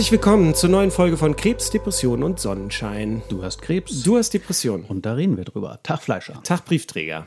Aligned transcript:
Herzlich 0.00 0.12
willkommen 0.12 0.54
zur 0.54 0.70
neuen 0.70 0.90
Folge 0.90 1.18
von 1.18 1.36
Krebs, 1.36 1.68
Depression 1.68 2.22
und 2.22 2.40
Sonnenschein. 2.40 3.20
Du 3.28 3.42
hast 3.42 3.60
Krebs. 3.60 4.02
Du 4.02 4.16
hast 4.16 4.32
Depression. 4.32 4.82
Und 4.88 5.04
da 5.04 5.12
reden 5.12 5.36
wir 5.36 5.44
drüber. 5.44 5.78
Tag 5.82 6.00
Fleischer. 6.00 6.42
Tag 6.42 6.64
Briefträger. 6.64 7.26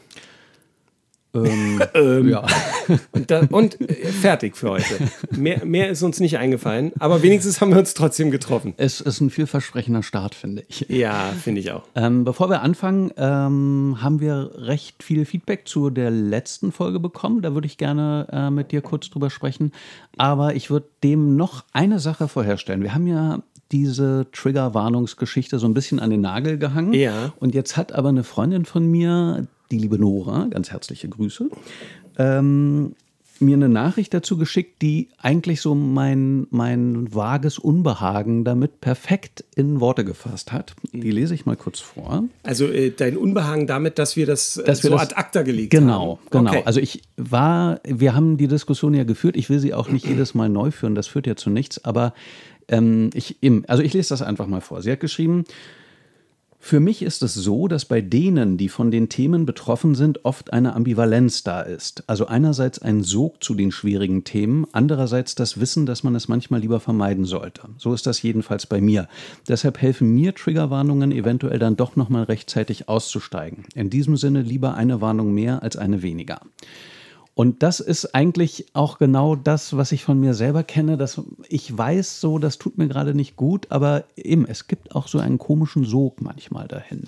Ähm, 1.95 2.29
ja. 2.29 2.45
Und, 3.11 3.31
da, 3.31 3.41
und 3.49 3.79
äh, 3.81 3.93
fertig 4.05 4.55
für 4.55 4.71
heute. 4.71 4.97
Mehr, 5.31 5.66
mehr 5.66 5.89
ist 5.89 6.02
uns 6.04 6.20
nicht 6.20 6.38
eingefallen, 6.38 6.91
aber 6.99 7.21
wenigstens 7.21 7.62
haben 7.62 7.71
wir 7.71 7.80
uns 7.80 7.94
trotzdem 7.94 8.31
getroffen. 8.31 8.73
Es 8.77 9.02
ist 9.02 9.20
ein 9.21 9.30
vielversprechender 9.30 10.04
Start, 10.04 10.35
finde 10.35 10.63
ich. 10.67 10.85
Ja, 10.90 11.34
finde 11.41 11.62
ich 11.62 11.71
auch. 11.71 11.84
Ähm, 11.95 12.23
bevor 12.23 12.49
wir 12.49 12.62
anfangen, 12.62 13.12
ähm, 13.17 13.98
haben 13.99 14.20
wir 14.20 14.52
recht 14.55 15.04
viel 15.04 15.26
Feedback 15.26 15.67
zu 15.67 15.90
der 15.90 16.12
letzten 16.12 16.71
Folge 16.71 16.99
bekommen. 16.99 17.41
Da 17.41 17.54
würde 17.54 17.68
ich 17.68 17.77
gerne 17.77 18.27
äh, 18.31 18.49
mit 18.49 18.71
dir 18.71 18.81
kurz 18.81 19.09
drüber 19.09 19.29
sprechen. 19.29 19.71
Aber 20.18 20.55
ich 20.55 20.70
würde 20.70 20.88
dem 21.04 21.35
noch 21.35 21.63
eine 21.73 21.99
Sache 21.99 22.27
vorherstellen. 22.27 22.84
Wir 22.84 22.93
haben 22.93 23.07
ja 23.07 23.40
diese 23.71 24.27
Trigger-Warnungsgeschichte 24.31 25.57
so 25.57 25.68
ein 25.68 25.73
bisschen 25.73 25.99
an 25.99 26.12
den 26.12 26.21
Nagel 26.21 26.57
gehangen. 26.57 26.93
Ja. 26.93 27.34
Und 27.40 27.55
jetzt 27.55 27.76
hat 27.76 27.91
aber 27.91 28.09
eine 28.09 28.23
Freundin 28.23 28.65
von 28.65 28.90
mir, 28.90 29.48
die 29.73 29.80
liebe 29.80 29.98
Nora, 29.98 30.45
ganz 30.52 30.72
herzliche 30.72 31.09
Grüße, 31.09 31.50
ähm, 32.18 32.94
mir 33.40 33.55
eine 33.58 33.68
Nachricht 33.68 34.13
dazu 34.13 34.38
geschickt, 34.38 34.82
die 34.84 35.09
eigentlich 35.18 35.59
so 35.59 35.73
mein, 35.76 36.46
mein 36.52 37.13
vages 37.13 37.58
Unbehagen 37.58 38.44
damit 38.46 38.80
perfekt 38.80 39.43
in 39.55 39.80
Worte 39.82 40.05
gefasst 40.05 40.54
hat. 40.54 40.76
Die 40.93 41.10
lese 41.12 41.34
ich 41.34 41.46
mal 41.46 41.57
kurz 41.57 41.80
vor. 41.80 42.24
Also 42.43 42.68
äh, 42.68 42.91
dein 42.91 43.18
Unbehagen 43.18 43.65
damit, 43.68 43.98
dass 43.99 44.15
wir 44.15 44.27
das 44.27 44.57
äh, 44.57 44.63
Dass 44.63 44.84
wir 44.84 44.91
so 44.91 44.98
das- 44.98 45.07
ad 45.12 45.15
acta 45.15 45.41
gelegt 45.41 45.71
Genau, 45.71 46.20
haben. 46.20 46.27
genau. 46.30 46.52
Okay. 46.52 46.62
Also 46.65 46.80
ich 46.80 47.02
war, 47.18 47.82
wir 47.84 48.13
haben 48.15 48.37
die 48.37 48.48
Diskussion 48.48 48.93
ja 48.93 49.04
geführt. 49.04 49.35
Ich 49.35 49.49
will 49.49 49.60
sie 49.60 49.74
auch 49.74 49.90
nicht 49.90 50.05
jedes 50.08 50.35
Mal 50.35 50.48
neu 50.48 50.70
führen, 50.71 50.93
das 50.96 51.08
führt 51.08 51.26
ja 51.27 51.35
zu 51.35 51.49
nichts. 51.49 51.84
Aber 51.84 52.13
ähm, 52.70 53.10
ich, 53.15 53.37
also 53.68 53.82
ich 53.84 53.93
lese 53.93 54.10
das 54.10 54.21
einfach 54.21 54.48
mal 54.48 54.62
vor. 54.62 54.82
Sie 54.84 54.91
hat 54.91 54.99
geschrieben, 55.02 55.43
für 56.65 56.79
mich 56.79 57.01
ist 57.01 57.21
es 57.23 57.33
so, 57.33 57.67
dass 57.67 57.83
bei 57.83 57.99
denen, 57.99 58.55
die 58.55 58.69
von 58.69 58.89
den 58.89 59.09
Themen 59.09 59.45
betroffen 59.45 59.95
sind, 59.95 60.23
oft 60.23 60.53
eine 60.53 60.75
Ambivalenz 60.77 61.43
da 61.43 61.59
ist. 61.59 62.05
Also 62.07 62.27
einerseits 62.27 62.79
ein 62.79 63.03
Sog 63.03 63.43
zu 63.43 63.53
den 63.53 63.69
schwierigen 63.69 64.23
Themen, 64.23 64.66
andererseits 64.72 65.35
das 65.35 65.59
Wissen, 65.59 65.85
dass 65.85 66.03
man 66.03 66.16
es 66.16 66.29
manchmal 66.29 66.61
lieber 66.61 66.79
vermeiden 66.79 67.25
sollte. 67.25 67.63
So 67.78 67.94
ist 67.94 68.07
das 68.07 68.22
jedenfalls 68.22 68.66
bei 68.66 68.79
mir. 68.79 69.09
Deshalb 69.50 69.81
helfen 69.81 70.13
mir 70.13 70.34
Triggerwarnungen 70.35 71.11
eventuell 71.11 71.59
dann 71.59 71.75
doch 71.75 71.97
nochmal 71.97 72.23
rechtzeitig 72.23 72.88
auszusteigen. 72.88 73.66
In 73.75 73.89
diesem 73.89 74.16
Sinne 74.16 74.41
lieber 74.41 74.75
eine 74.75 75.01
Warnung 75.01 75.34
mehr 75.34 75.63
als 75.63 75.75
eine 75.75 76.01
weniger. 76.01 76.39
Und 77.35 77.63
das 77.63 77.79
ist 77.79 78.13
eigentlich 78.13 78.67
auch 78.73 79.00
genau 79.00 79.35
das, 79.35 79.75
was 79.75 79.91
ich 79.91 80.03
von 80.03 80.19
mir 80.19 80.35
selber 80.35 80.63
kenne, 80.63 80.97
dass 80.97 81.19
ich 81.50 81.75
weiß 81.75 82.22
so, 82.22 82.38
das 82.38 82.59
tut 82.59 82.78
mir 82.78 82.88
gerade 82.88 83.16
nicht 83.16 83.35
gut, 83.35 83.66
aber 83.72 84.03
eben, 84.16 84.45
es 84.47 84.67
gibt 84.67 84.94
auch 84.95 85.07
so 85.07 85.17
einen 85.17 85.40
komischen 85.40 85.84
Sog 85.84 86.22
manchmal 86.22 86.67
dahin. 86.67 87.07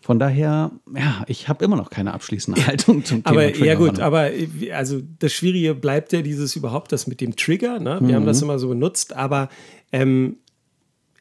Von 0.00 0.20
daher, 0.20 0.70
ja, 0.96 1.24
ich 1.26 1.48
habe 1.48 1.64
immer 1.64 1.74
noch 1.74 1.90
keine 1.90 2.14
abschließende 2.14 2.64
Haltung 2.68 3.04
zum 3.04 3.24
Thema. 3.24 3.36
Aber 3.36 3.56
ja 3.56 3.74
gut, 3.74 3.98
aber 3.98 4.30
also 4.72 5.00
das 5.18 5.32
Schwierige 5.32 5.74
bleibt 5.74 6.12
ja 6.12 6.22
dieses 6.22 6.54
überhaupt 6.54 6.92
das 6.92 7.08
mit 7.08 7.20
dem 7.20 7.34
Trigger. 7.34 7.80
Ne? 7.80 7.98
Wir 8.00 8.14
haben 8.14 8.26
das 8.26 8.38
Mhm. 8.40 8.44
immer 8.44 8.58
so 8.60 8.68
benutzt, 8.68 9.16
aber 9.16 9.48
ähm, 9.90 10.36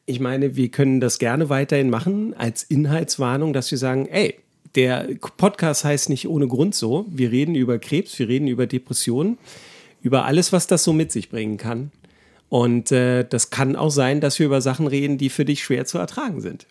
ich 0.05 0.19
meine, 0.19 0.55
wir 0.55 0.69
können 0.69 0.99
das 0.99 1.17
gerne 1.17 1.49
weiterhin 1.49 1.89
machen 1.89 2.35
als 2.37 2.61
Inhaltswarnung, 2.61 3.53
dass 3.53 3.71
wir 3.71 3.77
sagen, 3.79 4.05
ey, 4.07 4.35
der 4.75 5.07
Podcast 5.37 5.83
heißt 5.83 6.09
nicht 6.09 6.27
ohne 6.27 6.47
Grund 6.47 6.75
so. 6.75 7.05
Wir 7.09 7.31
reden 7.31 7.55
über 7.55 7.77
Krebs, 7.79 8.17
wir 8.17 8.27
reden 8.27 8.47
über 8.47 8.67
Depressionen, 8.67 9.37
über 10.01 10.25
alles, 10.25 10.51
was 10.51 10.67
das 10.67 10.83
so 10.83 10.93
mit 10.93 11.11
sich 11.11 11.29
bringen 11.29 11.57
kann. 11.57 11.91
Und 12.49 12.91
äh, 12.91 13.23
das 13.27 13.49
kann 13.49 13.75
auch 13.75 13.89
sein, 13.89 14.21
dass 14.21 14.37
wir 14.39 14.45
über 14.45 14.61
Sachen 14.61 14.87
reden, 14.87 15.17
die 15.17 15.29
für 15.29 15.45
dich 15.45 15.63
schwer 15.63 15.85
zu 15.85 15.97
ertragen 15.97 16.41
sind. 16.41 16.67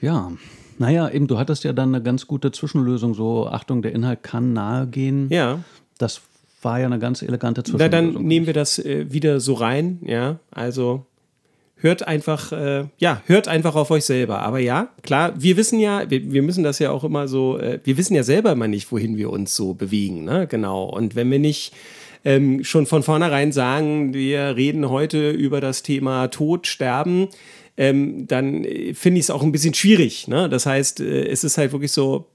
Ja, 0.00 0.32
naja, 0.78 1.08
eben, 1.10 1.26
du 1.26 1.38
hattest 1.38 1.64
ja 1.64 1.72
dann 1.72 1.94
eine 1.94 2.02
ganz 2.02 2.26
gute 2.26 2.52
Zwischenlösung, 2.52 3.14
so 3.14 3.46
Achtung, 3.46 3.82
der 3.82 3.92
Inhalt 3.92 4.22
kann 4.22 4.52
nahe 4.52 4.86
gehen. 4.86 5.28
Ja. 5.30 5.60
Das 5.98 6.20
war 6.62 6.80
ja 6.80 6.86
eine 6.86 6.98
ganz 6.98 7.22
elegante 7.22 7.60
Na, 7.60 7.64
Zwischenlösung. 7.64 8.14
dann 8.14 8.24
nehmen 8.24 8.46
wir 8.46 8.54
das 8.54 8.78
äh, 8.78 9.10
wieder 9.10 9.40
so 9.40 9.54
rein, 9.54 10.00
ja. 10.02 10.38
Also 10.50 11.06
hört 11.76 12.06
einfach, 12.06 12.52
äh, 12.52 12.84
ja, 12.98 13.22
hört 13.26 13.48
einfach 13.48 13.74
auf 13.74 13.90
euch 13.90 14.04
selber. 14.04 14.40
Aber 14.40 14.58
ja, 14.58 14.88
klar, 15.02 15.34
wir 15.36 15.56
wissen 15.56 15.78
ja, 15.78 16.10
wir, 16.10 16.32
wir 16.32 16.42
müssen 16.42 16.64
das 16.64 16.78
ja 16.78 16.90
auch 16.90 17.04
immer 17.04 17.28
so, 17.28 17.58
äh, 17.58 17.80
wir 17.84 17.96
wissen 17.96 18.14
ja 18.14 18.22
selber 18.22 18.52
immer 18.52 18.68
nicht, 18.68 18.90
wohin 18.90 19.16
wir 19.16 19.30
uns 19.30 19.54
so 19.54 19.74
bewegen, 19.74 20.24
ne? 20.24 20.46
Genau. 20.46 20.84
Und 20.84 21.14
wenn 21.14 21.30
wir 21.30 21.38
nicht 21.38 21.72
ähm, 22.24 22.64
schon 22.64 22.86
von 22.86 23.02
vornherein 23.02 23.52
sagen, 23.52 24.12
wir 24.12 24.56
reden 24.56 24.90
heute 24.90 25.30
über 25.30 25.60
das 25.60 25.82
Thema 25.82 26.28
Tod, 26.28 26.66
Sterben, 26.66 27.28
ähm, 27.76 28.26
dann 28.26 28.64
äh, 28.64 28.94
finde 28.94 29.20
ich 29.20 29.26
es 29.26 29.30
auch 29.30 29.42
ein 29.42 29.52
bisschen 29.52 29.74
schwierig. 29.74 30.28
Ne? 30.28 30.48
Das 30.48 30.66
heißt, 30.66 31.00
äh, 31.00 31.26
es 31.26 31.44
ist 31.44 31.58
halt 31.58 31.72
wirklich 31.72 31.92
so, 31.92 32.26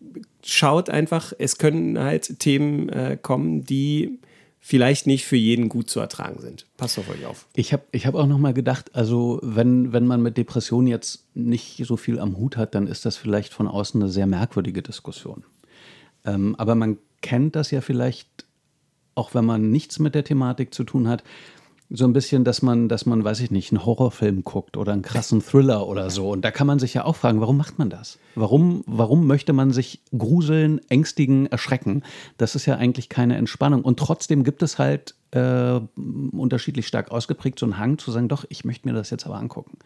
schaut 0.43 0.89
einfach, 0.89 1.33
es 1.37 1.57
können 1.57 1.99
halt 1.99 2.39
Themen 2.39 2.89
äh, 2.89 3.17
kommen, 3.21 3.65
die 3.65 4.19
vielleicht 4.63 5.07
nicht 5.07 5.25
für 5.25 5.35
jeden 5.35 5.67
gut 5.67 5.89
zu 5.89 5.99
ertragen 5.99 6.39
sind. 6.39 6.67
Passt 6.77 6.99
auf 6.99 7.09
euch 7.09 7.25
auf. 7.25 7.47
Ich 7.55 7.73
habe 7.73 7.83
ich 7.91 8.05
hab 8.05 8.13
auch 8.13 8.27
noch 8.27 8.37
mal 8.37 8.53
gedacht, 8.53 8.91
also 8.93 9.39
wenn, 9.41 9.91
wenn 9.91 10.05
man 10.05 10.21
mit 10.21 10.37
Depressionen 10.37 10.87
jetzt 10.87 11.25
nicht 11.33 11.83
so 11.85 11.97
viel 11.97 12.19
am 12.19 12.37
Hut 12.37 12.57
hat, 12.57 12.75
dann 12.75 12.85
ist 12.85 13.03
das 13.03 13.17
vielleicht 13.17 13.53
von 13.53 13.67
außen 13.67 14.01
eine 14.01 14.11
sehr 14.11 14.27
merkwürdige 14.27 14.83
Diskussion. 14.83 15.43
Ähm, 16.23 16.55
aber 16.57 16.75
man 16.75 16.99
kennt 17.21 17.55
das 17.55 17.71
ja 17.71 17.81
vielleicht, 17.81 18.45
auch 19.15 19.33
wenn 19.33 19.45
man 19.45 19.71
nichts 19.71 19.97
mit 19.97 20.13
der 20.13 20.23
Thematik 20.23 20.73
zu 20.73 20.83
tun 20.83 21.07
hat, 21.07 21.23
so 21.93 22.05
ein 22.05 22.13
bisschen, 22.13 22.43
dass 22.45 22.61
man, 22.61 22.87
dass 22.87 23.05
man, 23.05 23.23
weiß 23.23 23.41
ich 23.41 23.51
nicht, 23.51 23.71
einen 23.71 23.85
Horrorfilm 23.85 24.43
guckt 24.43 24.77
oder 24.77 24.93
einen 24.93 25.01
krassen 25.01 25.41
Thriller 25.41 25.87
oder 25.87 26.09
so. 26.09 26.29
Und 26.29 26.45
da 26.45 26.51
kann 26.51 26.65
man 26.65 26.79
sich 26.79 26.93
ja 26.93 27.03
auch 27.03 27.17
fragen, 27.17 27.41
warum 27.41 27.57
macht 27.57 27.77
man 27.79 27.89
das? 27.89 28.17
Warum, 28.35 28.83
warum 28.87 29.27
möchte 29.27 29.51
man 29.51 29.71
sich 29.71 30.01
gruseln, 30.17 30.79
ängstigen, 30.89 31.47
erschrecken? 31.47 32.03
Das 32.37 32.55
ist 32.55 32.65
ja 32.65 32.75
eigentlich 32.75 33.09
keine 33.09 33.35
Entspannung. 33.35 33.81
Und 33.81 33.99
trotzdem 33.99 34.45
gibt 34.45 34.63
es 34.63 34.79
halt 34.79 35.15
äh, 35.31 35.81
unterschiedlich 36.31 36.87
stark 36.87 37.11
ausgeprägt 37.11 37.59
so 37.59 37.65
einen 37.65 37.77
Hang 37.77 37.97
zu 37.97 38.11
sagen, 38.11 38.29
doch, 38.29 38.45
ich 38.47 38.63
möchte 38.63 38.87
mir 38.87 38.93
das 38.93 39.09
jetzt 39.09 39.25
aber 39.25 39.35
angucken. 39.35 39.77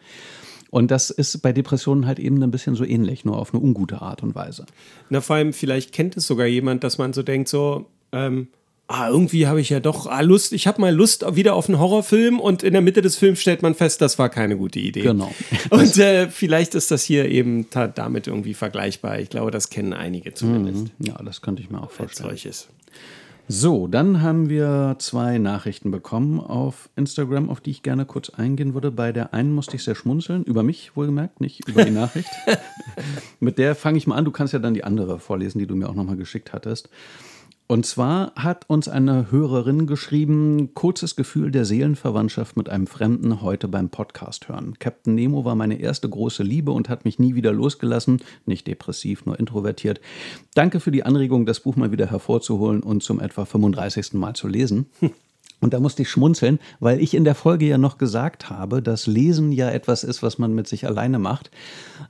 Und 0.70 0.90
das 0.92 1.10
ist 1.10 1.42
bei 1.42 1.52
Depressionen 1.52 2.06
halt 2.06 2.20
eben 2.20 2.40
ein 2.42 2.50
bisschen 2.52 2.76
so 2.76 2.84
ähnlich, 2.84 3.24
nur 3.24 3.36
auf 3.36 3.52
eine 3.52 3.62
ungute 3.62 4.00
Art 4.00 4.22
und 4.22 4.34
Weise. 4.34 4.66
Na, 5.10 5.20
vor 5.20 5.36
allem, 5.36 5.52
vielleicht 5.52 5.92
kennt 5.92 6.16
es 6.16 6.26
sogar 6.26 6.46
jemand, 6.46 6.84
dass 6.84 6.98
man 6.98 7.12
so 7.12 7.22
denkt, 7.22 7.48
so, 7.48 7.86
ähm, 8.12 8.48
ah, 8.88 9.08
irgendwie 9.08 9.46
habe 9.46 9.60
ich 9.60 9.70
ja 9.70 9.80
doch 9.80 10.06
ah, 10.06 10.20
Lust, 10.20 10.52
ich 10.52 10.66
habe 10.66 10.80
mal 10.80 10.94
Lust 10.94 11.24
wieder 11.36 11.54
auf 11.54 11.68
einen 11.68 11.78
Horrorfilm 11.78 12.40
und 12.40 12.62
in 12.62 12.72
der 12.72 12.82
Mitte 12.82 13.02
des 13.02 13.16
Films 13.16 13.40
stellt 13.40 13.62
man 13.62 13.74
fest, 13.74 14.00
das 14.00 14.18
war 14.18 14.28
keine 14.28 14.56
gute 14.56 14.78
Idee. 14.78 15.02
Genau. 15.02 15.32
Und 15.70 15.98
äh, 15.98 16.28
vielleicht 16.28 16.74
ist 16.74 16.90
das 16.90 17.02
hier 17.02 17.28
eben 17.28 17.66
damit 17.70 18.26
irgendwie 18.26 18.54
vergleichbar. 18.54 19.18
Ich 19.18 19.30
glaube, 19.30 19.50
das 19.50 19.70
kennen 19.70 19.92
einige 19.92 20.34
zumindest 20.34 20.88
Ja, 20.98 21.20
das 21.22 21.40
könnte 21.42 21.62
ich 21.62 21.70
mir 21.70 21.78
auch 21.78 21.84
als 21.84 21.94
vorstellen. 21.94 22.28
solches. 22.30 22.68
So, 23.48 23.86
dann 23.86 24.22
haben 24.22 24.48
wir 24.48 24.96
zwei 24.98 25.38
Nachrichten 25.38 25.92
bekommen 25.92 26.40
auf 26.40 26.88
Instagram, 26.96 27.48
auf 27.48 27.60
die 27.60 27.70
ich 27.70 27.84
gerne 27.84 28.04
kurz 28.04 28.30
eingehen 28.30 28.74
würde. 28.74 28.90
Bei 28.90 29.12
der 29.12 29.34
einen 29.34 29.52
musste 29.52 29.76
ich 29.76 29.84
sehr 29.84 29.94
schmunzeln, 29.94 30.42
über 30.42 30.64
mich 30.64 30.96
wohlgemerkt, 30.96 31.40
nicht 31.40 31.68
über 31.68 31.84
die 31.84 31.92
Nachricht. 31.92 32.28
Mit 33.40 33.58
der 33.58 33.76
fange 33.76 33.98
ich 33.98 34.08
mal 34.08 34.16
an. 34.16 34.24
Du 34.24 34.32
kannst 34.32 34.52
ja 34.52 34.58
dann 34.58 34.74
die 34.74 34.82
andere 34.82 35.20
vorlesen, 35.20 35.60
die 35.60 35.66
du 35.68 35.76
mir 35.76 35.88
auch 35.88 35.94
nochmal 35.94 36.16
geschickt 36.16 36.52
hattest. 36.52 36.88
Und 37.68 37.84
zwar 37.84 38.32
hat 38.36 38.70
uns 38.70 38.88
eine 38.88 39.32
Hörerin 39.32 39.88
geschrieben, 39.88 40.72
kurzes 40.74 41.16
Gefühl 41.16 41.50
der 41.50 41.64
Seelenverwandtschaft 41.64 42.56
mit 42.56 42.68
einem 42.68 42.86
Fremden 42.86 43.42
heute 43.42 43.66
beim 43.66 43.88
Podcast 43.88 44.48
hören. 44.48 44.78
Captain 44.78 45.16
Nemo 45.16 45.44
war 45.44 45.56
meine 45.56 45.80
erste 45.80 46.08
große 46.08 46.44
Liebe 46.44 46.70
und 46.70 46.88
hat 46.88 47.04
mich 47.04 47.18
nie 47.18 47.34
wieder 47.34 47.52
losgelassen. 47.52 48.22
Nicht 48.44 48.68
depressiv, 48.68 49.26
nur 49.26 49.40
introvertiert. 49.40 50.00
Danke 50.54 50.78
für 50.78 50.92
die 50.92 51.02
Anregung, 51.02 51.44
das 51.44 51.58
Buch 51.58 51.74
mal 51.74 51.90
wieder 51.90 52.08
hervorzuholen 52.08 52.84
und 52.84 53.02
zum 53.02 53.18
etwa 53.18 53.44
35. 53.44 54.14
Mal 54.14 54.34
zu 54.34 54.46
lesen. 54.46 54.86
Und 55.60 55.72
da 55.72 55.80
musste 55.80 56.02
ich 56.02 56.10
schmunzeln, 56.10 56.58
weil 56.80 57.00
ich 57.00 57.14
in 57.14 57.24
der 57.24 57.34
Folge 57.34 57.66
ja 57.66 57.78
noch 57.78 57.96
gesagt 57.96 58.50
habe, 58.50 58.82
dass 58.82 59.06
Lesen 59.06 59.52
ja 59.52 59.70
etwas 59.70 60.04
ist, 60.04 60.22
was 60.22 60.38
man 60.38 60.54
mit 60.54 60.68
sich 60.68 60.86
alleine 60.86 61.18
macht. 61.18 61.50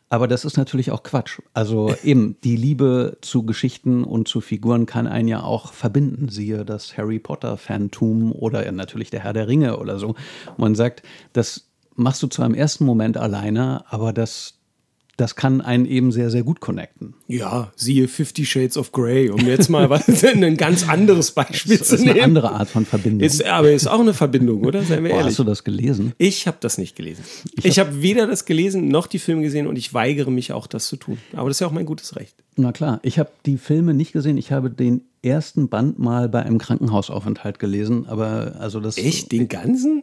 Aber 0.08 0.26
das 0.26 0.44
ist 0.44 0.56
natürlich 0.56 0.90
auch 0.90 1.04
Quatsch. 1.04 1.40
Also 1.54 1.94
eben, 2.02 2.36
die 2.42 2.56
Liebe 2.56 3.18
zu 3.20 3.44
Geschichten 3.44 4.02
und 4.02 4.26
zu 4.26 4.40
Figuren 4.40 4.86
kann 4.86 5.06
einen 5.06 5.28
ja 5.28 5.42
auch 5.42 5.72
verbinden. 5.72 6.28
Siehe 6.28 6.64
das 6.64 6.98
Harry 6.98 7.18
Potter-Fantum 7.18 8.32
oder 8.32 8.70
natürlich 8.72 9.10
der 9.10 9.20
Herr 9.20 9.32
der 9.32 9.46
Ringe 9.46 9.78
oder 9.78 9.98
so. 9.98 10.16
Man 10.56 10.74
sagt, 10.74 11.02
das 11.32 11.68
machst 11.94 12.22
du 12.22 12.26
zwar 12.26 12.46
im 12.46 12.54
ersten 12.54 12.84
Moment 12.84 13.16
alleine, 13.16 13.84
aber 13.88 14.12
das, 14.12 14.54
das 15.16 15.34
kann 15.34 15.60
einen 15.62 15.86
eben 15.86 16.12
sehr, 16.12 16.28
sehr 16.30 16.42
gut 16.42 16.60
connecten. 16.60 17.14
Ja, 17.26 17.72
siehe 17.74 18.06
Fifty 18.06 18.44
Shades 18.44 18.76
of 18.76 18.92
Grey, 18.92 19.30
um 19.30 19.46
jetzt 19.46 19.70
mal 19.70 19.88
was, 19.88 20.06
ein 20.24 20.56
ganz 20.56 20.88
anderes 20.88 21.30
Beispiel 21.32 21.78
Das 21.78 21.88
zu 21.88 21.94
ist 21.94 22.02
eine 22.02 22.12
nehmen. 22.12 22.24
andere 22.24 22.52
Art 22.52 22.68
von 22.68 22.84
Verbindung. 22.84 23.26
Ist, 23.26 23.42
aber 23.44 23.70
ist 23.72 23.86
auch 23.86 24.00
eine 24.00 24.12
Verbindung, 24.14 24.62
oder? 24.64 24.82
Seien 24.82 25.02
wir 25.04 25.10
Boah, 25.10 25.16
ehrlich. 25.18 25.30
hast 25.32 25.38
du 25.38 25.44
das 25.44 25.64
gelesen? 25.64 26.12
Ich 26.18 26.46
habe 26.46 26.58
das 26.60 26.76
nicht 26.76 26.96
gelesen. 26.96 27.24
Ich 27.62 27.78
habe 27.78 28.02
weder 28.02 28.26
das 28.26 28.44
gelesen 28.44 28.88
noch 28.88 29.06
die 29.06 29.18
Filme 29.18 29.42
gesehen 29.42 29.66
und 29.66 29.76
ich 29.76 29.94
weigere 29.94 30.30
mich 30.30 30.52
auch, 30.52 30.66
das 30.66 30.86
zu 30.88 30.96
tun. 30.96 31.16
Aber 31.32 31.48
das 31.48 31.56
ist 31.56 31.60
ja 31.60 31.66
auch 31.66 31.72
mein 31.72 31.86
gutes 31.86 32.16
Recht. 32.16 32.34
Na 32.56 32.72
klar, 32.72 33.00
ich 33.02 33.18
habe 33.18 33.30
die 33.46 33.56
Filme 33.58 33.94
nicht 33.94 34.12
gesehen. 34.12 34.36
Ich 34.36 34.52
habe 34.52 34.70
den 34.70 35.02
ersten 35.22 35.68
Band 35.68 35.98
mal 35.98 36.28
bei 36.28 36.42
einem 36.42 36.58
Krankenhausaufenthalt 36.58 37.58
gelesen, 37.58 38.06
aber 38.06 38.56
also 38.58 38.80
das 38.80 38.96
Echt? 38.98 39.32
Den 39.32 39.48
ganzen? 39.48 40.02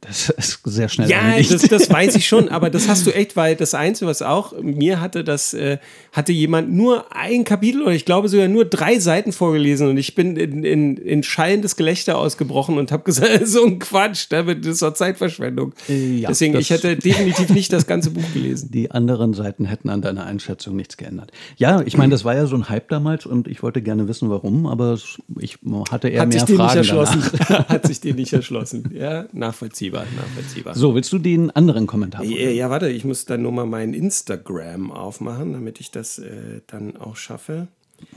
Das 0.00 0.30
ist 0.30 0.60
sehr 0.64 0.88
schnell. 0.88 1.08
Ja, 1.08 1.36
das, 1.38 1.62
das, 1.62 1.88
weiß 1.88 2.16
ich 2.16 2.26
schon, 2.26 2.48
aber 2.48 2.70
das 2.70 2.88
hast 2.88 3.06
du 3.06 3.12
echt, 3.12 3.36
weil 3.36 3.54
das 3.54 3.72
Einzige, 3.72 4.10
was 4.10 4.20
auch 4.20 4.52
mir 4.60 5.00
hatte, 5.00 5.22
das 5.22 5.54
äh, 5.54 5.78
hatte 6.10 6.32
jemand 6.32 6.72
nur 6.72 7.14
ein 7.14 7.44
Kapitel 7.44 7.82
oder 7.82 7.92
ich 7.92 8.04
glaube 8.04 8.28
sogar 8.28 8.48
nur 8.48 8.64
drei 8.64 8.98
Seiten 8.98 9.30
vorgelesen 9.30 9.88
und 9.88 9.96
ich 9.96 10.16
bin 10.16 10.36
in, 10.36 10.64
in, 10.64 10.96
in 10.96 11.22
schallendes 11.22 11.76
Gelächter 11.76 12.18
ausgebrochen 12.18 12.78
und 12.78 12.90
habe 12.90 13.04
gesagt, 13.04 13.30
so 13.46 13.64
ein 13.64 13.78
Quatsch, 13.78 14.26
damit 14.30 14.66
ist 14.66 14.82
doch 14.82 14.92
Zeitverschwendung. 14.92 15.72
Äh, 15.88 16.16
ja, 16.16 16.28
Deswegen, 16.28 16.58
ich 16.58 16.70
hätte 16.70 16.96
definitiv 16.96 17.50
nicht 17.50 17.72
das 17.72 17.86
ganze 17.86 18.10
Buch 18.10 18.32
gelesen. 18.34 18.72
Die 18.72 18.90
anderen 18.90 19.34
Seiten 19.34 19.66
hätten 19.66 19.88
an 19.88 20.02
deiner 20.02 20.26
Einschätzung 20.26 20.74
nichts 20.74 20.96
geändert. 20.96 21.30
Ja, 21.58 21.80
ich 21.82 21.96
meine, 21.96 22.10
das 22.10 22.24
war 22.24 22.34
ja 22.34 22.46
so 22.46 22.56
ein 22.56 22.68
Hype 22.68 22.88
damals 22.88 23.24
und 23.24 23.46
ich 23.46 23.62
wollte 23.62 23.82
gerne 23.82 24.08
wissen, 24.08 24.30
warum, 24.30 24.66
aber 24.66 24.98
ich 25.38 25.58
hatte 25.92 26.08
eher 26.08 26.22
Hat 26.22 26.30
mehr 26.30 26.44
sich 26.44 26.56
Fragen 26.56 26.80
nicht 26.80 26.90
erschlossen. 26.90 27.22
Hat 27.68 27.86
sich 27.86 28.00
dir 28.00 28.14
nicht 28.14 28.32
erschlossen. 28.32 28.90
Ja, 28.92 29.26
nach 29.32 29.59
nachvollziehbar, 29.60 30.06
nachvollziehbar. 30.16 30.74
So, 30.74 30.94
willst 30.94 31.12
du 31.12 31.18
den 31.18 31.50
anderen 31.50 31.86
Kommentar? 31.86 32.24
Ja, 32.24 32.50
ja, 32.50 32.70
warte, 32.70 32.88
ich 32.88 33.04
muss 33.04 33.26
dann 33.26 33.42
nur 33.42 33.52
mal 33.52 33.66
mein 33.66 33.92
Instagram 33.94 34.90
aufmachen, 34.90 35.52
damit 35.52 35.80
ich 35.80 35.90
das 35.90 36.18
äh, 36.18 36.60
dann 36.66 36.96
auch 36.96 37.16
schaffe. 37.16 37.68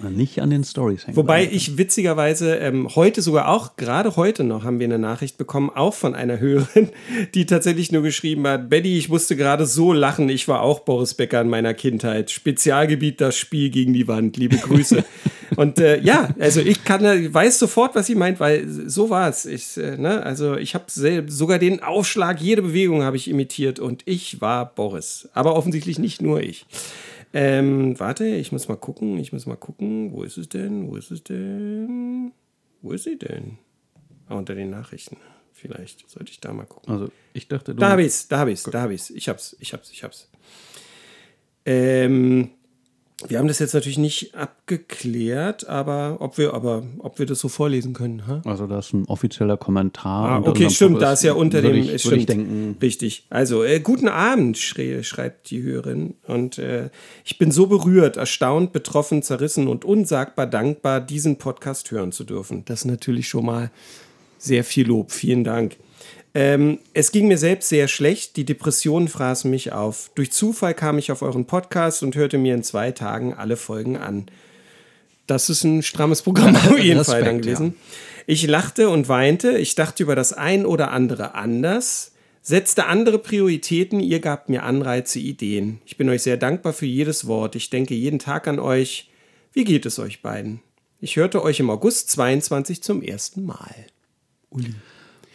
Nicht 0.09 0.41
an 0.41 0.49
den 0.49 0.63
Stories 0.63 1.05
hängen. 1.05 1.15
Wobei 1.15 1.47
ich 1.49 1.77
witzigerweise 1.77 2.55
ähm, 2.55 2.89
heute 2.95 3.21
sogar 3.21 3.49
auch, 3.49 3.75
gerade 3.77 4.15
heute 4.15 4.43
noch, 4.43 4.63
haben 4.63 4.79
wir 4.79 4.85
eine 4.85 4.99
Nachricht 4.99 5.37
bekommen, 5.37 5.69
auch 5.69 5.93
von 5.93 6.15
einer 6.15 6.39
Hörerin, 6.39 6.89
die 7.33 7.45
tatsächlich 7.45 7.91
nur 7.91 8.01
geschrieben 8.01 8.47
hat: 8.47 8.69
Betty, 8.69 8.97
ich 8.97 9.09
musste 9.09 9.35
gerade 9.35 9.65
so 9.65 9.93
lachen, 9.93 10.29
ich 10.29 10.47
war 10.47 10.61
auch 10.61 10.81
Boris 10.81 11.13
Becker 11.13 11.41
in 11.41 11.49
meiner 11.49 11.73
Kindheit. 11.73 12.31
Spezialgebiet 12.31 13.21
das 13.21 13.37
Spiel 13.37 13.69
gegen 13.69 13.93
die 13.93 14.07
Wand. 14.07 14.37
Liebe 14.37 14.57
Grüße. 14.57 15.03
Und 15.55 15.79
äh, 15.79 15.99
ja, 15.99 16.29
also 16.39 16.61
ich 16.61 16.83
kann, 16.83 17.03
weiß 17.03 17.59
sofort, 17.59 17.95
was 17.95 18.07
sie 18.07 18.15
meint, 18.15 18.39
weil 18.39 18.67
so 18.67 19.09
war 19.09 19.29
es. 19.29 19.45
Ich, 19.45 19.77
äh, 19.77 19.97
ne, 19.97 20.23
also 20.23 20.55
ich 20.57 20.73
habe 20.75 20.85
sogar 21.27 21.59
den 21.59 21.83
Aufschlag, 21.83 22.41
jede 22.41 22.61
Bewegung 22.61 23.03
habe 23.03 23.17
ich 23.17 23.29
imitiert 23.29 23.79
und 23.79 24.01
ich 24.05 24.41
war 24.41 24.73
Boris. 24.73 25.29
Aber 25.33 25.55
offensichtlich 25.55 25.99
nicht 25.99 26.21
nur 26.21 26.41
ich. 26.41 26.65
Ähm, 27.33 27.99
warte, 27.99 28.25
ich 28.25 28.51
muss 28.51 28.67
mal 28.67 28.77
gucken, 28.77 29.17
ich 29.17 29.33
muss 29.33 29.45
mal 29.47 29.55
gucken. 29.55 30.11
Wo 30.11 30.23
ist 30.23 30.37
es 30.37 30.49
denn? 30.49 30.87
Wo 30.87 30.95
ist 30.95 31.09
es 31.09 31.23
denn? 31.23 32.31
Wo 32.81 32.91
ist 32.91 33.05
sie 33.05 33.17
denn? 33.17 33.57
Ah, 34.27 34.35
unter 34.35 34.53
den 34.53 34.69
Nachrichten. 34.69 35.17
Vielleicht 35.51 36.09
sollte 36.09 36.31
ich 36.31 36.39
da 36.39 36.53
mal 36.53 36.65
gucken. 36.65 36.93
Also, 36.93 37.09
ich 37.33 37.47
dachte, 37.47 37.73
du. 37.73 37.79
Da 37.79 37.89
habe 37.89 38.03
ich's, 38.03 38.27
da 38.27 38.39
habe 38.39 38.51
ich's, 38.51 38.63
da 38.63 38.81
habe 38.81 38.93
ich's. 38.93 39.09
Ich 39.09 39.29
hab's, 39.29 39.55
ich 39.59 39.73
hab's, 39.73 39.89
ich 39.91 40.03
hab's. 40.03 40.29
Ähm, 41.65 42.51
wir 43.27 43.39
haben 43.39 43.47
das 43.47 43.59
jetzt 43.59 43.73
natürlich 43.73 43.97
nicht 43.97 44.35
abgeklärt, 44.35 45.67
aber 45.67 46.17
ob 46.19 46.37
wir, 46.37 46.53
aber 46.53 46.83
ob 46.99 47.19
wir 47.19 47.25
das 47.25 47.39
so 47.39 47.47
vorlesen 47.47 47.93
können. 47.93 48.27
Ha? 48.27 48.41
Also 48.45 48.67
das 48.67 48.87
ist 48.87 48.93
ein 48.93 49.05
offizieller 49.05 49.57
Kommentar. 49.57 50.29
Ah, 50.29 50.49
okay, 50.49 50.69
stimmt, 50.69 51.01
da 51.01 51.13
ist 51.13 51.23
ja 51.23 51.33
unter 51.33 51.61
dem, 51.61 51.75
ich, 51.75 52.01
stimmt, 52.01 52.17
ich 52.17 52.25
denken. 52.25 52.77
Richtig. 52.81 53.25
Also 53.29 53.63
äh, 53.63 53.79
guten 53.79 54.07
Abend, 54.07 54.57
schreibt 54.57 55.49
die 55.49 55.61
Hörerin. 55.61 56.15
Und 56.27 56.57
äh, 56.57 56.89
ich 57.25 57.37
bin 57.37 57.51
so 57.51 57.67
berührt, 57.67 58.17
erstaunt, 58.17 58.73
betroffen, 58.73 59.23
zerrissen 59.23 59.67
und 59.67 59.85
unsagbar 59.85 60.47
dankbar, 60.47 61.01
diesen 61.01 61.37
Podcast 61.37 61.91
hören 61.91 62.11
zu 62.11 62.23
dürfen. 62.23 62.63
Das 62.65 62.79
ist 62.79 62.85
natürlich 62.85 63.27
schon 63.27 63.45
mal 63.45 63.71
sehr 64.37 64.63
viel 64.63 64.87
Lob. 64.87 65.11
Vielen 65.11 65.43
Dank. 65.43 65.77
Ähm, 66.35 66.79
es 66.93 67.11
ging 67.11 67.27
mir 67.27 67.37
selbst 67.37 67.69
sehr 67.69 67.87
schlecht, 67.87 68.37
die 68.37 68.45
Depressionen 68.45 69.07
fraßen 69.07 69.49
mich 69.49 69.71
auf. 69.71 70.09
Durch 70.15 70.31
Zufall 70.31 70.73
kam 70.73 70.97
ich 70.97 71.11
auf 71.11 71.21
euren 71.21 71.45
Podcast 71.45 72.01
und 72.01 72.15
hörte 72.15 72.37
mir 72.37 72.55
in 72.55 72.63
zwei 72.63 72.91
Tagen 72.91 73.33
alle 73.33 73.55
Folgen 73.55 73.97
an. 73.97 74.25
Das 75.27 75.49
ist 75.49 75.63
ein 75.63 75.83
strammes 75.83 76.23
Programm 76.23 76.55
auf 76.69 76.79
jeden 76.79 77.03
Fall 77.05 77.23
dann 77.23 77.41
gewesen. 77.41 77.67
Ja. 77.67 77.73
Ich 78.25 78.47
lachte 78.47 78.89
und 78.89 79.09
weinte, 79.09 79.57
ich 79.57 79.75
dachte 79.75 80.01
über 80.01 80.15
das 80.15 80.33
ein 80.33 80.65
oder 80.65 80.91
andere 80.91 81.35
anders, 81.35 82.13
setzte 82.41 82.87
andere 82.87 83.19
Prioritäten, 83.19 83.99
ihr 83.99 84.19
gabt 84.19 84.49
mir 84.49 84.63
Anreize, 84.63 85.19
Ideen. 85.19 85.81
Ich 85.85 85.97
bin 85.97 86.09
euch 86.09 86.23
sehr 86.23 86.37
dankbar 86.37 86.73
für 86.73 86.85
jedes 86.85 87.27
Wort. 87.27 87.55
Ich 87.55 87.69
denke 87.69 87.93
jeden 87.93 88.19
Tag 88.19 88.47
an 88.47 88.59
euch. 88.59 89.09
Wie 89.51 89.65
geht 89.65 89.85
es 89.85 89.99
euch 89.99 90.21
beiden? 90.21 90.61
Ich 90.99 91.15
hörte 91.17 91.43
euch 91.43 91.59
im 91.59 91.69
August 91.69 92.09
22 92.11 92.81
zum 92.81 93.01
ersten 93.01 93.45
Mal. 93.45 93.75
Uli. 94.49 94.73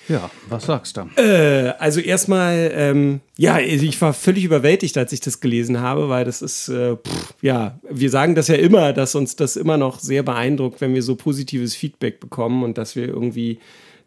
Ja, 0.09 0.31
was 0.49 0.65
sagst 0.65 0.97
du? 0.97 1.03
Äh, 1.21 1.75
also 1.79 2.01
erstmal, 2.01 2.71
ähm, 2.75 3.21
ja, 3.37 3.59
ich 3.59 4.01
war 4.01 4.15
völlig 4.15 4.45
überwältigt, 4.45 4.97
als 4.97 5.13
ich 5.13 5.21
das 5.21 5.41
gelesen 5.41 5.81
habe, 5.81 6.09
weil 6.09 6.25
das 6.25 6.41
ist, 6.41 6.69
äh, 6.69 6.97
pff, 6.97 7.35
ja, 7.43 7.79
wir 7.91 8.11
sagen 8.11 8.35
das 8.35 8.49
ja 8.49 8.55
immer, 8.55 8.93
dass 8.93 9.15
uns 9.15 9.37
das 9.37 9.57
immer 9.57 9.77
noch 9.77 10.01
sehr 10.01 10.23
beeindruckt, 10.23 10.81
wenn 10.81 10.95
wir 10.95 11.03
so 11.03 11.15
positives 11.15 11.75
Feedback 11.75 12.21
bekommen 12.21 12.63
und 12.63 12.79
dass 12.79 12.97
wir 12.97 13.07
irgendwie 13.07 13.59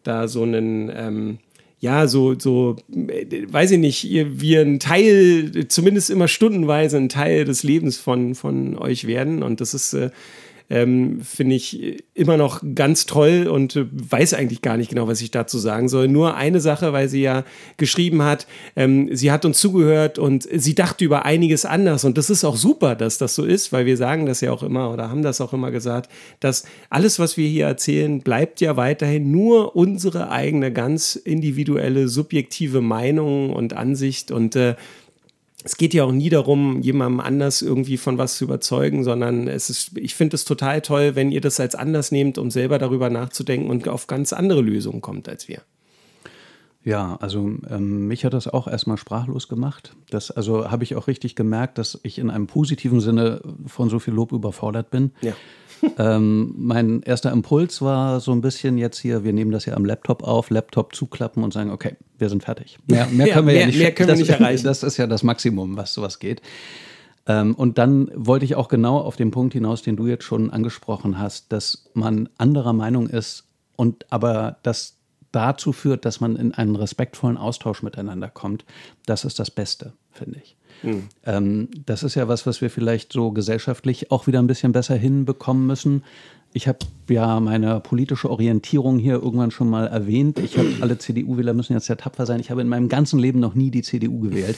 da 0.04 0.28
so 0.28 0.42
einen, 0.42 0.92
ähm, 0.94 1.38
ja, 1.80 2.08
so, 2.08 2.38
so, 2.38 2.78
äh, 2.92 3.46
weiß 3.52 3.72
ich 3.72 3.80
nicht, 3.80 4.04
ihr, 4.04 4.42
wir 4.42 4.62
ein 4.62 4.80
Teil, 4.80 5.68
zumindest 5.68 6.10
immer 6.10 6.28
stundenweise 6.28 6.98
ein 6.98 7.10
Teil 7.10 7.46
des 7.46 7.62
Lebens 7.62 7.98
von, 7.98 8.34
von 8.34 8.78
euch 8.78 9.06
werden 9.06 9.44
und 9.44 9.62
das 9.62 9.76
ist, 9.76 9.94
äh, 9.94 10.10
ähm, 10.72 11.20
finde 11.22 11.56
ich 11.56 12.02
immer 12.14 12.38
noch 12.38 12.64
ganz 12.76 13.06
toll 13.06 13.48
und 13.48 13.76
äh, 13.76 13.86
weiß 13.92 14.34
eigentlich 14.34 14.62
gar 14.62 14.78
nicht 14.78 14.90
genau, 14.90 15.06
was 15.06 15.22
ich 15.22 15.30
dazu 15.30 15.60
sagen 15.60 15.90
soll. 15.90 16.08
Nur 16.08 16.36
eine 16.36 16.62
Sache, 16.62 16.94
weil 16.94 17.10
sie 17.10 17.22
ja 17.22 17.44
geschrieben 17.76 18.22
hat, 18.22 18.48
ähm, 18.78 19.10
sie 19.12 19.32
hat 19.34 19.44
uns 19.44 19.60
zugehört 19.60 20.18
und 20.18 20.48
sie 20.50 20.74
dachte 20.74 21.04
über 21.04 21.26
einiges 21.26 21.66
anders. 21.66 22.06
Und 22.06 22.18
das 22.18 22.30
ist 22.30 22.46
auch 22.46 22.56
super, 22.56 22.96
dass 22.96 23.18
das 23.18 23.36
so 23.36 23.44
ist, 23.44 23.74
weil 23.74 23.86
wir 23.86 23.98
sagen 23.98 24.26
das 24.26 24.40
ja 24.40 24.54
auch 24.54 24.64
immer 24.64 24.94
oder 24.94 25.10
haben 25.10 25.24
das 25.24 25.42
auch 25.42 25.52
immer 25.52 25.72
gesagt, 25.72 26.10
dass 26.40 26.64
alles, 26.90 27.20
was 27.20 27.36
wir 27.36 27.50
hier 27.50 27.66
erzählen, 27.66 28.22
bleibt 28.22 28.62
ja 28.62 28.78
weiterhin 28.78 29.30
nur 29.30 29.76
unsere 29.76 30.32
eigene, 30.32 30.72
ganz 30.72 31.18
individuelle, 31.18 32.08
subjektive 32.08 32.80
Meinung 32.80 33.52
und 33.52 33.74
Ansicht. 33.74 34.32
Und 34.32 34.56
äh, 34.56 34.76
es 35.64 35.78
geht 35.78 35.94
ja 35.94 36.04
auch 36.04 36.12
nie 36.12 36.30
darum, 36.30 36.82
jemandem 36.82 37.20
anders 37.20 37.62
irgendwie 37.62 37.98
von 37.98 38.18
was 38.18 38.38
zu 38.38 38.46
überzeugen, 38.46 39.04
sondern 39.04 39.48
es 39.48 39.70
ist, 39.70 39.98
ich 39.98 40.16
finde 40.16 40.36
es 40.36 40.46
total 40.46 40.82
toll, 40.82 41.16
wenn 41.16 41.32
ihr 41.32 41.42
das 41.42 41.60
als 41.60 41.76
anders 41.76 42.12
nehmt, 42.12 42.38
um 42.38 42.50
selber 42.52 42.80
darüber 42.80 43.10
nachzudenken 43.10 43.70
und 43.70 43.88
auf 43.88 44.08
ganz 44.08 44.34
andere 44.34 44.62
Lösungen 44.62 45.02
kommt 45.02 45.30
als 45.30 45.48
wir. 45.48 45.62
Ja, 46.84 47.18
also 47.22 47.52
ähm, 47.70 48.08
mich 48.08 48.26
hat 48.26 48.34
das 48.34 48.48
auch 48.48 48.68
erstmal 48.68 48.98
sprachlos 48.98 49.48
gemacht. 49.48 49.96
Das, 50.10 50.32
also 50.32 50.72
habe 50.72 50.84
ich 50.84 50.96
auch 50.96 51.08
richtig 51.08 51.36
gemerkt, 51.36 51.78
dass 51.78 52.00
ich 52.02 52.18
in 52.18 52.32
einem 52.32 52.48
positiven 52.48 53.02
Sinne 53.02 53.42
von 53.68 53.90
so 53.90 54.00
viel 54.00 54.16
Lob 54.16 54.32
überfordert 54.32 54.90
bin. 54.90 55.12
Ja. 55.22 55.34
Ähm, 55.98 56.54
mein 56.58 57.02
erster 57.04 57.32
Impuls 57.32 57.82
war 57.82 58.20
so 58.20 58.32
ein 58.32 58.42
bisschen 58.42 58.78
jetzt 58.78 59.00
hier, 59.00 59.24
wir 59.24 59.34
nehmen 59.34 59.52
das 59.52 59.66
ja 59.66 59.76
am 59.76 59.86
Laptop 59.86 60.24
auf, 60.24 60.50
Laptop 60.50 60.96
zuklappen 60.96 61.44
und 61.44 61.54
sagen, 61.54 61.72
okay, 61.72 61.96
wir 62.18 62.30
sind 62.30 62.44
fertig. 62.44 62.78
Mehr, 62.88 63.08
mehr 63.08 63.28
können 63.30 63.48
wir 63.48 63.54
ja, 63.54 63.62
ja 63.62 63.66
nicht, 63.68 63.80
mehr 63.80 63.92
können 63.94 64.10
das, 64.10 64.20
wir 64.20 64.26
nicht 64.26 64.40
erreichen. 64.40 64.64
Das 64.64 64.84
ist 64.84 64.98
ja 64.98 65.08
das 65.08 65.24
Maximum, 65.24 65.78
was 65.78 65.94
sowas 65.94 66.20
geht. 66.20 66.42
Ähm, 67.28 67.56
und 67.56 67.78
dann 67.78 68.12
wollte 68.16 68.46
ich 68.46 68.56
auch 68.56 68.68
genau 68.68 68.98
auf 68.98 69.16
den 69.16 69.32
Punkt 69.32 69.54
hinaus, 69.54 69.82
den 69.82 69.96
du 69.96 70.08
jetzt 70.08 70.24
schon 70.24 70.50
angesprochen 70.50 71.20
hast, 71.20 71.52
dass 71.52 71.90
man 71.94 72.30
anderer 72.38 72.74
Meinung 72.74 73.08
ist 73.08 73.46
und 73.76 74.06
aber 74.12 74.58
das 74.64 74.98
dazu 75.32 75.72
führt, 75.72 76.06
dass 76.06 76.20
man 76.20 76.36
in 76.36 76.54
einen 76.54 76.76
respektvollen 76.76 77.38
Austausch 77.38 77.84
miteinander 77.84 78.30
kommt. 78.30 78.66
Das 79.06 79.24
ist 79.24 79.40
das 79.40 79.50
Beste, 79.50 79.94
finde 80.12 80.40
ich. 80.44 80.58
Mhm. 80.84 81.04
Ähm, 81.26 81.70
das 81.86 82.04
ist 82.04 82.16
ja 82.16 82.28
was, 82.28 82.46
was 82.46 82.62
wir 82.62 82.70
vielleicht 82.70 83.14
so 83.14 83.32
gesellschaftlich 83.32 84.12
auch 84.12 84.28
wieder 84.28 84.40
ein 84.40 84.48
bisschen 84.48 84.72
besser 84.72 84.96
hinbekommen 84.96 85.66
müssen. 85.68 86.04
Ich 86.54 86.68
habe 86.68 86.80
ja 87.10 87.40
meine 87.40 87.80
politische 87.80 88.30
Orientierung 88.30 89.00
hier 89.00 89.14
irgendwann 89.14 89.52
schon 89.52 89.70
mal 89.70 89.88
erwähnt. 89.88 90.38
Ich 90.40 90.58
habe 90.58 90.70
alle 90.82 90.98
CDU-Wähler 90.98 91.54
müssen 91.54 91.74
jetzt 91.74 91.88
ja 91.88 91.96
tapfer 91.96 92.26
sein. 92.26 92.42
Ich 92.42 92.52
habe 92.52 92.62
in 92.62 92.68
meinem 92.68 92.90
ganzen 92.90 93.20
Leben 93.20 93.40
noch 93.40 93.56
nie 93.56 93.72
die 93.72 93.84
CDU 93.84 94.20
gewählt. 94.20 94.58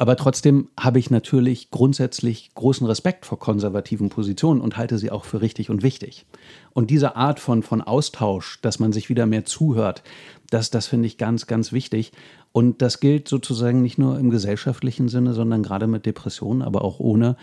Aber 0.00 0.14
trotzdem 0.14 0.68
habe 0.78 1.00
ich 1.00 1.10
natürlich 1.10 1.72
grundsätzlich 1.72 2.54
großen 2.54 2.86
Respekt 2.86 3.26
vor 3.26 3.40
konservativen 3.40 4.10
Positionen 4.10 4.60
und 4.60 4.76
halte 4.76 4.96
sie 4.96 5.10
auch 5.10 5.24
für 5.24 5.40
richtig 5.40 5.70
und 5.70 5.82
wichtig. 5.82 6.24
Und 6.72 6.90
diese 6.90 7.16
Art 7.16 7.40
von, 7.40 7.64
von 7.64 7.82
Austausch, 7.82 8.60
dass 8.62 8.78
man 8.78 8.92
sich 8.92 9.08
wieder 9.08 9.26
mehr 9.26 9.44
zuhört, 9.44 10.04
das, 10.50 10.70
das 10.70 10.86
finde 10.86 11.08
ich 11.08 11.18
ganz, 11.18 11.48
ganz 11.48 11.72
wichtig. 11.72 12.12
Und 12.52 12.82
das 12.82 13.00
gilt 13.00 13.28
sozusagen 13.28 13.82
nicht 13.82 13.98
nur 13.98 14.18
im 14.18 14.30
gesellschaftlichen 14.30 15.08
Sinne, 15.08 15.34
sondern 15.34 15.62
gerade 15.62 15.86
mit 15.86 16.06
Depressionen, 16.06 16.62
aber 16.62 16.82
auch 16.82 16.98
ohne, 16.98 17.36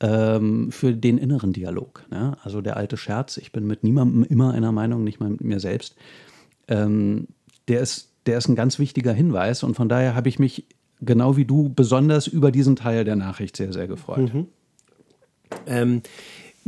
ähm, 0.00 0.70
für 0.70 0.92
den 0.92 1.18
inneren 1.18 1.52
Dialog. 1.52 2.04
Ne? 2.10 2.36
Also 2.42 2.60
der 2.60 2.76
alte 2.76 2.96
Scherz, 2.96 3.36
ich 3.36 3.52
bin 3.52 3.66
mit 3.66 3.84
niemandem 3.84 4.24
immer 4.24 4.52
einer 4.52 4.72
Meinung, 4.72 5.04
nicht 5.04 5.20
mal 5.20 5.30
mit 5.30 5.42
mir 5.42 5.60
selbst, 5.60 5.96
ähm, 6.68 7.28
der, 7.68 7.80
ist, 7.80 8.10
der 8.26 8.38
ist 8.38 8.48
ein 8.48 8.56
ganz 8.56 8.78
wichtiger 8.78 9.12
Hinweis. 9.12 9.62
Und 9.62 9.74
von 9.74 9.88
daher 9.88 10.14
habe 10.14 10.28
ich 10.28 10.38
mich 10.38 10.66
genau 11.00 11.36
wie 11.36 11.44
du 11.44 11.68
besonders 11.68 12.26
über 12.26 12.50
diesen 12.50 12.76
Teil 12.76 13.04
der 13.04 13.16
Nachricht 13.16 13.56
sehr, 13.56 13.72
sehr 13.72 13.86
gefreut. 13.86 14.32
Mhm. 14.32 14.46
Ähm, 15.66 16.02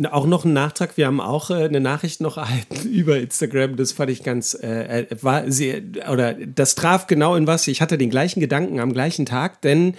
auch 0.04 0.26
noch 0.26 0.44
ein 0.44 0.52
Nachtrag, 0.52 0.96
wir 0.96 1.06
haben 1.06 1.20
auch 1.20 1.50
äh, 1.50 1.64
eine 1.64 1.80
Nachricht 1.80 2.20
noch 2.20 2.36
erhalten 2.36 2.88
über 2.90 3.18
Instagram, 3.18 3.76
das 3.76 3.92
fand 3.92 4.10
ich 4.10 4.22
ganz, 4.22 4.54
äh, 4.54 5.02
äh, 5.02 5.16
war 5.22 5.50
sehr, 5.50 5.80
oder 6.10 6.34
das 6.34 6.74
traf 6.74 7.06
genau 7.06 7.34
in 7.34 7.46
was, 7.46 7.66
ich 7.68 7.80
hatte 7.80 7.96
den 7.96 8.10
gleichen 8.10 8.40
Gedanken 8.40 8.80
am 8.80 8.92
gleichen 8.92 9.24
Tag, 9.24 9.62
denn 9.62 9.94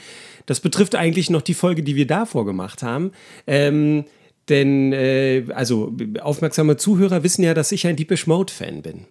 das 0.46 0.60
betrifft 0.60 0.96
eigentlich 0.96 1.30
noch 1.30 1.42
die 1.42 1.56
Folge, 1.56 1.84
die 1.84 1.96
wir 1.96 2.08
davor 2.08 2.46
gemacht 2.46 2.84
haben. 2.84 3.12
Ähm, 3.48 4.06
denn, 4.50 4.94
äh, 4.94 5.44
also 5.54 5.94
aufmerksame 6.22 6.78
Zuhörer 6.78 7.24
wissen 7.24 7.44
ja, 7.44 7.54
dass 7.54 7.72
ich 7.72 7.86
ein 7.86 7.98
Deepish 7.98 8.28
Mode-Fan 8.28 8.82
bin. 8.82 9.06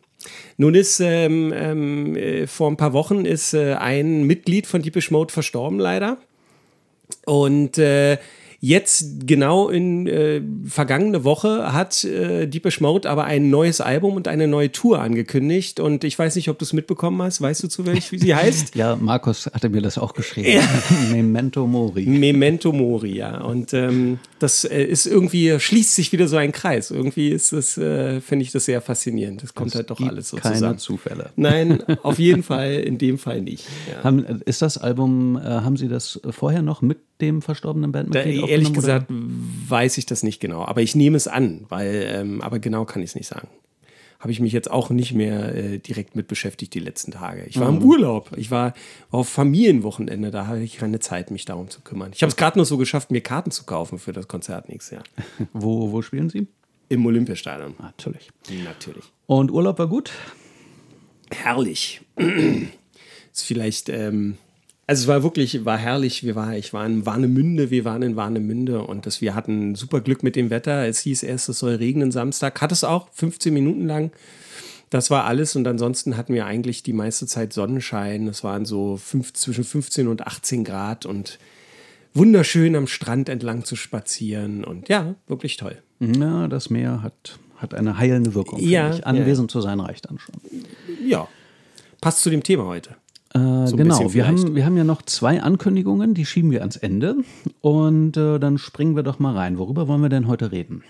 Nun 0.57 0.75
ist 0.75 1.01
ähm, 1.01 1.53
ähm, 1.55 2.17
äh, 2.17 2.47
vor 2.47 2.71
ein 2.71 2.79
paar 2.79 2.95
Wochen 2.95 3.27
ist 3.27 3.53
äh, 3.53 3.75
ein 3.75 4.25
Mitglied 4.25 4.67
von 4.67 4.83
Deepish 4.83 5.11
Mode 5.11 5.33
verstorben 5.33 5.79
leider. 5.79 6.19
Und 7.27 7.79
äh, 7.79 8.19
Jetzt 8.67 9.29
genau 9.29 9.69
in 9.69 10.09
äh, 10.09 10.43
vergangene 10.65 11.23
Woche 11.23 11.73
hat 11.73 12.03
äh, 12.03 12.49
Deepish 12.49 12.81
Mode 12.81 13.09
aber 13.09 13.23
ein 13.23 13.49
neues 13.49 13.81
Album 13.81 14.15
und 14.15 14.27
eine 14.27 14.49
neue 14.49 14.73
Tour 14.73 15.01
angekündigt 15.01 15.79
und 15.79 16.03
ich 16.03 16.19
weiß 16.19 16.35
nicht, 16.35 16.49
ob 16.49 16.59
du 16.59 16.65
es 16.65 16.73
mitbekommen 16.73 17.23
hast. 17.23 17.41
Weißt 17.41 17.63
du 17.63 17.69
zufällig, 17.69 18.11
wie 18.11 18.19
sie 18.19 18.35
heißt? 18.35 18.75
ja, 18.75 18.97
Markus 18.97 19.47
hatte 19.47 19.69
mir 19.69 19.83
das 19.83 19.99
auch 19.99 20.15
geschrieben. 20.15 20.49
Ja. 20.51 20.69
Memento 21.13 21.65
Mori. 21.65 22.07
Memento 22.07 22.73
Mori, 22.73 23.17
ja. 23.17 23.41
Und 23.41 23.73
ähm, 23.73 24.19
das 24.41 24.65
äh, 24.65 24.83
ist 24.83 25.07
irgendwie, 25.07 25.61
schließt 25.61 25.95
sich 25.95 26.11
wieder 26.11 26.27
so 26.27 26.37
ein 26.37 26.51
Kreis. 26.51 26.91
Irgendwie 26.91 27.29
ist 27.29 27.53
das, 27.53 27.79
äh, 27.79 28.21
finde 28.21 28.43
ich 28.43 28.51
das 28.51 28.65
sehr 28.65 28.81
faszinierend. 28.81 29.45
Das 29.45 29.55
kommt 29.55 29.71
das 29.71 29.77
halt 29.77 29.91
doch 29.91 30.01
alles 30.01 30.31
so 30.31 30.39
keine 30.39 30.57
zusammen. 30.57 30.79
Zufälle. 30.79 31.31
Nein, 31.37 31.85
auf 32.03 32.19
jeden 32.19 32.43
Fall, 32.43 32.75
in 32.81 32.99
dem 32.99 33.19
Fall 33.19 33.43
nicht. 33.43 33.65
Ja. 33.89 34.03
Haben, 34.03 34.25
ist 34.45 34.61
das 34.61 34.77
Album, 34.77 35.37
äh, 35.37 35.43
haben 35.43 35.77
Sie 35.77 35.87
das 35.87 36.21
vorher 36.31 36.63
noch 36.63 36.83
mit 36.83 36.99
dem 37.21 37.43
verstorbenen 37.43 37.93
Bandmitglied 37.93 38.43
da, 38.43 38.47
Ehrlich 38.47 38.73
gesagt 38.73 39.07
weiß 39.09 39.99
ich 39.99 40.07
das 40.07 40.23
nicht 40.23 40.41
genau, 40.41 40.65
aber 40.65 40.83
ich 40.83 40.95
nehme 40.95 41.17
es 41.17 41.29
an, 41.29 41.65
weil, 41.69 42.07
ähm, 42.13 42.41
aber 42.43 42.59
genau 42.59 42.85
kann 42.85 43.03
ich 43.03 43.11
es 43.11 43.15
nicht 43.15 43.27
sagen. 43.27 43.49
Habe 44.19 44.33
ich 44.33 44.41
mich 44.41 44.53
jetzt 44.53 44.71
auch 44.71 44.91
nicht 44.91 45.13
mehr 45.13 45.55
äh, 45.55 45.79
direkt 45.79 46.17
mit 46.17 46.27
beschäftigt 46.27 46.73
die 46.73 46.81
letzten 46.81 47.13
Tage. 47.13 47.45
Ich 47.45 47.61
war 47.61 47.71
mhm. 47.71 47.79
im 47.79 47.85
Urlaub, 47.85 48.31
ich 48.37 48.51
war 48.51 48.73
auf 49.11 49.29
Familienwochenende, 49.29 50.31
da 50.31 50.47
hatte 50.47 50.61
ich 50.61 50.79
keine 50.79 51.01
Zeit, 51.01 51.31
mich 51.31 51.45
darum 51.45 51.69
zu 51.69 51.81
kümmern. 51.83 52.13
Ich 52.15 52.23
habe 52.23 52.31
es 52.31 52.37
gerade 52.37 52.59
nur 52.59 52.65
so 52.65 52.79
geschafft, 52.79 53.11
mir 53.11 53.21
Karten 53.21 53.51
zu 53.51 53.65
kaufen 53.65 53.99
für 53.99 54.13
das 54.13 54.27
Konzert 54.27 54.69
nächstes 54.69 54.93
Jahr. 54.93 55.05
wo, 55.53 55.93
wo 55.93 56.03
spielen 56.03 56.31
Sie? 56.31 56.47
Im 56.89 57.05
Olympiastadion. 57.05 57.75
Natürlich. 57.79 58.31
Natürlich. 58.65 59.05
Und 59.27 59.51
Urlaub 59.51 59.79
war 59.79 59.89
gut? 59.89 60.13
Herrlich. 61.31 62.01
ist 62.17 63.45
vielleicht 63.45 63.89
ähm, 63.89 64.39
also 64.89 65.03
es 65.03 65.09
war 65.09 65.23
wirklich, 65.25 65.65
war 65.65 65.79
herrlich. 65.79 66.23
Wir 66.23 66.37
war, 66.37 66.57
ich 66.57 66.73
war 66.73 66.87
in 66.87 67.05
Warnemünde, 67.05 67.71
wir 67.71 67.85
waren 67.85 68.03
in 68.03 68.15
Warnemünde 68.15 68.83
und 68.83 69.05
das, 69.07 69.21
wir 69.21 69.35
hatten 69.35 69.75
super 69.75 70.01
Glück 70.01 70.23
mit 70.23 70.37
dem 70.37 70.51
Wetter. 70.51 70.87
Es 70.87 71.01
hieß 71.01 71.25
erst, 71.25 71.49
es 71.49 71.59
soll 71.59 71.75
regnen 71.75 72.13
Samstag. 72.13 72.61
Hat 72.61 72.71
es 72.71 72.85
auch, 72.85 73.09
15 73.13 73.53
Minuten 73.53 73.87
lang. 73.87 74.13
Das 74.91 75.11
war 75.11 75.25
alles 75.25 75.57
und 75.57 75.67
ansonsten 75.67 76.17
hatten 76.17 76.33
wir 76.33 76.47
eigentlich 76.47 76.85
die 76.85 76.93
meiste 76.93 77.27
Zeit 77.27 77.53
Sonnenschein. 77.53 78.29
Es 78.29 78.45
waren 78.45 78.65
so 78.65 78.97
fünf, 78.97 79.33
zwischen 79.33 79.65
15 79.65 80.07
und 80.07 80.25
18 80.25 80.63
Grad 80.63 81.05
und 81.05 81.41
wunderschön 82.15 82.77
am 82.77 82.87
Strand 82.87 83.29
entlang 83.29 83.65
zu 83.65 83.75
spazieren 83.75 84.65
und 84.65 84.89
ja, 84.89 85.17
wirklich 85.27 85.57
toll. 85.57 85.83
Ja, 85.99 86.47
das 86.47 86.71
Meer 86.71 87.03
hat, 87.03 87.41
hat 87.57 87.75
eine 87.75 87.99
heilende 87.99 88.35
Wirkung. 88.35 88.61
Ja, 88.61 88.91
Anwesend 89.03 89.51
ja. 89.51 89.53
zu 89.53 89.61
sein 89.61 89.81
reicht 89.81 90.09
dann 90.09 90.21
schon. 90.21 90.37
Ja, 91.05 91.27
passt 92.01 92.23
zu 92.23 92.31
dem 92.31 92.45
Thema 92.45 92.67
heute. 92.67 92.95
Äh, 93.37 93.67
so 93.67 93.77
genau, 93.77 94.15
wir 94.15 94.27
haben, 94.27 94.55
wir 94.55 94.65
haben 94.65 94.77
ja 94.77 94.85
noch 94.85 95.03
zwei 95.03 95.43
Ankündigungen, 95.43 96.15
die 96.15 96.25
schieben 96.25 96.51
wir 96.51 96.61
ans 96.61 96.77
Ende. 96.77 97.17
Und 97.61 98.17
äh, 98.17 98.39
dann 98.39 98.59
springen 98.59 98.97
wir 98.97 99.03
doch 99.03 99.19
mal 99.19 99.35
rein. 99.35 99.59
Worüber 99.59 99.89
wollen 99.89 100.03
wir 100.03 100.09
denn 100.09 100.27
heute 100.27 100.53
reden? 100.53 100.83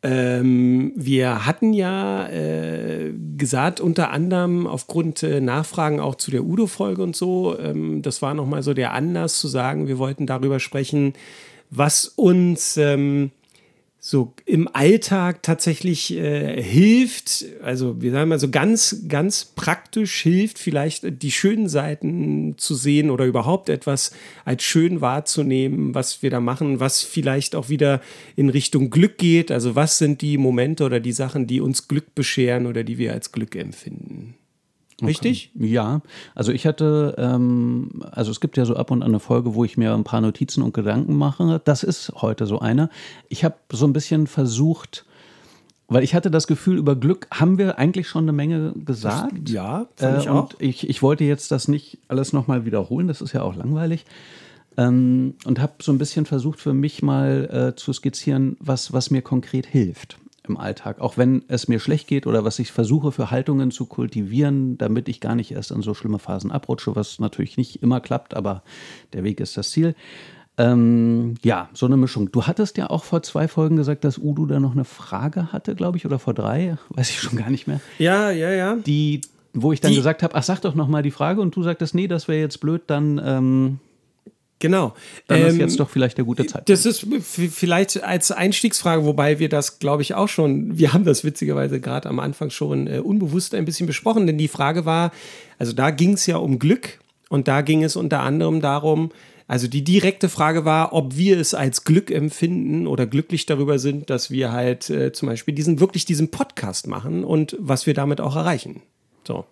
Ähm, 0.00 0.92
wir 0.94 1.44
hatten 1.44 1.72
ja 1.72 2.28
äh, 2.28 3.12
gesagt, 3.36 3.80
unter 3.80 4.12
anderem 4.12 4.68
aufgrund 4.68 5.24
äh, 5.24 5.40
Nachfragen 5.40 5.98
auch 5.98 6.14
zu 6.14 6.30
der 6.30 6.44
Udo-Folge 6.44 7.02
und 7.02 7.16
so, 7.16 7.58
ähm, 7.58 8.00
das 8.02 8.22
war 8.22 8.32
nochmal 8.34 8.62
so 8.62 8.74
der 8.74 8.92
Anlass 8.92 9.40
zu 9.40 9.48
sagen, 9.48 9.88
wir 9.88 9.98
wollten 9.98 10.26
darüber 10.26 10.60
sprechen, 10.60 11.14
was 11.70 12.06
uns 12.06 12.76
ähm, 12.76 13.32
so 14.10 14.32
im 14.46 14.70
Alltag 14.72 15.42
tatsächlich 15.42 16.16
äh, 16.16 16.62
hilft, 16.62 17.44
also 17.62 18.00
wir 18.00 18.10
sagen 18.10 18.30
mal 18.30 18.38
so 18.38 18.48
ganz, 18.48 19.04
ganz 19.06 19.44
praktisch 19.44 20.22
hilft, 20.22 20.58
vielleicht 20.58 21.22
die 21.22 21.30
schönen 21.30 21.68
Seiten 21.68 22.54
zu 22.56 22.74
sehen 22.74 23.10
oder 23.10 23.26
überhaupt 23.26 23.68
etwas 23.68 24.12
als 24.46 24.62
schön 24.62 25.02
wahrzunehmen, 25.02 25.94
was 25.94 26.22
wir 26.22 26.30
da 26.30 26.40
machen, 26.40 26.80
was 26.80 27.02
vielleicht 27.02 27.54
auch 27.54 27.68
wieder 27.68 28.00
in 28.34 28.48
Richtung 28.48 28.88
Glück 28.88 29.18
geht. 29.18 29.52
Also 29.52 29.74
was 29.74 29.98
sind 29.98 30.22
die 30.22 30.38
Momente 30.38 30.84
oder 30.84 31.00
die 31.00 31.12
Sachen, 31.12 31.46
die 31.46 31.60
uns 31.60 31.86
Glück 31.86 32.14
bescheren 32.14 32.64
oder 32.64 32.84
die 32.84 32.96
wir 32.96 33.12
als 33.12 33.30
Glück 33.30 33.56
empfinden? 33.56 34.37
Richtig? 35.02 35.52
Okay. 35.54 35.66
Ja, 35.66 36.00
also 36.34 36.50
ich 36.52 36.66
hatte, 36.66 37.14
ähm, 37.18 38.02
also 38.10 38.30
es 38.30 38.40
gibt 38.40 38.56
ja 38.56 38.64
so 38.64 38.74
ab 38.74 38.90
und 38.90 39.02
an 39.02 39.10
eine 39.10 39.20
Folge, 39.20 39.54
wo 39.54 39.64
ich 39.64 39.76
mir 39.76 39.94
ein 39.94 40.04
paar 40.04 40.20
Notizen 40.20 40.62
und 40.62 40.74
Gedanken 40.74 41.16
mache. 41.16 41.60
Das 41.64 41.84
ist 41.84 42.12
heute 42.16 42.46
so 42.46 42.58
eine. 42.58 42.90
Ich 43.28 43.44
habe 43.44 43.54
so 43.72 43.86
ein 43.86 43.92
bisschen 43.92 44.26
versucht, 44.26 45.04
weil 45.86 46.02
ich 46.02 46.14
hatte 46.14 46.30
das 46.30 46.48
Gefühl, 46.48 46.78
über 46.78 46.96
Glück 46.96 47.28
haben 47.32 47.58
wir 47.58 47.78
eigentlich 47.78 48.08
schon 48.08 48.24
eine 48.24 48.32
Menge 48.32 48.72
gesagt. 48.74 49.48
Ja, 49.48 49.86
fand 49.94 50.16
äh, 50.16 50.20
ich 50.20 50.28
auch. 50.28 50.42
Und 50.42 50.56
ich, 50.58 50.88
ich 50.88 51.00
wollte 51.00 51.24
jetzt 51.24 51.52
das 51.52 51.68
nicht 51.68 51.98
alles 52.08 52.32
nochmal 52.32 52.64
wiederholen, 52.64 53.06
das 53.06 53.20
ist 53.20 53.32
ja 53.32 53.42
auch 53.42 53.54
langweilig. 53.54 54.04
Ähm, 54.76 55.34
und 55.44 55.60
habe 55.60 55.74
so 55.80 55.92
ein 55.92 55.98
bisschen 55.98 56.26
versucht, 56.26 56.60
für 56.60 56.74
mich 56.74 57.02
mal 57.02 57.72
äh, 57.72 57.76
zu 57.76 57.92
skizzieren, 57.92 58.56
was, 58.58 58.92
was 58.92 59.10
mir 59.10 59.22
konkret 59.22 59.66
hilft 59.66 60.18
im 60.48 60.56
Alltag, 60.56 61.00
auch 61.00 61.16
wenn 61.16 61.44
es 61.48 61.68
mir 61.68 61.80
schlecht 61.80 62.08
geht 62.08 62.26
oder 62.26 62.44
was 62.44 62.58
ich 62.58 62.72
versuche 62.72 63.12
für 63.12 63.30
Haltungen 63.30 63.70
zu 63.70 63.86
kultivieren, 63.86 64.78
damit 64.78 65.08
ich 65.08 65.20
gar 65.20 65.34
nicht 65.34 65.52
erst 65.52 65.70
in 65.70 65.82
so 65.82 65.94
schlimme 65.94 66.18
Phasen 66.18 66.50
abrutsche, 66.50 66.96
was 66.96 67.18
natürlich 67.18 67.56
nicht 67.56 67.82
immer 67.82 68.00
klappt, 68.00 68.34
aber 68.34 68.62
der 69.12 69.24
Weg 69.24 69.40
ist 69.40 69.56
das 69.56 69.70
Ziel. 69.70 69.94
Ähm, 70.58 71.34
ja, 71.44 71.68
so 71.72 71.86
eine 71.86 71.96
Mischung. 71.96 72.32
Du 72.32 72.44
hattest 72.44 72.78
ja 72.78 72.90
auch 72.90 73.04
vor 73.04 73.22
zwei 73.22 73.46
Folgen 73.46 73.76
gesagt, 73.76 74.04
dass 74.04 74.18
Udo 74.18 74.44
da 74.44 74.58
noch 74.58 74.72
eine 74.72 74.84
Frage 74.84 75.52
hatte, 75.52 75.76
glaube 75.76 75.98
ich, 75.98 76.04
oder 76.04 76.18
vor 76.18 76.34
drei, 76.34 76.76
weiß 76.90 77.10
ich 77.10 77.20
schon 77.20 77.38
gar 77.38 77.50
nicht 77.50 77.68
mehr. 77.68 77.80
Ja, 77.98 78.30
ja, 78.30 78.50
ja. 78.50 78.74
Die, 78.74 79.20
wo 79.54 79.72
ich 79.72 79.80
dann 79.80 79.92
die, 79.92 79.96
gesagt 79.96 80.22
habe, 80.22 80.34
ach, 80.34 80.42
sag 80.42 80.60
doch 80.60 80.74
noch 80.74 80.88
mal 80.88 81.02
die 81.02 81.12
Frage 81.12 81.40
und 81.40 81.54
du 81.54 81.62
sagtest, 81.62 81.94
nee, 81.94 82.08
das 82.08 82.26
wäre 82.26 82.40
jetzt 82.40 82.60
blöd, 82.60 82.82
dann 82.88 83.20
ähm, 83.24 83.78
Genau. 84.60 84.94
Dann 85.28 85.40
ähm, 85.40 85.46
ist 85.46 85.56
jetzt 85.58 85.80
doch 85.80 85.88
vielleicht 85.88 86.18
der 86.18 86.24
gute 86.24 86.44
Zeitpunkt. 86.44 86.68
Das 86.68 86.84
ist 86.84 87.06
vielleicht 87.22 88.02
als 88.02 88.32
Einstiegsfrage, 88.32 89.04
wobei 89.04 89.38
wir 89.38 89.48
das, 89.48 89.78
glaube 89.78 90.02
ich, 90.02 90.14
auch 90.14 90.28
schon, 90.28 90.78
wir 90.78 90.92
haben 90.92 91.04
das 91.04 91.24
witzigerweise 91.24 91.80
gerade 91.80 92.08
am 92.08 92.18
Anfang 92.18 92.50
schon 92.50 92.86
äh, 92.86 92.98
unbewusst 92.98 93.54
ein 93.54 93.64
bisschen 93.64 93.86
besprochen, 93.86 94.26
denn 94.26 94.38
die 94.38 94.48
Frage 94.48 94.84
war, 94.84 95.12
also 95.58 95.72
da 95.72 95.90
ging 95.90 96.14
es 96.14 96.26
ja 96.26 96.36
um 96.38 96.58
Glück 96.58 96.98
und 97.28 97.46
da 97.46 97.60
ging 97.60 97.84
es 97.84 97.94
unter 97.94 98.20
anderem 98.20 98.60
darum, 98.60 99.10
also 99.46 99.66
die 99.66 99.82
direkte 99.82 100.28
Frage 100.28 100.66
war, 100.66 100.92
ob 100.92 101.16
wir 101.16 101.40
es 101.40 101.54
als 101.54 101.84
Glück 101.84 102.10
empfinden 102.10 102.86
oder 102.86 103.06
glücklich 103.06 103.46
darüber 103.46 103.78
sind, 103.78 104.10
dass 104.10 104.30
wir 104.30 104.52
halt 104.52 104.90
äh, 104.90 105.12
zum 105.12 105.28
Beispiel 105.28 105.54
diesen, 105.54 105.80
wirklich 105.80 106.04
diesen 106.04 106.30
Podcast 106.30 106.86
machen 106.86 107.24
und 107.24 107.56
was 107.58 107.86
wir 107.86 107.94
damit 107.94 108.20
auch 108.20 108.36
erreichen. 108.36 108.82
So. 109.26 109.46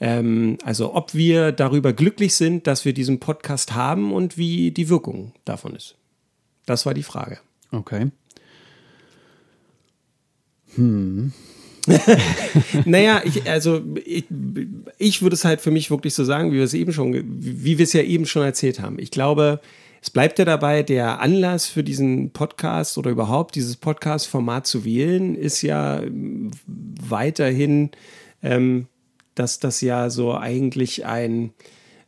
Ähm, 0.00 0.58
also 0.64 0.94
ob 0.94 1.14
wir 1.14 1.52
darüber 1.52 1.92
glücklich 1.92 2.34
sind, 2.34 2.66
dass 2.66 2.84
wir 2.84 2.92
diesen 2.92 3.20
Podcast 3.20 3.74
haben 3.74 4.12
und 4.12 4.36
wie 4.36 4.70
die 4.70 4.88
Wirkung 4.88 5.32
davon 5.44 5.74
ist. 5.74 5.96
Das 6.66 6.86
war 6.86 6.94
die 6.94 7.02
Frage. 7.02 7.38
Okay. 7.70 8.10
Hm. 10.74 11.32
naja, 12.86 13.22
ich, 13.24 13.48
also 13.48 13.82
ich, 14.04 14.24
ich 14.98 15.22
würde 15.22 15.34
es 15.34 15.44
halt 15.44 15.60
für 15.60 15.70
mich 15.70 15.90
wirklich 15.90 16.14
so 16.14 16.24
sagen, 16.24 16.50
wie 16.50 16.56
wir 16.56 16.64
es 16.64 16.74
eben 16.74 16.92
schon, 16.92 17.12
wie 17.38 17.78
wir 17.78 17.84
es 17.84 17.92
ja 17.92 18.02
eben 18.02 18.26
schon 18.26 18.42
erzählt 18.42 18.80
haben. 18.80 18.98
Ich 18.98 19.10
glaube, 19.10 19.60
es 20.00 20.10
bleibt 20.10 20.38
ja 20.38 20.44
dabei, 20.44 20.82
der 20.82 21.20
Anlass 21.20 21.66
für 21.66 21.84
diesen 21.84 22.30
Podcast 22.30 22.98
oder 22.98 23.10
überhaupt 23.10 23.54
dieses 23.54 23.76
Podcast-Format 23.76 24.66
zu 24.66 24.84
wählen, 24.84 25.34
ist 25.34 25.62
ja 25.62 26.02
weiterhin 27.08 27.90
ähm, 28.42 28.86
dass 29.34 29.58
das 29.58 29.80
ja 29.80 30.10
so 30.10 30.34
eigentlich 30.34 31.04
ein, 31.06 31.52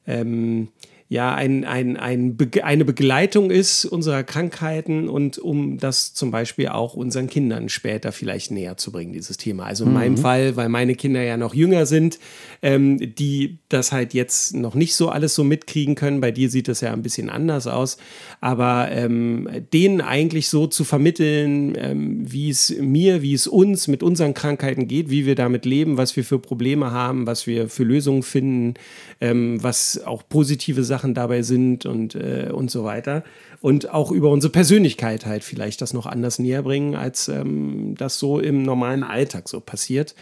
ähm, 0.06 0.68
ja, 1.08 1.34
ein, 1.34 1.64
ein, 1.64 1.96
ein 1.96 2.36
Be 2.36 2.64
eine 2.64 2.84
Begleitung 2.84 3.50
ist 3.50 3.84
unserer 3.84 4.24
Krankheiten 4.24 5.08
und 5.08 5.38
um 5.38 5.78
das 5.78 6.14
zum 6.14 6.32
Beispiel 6.32 6.68
auch 6.68 6.94
unseren 6.94 7.28
Kindern 7.28 7.68
später 7.68 8.10
vielleicht 8.10 8.50
näher 8.50 8.76
zu 8.76 8.90
bringen, 8.90 9.12
dieses 9.12 9.36
Thema. 9.36 9.66
Also 9.66 9.84
in 9.84 9.90
mhm. 9.90 9.94
meinem 9.94 10.16
Fall, 10.16 10.56
weil 10.56 10.68
meine 10.68 10.96
Kinder 10.96 11.22
ja 11.22 11.36
noch 11.36 11.54
jünger 11.54 11.86
sind, 11.86 12.18
ähm, 12.60 13.14
die 13.14 13.58
das 13.68 13.92
halt 13.92 14.14
jetzt 14.14 14.54
noch 14.54 14.74
nicht 14.74 14.96
so 14.96 15.08
alles 15.08 15.36
so 15.36 15.44
mitkriegen 15.44 15.94
können. 15.94 16.20
Bei 16.20 16.32
dir 16.32 16.50
sieht 16.50 16.66
das 16.66 16.80
ja 16.80 16.92
ein 16.92 17.02
bisschen 17.02 17.30
anders 17.30 17.68
aus. 17.68 17.98
Aber 18.40 18.88
ähm, 18.90 19.48
denen 19.72 20.00
eigentlich 20.00 20.48
so 20.48 20.66
zu 20.66 20.84
vermitteln, 20.84 21.74
ähm, 21.76 22.30
wie 22.30 22.50
es 22.50 22.74
mir, 22.78 23.22
wie 23.22 23.34
es 23.34 23.46
uns 23.46 23.88
mit 23.88 24.02
unseren 24.02 24.34
Krankheiten 24.34 24.88
geht, 24.88 25.10
wie 25.10 25.26
wir 25.26 25.34
damit 25.34 25.64
leben, 25.64 25.96
was 25.96 26.16
wir 26.16 26.24
für 26.24 26.38
Probleme 26.38 26.90
haben, 26.90 27.26
was 27.26 27.46
wir 27.46 27.68
für 27.68 27.84
Lösungen 27.84 28.22
finden, 28.22 28.74
ähm, 29.20 29.62
was 29.62 30.02
auch 30.04 30.22
positive 30.28 30.84
Sachen 30.84 31.14
dabei 31.14 31.42
sind 31.42 31.86
und, 31.86 32.14
äh, 32.14 32.50
und 32.52 32.70
so 32.70 32.84
weiter. 32.84 33.24
Und 33.60 33.90
auch 33.90 34.12
über 34.12 34.30
unsere 34.30 34.52
Persönlichkeit 34.52 35.26
halt 35.26 35.42
vielleicht 35.42 35.80
das 35.80 35.92
noch 35.92 36.06
anders 36.06 36.38
näher 36.38 36.62
bringen, 36.62 36.94
als 36.94 37.28
ähm, 37.28 37.94
das 37.96 38.18
so 38.18 38.38
im 38.38 38.62
normalen 38.62 39.02
Alltag 39.02 39.48
so 39.48 39.60
passiert. 39.60 40.14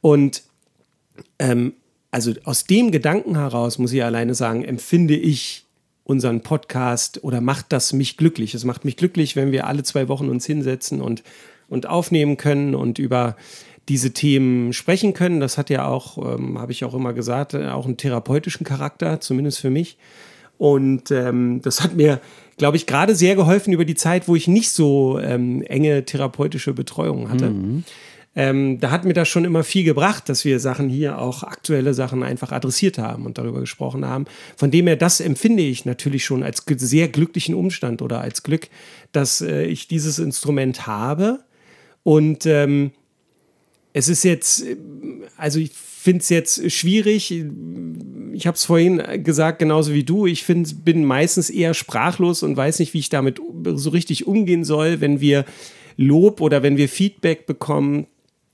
Und 0.00 0.44
ähm, 1.38 1.74
also 2.10 2.32
aus 2.44 2.64
dem 2.64 2.92
Gedanken 2.92 3.36
heraus, 3.36 3.78
muss 3.78 3.92
ich 3.92 4.02
alleine 4.02 4.34
sagen, 4.34 4.64
empfinde 4.64 5.14
ich 5.14 5.65
unseren 6.06 6.40
Podcast 6.40 7.24
oder 7.24 7.40
macht 7.40 7.66
das 7.70 7.92
mich 7.92 8.16
glücklich. 8.16 8.54
Es 8.54 8.64
macht 8.64 8.84
mich 8.84 8.96
glücklich, 8.96 9.34
wenn 9.34 9.50
wir 9.50 9.66
alle 9.66 9.82
zwei 9.82 10.06
Wochen 10.06 10.28
uns 10.28 10.46
hinsetzen 10.46 11.00
und, 11.02 11.24
und 11.68 11.88
aufnehmen 11.88 12.36
können 12.36 12.76
und 12.76 13.00
über 13.00 13.36
diese 13.88 14.12
Themen 14.12 14.72
sprechen 14.72 15.14
können. 15.14 15.40
Das 15.40 15.58
hat 15.58 15.68
ja 15.68 15.88
auch, 15.88 16.38
ähm, 16.38 16.60
habe 16.60 16.70
ich 16.70 16.84
auch 16.84 16.94
immer 16.94 17.12
gesagt, 17.12 17.54
äh, 17.54 17.66
auch 17.68 17.86
einen 17.86 17.96
therapeutischen 17.96 18.64
Charakter, 18.64 19.20
zumindest 19.20 19.58
für 19.58 19.70
mich. 19.70 19.98
Und 20.58 21.10
ähm, 21.10 21.60
das 21.62 21.82
hat 21.82 21.96
mir, 21.96 22.20
glaube 22.56 22.76
ich, 22.76 22.86
gerade 22.86 23.16
sehr 23.16 23.34
geholfen 23.34 23.72
über 23.72 23.84
die 23.84 23.96
Zeit, 23.96 24.28
wo 24.28 24.36
ich 24.36 24.46
nicht 24.46 24.70
so 24.70 25.18
ähm, 25.18 25.62
enge 25.62 26.04
therapeutische 26.04 26.72
Betreuung 26.72 27.30
hatte. 27.30 27.50
Mhm. 27.50 27.84
Ähm, 28.38 28.78
da 28.80 28.90
hat 28.90 29.06
mir 29.06 29.14
das 29.14 29.28
schon 29.28 29.46
immer 29.46 29.64
viel 29.64 29.82
gebracht, 29.82 30.28
dass 30.28 30.44
wir 30.44 30.60
Sachen 30.60 30.90
hier 30.90 31.18
auch 31.18 31.42
aktuelle 31.42 31.94
Sachen 31.94 32.22
einfach 32.22 32.52
adressiert 32.52 32.98
haben 32.98 33.24
und 33.24 33.38
darüber 33.38 33.60
gesprochen 33.60 34.04
haben. 34.04 34.26
Von 34.56 34.70
dem 34.70 34.86
her, 34.86 34.96
das 34.96 35.20
empfinde 35.20 35.62
ich 35.62 35.86
natürlich 35.86 36.26
schon 36.26 36.42
als 36.42 36.62
sehr 36.66 37.08
glücklichen 37.08 37.54
Umstand 37.54 38.02
oder 38.02 38.20
als 38.20 38.42
Glück, 38.42 38.68
dass 39.12 39.40
äh, 39.40 39.64
ich 39.64 39.88
dieses 39.88 40.18
Instrument 40.18 40.86
habe. 40.86 41.40
Und 42.02 42.44
ähm, 42.44 42.90
es 43.94 44.10
ist 44.10 44.22
jetzt, 44.22 44.64
also 45.38 45.58
ich 45.58 45.72
finde 45.72 46.20
es 46.20 46.28
jetzt 46.28 46.70
schwierig. 46.70 47.34
Ich 48.32 48.46
habe 48.46 48.54
es 48.54 48.66
vorhin 48.66 49.02
gesagt, 49.24 49.58
genauso 49.60 49.94
wie 49.94 50.04
du. 50.04 50.26
Ich 50.26 50.44
find, 50.44 50.84
bin 50.84 51.06
meistens 51.06 51.48
eher 51.48 51.72
sprachlos 51.72 52.42
und 52.42 52.54
weiß 52.54 52.80
nicht, 52.80 52.92
wie 52.92 52.98
ich 52.98 53.08
damit 53.08 53.40
so 53.74 53.88
richtig 53.88 54.26
umgehen 54.26 54.62
soll, 54.62 55.00
wenn 55.00 55.20
wir 55.20 55.46
Lob 55.96 56.42
oder 56.42 56.62
wenn 56.62 56.76
wir 56.76 56.90
Feedback 56.90 57.46
bekommen, 57.46 58.06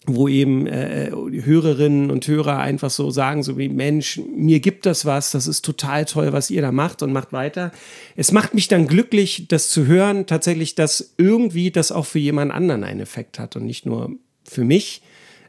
wo 0.06 0.26
eben 0.26 0.66
äh, 0.66 1.10
Hörerinnen 1.12 2.10
und 2.10 2.26
Hörer 2.26 2.58
einfach 2.58 2.90
so 2.90 3.10
sagen, 3.10 3.42
so 3.42 3.56
wie 3.56 3.68
Mensch, 3.68 4.20
mir 4.34 4.60
gibt 4.60 4.84
das 4.84 5.04
was, 5.04 5.30
das 5.30 5.46
ist 5.46 5.64
total 5.64 6.04
toll, 6.04 6.32
was 6.32 6.50
ihr 6.50 6.60
da 6.60 6.72
macht 6.72 7.02
und 7.02 7.12
macht 7.12 7.32
weiter. 7.32 7.70
Es 8.16 8.32
macht 8.32 8.54
mich 8.54 8.68
dann 8.68 8.88
glücklich, 8.88 9.46
das 9.48 9.70
zu 9.70 9.86
hören, 9.86 10.26
tatsächlich, 10.26 10.74
dass 10.74 11.14
irgendwie 11.18 11.70
das 11.70 11.92
auch 11.92 12.06
für 12.06 12.18
jemand 12.18 12.52
anderen 12.52 12.82
einen 12.82 13.00
Effekt 13.00 13.38
hat 13.38 13.54
und 13.54 13.64
nicht 13.64 13.86
nur 13.86 14.10
für 14.44 14.64
mich. 14.64 15.02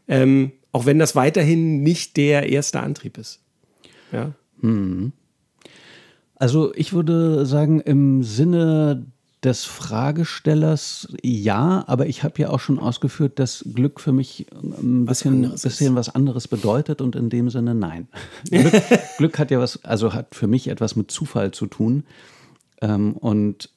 Ähm, 0.08 0.52
auch 0.72 0.86
wenn 0.86 1.00
das 1.00 1.16
weiterhin 1.16 1.82
nicht 1.82 2.18
der 2.18 2.50
erste 2.50 2.80
Antrieb 2.80 3.18
ist. 3.18 3.42
Ja. 4.12 4.34
Hm. 4.62 5.14
Also 6.36 6.74
ich 6.76 6.94
würde 6.94 7.46
sagen, 7.46 7.80
im 7.80 8.24
Sinne 8.24 9.06
des 9.44 9.66
Fragestellers 9.66 11.08
ja, 11.22 11.84
aber 11.88 12.08
ich 12.08 12.24
habe 12.24 12.42
ja 12.42 12.50
auch 12.50 12.60
schon 12.60 12.80
ausgeführt, 12.80 13.40
dass 13.40 13.66
Glück 13.74 14.00
für 14.00 14.14
mich 14.14 14.48
ein 14.62 15.06
bisschen 15.06 15.52
was, 15.52 15.64
bisschen 15.64 15.96
was 15.96 16.14
anderes 16.14 16.48
bedeutet 16.48 17.02
und 17.02 17.16
in 17.16 17.30
dem 17.30 17.50
Sinne 17.50 17.76
nein. 17.76 18.08
Glück, 18.50 18.84
Glück, 19.18 19.40
hat 19.40 19.52
ja 19.52 19.60
was, 19.60 19.84
also 19.84 20.14
hat 20.14 20.34
für 20.36 20.48
mich 20.48 20.68
etwas 20.68 20.96
mit 20.96 21.12
Zufall 21.12 21.52
zu 21.52 21.68
tun. 21.68 22.04
Ähm, 22.82 23.14
und 23.14 23.70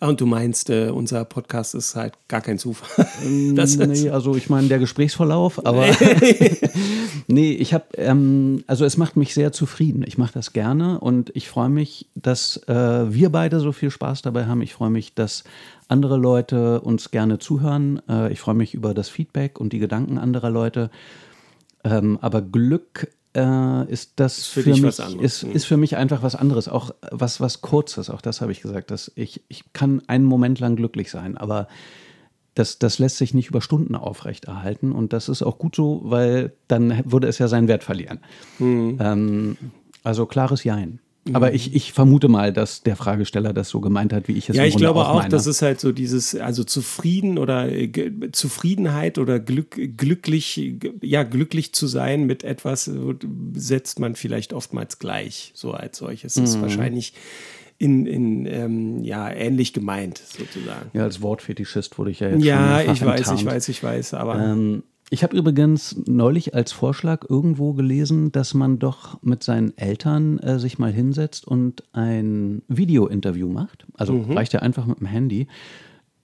und 0.00 0.20
du 0.20 0.26
meinst, 0.26 0.70
äh, 0.70 0.88
unser 0.88 1.24
Podcast 1.24 1.74
ist 1.74 1.96
halt 1.96 2.14
gar 2.28 2.40
kein 2.40 2.58
Zufall. 2.58 3.06
das 3.54 3.76
nee, 3.76 4.10
also 4.10 4.34
ich 4.34 4.50
meine 4.50 4.68
der 4.68 4.78
Gesprächsverlauf, 4.78 5.64
aber 5.64 5.86
nee, 7.26 7.52
ich 7.52 7.74
habe, 7.74 7.84
ähm, 7.96 8.64
also 8.66 8.84
es 8.84 8.96
macht 8.96 9.16
mich 9.16 9.34
sehr 9.34 9.52
zufrieden. 9.52 10.04
Ich 10.06 10.18
mache 10.18 10.32
das 10.34 10.52
gerne 10.52 11.00
und 11.00 11.30
ich 11.34 11.48
freue 11.48 11.68
mich, 11.68 12.08
dass 12.14 12.56
äh, 12.68 13.12
wir 13.12 13.30
beide 13.30 13.60
so 13.60 13.72
viel 13.72 13.90
Spaß 13.90 14.22
dabei 14.22 14.46
haben. 14.46 14.62
Ich 14.62 14.74
freue 14.74 14.90
mich, 14.90 15.14
dass 15.14 15.44
andere 15.88 16.16
Leute 16.16 16.80
uns 16.80 17.10
gerne 17.10 17.38
zuhören. 17.38 18.00
Äh, 18.08 18.32
ich 18.32 18.40
freue 18.40 18.54
mich 18.54 18.74
über 18.74 18.94
das 18.94 19.08
Feedback 19.08 19.60
und 19.60 19.72
die 19.72 19.78
Gedanken 19.78 20.18
anderer 20.18 20.50
Leute. 20.50 20.90
Ähm, 21.84 22.18
aber 22.20 22.42
Glück 22.42 23.08
äh, 23.34 23.90
ist 23.90 24.12
das 24.16 24.38
ist 24.38 24.46
für, 24.48 24.62
für 24.62 24.70
mich 24.70 24.98
ist, 25.20 25.42
ist 25.42 25.64
für 25.64 25.76
mich 25.76 25.96
einfach 25.96 26.22
was 26.22 26.36
anderes, 26.36 26.68
auch 26.68 26.94
was 27.10 27.40
was 27.40 27.60
kurzes. 27.60 28.10
Auch 28.10 28.20
das 28.20 28.40
habe 28.40 28.52
ich 28.52 28.60
gesagt, 28.60 28.90
dass 28.90 29.10
ich 29.14 29.42
ich 29.48 29.72
kann 29.72 30.02
einen 30.06 30.24
Moment 30.24 30.60
lang 30.60 30.76
glücklich 30.76 31.10
sein, 31.10 31.36
aber 31.36 31.68
das, 32.54 32.78
das 32.78 32.98
lässt 32.98 33.16
sich 33.16 33.32
nicht 33.32 33.48
über 33.48 33.62
Stunden 33.62 33.94
aufrechterhalten 33.94 34.92
und 34.92 35.12
das 35.12 35.28
ist 35.28 35.42
auch 35.42 35.58
gut 35.58 35.74
so, 35.74 36.02
weil 36.04 36.52
dann 36.68 37.02
würde 37.10 37.26
es 37.26 37.38
ja 37.38 37.48
seinen 37.48 37.68
Wert 37.68 37.82
verlieren. 37.82 38.20
Mhm. 38.58 38.98
Ähm, 39.00 39.56
also 40.04 40.26
klares 40.26 40.64
Jein. 40.64 41.00
Aber 41.32 41.50
mhm. 41.50 41.54
ich, 41.54 41.74
ich 41.74 41.92
vermute 41.92 42.26
mal, 42.28 42.52
dass 42.52 42.82
der 42.82 42.96
Fragesteller 42.96 43.52
das 43.52 43.68
so 43.68 43.80
gemeint 43.80 44.12
hat, 44.12 44.26
wie 44.26 44.32
ich 44.32 44.48
es 44.48 44.56
Ja, 44.56 44.64
ich 44.64 44.76
glaube 44.76 45.00
auch, 45.00 45.22
auch 45.22 45.28
das 45.28 45.46
ist 45.46 45.62
halt 45.62 45.78
so 45.78 45.92
dieses, 45.92 46.34
also 46.34 46.64
zufrieden 46.64 47.38
oder 47.38 47.70
äh, 47.70 47.90
Zufriedenheit 48.32 49.18
oder 49.18 49.38
Glück, 49.38 49.78
glücklich, 49.96 50.78
ja, 51.00 51.22
glücklich 51.22 51.72
zu 51.74 51.86
sein 51.86 52.26
mit 52.26 52.42
etwas 52.42 52.90
setzt 53.54 54.00
man 54.00 54.16
vielleicht 54.16 54.52
oftmals 54.52 54.98
gleich, 54.98 55.52
so 55.54 55.72
als 55.72 55.98
solches. 55.98 56.36
Mhm. 56.36 56.44
ist 56.44 56.60
wahrscheinlich 56.60 57.14
in, 57.78 58.06
in 58.06 58.46
ähm, 58.46 59.04
ja, 59.04 59.30
ähnlich 59.30 59.72
gemeint, 59.72 60.18
sozusagen. 60.18 60.90
Ja, 60.92 61.02
als 61.04 61.22
Wortfetischist 61.22 61.98
wurde 61.98 62.10
ich 62.10 62.20
ja 62.20 62.30
jetzt 62.30 62.44
ja, 62.44 62.56
schon 62.56 62.86
Ja, 62.86 62.92
ich 62.92 63.04
weiß, 63.04 63.18
enttarnt. 63.20 63.40
ich 63.40 63.46
weiß, 63.46 63.68
ich 63.68 63.82
weiß, 63.82 64.14
aber. 64.14 64.38
Ähm, 64.38 64.82
ich 65.12 65.22
habe 65.22 65.36
übrigens 65.36 65.94
neulich 66.06 66.54
als 66.54 66.72
Vorschlag 66.72 67.26
irgendwo 67.28 67.74
gelesen, 67.74 68.32
dass 68.32 68.54
man 68.54 68.78
doch 68.78 69.22
mit 69.22 69.42
seinen 69.42 69.76
Eltern 69.76 70.38
äh, 70.38 70.58
sich 70.58 70.78
mal 70.78 70.90
hinsetzt 70.90 71.46
und 71.46 71.84
ein 71.92 72.62
Video-Interview 72.68 73.46
macht. 73.46 73.84
Also 73.92 74.14
mhm. 74.14 74.32
reicht 74.32 74.54
ja 74.54 74.60
einfach 74.60 74.86
mit 74.86 75.00
dem 75.00 75.06
Handy, 75.06 75.48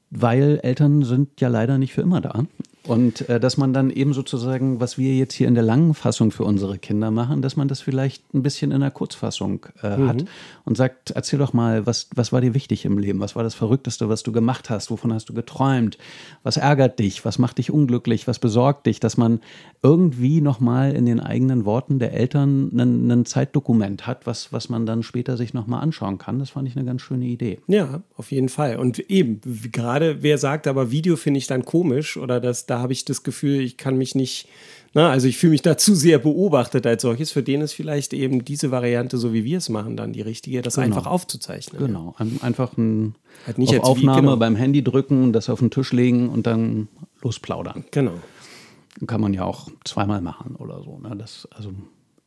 weil 0.09 0.59
Eltern 0.63 1.03
sind 1.03 1.39
ja 1.39 1.49
leider 1.49 1.77
nicht 1.77 1.93
für 1.93 2.01
immer 2.01 2.23
da. 2.23 2.47
Und 2.85 3.29
äh, 3.29 3.39
dass 3.39 3.59
man 3.59 3.75
dann 3.75 3.91
eben 3.91 4.15
sozusagen, 4.15 4.81
was 4.81 4.97
wir 4.97 5.15
jetzt 5.15 5.35
hier 5.35 5.49
in 5.49 5.55
der 5.55 5.65
langen 5.65 5.93
Fassung 5.93 6.31
für 6.31 6.45
unsere 6.45 6.79
Kinder 6.79 7.11
machen, 7.11 7.43
dass 7.43 7.57
man 7.57 7.69
das 7.69 7.83
vielleicht 7.83 8.33
ein 8.33 8.43
bisschen 8.43 8.73
in 8.73 8.81
der 8.81 8.91
Kurzfassung 8.91 9.67
äh, 9.83 9.99
mhm. 9.99 10.09
hat 10.09 10.25
und 10.69 10.77
sagt, 10.77 11.13
erzähl 11.13 11.39
doch 11.39 11.55
mal, 11.55 11.87
was, 11.87 12.11
was 12.15 12.31
war 12.31 12.43
dir 12.43 12.53
wichtig 12.53 12.85
im 12.85 12.99
Leben? 12.99 13.21
Was 13.21 13.35
war 13.35 13.43
das 13.43 13.55
Verrückteste, 13.55 14.11
was 14.11 14.23
du 14.23 14.33
gemacht 14.33 14.69
hast? 14.69 14.91
Wovon 14.91 15.15
hast 15.15 15.31
du 15.31 15.33
geträumt? 15.33 15.97
Was 16.43 16.59
ärgert 16.59 16.99
dich? 16.99 17.25
Was 17.25 17.39
macht 17.39 17.57
dich 17.57 17.71
unglücklich? 17.71 18.29
Was 18.29 18.39
besorgt 18.39 18.87
dich? 18.87 19.01
Dass 19.01 19.17
man 19.17 19.41
irgendwie 19.83 20.43
nochmal 20.43 20.93
in 20.93 21.07
den 21.07 21.21
eigenen 21.21 21.65
Worten 21.65 21.99
der 21.99 22.13
Eltern 22.13 22.71
ein 22.79 23.25
Zeitdokument 23.25 24.07
hat, 24.07 24.27
was, 24.27 24.53
was 24.53 24.69
man 24.69 24.85
dann 24.85 25.03
später 25.03 25.39
sich 25.39 25.55
nochmal 25.55 25.83
anschauen 25.83 26.19
kann. 26.19 26.39
Das 26.39 26.51
fand 26.51 26.69
ich 26.69 26.77
eine 26.77 26.85
ganz 26.85 27.01
schöne 27.01 27.25
Idee. 27.25 27.61
Ja, 27.67 28.03
auf 28.17 28.31
jeden 28.31 28.51
Fall. 28.51 28.77
Und 28.77 28.99
eben, 28.99 29.41
gerade 29.73 30.23
wer 30.23 30.37
sagt 30.37 30.67
aber, 30.67 30.91
Video 30.91 31.17
finde 31.17 31.39
ich 31.39 31.47
dann 31.47 31.65
komisch 31.65 32.19
oder 32.19 32.41
dass 32.41 32.67
da 32.67 32.81
habe 32.81 32.93
ich 32.93 33.07
das 33.07 33.23
Gefühl, 33.23 33.63
ich 33.63 33.79
kann 33.79 33.97
mich 33.97 34.15
nicht, 34.15 34.49
na, 34.95 35.03
ne, 35.03 35.09
also 35.11 35.29
ich 35.29 35.37
fühle 35.37 35.53
mich 35.53 35.63
da 35.63 35.77
zu 35.79 35.95
sehr 35.95 36.19
beobachtet 36.19 36.87
als 36.87 37.03
solches. 37.03 37.31
Für 37.31 37.43
den 37.43 37.61
ist 37.61 37.73
vielleicht 37.73 38.13
eben 38.13 38.45
diese 38.45 38.71
Variante, 38.71 39.19
so 39.19 39.33
wie 39.33 39.45
wir 39.45 39.59
es 39.59 39.69
machen, 39.69 39.97
dann 39.97 40.13
die 40.13 40.23
richtige, 40.23 40.63
das 40.63 40.75
genau. 40.75 40.87
einfach 40.87 41.07
aufzuzeichnen. 41.07 41.85
Genau, 41.85 42.15
einfach 42.41 42.77
ein 42.77 43.15
halt 43.47 43.59
nicht 43.59 43.75
auf 43.79 43.85
Aufnahme 43.85 44.19
wie, 44.19 44.23
genau. 44.23 44.37
beim 44.37 44.57
Handy 44.57 44.83
drücken, 44.83 45.33
das 45.33 45.49
auf 45.51 45.59
den 45.59 45.71
Tisch 45.71 45.93
legen 45.93 46.29
und 46.29 46.47
dann 46.47 46.89
losplaudern. 47.23 47.85
Genau. 47.91 48.15
Kann 49.07 49.21
man 49.21 49.33
ja 49.33 49.45
auch 49.45 49.69
zweimal 49.85 50.21
machen 50.21 50.57
oder 50.57 50.83
so. 50.83 50.99
Ne? 50.99 51.15
Das, 51.17 51.47
also 51.53 51.71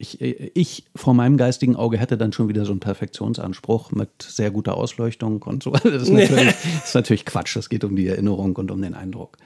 ich, 0.02 0.19
ich 0.21 0.86
vor 0.95 1.13
meinem 1.13 1.38
geistigen 1.38 1.76
Auge 1.76 1.97
hätte 1.97 2.17
dann 2.17 2.34
schon 2.34 2.47
wieder 2.47 2.65
so 2.65 2.71
einen 2.71 2.80
Perfektionsanspruch 2.80 3.91
mit 3.91 4.10
sehr 4.21 4.50
guter 4.50 4.76
Ausleuchtung 4.76 5.41
und 5.43 5.63
so. 5.63 5.71
Das 5.84 6.04
ist 6.04 6.10
natürlich, 6.12 6.54
das 6.54 6.86
ist 6.86 6.95
natürlich 6.95 7.26
Quatsch. 7.26 7.56
Es 7.56 7.69
geht 7.69 7.84
um 7.84 7.95
die 7.95 8.08
Erinnerung 8.08 8.56
und 8.56 8.71
um 8.71 8.82
den 8.82 8.93
Eindruck. 8.93 9.38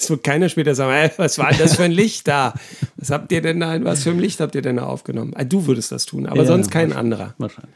Es 0.00 0.08
wird 0.08 0.24
keiner 0.24 0.48
später 0.48 0.74
sagen, 0.74 0.92
hey, 0.92 1.10
was 1.18 1.38
war 1.38 1.50
denn 1.50 1.58
das 1.58 1.76
für 1.76 1.82
ein 1.84 1.92
Licht 1.92 2.26
da? 2.26 2.54
Was 2.96 3.10
habt 3.10 3.30
ihr 3.32 3.42
denn 3.42 3.60
da, 3.60 3.84
was 3.84 4.02
für 4.02 4.10
ein 4.10 4.18
Licht 4.18 4.40
habt 4.40 4.54
ihr 4.54 4.62
denn 4.62 4.76
da 4.76 4.84
aufgenommen? 4.84 5.32
Ah, 5.36 5.44
du 5.44 5.66
würdest 5.66 5.92
das 5.92 6.06
tun, 6.06 6.24
aber 6.24 6.38
ja, 6.38 6.46
sonst 6.46 6.70
kein 6.70 6.94
anderer. 6.94 7.34
Wahrscheinlich. 7.36 7.74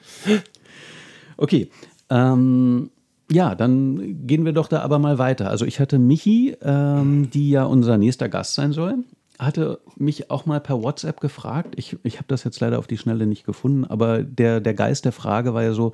Okay. 1.36 1.68
Ähm, 2.08 2.90
ja, 3.30 3.54
dann 3.54 4.26
gehen 4.26 4.46
wir 4.46 4.52
doch 4.52 4.68
da 4.68 4.80
aber 4.80 4.98
mal 4.98 5.18
weiter. 5.18 5.50
Also 5.50 5.66
ich 5.66 5.80
hatte 5.80 5.98
Michi, 5.98 6.56
ähm, 6.62 7.28
die 7.30 7.50
ja 7.50 7.64
unser 7.64 7.98
nächster 7.98 8.30
Gast 8.30 8.54
sein 8.54 8.72
soll, 8.72 9.04
hatte 9.38 9.80
mich 9.96 10.30
auch 10.30 10.46
mal 10.46 10.60
per 10.60 10.82
WhatsApp 10.82 11.20
gefragt. 11.20 11.74
Ich, 11.76 11.98
ich 12.04 12.16
habe 12.16 12.28
das 12.28 12.42
jetzt 12.44 12.58
leider 12.60 12.78
auf 12.78 12.86
die 12.86 12.96
Schnelle 12.96 13.26
nicht 13.26 13.44
gefunden, 13.44 13.84
aber 13.84 14.22
der, 14.22 14.62
der 14.62 14.72
Geist 14.72 15.04
der 15.04 15.12
Frage 15.12 15.52
war 15.52 15.62
ja 15.62 15.74
so, 15.74 15.92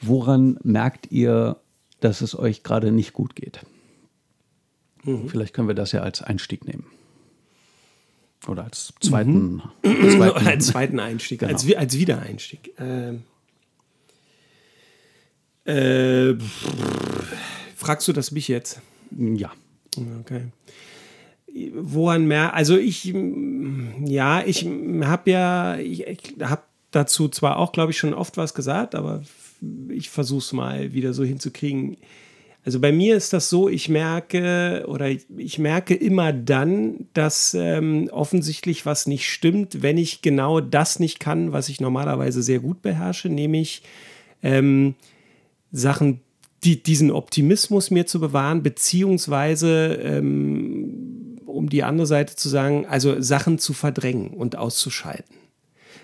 woran 0.00 0.58
merkt 0.62 1.12
ihr, 1.12 1.58
dass 2.00 2.22
es 2.22 2.38
euch 2.38 2.62
gerade 2.62 2.90
nicht 2.90 3.12
gut 3.12 3.36
geht? 3.36 3.60
Mhm. 5.08 5.28
Vielleicht 5.28 5.54
können 5.54 5.68
wir 5.68 5.74
das 5.74 5.92
ja 5.92 6.02
als 6.02 6.22
Einstieg 6.22 6.66
nehmen. 6.66 6.86
Oder 8.46 8.64
als 8.64 8.92
zweiten. 9.00 9.62
Mhm. 9.82 10.10
zweiten 10.10 10.36
Oder 10.36 10.46
als 10.46 10.66
zweiten 10.66 11.00
Einstieg, 11.00 11.40
genau. 11.40 11.52
als, 11.52 11.74
als 11.74 11.98
Wiedereinstieg. 11.98 12.74
Ähm, 12.78 13.22
äh, 15.64 16.34
fragst 17.76 18.06
du 18.08 18.12
das 18.12 18.30
mich 18.30 18.48
jetzt? 18.48 18.80
Ja. 19.10 19.52
Okay. 20.20 20.46
Woran 21.74 22.26
mehr? 22.26 22.54
Also 22.54 22.76
ich, 22.76 23.12
ja, 24.04 24.42
ich 24.44 24.66
habe 24.66 25.30
ja, 25.30 25.76
ich, 25.78 26.06
ich 26.06 26.34
habe 26.40 26.62
dazu 26.90 27.28
zwar 27.28 27.56
auch, 27.56 27.72
glaube 27.72 27.92
ich, 27.92 27.98
schon 27.98 28.14
oft 28.14 28.36
was 28.36 28.54
gesagt, 28.54 28.94
aber 28.94 29.22
ich 29.88 30.10
versuche 30.10 30.40
es 30.40 30.52
mal 30.52 30.92
wieder 30.92 31.14
so 31.14 31.24
hinzukriegen. 31.24 31.96
Also 32.68 32.80
bei 32.80 32.92
mir 32.92 33.16
ist 33.16 33.32
das 33.32 33.48
so, 33.48 33.70
ich 33.70 33.88
merke 33.88 34.84
oder 34.88 35.08
ich 35.08 35.58
merke 35.58 35.94
immer 35.94 36.34
dann, 36.34 37.06
dass 37.14 37.54
ähm, 37.54 38.10
offensichtlich 38.12 38.84
was 38.84 39.06
nicht 39.06 39.26
stimmt, 39.26 39.80
wenn 39.80 39.96
ich 39.96 40.20
genau 40.20 40.60
das 40.60 41.00
nicht 41.00 41.18
kann, 41.18 41.52
was 41.52 41.70
ich 41.70 41.80
normalerweise 41.80 42.42
sehr 42.42 42.58
gut 42.58 42.82
beherrsche, 42.82 43.30
nämlich 43.30 43.84
ähm, 44.42 44.96
Sachen, 45.72 46.20
die, 46.62 46.82
diesen 46.82 47.10
Optimismus 47.10 47.90
mir 47.90 48.04
zu 48.04 48.20
bewahren, 48.20 48.62
beziehungsweise 48.62 49.94
ähm, 50.02 51.38
um 51.46 51.70
die 51.70 51.84
andere 51.84 52.06
Seite 52.06 52.36
zu 52.36 52.50
sagen, 52.50 52.84
also 52.84 53.18
Sachen 53.18 53.58
zu 53.58 53.72
verdrängen 53.72 54.34
und 54.34 54.56
auszuschalten. 54.56 55.36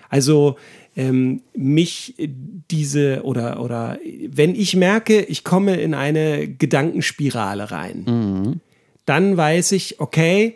Also 0.09 0.55
ähm, 0.95 1.41
mich 1.55 2.15
diese 2.17 3.23
oder 3.23 3.61
oder 3.61 3.99
wenn 4.29 4.55
ich 4.55 4.75
merke, 4.75 5.21
ich 5.21 5.43
komme 5.43 5.75
in 5.75 5.93
eine 5.93 6.47
Gedankenspirale 6.47 7.71
rein, 7.71 8.03
mhm. 8.05 8.61
dann 9.05 9.35
weiß 9.35 9.73
ich, 9.73 9.99
okay, 9.99 10.55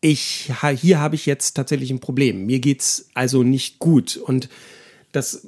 ich 0.00 0.52
hier 0.76 1.00
habe 1.00 1.14
ich 1.14 1.26
jetzt 1.26 1.54
tatsächlich 1.54 1.90
ein 1.90 2.00
Problem. 2.00 2.46
Mir 2.46 2.60
geht 2.60 2.80
es 2.80 3.08
also 3.14 3.42
nicht 3.42 3.78
gut 3.78 4.16
und 4.16 4.48
das 5.12 5.46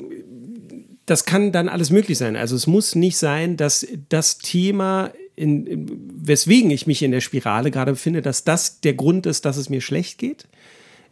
das 1.07 1.25
kann 1.25 1.53
dann 1.53 1.69
alles 1.69 1.91
möglich 1.91 2.19
sein. 2.19 2.37
Also 2.37 2.57
es 2.57 2.67
muss 2.67 2.97
nicht 2.97 3.17
sein, 3.17 3.57
dass 3.57 3.87
das 4.09 4.39
Thema, 4.39 5.13
in, 5.37 5.87
weswegen 6.21 6.71
ich 6.73 6.89
mich 6.89 7.03
in 7.03 7.13
der 7.13 7.21
Spirale 7.21 7.71
gerade 7.71 7.93
befinde, 7.93 8.23
dass 8.23 8.43
das 8.43 8.81
der 8.81 8.95
Grund 8.95 9.25
ist, 9.25 9.45
dass 9.45 9.57
es 9.57 9.71
mir 9.71 9.81
schlecht 9.81 10.19
geht. 10.19 10.49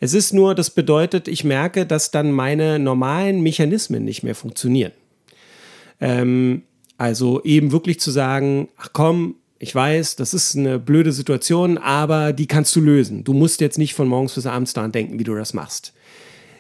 Es 0.05 0.13
ist 0.13 0.35
nur, 0.35 0.55
das 0.55 0.69
bedeutet, 0.69 1.29
ich 1.29 1.45
merke, 1.45 1.87
dass 1.87 2.11
dann 2.11 2.31
meine 2.31 2.79
normalen 2.79 3.43
Mechanismen 3.43 4.05
nicht 4.05 4.23
mehr 4.23 4.35
funktionieren. 4.35 4.93
Ähm, 5.99 6.65
also 6.99 7.43
eben 7.43 7.73
wirklich 7.73 8.01
zu 8.01 8.11
sagen, 8.11 8.69
ach 8.77 8.91
komm, 8.93 9.37
ich 9.59 9.75
weiß, 9.75 10.17
das 10.17 10.35
ist 10.35 10.59
eine 10.59 10.79
blöde 10.79 11.11
Situation, 11.11 11.79
aber 11.79 12.35
die 12.35 12.47
kannst 12.47 12.77
du 12.77 12.83
lösen. 12.83 13.25
Du 13.25 13.33
musst 13.33 13.63
jetzt 13.63 13.79
nicht 13.79 13.95
von 13.95 14.07
morgens 14.07 14.35
bis 14.35 14.45
abends 14.45 14.75
daran 14.75 14.93
denken, 14.93 15.19
wie 15.19 15.25
du 15.25 15.35
das 15.35 15.55
machst. 15.55 15.95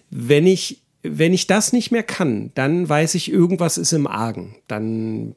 Wenn 0.09 0.47
ich 0.47 0.81
wenn 1.03 1.35
ich 1.35 1.47
das 1.47 1.75
nicht 1.75 1.91
mehr 1.91 2.03
kann, 2.03 2.51
dann 2.55 2.89
weiß 2.89 3.15
ich, 3.15 3.31
irgendwas 3.31 3.77
ist 3.77 3.93
im 3.93 4.07
Argen. 4.07 4.57
Dann 4.69 5.35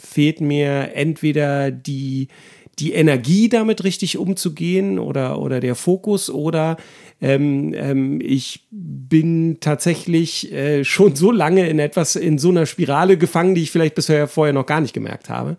fehlt 0.00 0.40
mir 0.40 0.94
entweder 0.94 1.70
die, 1.70 2.28
die 2.78 2.92
Energie, 2.92 3.48
damit 3.48 3.84
richtig 3.84 4.16
umzugehen 4.18 4.98
oder, 4.98 5.38
oder 5.38 5.60
der 5.60 5.74
Fokus 5.74 6.30
oder 6.30 6.76
ähm, 7.20 7.72
ähm, 7.74 8.20
ich 8.20 8.66
bin 8.70 9.58
tatsächlich 9.60 10.52
äh, 10.52 10.84
schon 10.84 11.14
so 11.14 11.30
lange 11.30 11.68
in 11.68 11.78
etwas, 11.78 12.16
in 12.16 12.38
so 12.38 12.48
einer 12.48 12.66
Spirale 12.66 13.16
gefangen, 13.16 13.54
die 13.54 13.62
ich 13.62 13.70
vielleicht 13.70 13.94
bisher 13.94 14.26
vorher 14.26 14.52
noch 14.52 14.66
gar 14.66 14.80
nicht 14.80 14.94
gemerkt 14.94 15.28
habe 15.28 15.56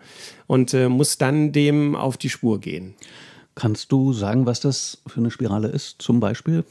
und 0.48 0.74
äh, 0.74 0.90
muss 0.90 1.18
dann 1.18 1.52
dem 1.52 1.96
auf 1.96 2.18
die 2.18 2.30
Spur 2.30 2.60
gehen. 2.60 2.96
Kannst 3.56 3.92
du 3.92 4.14
sagen, 4.14 4.46
was 4.46 4.60
das 4.60 5.02
für 5.08 5.20
eine 5.20 5.32
Spirale 5.32 5.68
ist, 5.68 6.02
zum 6.02 6.20
Beispiel? 6.20 6.66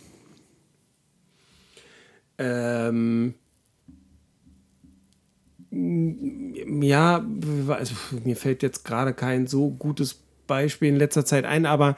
Ähm, 2.38 3.34
ja, 5.70 7.24
also 7.68 7.94
mir 8.24 8.36
fällt 8.36 8.62
jetzt 8.62 8.84
gerade 8.84 9.14
kein 9.14 9.46
so 9.46 9.70
gutes 9.70 10.21
Beispiel 10.52 10.88
in 10.88 10.96
letzter 10.96 11.24
Zeit 11.24 11.44
ein, 11.44 11.66
aber 11.66 11.96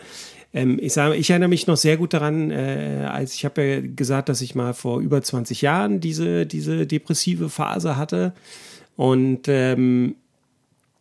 ähm, 0.54 0.78
ich 0.80 0.92
sage, 0.92 1.16
ich 1.16 1.28
erinnere 1.30 1.48
mich 1.48 1.66
noch 1.66 1.76
sehr 1.76 1.96
gut 1.96 2.14
daran, 2.14 2.50
äh, 2.50 3.08
als 3.10 3.34
ich 3.34 3.44
habe 3.44 3.62
ja 3.62 3.80
gesagt, 3.80 4.28
dass 4.28 4.40
ich 4.40 4.54
mal 4.54 4.72
vor 4.72 5.00
über 5.00 5.20
20 5.20 5.60
Jahren 5.62 6.00
diese, 6.00 6.46
diese 6.46 6.86
depressive 6.86 7.50
Phase 7.50 7.96
hatte. 7.96 8.32
Und 8.96 9.48
ähm, 9.48 10.14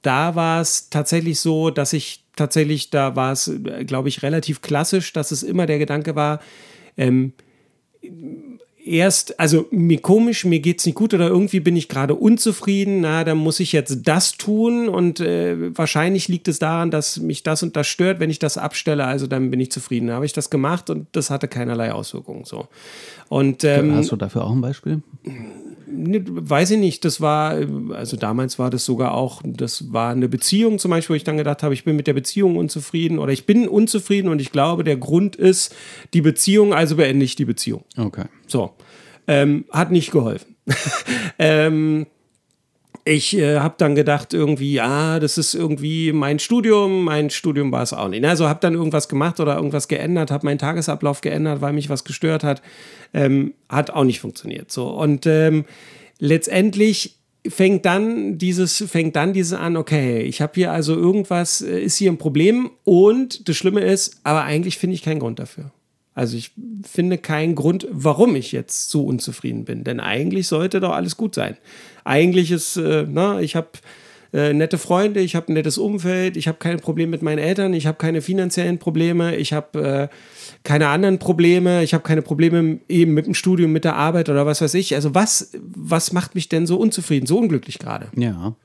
da 0.02 0.34
war 0.34 0.60
es 0.60 0.90
tatsächlich 0.90 1.40
so, 1.40 1.70
dass 1.70 1.94
ich 1.94 2.24
tatsächlich, 2.36 2.90
da 2.90 3.16
war 3.16 3.32
es, 3.32 3.52
glaube 3.86 4.10
ich, 4.10 4.24
relativ 4.24 4.62
klassisch, 4.62 5.14
dass 5.14 5.30
es 5.30 5.44
immer 5.44 5.68
der 5.68 5.78
Gedanke 5.78 6.16
war, 6.16 6.40
ähm, 6.98 7.34
erst, 8.86 9.40
also 9.40 9.68
mir 9.72 10.00
komisch, 10.02 10.46
mir 10.46 10.60
geht's 10.60 10.86
nicht 10.86 10.96
gut 10.96 11.14
oder 11.14 11.28
irgendwie 11.28 11.60
bin 11.60 11.76
ich 11.76 11.88
gerade 11.88 12.16
unzufrieden, 12.16 13.02
na, 13.02 13.24
dann 13.24 13.38
muss 13.38 13.60
ich 13.60 13.72
jetzt 13.72 14.00
das 14.04 14.34
tun 14.34 14.90
und 14.90 15.20
äh, 15.20 15.78
wahrscheinlich 15.78 16.28
liegt 16.28 16.48
es 16.48 16.60
daran, 16.60 16.92
dass 16.92 17.20
mich 17.20 17.44
das 17.44 17.64
und 17.64 17.76
das 17.76 17.88
stört, 17.88 18.20
wenn 18.20 18.30
ich 18.30 18.40
das 18.40 18.58
abstelle, 18.58 19.06
also 19.06 19.28
dann 19.28 19.52
bin 19.52 19.60
ich 19.60 19.72
zufrieden. 19.72 20.08
Da 20.08 20.16
habe 20.16 20.26
ich 20.26 20.34
das 20.34 20.50
gemacht 20.50 20.90
und 20.90 21.08
das 21.14 21.30
hatte 21.30 21.48
keinerlei 21.48 21.92
Auswirkungen 21.92 22.46
so. 22.46 22.68
Und 23.30 23.64
ähm, 23.64 23.96
hast 23.96 24.12
du 24.12 24.16
dafür 24.16 24.44
auch 24.44 24.52
ein 24.52 24.62
Beispiel? 24.62 25.02
Ne, 25.86 26.24
weiß 26.26 26.72
ich 26.72 26.80
nicht, 26.80 27.06
das 27.06 27.22
war, 27.22 27.58
also 27.94 28.18
damals 28.18 28.60
war 28.60 28.70
das 28.70 28.86
sogar 28.86 29.14
auch, 29.14 29.42
das 29.46 29.92
war 29.94 30.12
eine 30.12 30.30
Beziehung 30.30 30.80
zum 30.80 30.92
Beispiel, 30.92 31.14
wo 31.14 31.18
ich 31.18 31.24
dann 31.24 31.38
gedacht 31.38 31.64
habe, 31.64 31.74
ich 31.74 31.84
bin 31.84 31.96
mit 31.96 32.08
der 32.08 32.14
Beziehung 32.14 32.58
unzufrieden 32.58 33.20
oder 33.20 33.32
ich 33.32 33.46
bin 33.46 33.68
unzufrieden 33.68 34.30
und 34.30 34.42
ich 34.42 34.52
glaube, 34.52 34.84
der 34.84 34.98
Grund 34.98 35.36
ist 35.36 35.76
die 36.14 36.22
Beziehung, 36.22 36.74
also 36.74 36.96
beende 36.96 37.26
ich 37.26 37.36
die 37.36 37.46
Beziehung. 37.46 37.84
Okay. 37.98 38.26
So. 38.48 38.72
Ähm, 39.28 39.66
hat 39.72 39.92
nicht 39.92 40.12
geholfen. 40.12 40.56
ähm, 41.40 42.08
ich 43.06 43.38
äh, 43.38 43.60
habe 43.60 43.76
dann 43.78 43.96
gedacht, 43.96 44.34
irgendwie, 44.34 44.74
ja, 44.74 45.20
das 45.20 45.38
ist 45.38 45.54
irgendwie 45.54 46.14
mein 46.14 46.40
Studium. 46.40 47.04
Mein 47.04 47.30
Studium 47.30 47.72
war 47.72 47.84
es 47.84 47.92
auch 47.92 48.08
nicht. 48.08 48.24
Also 48.24 48.48
habe 48.48 48.60
dann 48.62 48.76
irgendwas 48.76 49.10
gemacht 49.10 49.40
oder 49.40 49.56
irgendwas 49.56 49.88
geändert, 49.88 50.32
habe 50.32 50.46
meinen 50.46 50.58
Tagesablauf 50.58 51.22
geändert, 51.22 51.62
weil 51.62 51.74
mich 51.74 51.90
was 51.90 52.06
gestört 52.06 52.44
hat. 52.44 52.62
Ähm, 53.14 53.54
hat 53.68 53.92
auch 53.92 54.06
nicht 54.06 54.22
funktioniert. 54.22 54.72
So 54.72 54.88
und 54.88 55.26
ähm, 55.26 55.66
letztendlich 56.20 57.18
fängt 57.46 57.86
dann 57.86 58.38
dieses 58.38 58.78
fängt 58.90 59.18
dann 59.18 59.34
dieses 59.34 59.54
an. 59.54 59.76
Okay, 59.76 60.22
ich 60.22 60.42
habe 60.42 60.54
hier 60.56 60.72
also 60.72 60.96
irgendwas, 60.96 61.62
äh, 61.62 61.82
ist 61.82 61.98
hier 61.98 62.12
ein 62.12 62.18
Problem 62.18 62.72
und 62.86 63.50
das 63.50 63.58
Schlimme 63.58 63.82
ist, 63.82 64.22
aber 64.24 64.44
eigentlich 64.44 64.78
finde 64.78 64.96
ich 64.96 65.04
keinen 65.04 65.20
Grund 65.20 65.40
dafür. 65.40 65.72
Also 66.16 66.38
ich 66.38 66.52
finde 66.84 67.18
keinen 67.18 67.56
Grund, 67.56 67.88
warum 67.90 68.36
ich 68.36 68.52
jetzt 68.52 68.90
so 68.90 69.04
unzufrieden 69.04 69.66
bin. 69.66 69.84
Denn 69.84 70.00
eigentlich 70.00 70.48
sollte 70.48 70.80
doch 70.80 70.92
alles 70.92 71.18
gut 71.18 71.34
sein. 71.36 71.58
Eigentlich 72.04 72.52
ist, 72.52 72.78
äh, 72.78 73.06
na, 73.10 73.42
ich 73.42 73.56
habe 73.56 73.70
äh, 74.34 74.52
nette 74.52 74.78
Freunde, 74.78 75.20
ich 75.20 75.36
habe 75.36 75.52
ein 75.52 75.54
nettes 75.54 75.78
Umfeld, 75.78 76.38
ich 76.38 76.48
habe 76.48 76.58
keine 76.58 76.78
Probleme 76.78 77.12
mit 77.12 77.22
meinen 77.22 77.38
Eltern, 77.38 77.74
ich 77.74 77.86
habe 77.86 77.98
keine 77.98 78.22
finanziellen 78.22 78.80
Probleme, 78.80 79.36
ich 79.36 79.54
habe 79.54 80.10
äh, 80.12 80.16
keine 80.64 80.88
anderen 80.88 81.20
Probleme, 81.20 81.84
ich 81.84 81.94
habe 81.94 82.04
keine 82.04 82.24
Probleme 82.24 82.80
eben 82.90 83.14
mit 83.14 83.28
dem 83.28 83.36
Studium, 83.36 83.72
mit 83.72 83.86
der 83.86 83.96
Arbeit 83.96 84.30
oder 84.30 84.46
was 84.46 84.62
weiß 84.62 84.74
ich. 84.74 84.96
Also 84.96 85.14
was, 85.14 85.52
was 85.62 86.14
macht 86.14 86.36
mich 86.36 86.50
denn 86.50 86.66
so 86.66 86.78
unzufrieden, 86.78 87.28
so 87.28 87.38
unglücklich 87.38 87.80
gerade? 87.80 88.08
Ja. 88.16 88.56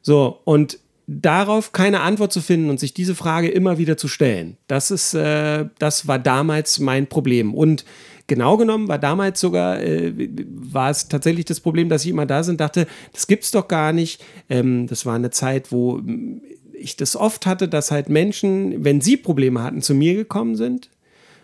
So, 0.00 0.40
und 0.44 0.78
darauf 1.06 1.72
keine 1.72 2.00
Antwort 2.00 2.32
zu 2.32 2.40
finden 2.40 2.70
und 2.70 2.80
sich 2.80 2.94
diese 2.94 3.14
Frage 3.14 3.48
immer 3.48 3.78
wieder 3.78 3.96
zu 3.96 4.08
stellen, 4.08 4.56
das 4.68 4.90
ist, 4.90 5.14
äh, 5.14 5.66
das 5.78 6.06
war 6.06 6.18
damals 6.18 6.78
mein 6.78 7.06
Problem. 7.06 7.54
Und 7.54 7.84
genau 8.26 8.56
genommen 8.56 8.88
war 8.88 8.98
damals 8.98 9.40
sogar, 9.40 9.80
äh, 9.80 10.12
war 10.48 10.90
es 10.90 11.08
tatsächlich 11.08 11.44
das 11.44 11.60
Problem, 11.60 11.88
dass 11.88 12.04
ich 12.04 12.10
immer 12.10 12.26
da 12.26 12.42
sind, 12.42 12.60
dachte, 12.60 12.86
das 13.12 13.26
gibt's 13.26 13.50
doch 13.50 13.68
gar 13.68 13.92
nicht. 13.92 14.22
Ähm, 14.48 14.86
das 14.86 15.04
war 15.06 15.14
eine 15.14 15.30
Zeit, 15.30 15.72
wo 15.72 16.00
ich 16.72 16.96
das 16.96 17.16
oft 17.16 17.46
hatte, 17.46 17.68
dass 17.68 17.90
halt 17.90 18.08
Menschen, 18.08 18.84
wenn 18.84 19.00
sie 19.00 19.16
Probleme 19.16 19.62
hatten, 19.62 19.82
zu 19.82 19.94
mir 19.94 20.14
gekommen 20.14 20.56
sind 20.56 20.90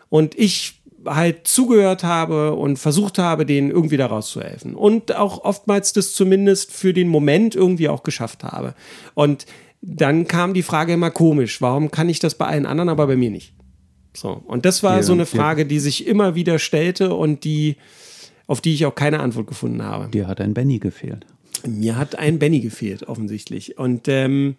und 0.08 0.38
ich 0.38 0.77
halt 1.14 1.46
zugehört 1.46 2.04
habe 2.04 2.54
und 2.54 2.78
versucht 2.78 3.18
habe, 3.18 3.46
denen 3.46 3.70
irgendwie 3.70 3.96
da 3.96 4.06
rauszuhelfen. 4.06 4.74
Und 4.74 5.14
auch 5.14 5.44
oftmals 5.44 5.92
das 5.92 6.12
zumindest 6.12 6.72
für 6.72 6.92
den 6.92 7.08
Moment 7.08 7.54
irgendwie 7.54 7.88
auch 7.88 8.02
geschafft 8.02 8.44
habe. 8.44 8.74
Und 9.14 9.46
dann 9.80 10.26
kam 10.26 10.54
die 10.54 10.62
Frage 10.62 10.92
immer 10.92 11.10
komisch, 11.10 11.60
warum 11.60 11.90
kann 11.90 12.08
ich 12.08 12.18
das 12.18 12.34
bei 12.34 12.46
allen 12.46 12.66
anderen, 12.66 12.88
aber 12.88 13.06
bei 13.06 13.16
mir 13.16 13.30
nicht? 13.30 13.54
So, 14.14 14.42
und 14.46 14.64
das 14.64 14.82
war 14.82 14.96
ja, 14.96 15.02
so 15.02 15.12
eine 15.12 15.26
Frage, 15.26 15.62
ja. 15.62 15.68
die 15.68 15.78
sich 15.78 16.06
immer 16.06 16.34
wieder 16.34 16.58
stellte 16.58 17.14
und 17.14 17.44
die, 17.44 17.76
auf 18.46 18.60
die 18.60 18.74
ich 18.74 18.86
auch 18.86 18.94
keine 18.94 19.20
Antwort 19.20 19.46
gefunden 19.46 19.82
habe. 19.82 20.08
Dir 20.08 20.26
hat 20.26 20.40
ein 20.40 20.54
Benny 20.54 20.78
gefehlt. 20.78 21.26
Mir 21.66 21.96
hat 21.96 22.16
ein 22.18 22.38
Benny 22.38 22.60
gefehlt, 22.60 23.08
offensichtlich. 23.08 23.78
Und 23.78 24.08
ähm, 24.08 24.56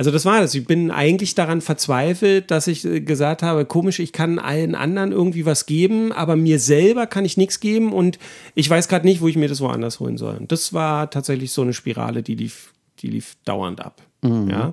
also 0.00 0.10
das 0.10 0.24
war 0.24 0.40
das. 0.40 0.54
Ich 0.54 0.66
bin 0.66 0.90
eigentlich 0.90 1.34
daran 1.34 1.60
verzweifelt, 1.60 2.50
dass 2.50 2.68
ich 2.68 2.86
äh, 2.86 3.02
gesagt 3.02 3.42
habe, 3.42 3.66
komisch, 3.66 3.98
ich 3.98 4.14
kann 4.14 4.38
allen 4.38 4.74
anderen 4.74 5.12
irgendwie 5.12 5.44
was 5.44 5.66
geben, 5.66 6.10
aber 6.10 6.36
mir 6.36 6.58
selber 6.58 7.06
kann 7.06 7.26
ich 7.26 7.36
nichts 7.36 7.60
geben 7.60 7.92
und 7.92 8.18
ich 8.54 8.70
weiß 8.70 8.88
gerade 8.88 9.04
nicht, 9.06 9.20
wo 9.20 9.28
ich 9.28 9.36
mir 9.36 9.46
das 9.46 9.60
woanders 9.60 10.00
holen 10.00 10.16
soll. 10.16 10.38
Und 10.38 10.52
das 10.52 10.72
war 10.72 11.10
tatsächlich 11.10 11.52
so 11.52 11.60
eine 11.60 11.74
Spirale, 11.74 12.22
die 12.22 12.34
lief, 12.34 12.72
die 13.00 13.08
lief 13.08 13.36
dauernd 13.44 13.82
ab. 13.82 14.00
Mhm. 14.22 14.48
Ja. 14.48 14.72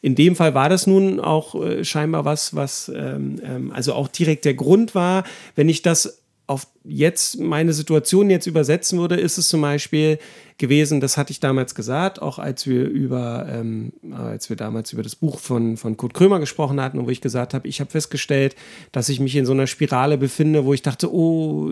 In 0.00 0.14
dem 0.14 0.36
Fall 0.36 0.54
war 0.54 0.68
das 0.68 0.86
nun 0.86 1.18
auch 1.18 1.56
äh, 1.56 1.82
scheinbar 1.82 2.24
was, 2.24 2.54
was 2.54 2.88
ähm, 2.94 3.40
ähm, 3.42 3.72
also 3.72 3.94
auch 3.94 4.06
direkt 4.06 4.44
der 4.44 4.54
Grund 4.54 4.94
war, 4.94 5.24
wenn 5.56 5.68
ich 5.68 5.82
das 5.82 6.22
auf 6.48 6.66
jetzt 6.82 7.38
meine 7.38 7.74
Situation 7.74 8.30
jetzt 8.30 8.46
übersetzen 8.46 8.98
würde, 8.98 9.16
ist 9.16 9.36
es 9.36 9.48
zum 9.48 9.60
Beispiel 9.60 10.18
gewesen, 10.56 10.98
das 11.00 11.18
hatte 11.18 11.30
ich 11.30 11.40
damals 11.40 11.74
gesagt, 11.74 12.22
auch 12.22 12.38
als 12.38 12.66
wir 12.66 12.88
über, 12.88 13.46
ähm, 13.50 13.92
als 14.12 14.48
wir 14.48 14.56
damals 14.56 14.94
über 14.94 15.02
das 15.02 15.14
Buch 15.14 15.38
von, 15.38 15.76
von 15.76 15.98
Kurt 15.98 16.14
Krömer 16.14 16.40
gesprochen 16.40 16.80
hatten 16.80 17.04
wo 17.04 17.10
ich 17.10 17.20
gesagt 17.20 17.52
habe, 17.52 17.68
ich 17.68 17.80
habe 17.80 17.90
festgestellt, 17.90 18.56
dass 18.92 19.10
ich 19.10 19.20
mich 19.20 19.36
in 19.36 19.44
so 19.44 19.52
einer 19.52 19.66
Spirale 19.66 20.16
befinde, 20.16 20.64
wo 20.64 20.72
ich 20.72 20.80
dachte, 20.80 21.12
oh, 21.12 21.70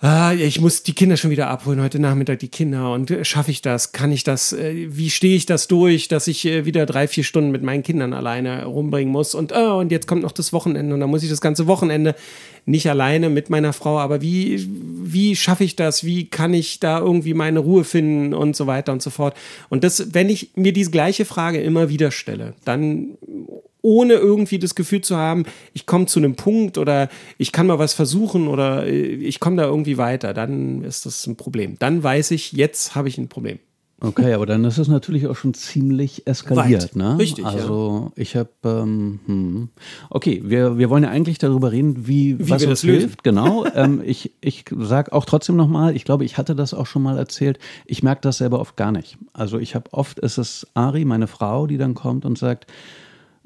ah, 0.00 0.32
ich 0.32 0.60
muss 0.60 0.82
die 0.82 0.94
Kinder 0.94 1.16
schon 1.16 1.30
wieder 1.30 1.48
abholen, 1.48 1.82
heute 1.82 1.98
Nachmittag 1.98 2.38
die 2.38 2.48
Kinder. 2.48 2.92
Und 2.92 3.10
äh, 3.10 3.24
schaffe 3.24 3.50
ich 3.50 3.62
das, 3.62 3.92
kann 3.92 4.12
ich 4.12 4.24
das, 4.24 4.52
äh, 4.52 4.86
wie 4.90 5.10
stehe 5.10 5.36
ich 5.36 5.46
das 5.46 5.68
durch, 5.68 6.08
dass 6.08 6.28
ich 6.28 6.44
äh, 6.46 6.64
wieder 6.64 6.86
drei, 6.86 7.08
vier 7.08 7.24
Stunden 7.24 7.50
mit 7.50 7.62
meinen 7.62 7.82
Kindern 7.82 8.12
alleine 8.12 8.64
rumbringen 8.64 9.12
muss? 9.12 9.34
Und, 9.34 9.52
oh, 9.52 9.78
und 9.78 9.90
jetzt 9.90 10.06
kommt 10.06 10.22
noch 10.22 10.32
das 10.32 10.52
Wochenende 10.52 10.94
und 10.94 11.00
dann 11.00 11.10
muss 11.10 11.22
ich 11.22 11.30
das 11.30 11.40
ganze 11.40 11.66
Wochenende 11.66 12.14
nicht 12.64 12.88
alleine 12.88 13.30
mit 13.30 13.48
meiner 13.48 13.72
Frau, 13.72 13.98
aber 13.98 14.20
wie, 14.20 14.68
wie 15.02 15.34
schaffe 15.36 15.64
ich 15.64 15.74
das, 15.74 16.04
wie 16.04 16.26
kann 16.26 16.52
ich 16.52 16.80
da 16.80 16.98
irgendwie 16.98 17.32
meine 17.32 17.60
Ruhe 17.60 17.82
finden? 17.84 18.34
Und 18.34 18.56
so 18.56 18.66
weiter 18.66 18.92
und 18.92 19.02
so 19.02 19.10
fort. 19.10 19.34
Und 19.68 19.84
das, 19.84 20.14
wenn 20.14 20.28
ich 20.28 20.50
mir 20.54 20.72
diese 20.72 20.90
gleiche 20.90 21.24
Frage 21.24 21.60
immer 21.60 21.88
wieder 21.88 22.10
stelle, 22.10 22.54
dann 22.64 23.16
ohne 23.88 24.14
irgendwie 24.14 24.58
das 24.58 24.74
Gefühl 24.74 25.00
zu 25.00 25.16
haben, 25.16 25.44
ich 25.72 25.86
komme 25.86 26.04
zu 26.04 26.18
einem 26.18 26.36
Punkt 26.36 26.76
oder 26.76 27.08
ich 27.38 27.52
kann 27.52 27.66
mal 27.66 27.78
was 27.78 27.94
versuchen 27.94 28.46
oder 28.46 28.86
äh, 28.86 28.92
ich 28.92 29.40
komme 29.40 29.56
da 29.56 29.64
irgendwie 29.64 29.96
weiter, 29.96 30.34
dann 30.34 30.84
ist 30.84 31.06
das 31.06 31.26
ein 31.26 31.36
Problem. 31.36 31.76
Dann 31.78 32.02
weiß 32.02 32.32
ich, 32.32 32.52
jetzt 32.52 32.94
habe 32.94 33.08
ich 33.08 33.16
ein 33.16 33.28
Problem. 33.28 33.58
Okay, 34.00 34.32
aber 34.34 34.46
dann 34.46 34.64
ist 34.64 34.78
es 34.78 34.86
natürlich 34.86 35.26
auch 35.26 35.34
schon 35.34 35.54
ziemlich 35.54 36.24
eskaliert, 36.24 36.82
Weit. 36.82 36.96
ne? 36.96 37.18
Richtig, 37.18 37.44
Also 37.44 38.12
ich 38.14 38.36
habe, 38.36 38.50
ähm, 38.62 39.18
hm. 39.26 39.68
okay, 40.10 40.40
wir, 40.44 40.78
wir 40.78 40.88
wollen 40.88 41.02
ja 41.02 41.10
eigentlich 41.10 41.38
darüber 41.38 41.72
reden, 41.72 42.06
wie, 42.06 42.38
Wie 42.38 42.50
was 42.50 42.62
uns 42.62 42.70
das 42.70 42.82
lösen. 42.84 43.00
hilft. 43.00 43.24
Genau. 43.24 43.64
ähm, 43.74 44.00
ich 44.06 44.34
ich 44.40 44.66
sage 44.70 45.12
auch 45.12 45.24
trotzdem 45.24 45.56
nochmal, 45.56 45.96
ich 45.96 46.04
glaube, 46.04 46.24
ich 46.24 46.36
hatte 46.38 46.54
das 46.54 46.74
auch 46.74 46.86
schon 46.86 47.02
mal 47.02 47.18
erzählt. 47.18 47.58
Ich 47.86 48.04
merke 48.04 48.20
das 48.20 48.36
selber 48.38 48.60
oft 48.60 48.76
gar 48.76 48.92
nicht. 48.92 49.18
Also 49.32 49.58
ich 49.58 49.74
habe 49.74 49.92
oft, 49.92 50.20
ist 50.20 50.38
es 50.38 50.66
Ari, 50.74 51.04
meine 51.04 51.26
Frau, 51.26 51.66
die 51.66 51.78
dann 51.78 51.94
kommt 51.94 52.24
und 52.24 52.38
sagt, 52.38 52.66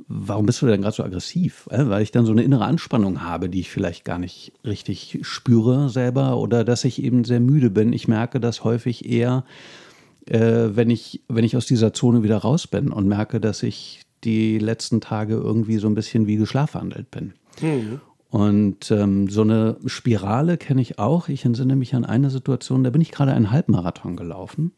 warum 0.09 0.47
bist 0.47 0.63
du 0.63 0.67
denn 0.67 0.83
gerade 0.83 0.95
so 0.95 1.05
aggressiv? 1.05 1.69
Äh, 1.71 1.89
Weil 1.89 2.03
ich 2.03 2.13
dann 2.13 2.27
so 2.27 2.33
eine 2.33 2.43
innere 2.43 2.65
Anspannung 2.65 3.23
habe, 3.23 3.49
die 3.49 3.61
ich 3.61 3.71
vielleicht 3.71 4.05
gar 4.05 4.19
nicht 4.19 4.53
richtig 4.65 5.19
spüre 5.23 5.89
selber 5.89 6.39
oder 6.39 6.65
dass 6.65 6.85
ich 6.85 7.03
eben 7.03 7.25
sehr 7.25 7.41
müde 7.41 7.71
bin. 7.71 7.93
Ich 7.93 8.09
merke 8.09 8.41
das 8.41 8.65
häufig 8.65 9.09
eher, 9.09 9.45
äh, 10.27 10.69
wenn, 10.75 10.91
ich, 10.91 11.23
wenn 11.29 11.45
ich 11.45 11.57
aus 11.57 11.67
dieser 11.67 11.93
Zone 11.93 12.23
wieder 12.23 12.39
raus 12.39 12.67
bin 12.67 12.93
und 12.93 13.09
merke, 13.09 13.41
dass 13.41 13.63
ich 13.63 14.03
die 14.25 14.59
letzten 14.59 15.01
Tage 15.01 15.35
irgendwie 15.35 15.79
so 15.79 15.89
ein 15.89 15.95
bisschen 15.95 16.27
wie 16.27 16.37
geschlafwandelt 16.37 17.11
bin. 17.11 17.33
Und 18.33 18.91
ähm, 18.91 19.29
so 19.29 19.43
eine 19.43 19.77
Spirale 19.85 20.57
kenne 20.57 20.81
ich 20.81 20.99
auch. 20.99 21.29
Ich 21.29 21.45
entsinne 21.45 21.77
mich 21.77 21.95
an 21.95 22.07
eine 22.07 22.31
Situation, 22.31 22.83
da 22.83 22.89
bin 22.89 23.03
ich 23.03 23.11
gerade 23.11 23.35
einen 23.35 23.51
Halbmarathon 23.51 24.17
gelaufen. 24.17 24.73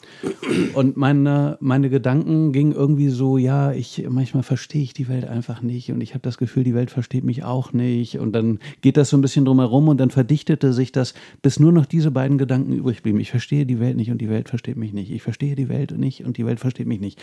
Und 0.74 0.96
meine, 0.96 1.56
meine 1.60 1.88
Gedanken 1.88 2.50
gingen 2.50 2.72
irgendwie 2.72 3.10
so, 3.10 3.38
ja, 3.38 3.70
ich 3.70 4.04
manchmal 4.08 4.42
verstehe 4.42 4.82
ich 4.82 4.92
die 4.92 5.08
Welt 5.08 5.24
einfach 5.24 5.62
nicht 5.62 5.92
und 5.92 6.00
ich 6.00 6.14
habe 6.14 6.22
das 6.22 6.36
Gefühl, 6.36 6.64
die 6.64 6.74
Welt 6.74 6.90
versteht 6.90 7.22
mich 7.22 7.44
auch 7.44 7.72
nicht. 7.72 8.18
Und 8.18 8.32
dann 8.32 8.58
geht 8.80 8.96
das 8.96 9.10
so 9.10 9.16
ein 9.16 9.20
bisschen 9.20 9.44
drumherum 9.44 9.86
und 9.86 9.98
dann 9.98 10.10
verdichtete 10.10 10.72
sich 10.72 10.90
das, 10.90 11.14
bis 11.40 11.60
nur 11.60 11.70
noch 11.70 11.86
diese 11.86 12.10
beiden 12.10 12.38
Gedanken 12.38 12.72
übrig 12.72 13.04
blieben. 13.04 13.20
Ich 13.20 13.30
verstehe 13.30 13.66
die 13.66 13.78
Welt 13.78 13.96
nicht 13.96 14.10
und 14.10 14.18
die 14.18 14.30
Welt 14.30 14.48
versteht 14.48 14.76
mich 14.76 14.92
nicht. 14.92 15.12
Ich 15.12 15.22
verstehe 15.22 15.54
die 15.54 15.68
Welt 15.68 15.96
nicht 15.96 16.24
und 16.24 16.38
die 16.38 16.44
Welt 16.44 16.58
versteht 16.58 16.88
mich 16.88 16.98
nicht. 16.98 17.20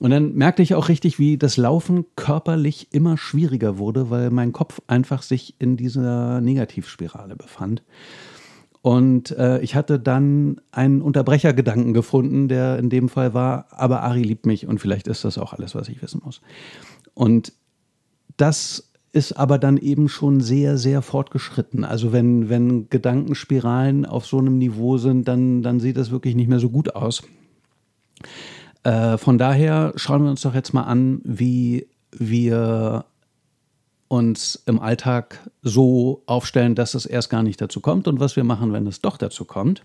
Und 0.00 0.10
dann 0.10 0.34
merkte 0.34 0.62
ich 0.62 0.74
auch 0.74 0.88
richtig, 0.88 1.18
wie 1.18 1.38
das 1.38 1.56
Laufen 1.56 2.06
körperlich 2.16 2.88
immer 2.92 3.16
schwieriger 3.16 3.78
wurde, 3.78 4.10
weil 4.10 4.30
mein 4.30 4.52
Kopf 4.52 4.80
einfach 4.86 5.22
sich 5.22 5.54
in 5.58 5.76
dieser 5.76 6.40
Negativspirale 6.40 7.36
befand. 7.36 7.82
Und 8.82 9.30
äh, 9.38 9.60
ich 9.60 9.76
hatte 9.76 10.00
dann 10.00 10.60
einen 10.72 11.02
Unterbrechergedanken 11.02 11.92
gefunden, 11.92 12.48
der 12.48 12.78
in 12.78 12.90
dem 12.90 13.08
Fall 13.08 13.32
war, 13.32 13.66
aber 13.70 14.02
Ari 14.02 14.22
liebt 14.22 14.44
mich 14.44 14.66
und 14.66 14.80
vielleicht 14.80 15.06
ist 15.06 15.24
das 15.24 15.38
auch 15.38 15.52
alles, 15.52 15.76
was 15.76 15.88
ich 15.88 16.02
wissen 16.02 16.20
muss. 16.24 16.40
Und 17.14 17.52
das 18.36 18.90
ist 19.12 19.34
aber 19.34 19.58
dann 19.58 19.76
eben 19.76 20.08
schon 20.08 20.40
sehr, 20.40 20.78
sehr 20.78 21.02
fortgeschritten. 21.02 21.84
Also 21.84 22.12
wenn, 22.12 22.48
wenn 22.48 22.88
Gedankenspiralen 22.88 24.04
auf 24.04 24.26
so 24.26 24.38
einem 24.38 24.58
Niveau 24.58 24.98
sind, 24.98 25.28
dann, 25.28 25.62
dann 25.62 25.78
sieht 25.78 25.96
das 25.96 26.10
wirklich 26.10 26.34
nicht 26.34 26.48
mehr 26.48 26.58
so 26.60 26.70
gut 26.70 26.96
aus. 26.96 27.22
Äh, 28.84 29.18
von 29.18 29.38
daher 29.38 29.92
schauen 29.96 30.24
wir 30.24 30.30
uns 30.30 30.42
doch 30.42 30.54
jetzt 30.54 30.72
mal 30.72 30.82
an, 30.82 31.20
wie 31.24 31.86
wir 32.10 33.04
uns 34.08 34.62
im 34.66 34.78
Alltag 34.78 35.38
so 35.62 36.22
aufstellen, 36.26 36.74
dass 36.74 36.94
es 36.94 37.06
erst 37.06 37.30
gar 37.30 37.42
nicht 37.42 37.60
dazu 37.60 37.80
kommt 37.80 38.06
und 38.08 38.20
was 38.20 38.36
wir 38.36 38.44
machen, 38.44 38.72
wenn 38.72 38.86
es 38.86 39.00
doch 39.00 39.16
dazu 39.16 39.46
kommt. 39.46 39.82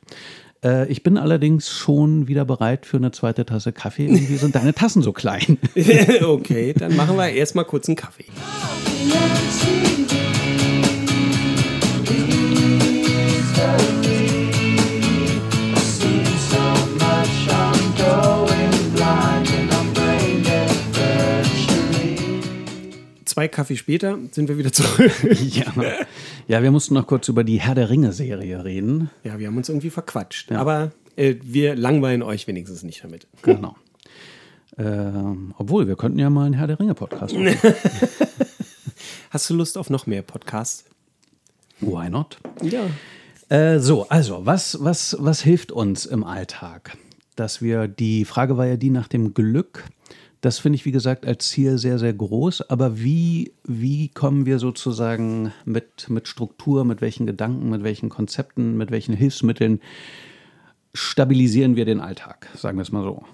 Äh, 0.63 0.91
ich 0.91 1.01
bin 1.03 1.17
allerdings 1.17 1.69
schon 1.69 2.27
wieder 2.27 2.43
bereit 2.43 2.85
für 2.85 2.97
eine 2.97 3.11
zweite 3.11 3.45
Tasse 3.45 3.71
Kaffee. 3.71 4.07
Irgendwie 4.07 4.35
sind 4.35 4.55
deine 4.55 4.73
Tassen 4.73 5.01
so 5.01 5.13
klein. 5.13 5.57
okay, 6.23 6.73
dann 6.73 6.95
machen 6.95 7.15
wir 7.15 7.29
erstmal 7.29 7.65
kurz 7.65 7.87
einen 7.87 7.95
Kaffee. 7.95 8.25
Zwei 23.37 23.49
Kaffee 23.49 23.75
später 23.75 24.17
sind 24.31 24.49
wir 24.49 24.57
wieder 24.57 24.73
zurück. 24.73 25.11
ja. 25.39 25.71
ja, 26.47 26.63
wir 26.63 26.71
mussten 26.71 26.95
noch 26.95 27.05
kurz 27.05 27.27
über 27.27 27.43
die 27.43 27.61
Herr 27.61 27.75
der 27.75 27.87
Ringe-Serie 27.87 28.65
reden. 28.65 29.11
Ja, 29.23 29.37
wir 29.37 29.45
haben 29.45 29.57
uns 29.57 29.69
irgendwie 29.69 29.91
verquatscht. 29.91 30.51
Aber 30.53 30.91
äh, 31.17 31.35
wir 31.43 31.75
langweilen 31.75 32.23
euch 32.23 32.47
wenigstens 32.47 32.81
nicht 32.81 33.03
damit. 33.03 33.27
Genau. 33.43 33.75
Ähm, 34.79 35.53
obwohl, 35.55 35.87
wir 35.87 35.95
könnten 35.95 36.17
ja 36.17 36.31
mal 36.31 36.45
einen 36.45 36.55
Herr 36.55 36.65
der 36.65 36.79
Ringe-Podcast 36.79 37.35
machen. 37.35 37.55
Hast 39.29 39.47
du 39.51 39.53
Lust 39.53 39.77
auf 39.77 39.91
noch 39.91 40.07
mehr 40.07 40.23
Podcasts? 40.23 40.85
Why 41.79 42.09
not? 42.09 42.39
Ja. 42.63 42.87
Äh, 43.55 43.79
so, 43.79 44.09
also, 44.09 44.47
was, 44.47 44.79
was, 44.81 45.15
was 45.19 45.43
hilft 45.43 45.71
uns 45.71 46.07
im 46.07 46.23
Alltag? 46.23 46.97
Dass 47.35 47.61
wir, 47.61 47.87
die 47.87 48.25
Frage 48.25 48.57
war 48.57 48.65
ja 48.65 48.77
die 48.77 48.89
nach 48.89 49.07
dem 49.07 49.35
Glück. 49.35 49.83
Das 50.47 50.59
finde 50.59 50.77
ich, 50.77 50.85
wie 50.85 50.93
gesagt, 50.93 51.25
als 51.25 51.49
Ziel 51.49 51.77
sehr, 51.77 51.99
sehr 51.99 52.13
groß. 52.13 52.69
Aber 52.69 53.01
wie, 53.01 53.51
wie 53.65 54.07
kommen 54.07 54.45
wir 54.45 54.59
sozusagen 54.59 55.51
mit, 55.65 56.09
mit 56.09 56.29
Struktur, 56.29 56.85
mit 56.85 57.01
welchen 57.01 57.25
Gedanken, 57.25 57.69
mit 57.69 57.83
welchen 57.83 58.07
Konzepten, 58.07 58.77
mit 58.77 58.89
welchen 58.89 59.13
Hilfsmitteln 59.13 59.81
stabilisieren 60.93 61.75
wir 61.75 61.83
den 61.83 61.99
Alltag? 61.99 62.47
Sagen 62.55 62.77
wir 62.77 62.83
es 62.83 62.93
mal 62.93 63.03
so. 63.03 63.25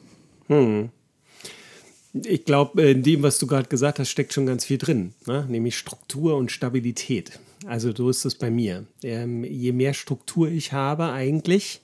Ich 2.15 2.45
glaube, 2.45 2.81
in 2.81 3.03
dem, 3.03 3.21
was 3.21 3.37
du 3.37 3.45
gerade 3.45 3.69
gesagt 3.69 3.99
hast, 3.99 4.09
steckt 4.09 4.33
schon 4.33 4.47
ganz 4.47 4.65
viel 4.65 4.79
drin, 4.79 5.13
ne? 5.27 5.45
nämlich 5.47 5.77
Struktur 5.77 6.35
und 6.35 6.51
Stabilität. 6.51 7.39
Also 7.67 7.93
so 7.95 8.09
ist 8.09 8.25
es 8.25 8.33
bei 8.33 8.49
mir. 8.49 8.87
Ähm, 9.03 9.43
je 9.43 9.71
mehr 9.71 9.93
Struktur 9.93 10.49
ich 10.49 10.73
habe 10.73 11.11
eigentlich, 11.11 11.81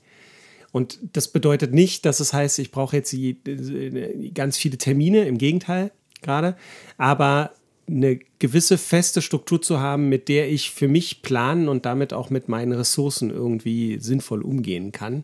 und 0.72 1.00
das 1.14 1.28
bedeutet 1.30 1.74
nicht, 1.74 2.06
dass 2.06 2.20
es 2.20 2.34
heißt, 2.34 2.60
ich 2.60 2.72
brauche 2.72 2.96
jetzt 2.96 3.16
ganz 4.34 4.58
viele 4.58 4.78
Termine, 4.78 5.26
im 5.26 5.38
Gegenteil 5.38 5.92
gerade, 6.22 6.56
aber 6.98 7.52
eine 7.88 8.20
gewisse 8.38 8.78
feste 8.78 9.22
Struktur 9.22 9.62
zu 9.62 9.80
haben, 9.80 10.10
mit 10.10 10.30
der 10.30 10.50
ich 10.50 10.72
für 10.72 10.88
mich 10.88 11.22
planen 11.22 11.68
und 11.68 11.86
damit 11.86 12.14
auch 12.14 12.30
mit 12.30 12.48
meinen 12.48 12.72
Ressourcen 12.72 13.32
irgendwie 13.32 14.00
sinnvoll 14.00 14.44
umgehen 14.44 14.92
kann. 14.92 15.24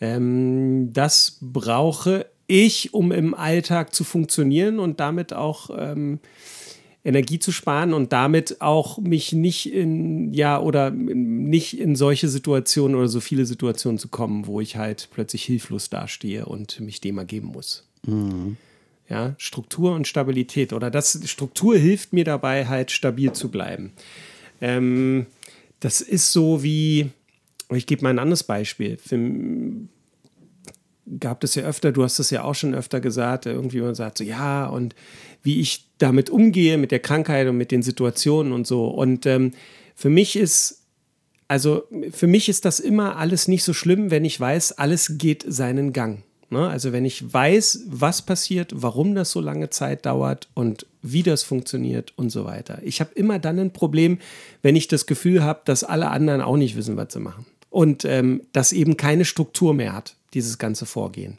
Ähm, 0.00 0.92
das 0.92 1.38
brauche 1.40 2.26
ich, 2.46 2.92
um 2.92 3.12
im 3.12 3.34
Alltag 3.34 3.94
zu 3.94 4.04
funktionieren 4.04 4.78
und 4.78 5.00
damit 5.00 5.32
auch 5.32 5.70
ähm, 5.76 6.20
Energie 7.04 7.40
zu 7.40 7.50
sparen 7.50 7.94
und 7.94 8.12
damit 8.12 8.60
auch 8.60 8.98
mich 8.98 9.32
nicht 9.32 9.72
in, 9.72 10.32
ja, 10.32 10.60
oder 10.60 10.90
nicht 10.90 11.78
in 11.78 11.96
solche 11.96 12.28
Situationen 12.28 12.96
oder 12.96 13.08
so 13.08 13.20
viele 13.20 13.44
Situationen 13.44 13.98
zu 13.98 14.08
kommen, 14.08 14.46
wo 14.46 14.60
ich 14.60 14.76
halt 14.76 15.08
plötzlich 15.12 15.44
hilflos 15.44 15.90
dastehe 15.90 16.46
und 16.46 16.78
mich 16.80 17.00
dem 17.00 17.18
ergeben 17.18 17.48
muss. 17.48 17.88
Ja, 19.08 19.34
Struktur 19.36 19.94
und 19.94 20.06
Stabilität. 20.06 20.72
Oder 20.72 20.90
das 20.90 21.20
Struktur 21.28 21.76
hilft 21.76 22.12
mir 22.12 22.24
dabei, 22.24 22.66
halt 22.66 22.92
stabil 22.92 23.32
zu 23.32 23.50
bleiben. 23.50 23.92
Ähm, 24.60 25.26
das 25.80 26.00
ist 26.00 26.32
so 26.32 26.62
wie, 26.62 27.10
ich 27.74 27.86
gebe 27.86 28.04
mal 28.04 28.10
ein 28.10 28.20
anderes 28.20 28.44
Beispiel. 28.44 28.96
Für, 28.96 29.18
gab 31.20 31.42
es 31.44 31.54
ja 31.54 31.64
öfter, 31.64 31.92
du 31.92 32.04
hast 32.04 32.18
es 32.18 32.30
ja 32.30 32.44
auch 32.44 32.54
schon 32.54 32.74
öfter 32.74 33.00
gesagt, 33.00 33.46
irgendwie 33.46 33.80
man 33.80 33.94
sagt 33.94 34.18
so, 34.18 34.24
ja, 34.24 34.66
und 34.66 34.94
wie 35.42 35.60
ich 35.60 35.86
damit 35.98 36.30
umgehe, 36.30 36.78
mit 36.78 36.90
der 36.92 37.00
Krankheit 37.00 37.48
und 37.48 37.56
mit 37.56 37.70
den 37.70 37.82
Situationen 37.82 38.52
und 38.52 38.66
so. 38.66 38.86
Und 38.86 39.26
ähm, 39.26 39.52
für 39.94 40.10
mich 40.10 40.36
ist, 40.36 40.82
also 41.48 41.84
für 42.12 42.26
mich 42.26 42.48
ist 42.48 42.64
das 42.64 42.80
immer 42.80 43.16
alles 43.16 43.48
nicht 43.48 43.64
so 43.64 43.72
schlimm, 43.72 44.10
wenn 44.10 44.24
ich 44.24 44.38
weiß, 44.38 44.72
alles 44.72 45.18
geht 45.18 45.44
seinen 45.46 45.92
Gang. 45.92 46.22
Ne? 46.50 46.68
Also 46.68 46.92
wenn 46.92 47.04
ich 47.04 47.32
weiß, 47.32 47.84
was 47.88 48.22
passiert, 48.22 48.72
warum 48.74 49.14
das 49.14 49.30
so 49.30 49.40
lange 49.40 49.70
Zeit 49.70 50.06
dauert 50.06 50.48
und 50.54 50.86
wie 51.00 51.22
das 51.22 51.42
funktioniert 51.42 52.12
und 52.16 52.30
so 52.30 52.44
weiter. 52.44 52.78
Ich 52.84 53.00
habe 53.00 53.10
immer 53.14 53.38
dann 53.38 53.58
ein 53.58 53.72
Problem, 53.72 54.18
wenn 54.60 54.76
ich 54.76 54.86
das 54.86 55.06
Gefühl 55.06 55.42
habe, 55.42 55.62
dass 55.64 55.82
alle 55.82 56.10
anderen 56.10 56.42
auch 56.42 56.56
nicht 56.56 56.76
wissen, 56.76 56.96
was 56.96 57.12
sie 57.12 57.20
machen. 57.20 57.46
Und 57.70 58.04
ähm, 58.04 58.42
das 58.52 58.72
eben 58.72 58.98
keine 58.98 59.24
Struktur 59.24 59.72
mehr 59.72 59.94
hat, 59.94 60.14
dieses 60.34 60.58
ganze 60.58 60.86
Vorgehen. 60.86 61.38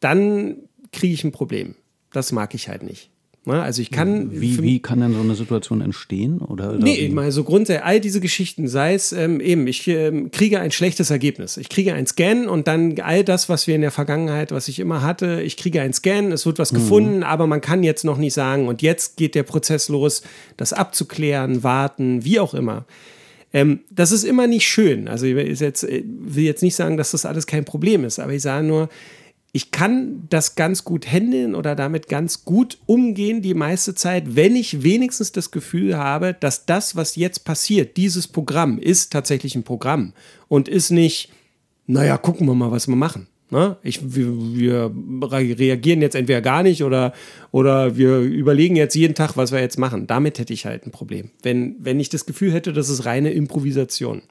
Dann 0.00 0.56
kriege 0.92 1.14
ich 1.14 1.24
ein 1.24 1.32
Problem. 1.32 1.74
Das 2.12 2.32
mag 2.32 2.54
ich 2.54 2.68
halt 2.68 2.82
nicht. 2.82 3.10
Ne? 3.46 3.62
Also 3.62 3.80
ich 3.80 3.90
kann. 3.90 4.38
Wie, 4.38 4.62
wie 4.62 4.80
kann 4.80 5.00
denn 5.00 5.14
so 5.14 5.20
eine 5.20 5.34
Situation 5.34 5.80
entstehen? 5.80 6.40
Oder, 6.40 6.70
oder 6.70 6.78
Nee, 6.78 6.98
wie? 6.98 7.06
ich 7.06 7.12
meine, 7.12 7.32
so 7.32 7.42
grundsätzlich, 7.42 7.84
all 7.84 8.00
diese 8.00 8.20
Geschichten, 8.20 8.68
sei 8.68 8.94
es 8.94 9.12
ähm, 9.12 9.40
eben, 9.40 9.66
ich 9.66 9.88
ähm, 9.88 10.30
kriege 10.30 10.60
ein 10.60 10.70
schlechtes 10.70 11.10
Ergebnis. 11.10 11.56
Ich 11.56 11.70
kriege 11.70 11.94
ein 11.94 12.06
Scan 12.06 12.48
und 12.48 12.68
dann 12.68 13.00
all 13.00 13.24
das, 13.24 13.48
was 13.48 13.66
wir 13.66 13.74
in 13.74 13.80
der 13.80 13.92
Vergangenheit, 13.92 14.52
was 14.52 14.68
ich 14.68 14.78
immer 14.78 15.02
hatte, 15.02 15.40
ich 15.42 15.56
kriege 15.56 15.80
ein 15.80 15.94
Scan, 15.94 16.32
es 16.32 16.44
wird 16.44 16.58
was 16.58 16.74
gefunden, 16.74 17.22
aber 17.22 17.46
man 17.46 17.62
kann 17.62 17.82
jetzt 17.82 18.04
noch 18.04 18.18
nicht 18.18 18.34
sagen, 18.34 18.68
und 18.68 18.82
jetzt 18.82 19.16
geht 19.16 19.34
der 19.34 19.44
Prozess 19.44 19.88
los, 19.88 20.22
das 20.58 20.74
abzuklären, 20.74 21.62
warten, 21.62 22.24
wie 22.24 22.40
auch 22.40 22.52
immer. 22.52 22.84
Ähm, 23.52 23.80
das 23.90 24.12
ist 24.12 24.24
immer 24.24 24.46
nicht 24.46 24.68
schön. 24.68 25.08
Also 25.08 25.26
ich 25.26 25.60
jetzt, 25.60 25.84
äh, 25.84 26.02
will 26.04 26.44
jetzt 26.44 26.62
nicht 26.62 26.76
sagen, 26.76 26.96
dass 26.96 27.10
das 27.10 27.26
alles 27.26 27.46
kein 27.46 27.64
Problem 27.64 28.04
ist, 28.04 28.18
aber 28.18 28.32
ich 28.32 28.42
sage 28.42 28.66
nur, 28.66 28.88
ich 29.52 29.72
kann 29.72 30.26
das 30.28 30.54
ganz 30.54 30.84
gut 30.84 31.10
handeln 31.10 31.56
oder 31.56 31.74
damit 31.74 32.08
ganz 32.08 32.44
gut 32.44 32.78
umgehen 32.86 33.42
die 33.42 33.54
meiste 33.54 33.94
Zeit, 33.96 34.36
wenn 34.36 34.54
ich 34.54 34.84
wenigstens 34.84 35.32
das 35.32 35.50
Gefühl 35.50 35.96
habe, 35.96 36.36
dass 36.38 36.66
das, 36.66 36.94
was 36.94 37.16
jetzt 37.16 37.44
passiert, 37.44 37.96
dieses 37.96 38.28
Programm 38.28 38.78
ist 38.78 39.12
tatsächlich 39.12 39.56
ein 39.56 39.64
Programm 39.64 40.12
und 40.46 40.68
ist 40.68 40.90
nicht, 40.90 41.32
naja, 41.86 42.16
gucken 42.16 42.46
wir 42.46 42.54
mal, 42.54 42.70
was 42.70 42.86
wir 42.86 42.94
machen. 42.94 43.26
Ne? 43.50 43.76
Ich, 43.82 44.14
wir, 44.14 44.26
wir, 44.56 44.92
reagieren 45.32 46.02
jetzt 46.02 46.14
entweder 46.14 46.40
gar 46.40 46.62
nicht 46.62 46.84
oder, 46.84 47.12
oder 47.50 47.96
wir 47.96 48.18
überlegen 48.20 48.76
jetzt 48.76 48.94
jeden 48.94 49.14
Tag, 49.14 49.36
was 49.36 49.52
wir 49.52 49.60
jetzt 49.60 49.78
machen. 49.78 50.06
Damit 50.06 50.38
hätte 50.38 50.52
ich 50.52 50.66
halt 50.66 50.86
ein 50.86 50.92
Problem. 50.92 51.30
Wenn, 51.42 51.76
wenn 51.80 51.98
ich 51.98 52.08
das 52.08 52.26
Gefühl 52.26 52.52
hätte, 52.52 52.72
das 52.72 52.88
ist 52.88 53.04
reine 53.04 53.32
Improvisation 53.32 54.22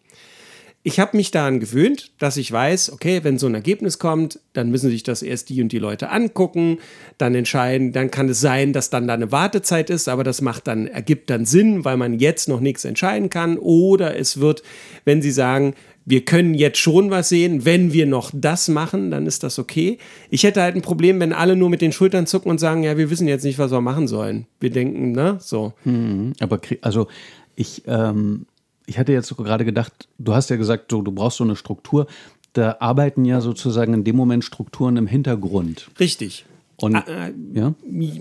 ich 0.81 0.99
habe 0.99 1.17
mich 1.17 1.31
daran 1.31 1.59
gewöhnt, 1.59 2.11
dass 2.19 2.37
ich 2.37 2.49
weiß, 2.51 2.93
okay, 2.93 3.19
wenn 3.23 3.37
so 3.37 3.47
ein 3.47 3.53
Ergebnis 3.53 3.99
kommt, 3.99 4.39
dann 4.53 4.71
müssen 4.71 4.89
sich 4.89 5.03
das 5.03 5.21
erst 5.21 5.49
die 5.49 5.61
und 5.61 5.73
die 5.73 5.77
Leute 5.77 6.09
angucken, 6.09 6.77
dann 7.17 7.35
entscheiden, 7.35 7.91
dann 7.91 8.11
kann 8.11 8.29
es 8.29 8.39
sein, 8.39 8.71
dass 8.71 8.89
dann 8.89 9.05
da 9.05 9.13
eine 9.13 9.31
Wartezeit 9.31 9.89
ist, 9.89 10.07
aber 10.07 10.23
das 10.23 10.41
macht 10.41 10.67
dann, 10.67 10.87
ergibt 10.87 11.29
dann 11.29 11.45
Sinn, 11.45 11.83
weil 11.83 11.97
man 11.97 12.17
jetzt 12.17 12.47
noch 12.47 12.61
nichts 12.61 12.85
entscheiden 12.85 13.29
kann. 13.29 13.57
Oder 13.57 14.17
es 14.17 14.39
wird, 14.39 14.63
wenn 15.03 15.21
sie 15.21 15.31
sagen, 15.31 15.73
wir 16.05 16.25
können 16.25 16.53
jetzt 16.53 16.79
schon 16.79 17.11
was 17.11 17.29
sehen, 17.29 17.65
wenn 17.65 17.93
wir 17.93 18.05
noch 18.05 18.31
das 18.33 18.67
machen, 18.67 19.11
dann 19.11 19.27
ist 19.27 19.43
das 19.43 19.59
okay. 19.59 19.99
Ich 20.29 20.43
hätte 20.43 20.61
halt 20.61 20.75
ein 20.75 20.81
Problem, 20.81 21.19
wenn 21.19 21.33
alle 21.33 21.55
nur 21.55 21.69
mit 21.69 21.81
den 21.81 21.91
Schultern 21.91 22.25
zucken 22.25 22.49
und 22.49 22.59
sagen, 22.59 22.83
ja, 22.83 22.97
wir 22.97 23.09
wissen 23.09 23.27
jetzt 23.27 23.43
nicht, 23.43 23.59
was 23.59 23.71
wir 23.71 23.81
machen 23.81 24.07
sollen. 24.07 24.47
Wir 24.59 24.71
denken, 24.71 25.11
ne, 25.11 25.37
so. 25.39 25.73
Hm, 25.83 26.33
aber 26.39 26.59
also 26.81 27.07
ich, 27.55 27.83
ähm, 27.85 28.45
ich 28.85 28.97
hatte 28.97 29.13
jetzt 29.13 29.35
gerade 29.37 29.65
gedacht, 29.65 30.07
du 30.17 30.33
hast 30.33 30.49
ja 30.49 30.55
gesagt, 30.55 30.91
du, 30.91 31.01
du 31.01 31.11
brauchst 31.11 31.37
so 31.37 31.43
eine 31.43 31.55
Struktur. 31.55 32.07
Da 32.53 32.77
arbeiten 32.79 33.25
ja 33.25 33.41
sozusagen 33.41 33.93
in 33.93 34.03
dem 34.03 34.15
Moment 34.15 34.43
Strukturen 34.43 34.97
im 34.97 35.05
Hintergrund. 35.05 35.91
Richtig. 35.99 36.45
Und, 36.77 36.95
äh, 36.95 37.33
ja? 37.53 37.75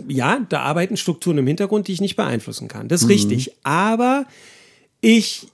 ja, 0.09 0.41
da 0.49 0.61
arbeiten 0.61 0.97
Strukturen 0.97 1.39
im 1.39 1.47
Hintergrund, 1.47 1.89
die 1.89 1.93
ich 1.93 2.01
nicht 2.01 2.17
beeinflussen 2.17 2.69
kann. 2.69 2.89
Das 2.89 3.01
ist 3.01 3.07
mhm. 3.07 3.13
richtig. 3.13 3.53
Aber 3.63 4.27
ich 5.01 5.47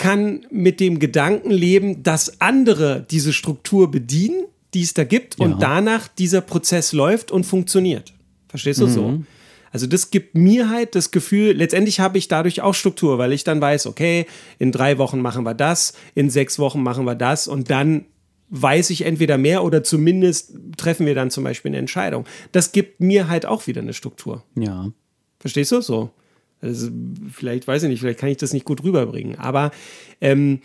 kann 0.00 0.46
mit 0.50 0.80
dem 0.80 0.98
Gedanken 0.98 1.50
leben, 1.50 2.02
dass 2.02 2.40
andere 2.40 3.06
diese 3.10 3.34
Struktur 3.34 3.90
bedienen, 3.90 4.46
die 4.72 4.80
es 4.80 4.94
da 4.94 5.04
gibt, 5.04 5.38
ja. 5.38 5.44
und 5.44 5.60
danach 5.60 6.08
dieser 6.08 6.40
Prozess 6.40 6.94
läuft 6.94 7.30
und 7.30 7.44
funktioniert. 7.44 8.14
Verstehst 8.48 8.80
du 8.80 8.86
mhm. 8.86 8.90
so? 8.90 9.22
Also 9.72 9.86
das 9.86 10.10
gibt 10.10 10.34
mir 10.34 10.70
halt 10.70 10.94
das 10.94 11.10
Gefühl, 11.10 11.52
letztendlich 11.52 12.00
habe 12.00 12.16
ich 12.16 12.28
dadurch 12.28 12.62
auch 12.62 12.72
Struktur, 12.72 13.18
weil 13.18 13.34
ich 13.34 13.44
dann 13.44 13.60
weiß, 13.60 13.86
okay, 13.86 14.24
in 14.58 14.72
drei 14.72 14.96
Wochen 14.96 15.20
machen 15.20 15.44
wir 15.44 15.52
das, 15.52 15.92
in 16.14 16.30
sechs 16.30 16.58
Wochen 16.58 16.82
machen 16.82 17.04
wir 17.04 17.14
das 17.14 17.46
und 17.46 17.68
dann 17.68 18.06
weiß 18.48 18.88
ich 18.88 19.04
entweder 19.04 19.36
mehr 19.36 19.62
oder 19.62 19.84
zumindest 19.84 20.54
treffen 20.78 21.04
wir 21.04 21.14
dann 21.14 21.30
zum 21.30 21.44
Beispiel 21.44 21.68
eine 21.68 21.78
Entscheidung. 21.78 22.24
Das 22.52 22.72
gibt 22.72 23.00
mir 23.00 23.28
halt 23.28 23.44
auch 23.44 23.66
wieder 23.66 23.82
eine 23.82 23.92
Struktur. 23.92 24.44
Ja. 24.56 24.90
Verstehst 25.38 25.72
du 25.72 25.82
so? 25.82 26.10
Also 26.62 26.88
vielleicht 27.32 27.66
weiß 27.66 27.84
ich 27.84 27.88
nicht, 27.88 28.00
vielleicht 28.00 28.18
kann 28.18 28.28
ich 28.28 28.36
das 28.36 28.52
nicht 28.52 28.64
gut 28.64 28.82
rüberbringen, 28.82 29.38
aber 29.38 29.70
ähm, 30.20 30.60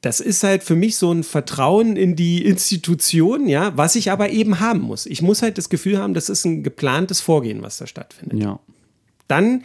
das 0.00 0.20
ist 0.20 0.42
halt 0.42 0.62
für 0.62 0.76
mich 0.76 0.96
so 0.96 1.10
ein 1.12 1.24
Vertrauen 1.24 1.96
in 1.96 2.14
die 2.14 2.44
Institution, 2.44 3.48
ja, 3.48 3.72
was 3.76 3.96
ich 3.96 4.10
aber 4.10 4.30
eben 4.30 4.60
haben 4.60 4.80
muss. 4.80 5.06
Ich 5.06 5.22
muss 5.22 5.42
halt 5.42 5.56
das 5.56 5.70
Gefühl 5.70 5.98
haben, 5.98 6.14
das 6.14 6.28
ist 6.28 6.44
ein 6.44 6.62
geplantes 6.62 7.20
Vorgehen, 7.20 7.62
was 7.62 7.78
da 7.78 7.86
stattfindet. 7.86 8.38
Ja. 8.38 8.60
Dann 9.28 9.62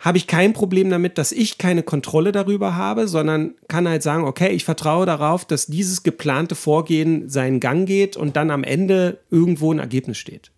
habe 0.00 0.18
ich 0.18 0.26
kein 0.26 0.52
Problem 0.52 0.90
damit, 0.90 1.18
dass 1.18 1.32
ich 1.32 1.56
keine 1.58 1.82
Kontrolle 1.82 2.32
darüber 2.32 2.76
habe, 2.76 3.08
sondern 3.08 3.54
kann 3.68 3.88
halt 3.88 4.02
sagen, 4.02 4.24
okay, 4.24 4.50
ich 4.50 4.64
vertraue 4.64 5.06
darauf, 5.06 5.44
dass 5.44 5.66
dieses 5.66 6.02
geplante 6.02 6.54
Vorgehen 6.54 7.28
seinen 7.28 7.60
Gang 7.60 7.86
geht 7.86 8.16
und 8.16 8.36
dann 8.36 8.50
am 8.50 8.64
Ende 8.64 9.20
irgendwo 9.30 9.72
ein 9.72 9.78
Ergebnis 9.78 10.18
steht. 10.18 10.50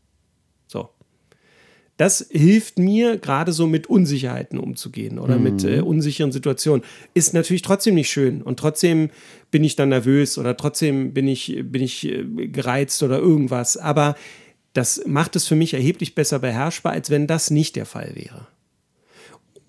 Das 1.99 2.25
hilft 2.31 2.79
mir 2.79 3.19
gerade 3.19 3.53
so 3.53 3.67
mit 3.67 3.89
Unsicherheiten 3.89 4.59
umzugehen 4.59 5.19
oder 5.19 5.37
mhm. 5.37 5.43
mit 5.43 5.65
äh, 5.65 5.81
unsicheren 5.81 6.31
Situationen. 6.31 6.85
Ist 7.13 7.35
natürlich 7.35 7.63
trotzdem 7.63 7.97
nicht 7.97 8.09
schön 8.09 8.41
und 8.41 8.59
trotzdem 8.59 9.11
bin 9.51 9.65
ich 9.65 9.75
dann 9.75 9.89
nervös 9.91 10.39
oder 10.39 10.57
trotzdem 10.57 11.13
bin 11.13 11.27
ich, 11.27 11.61
bin 11.65 11.83
ich 11.83 12.07
äh, 12.07 12.25
gereizt 12.25 13.03
oder 13.03 13.19
irgendwas. 13.19 13.77
Aber 13.77 14.15
das 14.75 15.03
macht 15.07 15.35
es 15.35 15.49
für 15.49 15.57
mich 15.57 15.75
erheblich 15.75 16.15
besser 16.15 16.39
beherrschbar, 16.39 16.93
als 16.93 17.11
wenn 17.11 17.27
das 17.27 17.51
nicht 17.51 17.75
der 17.75 17.85
Fall 17.85 18.13
wäre. 18.15 18.47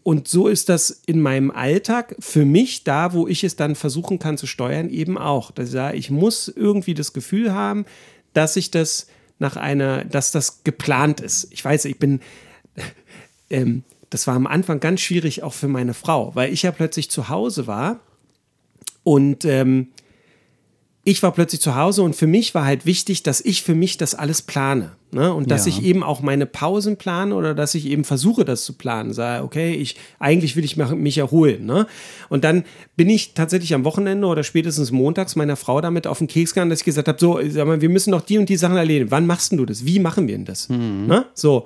Und 0.04 0.28
so 0.28 0.48
ist 0.48 0.70
das 0.70 1.02
in 1.08 1.22
meinem 1.22 1.50
Alltag 1.50 2.16
für 2.20 2.46
mich 2.46 2.84
da, 2.84 3.14
wo 3.14 3.28
ich 3.28 3.44
es 3.44 3.56
dann 3.56 3.74
versuchen 3.74 4.20
kann 4.20 4.38
zu 4.38 4.46
steuern, 4.46 4.90
eben 4.90 5.18
auch. 5.18 5.50
Dass 5.50 5.70
ich 5.70 5.72
sage, 5.72 5.98
ich 5.98 6.12
muss 6.12 6.48
irgendwie 6.48 6.94
das 6.94 7.12
Gefühl 7.12 7.54
haben, 7.54 7.86
dass 8.34 8.56
ich 8.56 8.70
das 8.70 9.08
nach 9.40 9.56
einer, 9.56 10.06
dass 10.06 10.32
das 10.32 10.64
geplant 10.64 11.22
ist. 11.22 11.48
Ich 11.52 11.64
weiß, 11.64 11.86
ich 11.86 11.98
bin, 11.98 12.20
ähm, 13.50 13.84
das 14.10 14.28
war 14.28 14.36
am 14.36 14.48
Anfang 14.48 14.80
ganz 14.80 15.02
schwierig 15.02 15.44
auch 15.44 15.54
für 15.54 15.68
meine 15.68 15.94
Frau, 15.94 16.36
weil 16.36 16.54
ich 16.54 16.64
ja 16.64 16.72
plötzlich 16.72 17.10
zu 17.10 17.30
Hause 17.30 17.68
war 17.68 18.00
und 19.04 19.46
ähm, 19.46 19.88
ich 21.04 21.24
war 21.24 21.32
plötzlich 21.32 21.62
zu 21.62 21.76
Hause 21.76 22.04
und 22.04 22.16
für 22.16 22.28
mich 22.28 22.54
war 22.54 22.66
halt 22.66 22.86
wichtig, 22.86 23.24
dass 23.24 23.42
ich 23.42 23.64
für 23.64 23.74
mich 23.74 23.98
das 23.98 24.16
alles 24.16 24.42
plane. 24.42 24.92
Ne? 25.12 25.34
Und 25.34 25.50
dass 25.50 25.66
ja. 25.66 25.72
ich 25.72 25.84
eben 25.84 26.04
auch 26.04 26.22
meine 26.22 26.46
Pausen 26.46 26.98
plane 26.98 27.34
oder 27.34 27.56
dass 27.56 27.74
ich 27.74 27.88
eben 27.88 28.04
versuche, 28.04 28.46
das 28.46 28.64
zu 28.64 28.74
planen. 28.74 29.14
Sage, 29.14 29.44
okay, 29.44 29.74
ich, 29.74 29.96
eigentlich 30.20 30.56
will 30.56 30.64
ich 30.64 30.78
mich 30.78 31.18
erholen. 31.18 31.66
Ne? 31.66 31.88
Und 32.28 32.44
dann 32.44 32.64
bin 32.96 33.10
ich 33.10 33.34
tatsächlich 33.34 33.74
am 33.74 33.86
Wochenende 33.86 34.28
oder 34.28 34.44
spätestens 34.44 34.92
montags 34.92 35.36
meiner 35.36 35.56
Frau 35.56 35.82
damit 35.82 36.06
auf 36.06 36.20
den 36.20 36.28
Keks 36.28 36.54
gegangen, 36.54 36.70
dass 36.70 36.80
ich 36.80 36.86
gesagt 36.86 37.08
habe: 37.08 37.18
So, 37.20 37.40
sag 37.50 37.66
mal, 37.66 37.82
wir 37.82 37.90
müssen 37.90 38.12
noch 38.12 38.22
die 38.22 38.38
und 38.38 38.50
die 38.50 38.58
Sachen 38.58 38.78
erledigen. 38.78 39.10
Wann 39.10 39.26
machst 39.26 39.52
du 39.54 39.66
das? 39.66 39.86
Wie 39.86 40.00
machen 40.00 40.28
wir 40.28 40.36
denn 40.36 40.46
das? 40.46 40.70
Mhm. 40.70 41.08
Ne? 41.08 41.26
So. 41.34 41.66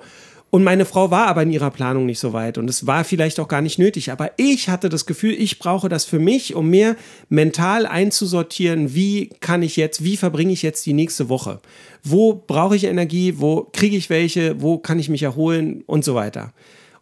Und 0.54 0.62
meine 0.62 0.84
Frau 0.84 1.10
war 1.10 1.26
aber 1.26 1.42
in 1.42 1.50
ihrer 1.50 1.72
Planung 1.72 2.06
nicht 2.06 2.20
so 2.20 2.32
weit 2.32 2.58
und 2.58 2.70
es 2.70 2.86
war 2.86 3.02
vielleicht 3.02 3.40
auch 3.40 3.48
gar 3.48 3.60
nicht 3.60 3.80
nötig. 3.80 4.12
Aber 4.12 4.30
ich 4.36 4.68
hatte 4.68 4.88
das 4.88 5.04
Gefühl, 5.04 5.32
ich 5.32 5.58
brauche 5.58 5.88
das 5.88 6.04
für 6.04 6.20
mich, 6.20 6.54
um 6.54 6.70
mir 6.70 6.94
mental 7.28 7.86
einzusortieren, 7.86 8.94
wie 8.94 9.30
kann 9.40 9.64
ich 9.64 9.74
jetzt, 9.74 10.04
wie 10.04 10.16
verbringe 10.16 10.52
ich 10.52 10.62
jetzt 10.62 10.86
die 10.86 10.92
nächste 10.92 11.28
Woche? 11.28 11.58
Wo 12.04 12.34
brauche 12.34 12.76
ich 12.76 12.84
Energie? 12.84 13.34
Wo 13.38 13.68
kriege 13.72 13.96
ich 13.96 14.10
welche? 14.10 14.62
Wo 14.62 14.78
kann 14.78 15.00
ich 15.00 15.08
mich 15.08 15.24
erholen? 15.24 15.82
Und 15.86 16.04
so 16.04 16.14
weiter. 16.14 16.52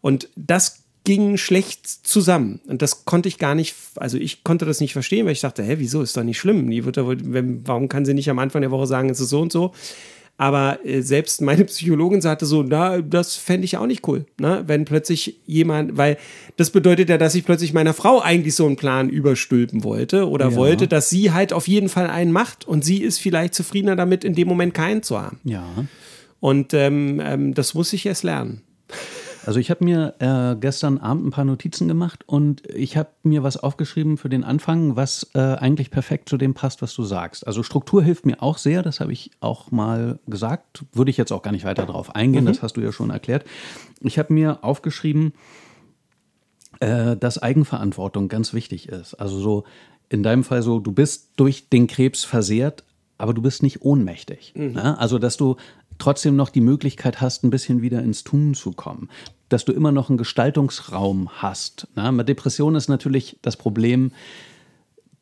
Und 0.01 0.31
das 0.35 0.85
ging 1.05 1.37
schlecht 1.37 1.87
zusammen. 1.87 2.61
Und 2.69 2.81
das 2.81 3.05
konnte 3.05 3.29
ich 3.29 3.37
gar 3.37 3.55
nicht, 3.55 3.75
also 3.97 4.17
ich 4.17 4.45
konnte 4.45 4.65
das 4.65 4.81
nicht 4.81 4.95
verstehen, 4.95 5.27
weil 5.27 5.33
ich 5.33 5.41
dachte, 5.41 5.63
hä, 5.63 5.75
wieso 5.77 6.01
ist 6.01 6.17
doch 6.17 6.25
nicht 6.25 6.39
schlimm? 6.39 6.71
Die 6.71 6.87
wird, 6.87 6.97
warum 6.97 7.91
kann 7.91 8.07
sie 8.07 8.15
nicht 8.15 8.31
am 8.31 8.39
Anfang 8.39 8.63
der 8.63 8.71
Woche 8.71 8.87
sagen, 8.87 9.11
es 9.11 9.21
ist 9.21 9.29
so 9.29 9.43
und 9.43 9.53
so? 9.53 9.75
Aber 10.39 10.85
äh, 10.85 11.03
selbst 11.03 11.41
meine 11.41 11.65
Psychologin 11.67 12.21
sagte 12.21 12.47
so, 12.47 12.63
na, 12.63 13.01
das 13.01 13.37
fände 13.37 13.65
ich 13.65 13.77
auch 13.77 13.87
nicht 13.87 14.07
cool, 14.09 14.27
ne? 14.39 14.65
wenn 14.67 14.85
plötzlich 14.85 15.41
jemand, 15.47 15.97
weil 15.97 16.17
das 16.57 16.71
bedeutet 16.71 17.09
ja, 17.09 17.19
dass 17.19 17.35
ich 17.35 17.45
plötzlich 17.45 17.73
meiner 17.73 17.95
Frau 17.95 18.21
eigentlich 18.21 18.55
so 18.55 18.67
einen 18.67 18.77
Plan 18.77 19.09
überstülpen 19.09 19.85
wollte 19.85 20.29
oder 20.29 20.51
ja. 20.51 20.57
wollte, 20.57 20.89
dass 20.89 21.11
sie 21.11 21.33
halt 21.33 21.53
auf 21.53 21.69
jeden 21.69 21.89
Fall 21.89 22.09
einen 22.09 22.33
macht 22.33 22.67
und 22.67 22.85
sie 22.85 23.03
ist 23.03 23.19
vielleicht 23.19 23.55
zufriedener 23.55 23.97
damit, 23.97 24.25
in 24.25 24.35
dem 24.35 24.49
Moment 24.49 24.75
keinen 24.75 25.03
zu 25.03 25.21
haben. 25.21 25.39
Ja. 25.45 25.65
Und 26.41 26.75
ähm, 26.75 27.21
ähm, 27.25 27.55
das 27.55 27.75
muss 27.75 27.93
ich 27.93 28.05
erst 28.05 28.25
lernen. 28.25 28.63
Also 29.45 29.59
ich 29.59 29.71
habe 29.71 29.85
mir 29.85 30.15
äh, 30.19 30.57
gestern 30.59 30.99
Abend 30.99 31.27
ein 31.27 31.31
paar 31.31 31.45
Notizen 31.45 31.89
gemacht 31.89 32.23
und 32.27 32.67
ich 32.69 32.97
habe 32.97 33.11
mir 33.23 33.43
was 33.43 33.57
aufgeschrieben 33.57 34.17
für 34.17 34.29
den 34.29 34.45
Anfang, 34.45 34.97
was 34.97 35.31
äh, 35.35 35.39
eigentlich 35.39 35.91
perfekt 35.91 36.29
zu 36.29 36.37
dem 36.37 36.55
passt, 36.55 36.83
was 36.83 36.95
du 36.95 37.03
sagst. 37.03 37.47
Also 37.47 37.63
Struktur 37.63 38.03
hilft 38.03 38.25
mir 38.27 38.43
auch 38.43 38.59
sehr, 38.59 38.83
das 38.83 39.01
habe 39.01 39.13
ich 39.13 39.31
auch 39.41 39.71
mal 39.71 40.19
gesagt. 40.27 40.85
Würde 40.93 41.11
ich 41.11 41.17
jetzt 41.17 41.33
auch 41.33 41.43
gar 41.43 41.53
nicht 41.53 41.65
weiter 41.65 41.87
darauf 41.87 42.15
eingehen, 42.15 42.45
mhm. 42.45 42.49
das 42.49 42.63
hast 42.63 42.77
du 42.77 42.81
ja 42.81 42.93
schon 42.93 43.11
erklärt. 43.11 43.45
Ich 44.01 44.19
habe 44.19 44.33
mir 44.33 44.63
aufgeschrieben, 44.63 45.33
äh, 46.81 47.17
dass 47.17 47.39
Eigenverantwortung 47.39 48.29
ganz 48.29 48.53
wichtig 48.53 48.89
ist. 48.89 49.15
Also 49.15 49.39
so 49.39 49.65
in 50.09 50.23
deinem 50.23 50.45
Fall 50.45 50.63
so, 50.63 50.79
du 50.79 50.93
bist 50.93 51.31
durch 51.37 51.69
den 51.69 51.87
Krebs 51.87 52.25
versehrt, 52.25 52.85
aber 53.19 53.35
du 53.35 53.43
bist 53.43 53.63
nicht 53.63 53.83
ohnmächtig. 53.83 54.53
Mhm. 54.57 54.73
Ne? 54.73 54.99
Also, 54.99 55.19
dass 55.19 55.37
du 55.37 55.57
trotzdem 55.99 56.37
noch 56.37 56.49
die 56.49 56.61
Möglichkeit 56.61 57.21
hast, 57.21 57.45
ein 57.45 57.51
bisschen 57.51 57.83
wieder 57.83 58.03
ins 58.03 58.25
Tun 58.25 58.55
zu 58.55 58.73
kommen. 58.73 59.09
Dass 59.49 59.65
du 59.65 59.73
immer 59.73 59.93
noch 59.93 60.09
einen 60.09 60.19
Gestaltungsraum 60.19 61.29
hast. 61.43 61.89
Na, 61.95 62.11
mit 62.13 62.29
Depression 62.29 62.75
ist 62.75 62.89
natürlich 62.89 63.39
das 63.43 63.57
Problem, 63.57 64.13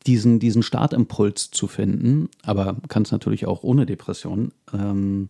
diesen, 0.07 0.39
diesen 0.39 0.63
Startimpuls 0.63 1.51
zu 1.51 1.67
finden, 1.67 2.29
aber 2.43 2.77
kann 2.87 3.03
es 3.03 3.11
natürlich 3.11 3.45
auch 3.45 3.63
ohne 3.63 3.85
Depression. 3.85 4.51
Ähm, 4.73 5.29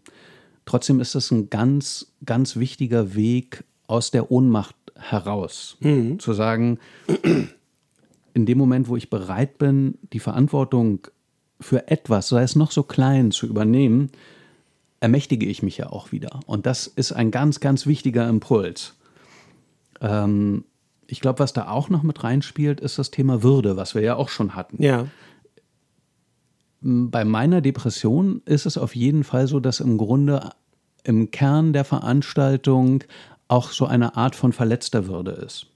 trotzdem 0.66 1.00
ist 1.00 1.16
es 1.16 1.32
ein 1.32 1.50
ganz, 1.50 2.14
ganz 2.26 2.56
wichtiger 2.56 3.16
Weg 3.16 3.64
aus 3.88 4.12
der 4.12 4.32
Ohnmacht 4.32 4.76
heraus. 4.96 5.78
Mhm. 5.82 6.20
Zu 6.20 6.34
sagen, 6.34 6.80
in 8.34 8.46
dem 8.46 8.58
Moment, 8.58 8.88
wo 8.88 8.96
ich 8.96 9.10
bereit 9.10 9.58
bin, 9.58 9.98
die 10.14 10.20
Verantwortung 10.20 11.08
für 11.60 11.88
etwas, 11.90 12.30
sei 12.30 12.44
es 12.44 12.56
noch 12.56 12.72
so 12.72 12.84
klein, 12.84 13.32
zu 13.32 13.48
übernehmen, 13.48 14.12
ermächtige 15.02 15.46
ich 15.48 15.62
mich 15.62 15.78
ja 15.78 15.90
auch 15.90 16.14
wieder. 16.14 16.40
Und 16.46 16.66
das 16.66 16.88
ist 16.88 17.12
ein 17.12 17.32
ganz, 17.32 17.60
ganz 17.60 17.86
wichtiger 17.86 18.30
Impuls. 18.30 18.96
Ähm, 20.00 20.64
ich 21.08 21.20
glaube, 21.20 21.40
was 21.40 21.52
da 21.52 21.68
auch 21.68 21.90
noch 21.90 22.04
mit 22.04 22.24
reinspielt, 22.24 22.80
ist 22.80 22.98
das 22.98 23.12
Thema 23.12 23.44
Würde, 23.44 23.76
was 23.76 23.96
wir 23.96 24.02
ja 24.02 24.16
auch 24.16 24.30
schon 24.30 24.56
hatten. 24.56 24.82
Ja. 24.82 25.08
bei 26.84 27.26
meiner 27.26 27.62
Depression 27.62 28.42
ist 28.46 28.66
es 28.66 28.78
auf 28.78 28.96
jeden 28.96 29.24
Fall 29.24 29.48
so, 29.48 29.60
dass 29.60 29.82
im 29.82 29.98
Grunde 29.98 30.52
im 31.04 31.30
Kern 31.30 31.74
der 31.74 31.84
Veranstaltung 31.84 33.04
auch 33.48 33.72
so 33.72 33.86
eine 33.86 34.16
Art 34.16 34.36
von 34.36 34.54
verletzter 34.54 35.08
Würde 35.08 35.32
ist. 35.32 35.68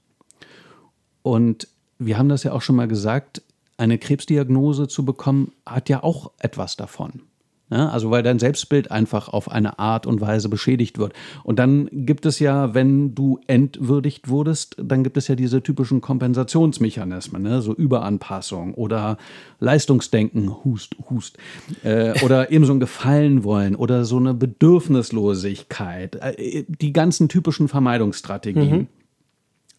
Und 1.22 1.68
wir 1.98 2.18
haben 2.18 2.28
das 2.28 2.44
ja 2.44 2.52
auch 2.52 2.62
schon 2.62 2.76
mal 2.76 2.88
gesagt, 2.88 3.42
eine 3.76 3.98
Krebsdiagnose 3.98 4.88
zu 4.88 5.04
bekommen, 5.04 5.52
hat 5.66 5.88
ja 5.88 6.02
auch 6.02 6.30
etwas 6.38 6.76
davon. 6.76 7.22
Ja, 7.68 7.88
also 7.88 8.12
weil 8.12 8.22
dein 8.22 8.38
Selbstbild 8.38 8.92
einfach 8.92 9.28
auf 9.28 9.50
eine 9.50 9.80
Art 9.80 10.06
und 10.06 10.20
Weise 10.20 10.48
beschädigt 10.48 10.98
wird. 10.98 11.14
Und 11.42 11.58
dann 11.58 11.88
gibt 11.90 12.24
es 12.24 12.38
ja, 12.38 12.74
wenn 12.74 13.16
du 13.16 13.40
entwürdigt 13.48 14.28
wurdest, 14.28 14.76
dann 14.80 15.02
gibt 15.02 15.16
es 15.16 15.26
ja 15.26 15.34
diese 15.34 15.60
typischen 15.64 16.00
Kompensationsmechanismen, 16.00 17.42
ne? 17.42 17.62
so 17.62 17.74
Überanpassung 17.74 18.74
oder 18.74 19.18
Leistungsdenken, 19.58 20.64
Hust, 20.64 20.94
Hust, 21.10 21.38
äh, 21.82 22.14
oder 22.24 22.50
eben 22.52 22.64
so 22.66 22.72
ein 22.72 22.78
Gefallen 22.78 23.42
wollen 23.42 23.74
oder 23.74 24.04
so 24.04 24.18
eine 24.18 24.32
Bedürfnislosigkeit, 24.32 26.14
äh, 26.14 26.64
die 26.68 26.92
ganzen 26.92 27.28
typischen 27.28 27.66
Vermeidungsstrategien. 27.66 28.78
Mhm. 28.78 28.86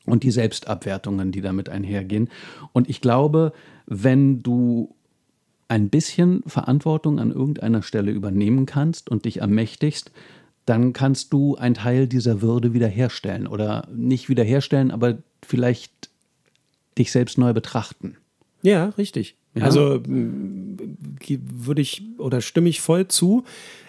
Und 0.05 0.23
die 0.23 0.31
Selbstabwertungen, 0.31 1.33
die 1.33 1.41
damit 1.41 1.67
einhergehen. 1.67 2.29
Und 2.71 2.89
ich 2.89 3.01
glaube, 3.01 3.51
wenn 3.87 4.41
du 4.41 4.95
ein 5.67 5.89
bisschen 5.89 6.43
Verantwortung 6.47 7.19
an 7.19 7.31
irgendeiner 7.31 7.81
Stelle 7.81 8.11
übernehmen 8.11 8.65
kannst 8.65 9.09
und 9.09 9.25
dich 9.25 9.41
ermächtigst, 9.41 10.11
dann 10.65 10.93
kannst 10.93 11.33
du 11.33 11.55
einen 11.55 11.75
Teil 11.75 12.07
dieser 12.07 12.41
Würde 12.41 12.73
wiederherstellen 12.73 13.47
oder 13.47 13.87
nicht 13.93 14.29
wiederherstellen, 14.29 14.91
aber 14.91 15.17
vielleicht 15.45 16.09
dich 16.97 17.11
selbst 17.11 17.37
neu 17.37 17.53
betrachten. 17.53 18.17
Ja, 18.61 18.87
richtig. 18.97 19.35
Ja. 19.55 19.63
Also 19.63 20.01
würde 20.05 21.81
ich 21.81 22.03
oder 22.17 22.41
stimme 22.41 22.69
ich 22.69 22.81
voll 22.81 23.07
zu. 23.07 23.43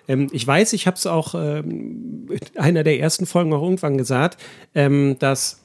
Ähm, 0.06 0.28
ich 0.32 0.46
weiß, 0.46 0.72
ich 0.72 0.86
habe 0.86 0.96
es 0.96 1.06
auch 1.06 1.34
ähm, 1.34 2.28
in 2.30 2.60
einer 2.60 2.84
der 2.84 3.00
ersten 3.00 3.26
Folgen 3.26 3.52
auch 3.52 3.62
irgendwann 3.62 3.98
gesagt, 3.98 4.40
ähm, 4.74 5.16
dass 5.18 5.60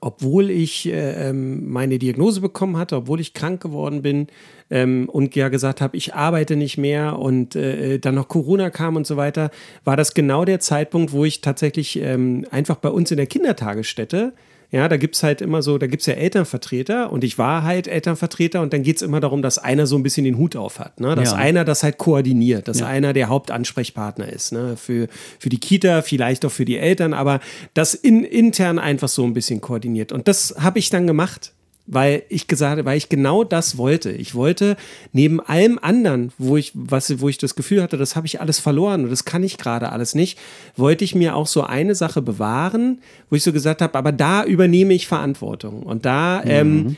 obwohl 0.00 0.50
ich 0.50 0.88
äh, 0.88 1.28
ähm, 1.28 1.70
meine 1.70 1.98
Diagnose 1.98 2.40
bekommen 2.40 2.76
hatte, 2.76 2.96
obwohl 2.96 3.20
ich 3.20 3.34
krank 3.34 3.60
geworden 3.60 4.02
bin 4.02 4.28
ähm, 4.70 5.08
und 5.08 5.34
ja 5.36 5.48
gesagt 5.48 5.80
habe, 5.80 5.96
ich 5.96 6.14
arbeite 6.14 6.56
nicht 6.56 6.78
mehr 6.78 7.18
und 7.18 7.56
äh, 7.56 7.98
dann 7.98 8.14
noch 8.14 8.28
Corona 8.28 8.70
kam 8.70 8.96
und 8.96 9.06
so 9.06 9.16
weiter, 9.16 9.50
war 9.84 9.96
das 9.96 10.14
genau 10.14 10.44
der 10.44 10.60
Zeitpunkt, 10.60 11.12
wo 11.12 11.24
ich 11.24 11.40
tatsächlich 11.40 12.00
ähm, 12.00 12.46
einfach 12.50 12.76
bei 12.76 12.90
uns 12.90 13.10
in 13.10 13.16
der 13.16 13.26
Kindertagesstätte 13.26 14.32
ja, 14.70 14.86
da 14.86 14.98
gibt 14.98 15.16
es 15.16 15.22
halt 15.22 15.40
immer 15.40 15.62
so, 15.62 15.78
da 15.78 15.86
gibt 15.86 16.02
es 16.02 16.06
ja 16.06 16.12
Elternvertreter 16.14 17.10
und 17.10 17.24
ich 17.24 17.38
war 17.38 17.62
halt 17.62 17.88
Elternvertreter 17.88 18.60
und 18.60 18.74
dann 18.74 18.82
geht 18.82 18.96
es 18.96 19.02
immer 19.02 19.18
darum, 19.18 19.40
dass 19.40 19.56
einer 19.56 19.86
so 19.86 19.96
ein 19.96 20.02
bisschen 20.02 20.24
den 20.24 20.36
Hut 20.36 20.56
auf 20.56 20.78
hat. 20.78 21.00
Ne? 21.00 21.14
Dass 21.14 21.32
ja. 21.32 21.38
einer 21.38 21.64
das 21.64 21.82
halt 21.82 21.96
koordiniert, 21.96 22.68
dass 22.68 22.80
ja. 22.80 22.86
einer 22.86 23.14
der 23.14 23.28
Hauptansprechpartner 23.28 24.30
ist. 24.30 24.52
Ne? 24.52 24.76
Für, 24.76 25.08
für 25.38 25.48
die 25.48 25.58
Kita, 25.58 26.02
vielleicht 26.02 26.44
auch 26.44 26.52
für 26.52 26.66
die 26.66 26.76
Eltern, 26.76 27.14
aber 27.14 27.40
das 27.72 27.94
in, 27.94 28.24
intern 28.24 28.78
einfach 28.78 29.08
so 29.08 29.24
ein 29.24 29.32
bisschen 29.32 29.62
koordiniert. 29.62 30.12
Und 30.12 30.28
das 30.28 30.54
habe 30.58 30.78
ich 30.78 30.90
dann 30.90 31.06
gemacht 31.06 31.52
weil 31.90 32.22
ich 32.28 32.46
gesagt, 32.46 32.84
weil 32.84 32.98
ich 32.98 33.08
genau 33.08 33.44
das 33.44 33.78
wollte. 33.78 34.10
Ich 34.10 34.34
wollte 34.34 34.76
neben 35.12 35.40
allem 35.40 35.78
anderen, 35.80 36.32
wo 36.36 36.56
ich, 36.56 36.70
was, 36.74 37.20
wo 37.20 37.28
ich 37.28 37.38
das 37.38 37.54
Gefühl 37.54 37.82
hatte, 37.82 37.96
das 37.96 38.14
habe 38.14 38.26
ich 38.26 38.40
alles 38.40 38.58
verloren 38.58 39.04
und 39.04 39.10
das 39.10 39.24
kann 39.24 39.42
ich 39.42 39.56
gerade 39.56 39.90
alles 39.90 40.14
nicht, 40.14 40.38
wollte 40.76 41.04
ich 41.04 41.14
mir 41.14 41.34
auch 41.34 41.46
so 41.46 41.62
eine 41.62 41.94
Sache 41.94 42.20
bewahren, 42.20 43.00
wo 43.30 43.36
ich 43.36 43.42
so 43.42 43.52
gesagt 43.52 43.80
habe, 43.80 43.96
aber 43.96 44.12
da 44.12 44.44
übernehme 44.44 44.92
ich 44.92 45.08
Verantwortung 45.08 45.82
und 45.82 46.04
da, 46.04 46.42
mhm. 46.44 46.50
ähm, 46.50 46.96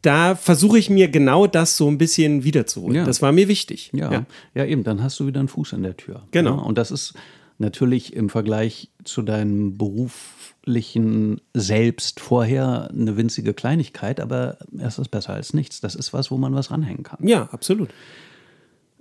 da 0.00 0.34
versuche 0.34 0.78
ich 0.78 0.88
mir 0.88 1.08
genau 1.08 1.46
das 1.46 1.76
so 1.76 1.88
ein 1.88 1.98
bisschen 1.98 2.42
wiederzuholen. 2.42 2.96
Ja. 2.96 3.04
Das 3.04 3.20
war 3.20 3.32
mir 3.32 3.48
wichtig. 3.48 3.90
Ja. 3.92 4.10
ja. 4.10 4.26
ja, 4.54 4.64
eben, 4.64 4.82
dann 4.82 5.02
hast 5.02 5.20
du 5.20 5.26
wieder 5.26 5.40
einen 5.40 5.48
Fuß 5.48 5.74
in 5.74 5.82
der 5.82 5.96
Tür. 5.96 6.22
Genau. 6.30 6.56
Ja, 6.56 6.62
und 6.62 6.78
das 6.78 6.90
ist 6.90 7.14
natürlich 7.58 8.14
im 8.14 8.30
Vergleich 8.30 8.88
zu 9.04 9.22
deinem 9.22 9.76
Beruf 9.76 10.41
beruflichen 10.62 11.40
Selbst 11.54 12.20
vorher 12.20 12.88
eine 12.90 13.16
winzige 13.16 13.54
Kleinigkeit, 13.54 14.20
aber 14.20 14.58
es 14.78 14.98
ist 14.98 15.08
besser 15.08 15.34
als 15.34 15.54
nichts. 15.54 15.80
Das 15.80 15.94
ist 15.94 16.12
was, 16.12 16.30
wo 16.30 16.36
man 16.36 16.54
was 16.54 16.70
ranhängen 16.70 17.02
kann. 17.02 17.26
Ja, 17.26 17.48
absolut. 17.52 17.90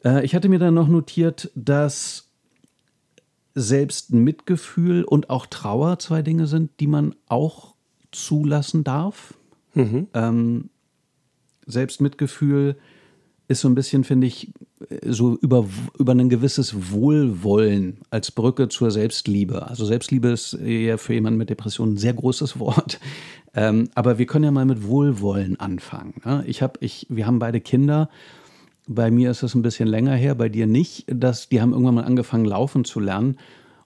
Äh, 0.03 0.25
ich 0.25 0.33
hatte 0.35 0.49
mir 0.49 0.59
dann 0.59 0.73
noch 0.73 0.87
notiert, 0.87 1.51
dass 1.55 2.29
selbst 3.53 4.13
Mitgefühl 4.13 5.03
und 5.03 5.29
auch 5.29 5.45
Trauer 5.45 5.99
zwei 5.99 6.21
Dinge 6.21 6.47
sind, 6.47 6.71
die 6.79 6.87
man 6.87 7.15
auch 7.27 7.75
zulassen 8.11 8.83
darf. 8.83 9.35
Mhm. 9.73 10.07
Ähm, 10.13 10.69
Selbstmitgefühl 11.65 12.77
ist 13.51 13.61
so 13.61 13.67
ein 13.67 13.75
bisschen, 13.75 14.03
finde 14.03 14.27
ich, 14.27 14.51
so 15.05 15.37
über, 15.37 15.65
über 15.97 16.13
ein 16.13 16.29
gewisses 16.29 16.91
Wohlwollen 16.91 17.99
als 18.09 18.31
Brücke 18.31 18.69
zur 18.69 18.91
Selbstliebe. 18.91 19.67
Also 19.67 19.85
Selbstliebe 19.85 20.29
ist 20.29 20.57
ja 20.65 20.97
für 20.97 21.13
jemanden 21.13 21.37
mit 21.37 21.49
Depressionen 21.49 21.95
ein 21.95 21.97
sehr 21.97 22.13
großes 22.13 22.59
Wort. 22.59 22.99
Ähm, 23.53 23.89
aber 23.93 24.17
wir 24.17 24.25
können 24.25 24.45
ja 24.45 24.51
mal 24.51 24.65
mit 24.65 24.87
Wohlwollen 24.87 25.59
anfangen. 25.59 26.21
Ne? 26.25 26.43
Ich 26.47 26.61
hab, 26.61 26.81
ich, 26.81 27.05
wir 27.09 27.27
haben 27.27 27.39
beide 27.39 27.59
Kinder. 27.59 28.09
Bei 28.87 29.11
mir 29.11 29.31
ist 29.31 29.43
es 29.43 29.53
ein 29.55 29.61
bisschen 29.61 29.87
länger 29.87 30.15
her, 30.15 30.35
bei 30.35 30.49
dir 30.49 30.67
nicht. 30.67 31.05
Dass, 31.07 31.49
die 31.49 31.61
haben 31.61 31.73
irgendwann 31.73 31.95
mal 31.95 32.05
angefangen, 32.05 32.45
laufen 32.45 32.85
zu 32.85 32.99
lernen. 32.99 33.37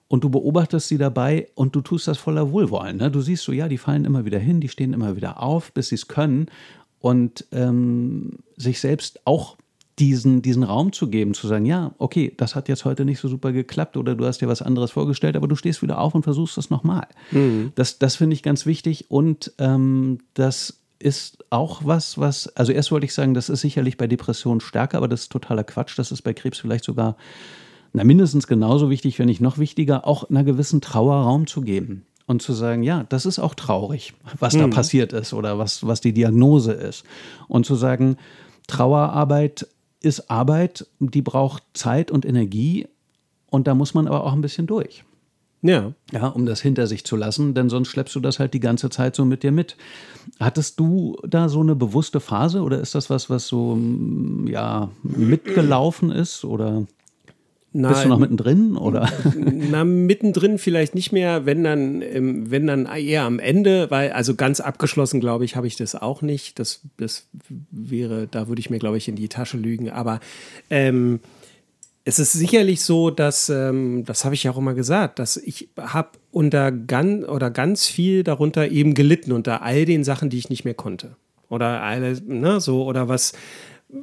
Und 0.08 0.22
du 0.22 0.30
beobachtest 0.30 0.86
sie 0.86 0.98
dabei 0.98 1.48
und 1.56 1.74
du 1.74 1.80
tust 1.80 2.06
das 2.06 2.16
voller 2.16 2.52
Wohlwollen. 2.52 2.98
Ne? 2.98 3.10
Du 3.10 3.20
siehst 3.20 3.42
so, 3.42 3.50
ja, 3.50 3.66
die 3.66 3.78
fallen 3.78 4.04
immer 4.04 4.24
wieder 4.24 4.38
hin, 4.38 4.60
die 4.60 4.68
stehen 4.68 4.92
immer 4.92 5.16
wieder 5.16 5.42
auf, 5.42 5.72
bis 5.72 5.88
sie 5.88 5.96
es 5.96 6.06
können 6.06 6.46
und 7.06 7.44
ähm, 7.52 8.32
sich 8.56 8.80
selbst 8.80 9.20
auch 9.26 9.56
diesen, 10.00 10.42
diesen 10.42 10.64
Raum 10.64 10.92
zu 10.92 11.08
geben, 11.08 11.34
zu 11.34 11.46
sagen, 11.46 11.64
ja, 11.64 11.94
okay, 11.98 12.34
das 12.36 12.56
hat 12.56 12.68
jetzt 12.68 12.84
heute 12.84 13.04
nicht 13.04 13.20
so 13.20 13.28
super 13.28 13.52
geklappt 13.52 13.96
oder 13.96 14.16
du 14.16 14.26
hast 14.26 14.40
dir 14.40 14.48
was 14.48 14.60
anderes 14.60 14.90
vorgestellt, 14.90 15.36
aber 15.36 15.46
du 15.46 15.54
stehst 15.54 15.82
wieder 15.82 16.00
auf 16.00 16.16
und 16.16 16.24
versuchst 16.24 16.58
es 16.58 16.68
nochmal. 16.68 17.06
Mhm. 17.30 17.70
Das, 17.76 18.00
das 18.00 18.16
finde 18.16 18.34
ich 18.34 18.42
ganz 18.42 18.66
wichtig 18.66 19.08
und 19.08 19.52
ähm, 19.58 20.18
das 20.34 20.80
ist 20.98 21.44
auch 21.50 21.82
was, 21.84 22.18
was, 22.18 22.48
also 22.56 22.72
erst 22.72 22.90
wollte 22.90 23.06
ich 23.06 23.14
sagen, 23.14 23.34
das 23.34 23.50
ist 23.50 23.60
sicherlich 23.60 23.96
bei 23.96 24.08
Depressionen 24.08 24.60
stärker, 24.60 24.98
aber 24.98 25.06
das 25.06 25.22
ist 25.22 25.32
totaler 25.32 25.62
Quatsch. 25.62 25.96
Das 25.96 26.10
ist 26.10 26.22
bei 26.22 26.34
Krebs 26.34 26.58
vielleicht 26.58 26.84
sogar 26.84 27.16
na, 27.92 28.02
mindestens 28.02 28.48
genauso 28.48 28.90
wichtig, 28.90 29.20
wenn 29.20 29.26
nicht 29.26 29.40
noch 29.40 29.58
wichtiger, 29.58 30.08
auch 30.08 30.28
einer 30.28 30.42
gewissen 30.42 30.80
Trauer 30.80 31.22
Raum 31.22 31.46
zu 31.46 31.60
geben 31.60 32.04
und 32.26 32.42
zu 32.42 32.52
sagen, 32.52 32.82
ja, 32.82 33.04
das 33.08 33.26
ist 33.26 33.38
auch 33.38 33.54
traurig, 33.54 34.14
was 34.38 34.54
mhm. 34.54 34.60
da 34.60 34.66
passiert 34.68 35.12
ist 35.12 35.32
oder 35.32 35.58
was, 35.58 35.86
was 35.86 36.00
die 36.00 36.12
Diagnose 36.12 36.72
ist. 36.72 37.04
Und 37.48 37.66
zu 37.66 37.74
sagen, 37.74 38.16
Trauerarbeit 38.66 39.66
ist 40.00 40.30
Arbeit, 40.30 40.86
die 40.98 41.22
braucht 41.22 41.62
Zeit 41.74 42.10
und 42.10 42.24
Energie 42.24 42.88
und 43.50 43.66
da 43.66 43.74
muss 43.74 43.94
man 43.94 44.06
aber 44.06 44.24
auch 44.24 44.32
ein 44.32 44.40
bisschen 44.40 44.66
durch. 44.66 45.04
Ja. 45.62 45.92
Ja, 46.12 46.28
um 46.28 46.46
das 46.46 46.60
hinter 46.60 46.86
sich 46.86 47.04
zu 47.04 47.16
lassen, 47.16 47.54
denn 47.54 47.68
sonst 47.68 47.88
schleppst 47.88 48.14
du 48.14 48.20
das 48.20 48.38
halt 48.38 48.54
die 48.54 48.60
ganze 48.60 48.90
Zeit 48.90 49.16
so 49.16 49.24
mit 49.24 49.42
dir 49.42 49.52
mit. 49.52 49.76
Hattest 50.38 50.78
du 50.78 51.16
da 51.26 51.48
so 51.48 51.60
eine 51.60 51.74
bewusste 51.74 52.20
Phase 52.20 52.62
oder 52.62 52.80
ist 52.80 52.94
das 52.94 53.10
was, 53.10 53.30
was 53.30 53.46
so, 53.46 53.78
ja, 54.46 54.90
mitgelaufen 55.02 56.10
ist 56.10 56.44
oder? 56.44 56.86
Na, 57.78 57.90
Bist 57.90 58.04
du 58.04 58.08
noch 58.08 58.18
mittendrin 58.18 58.76
oder? 58.76 59.12
Na, 59.36 59.84
mittendrin 59.84 60.58
vielleicht 60.58 60.94
nicht 60.94 61.12
mehr, 61.12 61.44
wenn 61.44 61.62
dann, 61.62 62.02
wenn 62.50 62.66
dann 62.66 62.86
eher 62.86 63.24
am 63.24 63.38
Ende, 63.38 63.90
weil 63.90 64.12
also 64.12 64.34
ganz 64.34 64.60
abgeschlossen, 64.60 65.20
glaube 65.20 65.44
ich, 65.44 65.56
habe 65.56 65.66
ich 65.66 65.76
das 65.76 65.94
auch 65.94 66.22
nicht. 66.22 66.58
Das, 66.58 66.80
das 66.96 67.26
wäre, 67.70 68.28
da 68.28 68.48
würde 68.48 68.60
ich 68.60 68.70
mir, 68.70 68.78
glaube 68.78 68.96
ich, 68.96 69.08
in 69.08 69.16
die 69.16 69.28
Tasche 69.28 69.58
lügen. 69.58 69.90
Aber 69.90 70.20
ähm, 70.70 71.20
es 72.06 72.18
ist 72.18 72.32
sicherlich 72.32 72.80
so, 72.80 73.10
dass, 73.10 73.50
ähm, 73.50 74.04
das 74.06 74.24
habe 74.24 74.34
ich 74.34 74.44
ja 74.44 74.52
auch 74.52 74.58
immer 74.58 74.74
gesagt, 74.74 75.18
dass 75.18 75.36
ich 75.36 75.68
habe 75.76 76.10
unter 76.30 76.72
ganz 76.72 77.26
oder 77.28 77.50
ganz 77.50 77.86
viel 77.86 78.22
darunter 78.22 78.70
eben 78.70 78.94
gelitten, 78.94 79.32
unter 79.32 79.60
all 79.60 79.84
den 79.84 80.02
Sachen, 80.02 80.30
die 80.30 80.38
ich 80.38 80.48
nicht 80.48 80.64
mehr 80.64 80.74
konnte. 80.74 81.16
Oder 81.50 81.82
alle, 81.82 82.16
ne, 82.26 82.58
so, 82.58 82.86
oder 82.86 83.08
was, 83.08 83.34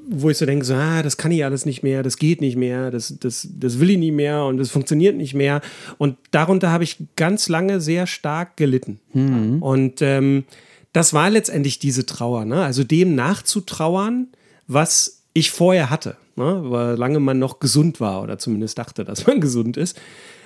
wo 0.09 0.29
ich 0.29 0.37
so 0.37 0.45
denke, 0.45 0.65
so, 0.65 0.73
ah, 0.73 1.01
das 1.01 1.17
kann 1.17 1.31
ich 1.31 1.43
alles 1.43 1.65
nicht 1.65 1.83
mehr, 1.83 2.03
das 2.03 2.17
geht 2.17 2.41
nicht 2.41 2.55
mehr, 2.55 2.91
das, 2.91 3.17
das, 3.19 3.47
das 3.51 3.79
will 3.79 3.89
ich 3.89 3.97
nicht 3.97 4.13
mehr 4.13 4.43
und 4.45 4.57
das 4.57 4.69
funktioniert 4.69 5.15
nicht 5.15 5.33
mehr. 5.33 5.61
Und 5.97 6.17
darunter 6.31 6.71
habe 6.71 6.83
ich 6.83 6.97
ganz 7.15 7.49
lange 7.49 7.81
sehr 7.81 8.07
stark 8.07 8.57
gelitten. 8.57 8.99
Mhm. 9.13 9.61
Und 9.61 10.01
ähm, 10.01 10.45
das 10.93 11.13
war 11.13 11.29
letztendlich 11.29 11.79
diese 11.79 12.05
Trauer, 12.05 12.45
ne? 12.45 12.63
also 12.63 12.83
dem 12.83 13.15
nachzutrauern, 13.15 14.27
was 14.67 15.23
ich 15.33 15.51
vorher 15.51 15.89
hatte, 15.89 16.17
ne? 16.35 16.61
weil 16.65 16.95
lange 16.95 17.19
man 17.19 17.39
noch 17.39 17.59
gesund 17.59 17.99
war 17.99 18.21
oder 18.21 18.37
zumindest 18.37 18.77
dachte, 18.77 19.03
dass 19.03 19.25
man 19.25 19.41
gesund 19.41 19.75
ist 19.75 19.99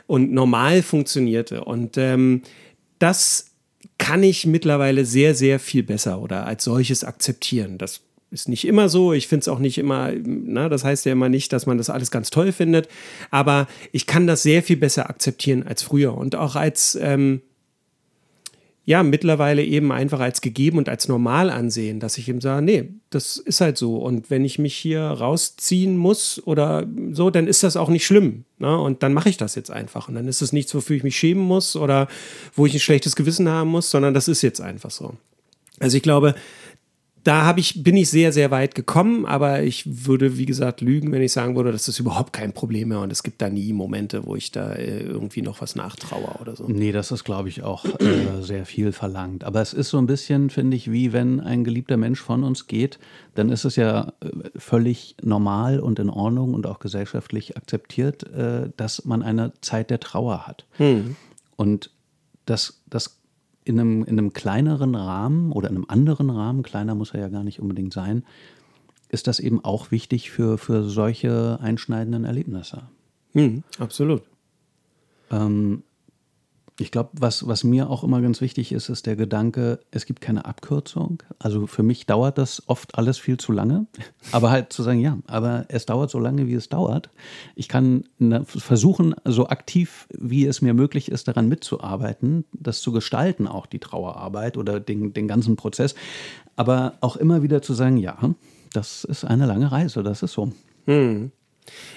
und 0.07 0.31
normal 0.31 0.81
funktionierte. 0.81 1.65
Und 1.65 1.97
ähm, 1.97 2.41
das 2.99 3.51
kann 3.97 4.23
ich 4.23 4.45
mittlerweile 4.45 5.05
sehr, 5.05 5.35
sehr 5.35 5.59
viel 5.59 5.83
besser 5.83 6.21
oder 6.21 6.45
als 6.45 6.63
solches 6.63 7.03
akzeptieren. 7.03 7.77
Das 7.77 8.01
ist 8.31 8.49
nicht 8.49 8.65
immer 8.65 8.89
so. 8.89 9.13
Ich 9.13 9.27
finde 9.27 9.41
es 9.41 9.47
auch 9.47 9.59
nicht 9.59 9.77
immer, 9.77 10.11
na, 10.23 10.69
das 10.69 10.83
heißt 10.83 11.05
ja 11.05 11.13
immer 11.13 11.29
nicht, 11.29 11.53
dass 11.53 11.65
man 11.65 11.77
das 11.77 11.89
alles 11.89 12.11
ganz 12.11 12.29
toll 12.29 12.51
findet. 12.51 12.87
Aber 13.31 13.67
ich 13.91 14.07
kann 14.07 14.27
das 14.27 14.43
sehr 14.43 14.63
viel 14.63 14.77
besser 14.77 15.09
akzeptieren 15.09 15.63
als 15.63 15.83
früher. 15.83 16.15
Und 16.17 16.35
auch 16.35 16.55
als, 16.55 16.97
ähm, 17.01 17.41
ja 18.87 19.03
mittlerweile 19.03 19.65
eben 19.65 19.91
einfach 19.91 20.21
als 20.21 20.39
gegeben 20.39 20.77
und 20.77 20.87
als 20.87 21.09
normal 21.09 21.49
ansehen, 21.49 21.99
dass 21.99 22.17
ich 22.17 22.29
eben 22.29 22.39
sage, 22.39 22.65
nee, 22.65 22.85
das 23.09 23.35
ist 23.35 23.59
halt 23.59 23.77
so. 23.77 23.97
Und 23.97 24.29
wenn 24.29 24.45
ich 24.45 24.59
mich 24.59 24.77
hier 24.77 25.01
rausziehen 25.01 25.97
muss 25.97 26.41
oder 26.45 26.87
so, 27.11 27.29
dann 27.29 27.47
ist 27.47 27.63
das 27.63 27.75
auch 27.75 27.89
nicht 27.89 28.05
schlimm. 28.05 28.45
Ne? 28.59 28.79
Und 28.79 29.03
dann 29.03 29.13
mache 29.13 29.27
ich 29.27 29.35
das 29.35 29.55
jetzt 29.55 29.71
einfach. 29.71 30.07
Und 30.07 30.15
dann 30.15 30.29
ist 30.29 30.41
es 30.41 30.53
nichts, 30.53 30.73
wofür 30.73 30.95
ich 30.95 31.03
mich 31.03 31.17
schämen 31.17 31.43
muss 31.43 31.75
oder 31.75 32.07
wo 32.55 32.65
ich 32.65 32.73
ein 32.73 32.79
schlechtes 32.79 33.17
Gewissen 33.17 33.49
haben 33.49 33.71
muss, 33.71 33.91
sondern 33.91 34.13
das 34.13 34.29
ist 34.29 34.41
jetzt 34.41 34.61
einfach 34.61 34.89
so. 34.91 35.15
Also 35.81 35.97
ich 35.97 36.03
glaube, 36.03 36.33
da 37.27 37.43
habe 37.43 37.59
ich, 37.59 37.83
bin 37.83 37.97
ich 37.97 38.09
sehr, 38.09 38.31
sehr 38.31 38.51
weit 38.51 38.73
gekommen, 38.73 39.25
aber 39.25 39.61
ich 39.61 40.05
würde, 40.07 40.37
wie 40.37 40.45
gesagt, 40.45 40.79
lügen, 40.79 41.11
wenn 41.11 41.21
ich 41.21 41.33
sagen 41.33 41.57
würde, 41.57 41.73
das 41.73 41.89
ist 41.89 41.99
überhaupt 41.99 42.31
kein 42.31 42.53
Problem 42.53 42.87
mehr 42.87 43.01
und 43.01 43.11
es 43.11 43.21
gibt 43.21 43.41
da 43.41 43.49
nie 43.49 43.73
Momente, 43.73 44.25
wo 44.25 44.37
ich 44.37 44.53
da 44.53 44.71
äh, 44.71 45.01
irgendwie 45.01 45.41
noch 45.41 45.59
was 45.59 45.75
nachtraue 45.75 46.39
oder 46.39 46.55
so. 46.55 46.63
Nee, 46.69 46.93
das 46.93 47.11
ist, 47.11 47.25
glaube 47.25 47.49
ich, 47.49 47.63
auch 47.63 47.83
äh, 47.83 48.41
sehr 48.41 48.65
viel 48.65 48.93
verlangt. 48.93 49.43
Aber 49.43 49.61
es 49.61 49.73
ist 49.73 49.89
so 49.89 49.97
ein 49.97 50.07
bisschen, 50.07 50.49
finde 50.49 50.77
ich, 50.77 50.89
wie 50.89 51.11
wenn 51.11 51.41
ein 51.41 51.65
geliebter 51.65 51.97
Mensch 51.97 52.21
von 52.21 52.45
uns 52.45 52.65
geht, 52.65 52.97
dann 53.35 53.49
ist 53.49 53.65
es 53.65 53.75
ja 53.75 54.13
äh, 54.21 54.29
völlig 54.55 55.17
normal 55.21 55.81
und 55.81 55.99
in 55.99 56.09
Ordnung 56.09 56.53
und 56.53 56.65
auch 56.65 56.79
gesellschaftlich 56.79 57.57
akzeptiert, 57.57 58.23
äh, 58.31 58.69
dass 58.77 59.03
man 59.03 59.21
eine 59.21 59.51
Zeit 59.59 59.89
der 59.89 59.99
Trauer 59.99 60.47
hat. 60.47 60.65
Hm. 60.77 61.17
Und 61.57 61.91
das, 62.45 62.81
das 62.89 63.16
in 63.67 63.79
einem, 63.79 64.03
in 64.03 64.17
einem 64.17 64.33
kleineren 64.33 64.95
Rahmen 64.95 65.51
oder 65.51 65.69
in 65.69 65.75
einem 65.75 65.85
anderen 65.87 66.29
Rahmen, 66.29 66.63
kleiner 66.63 66.95
muss 66.95 67.13
er 67.13 67.19
ja 67.19 67.29
gar 67.29 67.43
nicht 67.43 67.59
unbedingt 67.59 67.93
sein, 67.93 68.23
ist 69.09 69.27
das 69.27 69.39
eben 69.39 69.63
auch 69.63 69.91
wichtig 69.91 70.31
für, 70.31 70.57
für 70.57 70.83
solche 70.83 71.59
einschneidenden 71.61 72.25
Erlebnisse. 72.25 72.83
Hm, 73.33 73.63
absolut. 73.79 74.23
Ähm, 75.31 75.83
ich 76.79 76.91
glaube, 76.91 77.09
was, 77.13 77.47
was 77.47 77.63
mir 77.63 77.89
auch 77.89 78.03
immer 78.03 78.21
ganz 78.21 78.39
wichtig 78.39 78.71
ist, 78.71 78.89
ist 78.89 79.07
der 79.07 79.15
Gedanke, 79.15 79.79
es 79.89 80.05
gibt 80.05 80.21
keine 80.21 80.45
Abkürzung. 80.45 81.23
Also 81.39 81.65
für 81.65 81.81
mich 81.81 82.05
dauert 82.05 82.37
das 82.37 82.61
oft 82.67 82.97
alles 82.97 83.17
viel 83.17 83.37
zu 83.37 83.51
lange. 83.51 83.87
Aber 84.31 84.51
halt 84.51 84.71
zu 84.71 84.83
sagen, 84.83 84.99
ja, 84.99 85.17
aber 85.25 85.65
es 85.69 85.87
dauert 85.87 86.11
so 86.11 86.19
lange, 86.19 86.47
wie 86.47 86.53
es 86.53 86.69
dauert. 86.69 87.09
Ich 87.55 87.67
kann 87.67 88.03
versuchen, 88.45 89.15
so 89.25 89.47
aktiv, 89.47 90.07
wie 90.11 90.45
es 90.45 90.61
mir 90.61 90.75
möglich 90.75 91.09
ist, 91.09 91.27
daran 91.27 91.47
mitzuarbeiten, 91.47 92.45
das 92.53 92.81
zu 92.81 92.91
gestalten, 92.91 93.47
auch 93.47 93.65
die 93.65 93.79
Trauerarbeit 93.79 94.57
oder 94.57 94.79
den, 94.79 95.13
den 95.13 95.27
ganzen 95.27 95.55
Prozess. 95.55 95.95
Aber 96.55 96.93
auch 97.01 97.15
immer 97.15 97.41
wieder 97.41 97.61
zu 97.63 97.73
sagen, 97.73 97.97
ja, 97.97 98.17
das 98.73 99.03
ist 99.03 99.25
eine 99.25 99.47
lange 99.47 99.71
Reise, 99.71 100.03
das 100.03 100.21
ist 100.21 100.33
so. 100.33 100.51
Hm. 100.85 101.31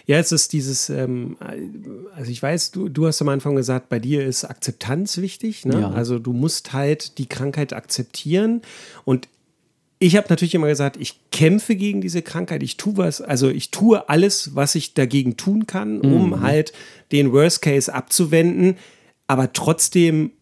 Ja, 0.06 0.18
es 0.18 0.32
ist 0.32 0.52
dieses, 0.52 0.90
ähm, 0.90 1.36
also 2.14 2.30
ich 2.30 2.42
weiß, 2.42 2.70
du, 2.72 2.88
du 2.88 3.06
hast 3.06 3.20
am 3.22 3.28
Anfang 3.28 3.56
gesagt, 3.56 3.88
bei 3.88 3.98
dir 3.98 4.24
ist 4.24 4.44
Akzeptanz 4.44 5.18
wichtig. 5.18 5.64
Ne? 5.64 5.80
Ja. 5.80 5.90
Also 5.90 6.18
du 6.18 6.32
musst 6.32 6.72
halt 6.72 7.18
die 7.18 7.26
Krankheit 7.26 7.72
akzeptieren. 7.72 8.62
Und 9.04 9.28
ich 9.98 10.16
habe 10.16 10.26
natürlich 10.30 10.54
immer 10.54 10.68
gesagt, 10.68 10.96
ich 10.98 11.20
kämpfe 11.30 11.76
gegen 11.76 12.00
diese 12.00 12.22
Krankheit. 12.22 12.62
Ich 12.62 12.76
tue 12.76 12.96
was, 12.96 13.20
also 13.20 13.50
ich 13.50 13.70
tue 13.70 14.08
alles, 14.08 14.54
was 14.54 14.74
ich 14.74 14.94
dagegen 14.94 15.36
tun 15.36 15.66
kann, 15.66 16.00
um 16.00 16.30
mhm. 16.30 16.40
halt 16.40 16.72
den 17.12 17.32
Worst 17.32 17.62
Case 17.62 17.92
abzuwenden. 17.92 18.76
Aber 19.26 19.52
trotzdem 19.52 20.32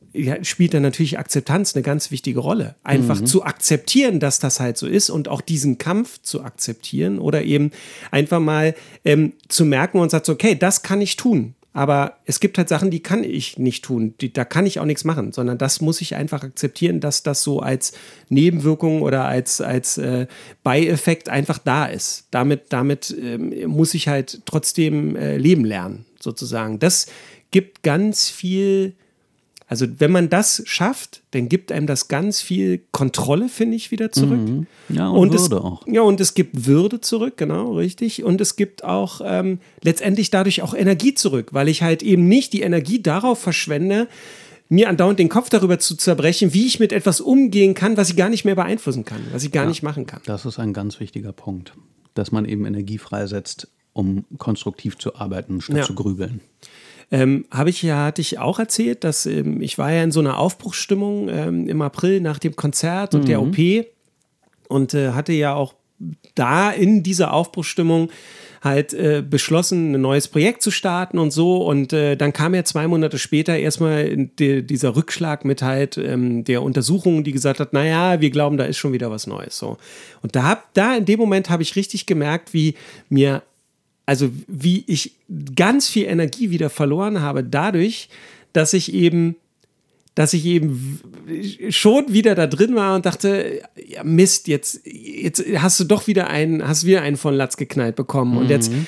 spielt 0.43 0.75
dann 0.75 0.83
natürlich 0.83 1.19
Akzeptanz 1.19 1.75
eine 1.75 1.83
ganz 1.83 2.11
wichtige 2.11 2.41
Rolle. 2.41 2.77
Einfach 2.85 3.21
mhm. 3.21 3.27
zu 3.27 3.45
akzeptieren, 3.45 4.21
dass 4.21 4.39
das 4.39 4.61
halt 4.61 4.79
so 4.79 4.87
ist 4.87 5.11
und 5.11 5.29
auch 5.29 5.41
diesen 5.41 5.79
Kampf 5.79 6.21
zu 6.23 6.43
akzeptieren 6.43 7.19
oder 7.19 7.43
eben 7.43 7.71
einfach 8.11 8.41
mal 8.41 8.75
ähm, 9.05 9.33
zu 9.49 9.65
merken 9.65 9.99
und 9.99 10.11
sagt, 10.11 10.29
okay, 10.29 10.55
das 10.55 10.83
kann 10.83 11.01
ich 11.01 11.17
tun. 11.17 11.55
Aber 11.79 12.19
es 12.25 12.41
gibt 12.41 12.59
halt 12.59 12.69
Sachen, 12.69 12.91
die 12.91 13.05
kann 13.05 13.23
ich 13.23 13.59
nicht 13.59 13.85
tun. 13.85 14.15
Die, 14.21 14.33
da 14.33 14.45
kann 14.45 14.67
ich 14.67 14.81
auch 14.81 14.85
nichts 14.85 15.05
machen, 15.05 15.33
sondern 15.33 15.59
das 15.59 15.81
muss 15.81 16.01
ich 16.01 16.17
einfach 16.17 16.43
akzeptieren, 16.43 16.99
dass 16.99 17.23
das 17.23 17.43
so 17.43 17.61
als 17.61 17.93
Nebenwirkung 18.31 19.03
oder 19.03 19.27
als, 19.27 19.61
als 19.61 19.97
äh, 19.99 20.27
Beieffekt 20.65 21.29
einfach 21.29 21.59
da 21.59 21.87
ist. 21.87 22.27
Damit, 22.33 22.73
damit 22.73 23.17
ähm, 23.17 23.69
muss 23.69 23.95
ich 23.95 24.09
halt 24.09 24.43
trotzdem 24.45 25.15
äh, 25.15 25.37
leben 25.37 25.65
lernen, 25.65 26.05
sozusagen. 26.19 26.81
Das 26.81 27.07
gibt 27.51 27.83
ganz 27.83 28.29
viel 28.29 28.95
also 29.69 29.87
wenn 29.99 30.11
man 30.11 30.31
das 30.31 30.63
schafft, 30.65 31.23
dann 31.33 31.51
gibt 31.51 31.71
einem 31.71 31.87
das 31.87 32.09
ganz 32.09 32.41
viel 32.41 32.81
Kontrolle, 32.91 33.51
finde 33.51 33.77
ich, 33.77 33.91
wieder 33.91 34.11
zurück. 34.11 34.39
Mhm. 34.39 34.67
Ja, 34.89 35.09
und, 35.09 35.19
und 35.19 35.33
Würde 35.33 35.43
es, 35.43 35.53
auch. 35.53 35.87
Ja, 35.87 36.01
und 36.01 36.21
es 36.21 36.33
gibt 36.33 36.67
Würde 36.67 37.03
zurück, 37.03 37.37
genau, 37.37 37.75
richtig. 37.75 38.25
Und 38.25 38.41
es 38.41 38.57
gibt 38.57 38.83
auch 38.83 39.21
ähm, 39.23 39.61
letztendlich 39.83 40.31
dadurch 40.31 40.63
auch 40.63 40.73
Energie 40.73 41.13
zurück, 41.13 41.53
weil 41.53 41.69
ich 41.69 41.83
halt 41.83 42.03
eben 42.03 42.27
nicht 42.29 42.55
die 42.55 42.63
Energie 42.63 43.03
darauf 43.03 43.39
verschwende, 43.41 44.09
mir 44.71 44.89
andauernd 44.89 45.19
den 45.19 45.29
Kopf 45.29 45.51
darüber 45.51 45.79
zu 45.79 45.97
zerbrechen, 45.97 46.55
wie 46.55 46.67
ich 46.67 46.81
mit 46.81 46.93
etwas 46.93 47.21
umgehen 47.21 47.75
kann, 47.75 47.99
was 47.99 48.09
ich 48.09 48.17
gar 48.17 48.31
nicht 48.31 48.47
mehr 48.47 48.55
beeinflussen 48.55 49.05
kann, 49.05 49.21
was 49.33 49.45
ich 49.45 49.53
gar 49.53 49.65
ja, 49.65 49.69
nicht 49.69 49.83
machen 49.83 50.07
kann. 50.07 50.21
Das 50.25 50.47
ist 50.47 50.59
ein 50.59 50.73
ganz 50.73 50.99
wichtiger 50.99 51.33
Punkt, 51.33 51.75
dass 52.15 52.33
man 52.33 52.47
eben 52.47 52.65
Energie 52.65 52.99
freisetzt, 52.99 53.69
um 53.93 54.25
konstruktiv 54.39 54.97
zu 54.97 55.15
arbeiten, 55.15 55.61
statt 55.61 55.77
ja. 55.77 55.85
zu 55.85 55.95
grübeln. 55.95 56.41
Ähm, 57.11 57.47
Habe 57.51 57.71
ich 57.71 57.83
ja, 57.83 58.05
hatte 58.05 58.21
ich 58.21 58.39
auch 58.39 58.59
erzählt, 58.59 59.03
dass 59.03 59.25
ähm, 59.25 59.63
ich 59.63 59.79
war 59.79 59.93
ja 59.93 60.03
in 60.03 60.13
so 60.13 60.21
einer 60.21 60.39
Aufbruchsstimmung 60.39 61.29
ähm, 61.31 61.69
im 61.69 61.81
April 61.81 62.21
nach 62.21 62.39
dem 62.39 62.55
Konzert 62.55 63.15
und 63.15 63.23
mhm. 63.23 63.27
der 63.27 63.43
OP 63.43 63.57
und 64.69 64.95
äh, 64.95 65.13
hatte 65.13 65.33
ja 65.33 65.55
auch 65.55 65.75
da 66.35 66.71
in 66.71 67.03
dieser 67.03 67.33
Aufbruchsstimmung 67.33 68.11
halt 68.63 68.93
äh, 68.93 69.23
beschlossen, 69.29 69.95
ein 69.95 70.01
neues 70.01 70.29
Projekt 70.29 70.63
zu 70.63 70.71
starten 70.71 71.19
und 71.19 71.31
so. 71.31 71.59
Und 71.65 71.93
äh, 71.93 72.17
dann 72.17 72.33
kam 72.33 72.55
ja 72.55 72.65
zwei 72.65 72.89
Monate 72.89 73.19
später 73.19 73.57
erstmal 73.57 74.17
die, 74.17 74.67
dieser 74.67 74.97
Rückschlag 74.97 75.45
mit 75.45 75.63
halt 75.63 75.97
ähm, 75.97 76.45
der 76.45 76.63
Untersuchung, 76.63 77.25
die 77.25 77.33
gesagt 77.33 77.61
hat, 77.61 77.73
naja, 77.73 78.21
wir 78.21 78.31
glauben, 78.31 78.57
da 78.57 78.65
ist 78.65 78.79
schon 78.79 78.93
wieder 78.93 79.11
was 79.11 79.27
Neues. 79.27 79.57
So. 79.59 79.79
Und 80.23 80.35
da, 80.35 80.45
hab, 80.45 80.75
da 80.75 80.97
in 80.97 81.05
dem 81.05 81.19
Moment 81.19 81.51
habe 81.51 81.63
ich 81.63 81.77
richtig 81.77 82.07
gemerkt, 82.07 82.53
wie 82.53 82.75
mir 83.09 83.43
also 84.09 84.31
wie 84.47 84.85
ich 84.87 85.17
ganz 85.55 85.87
viel 85.87 86.07
Energie 86.07 86.49
wieder 86.49 86.71
verloren 86.71 87.21
habe, 87.21 87.45
dadurch, 87.45 88.09
dass 88.55 88.73
ich 88.73 88.95
eben, 88.95 89.37
dass 90.15 90.33
ich 90.33 90.47
eben 90.47 90.99
schon 91.69 92.11
wieder 92.11 92.35
da 92.35 92.47
drin 92.47 92.75
war 92.75 92.97
und 92.97 93.05
dachte, 93.05 93.61
ja 93.87 94.03
Mist, 94.05 94.49
jetzt, 94.49 94.81
jetzt 94.87 95.45
hast 95.59 95.79
du 95.79 95.85
doch 95.85 96.07
wieder 96.07 96.29
einen, 96.31 96.67
hast 96.67 96.87
wieder 96.87 97.03
einen 97.03 97.19
von 97.19 97.35
Latz 97.35 97.59
geknallt 97.59 97.97
bekommen 97.97 98.33
mhm. 98.33 98.39
und 98.39 98.49
jetzt 98.49 98.73
mhm. 98.73 98.87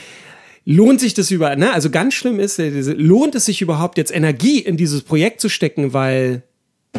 lohnt 0.64 1.00
sich 1.00 1.12
das 1.12 1.30
überhaupt, 1.30 1.58
ne? 1.58 1.70
Also 1.74 1.90
ganz 1.90 2.14
schlimm 2.14 2.40
ist, 2.40 2.58
äh, 2.58 2.70
lohnt 2.70 3.34
es 3.34 3.44
sich 3.44 3.60
überhaupt 3.60 3.98
jetzt 3.98 4.14
Energie 4.14 4.60
in 4.60 4.78
dieses 4.78 5.02
Projekt 5.02 5.42
zu 5.42 5.50
stecken, 5.50 5.92
weil 5.92 6.44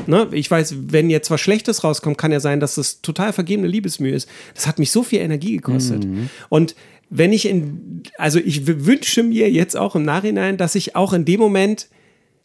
Ne, 0.07 0.29
ich 0.31 0.49
weiß, 0.49 0.75
wenn 0.87 1.09
jetzt 1.09 1.29
was 1.31 1.41
Schlechtes 1.41 1.83
rauskommt, 1.83 2.17
kann 2.17 2.31
ja 2.31 2.39
sein, 2.39 2.61
dass 2.61 2.75
das 2.75 3.01
total 3.01 3.33
vergebene 3.33 3.67
Liebesmühe 3.67 4.13
ist. 4.13 4.29
Das 4.55 4.65
hat 4.65 4.79
mich 4.79 4.89
so 4.89 5.03
viel 5.03 5.19
Energie 5.19 5.57
gekostet. 5.57 6.05
Mhm. 6.05 6.29
Und 6.47 6.75
wenn 7.11 7.33
ich 7.33 7.47
in, 7.47 8.03
also 8.17 8.39
ich 8.39 8.65
wünsche 8.65 9.21
mir 9.21 9.51
jetzt 9.51 9.77
auch 9.77 9.95
im 9.95 10.03
Nachhinein, 10.03 10.57
dass 10.57 10.75
ich 10.75 10.95
auch 10.95 11.11
in 11.13 11.25
dem 11.25 11.39
Moment 11.39 11.89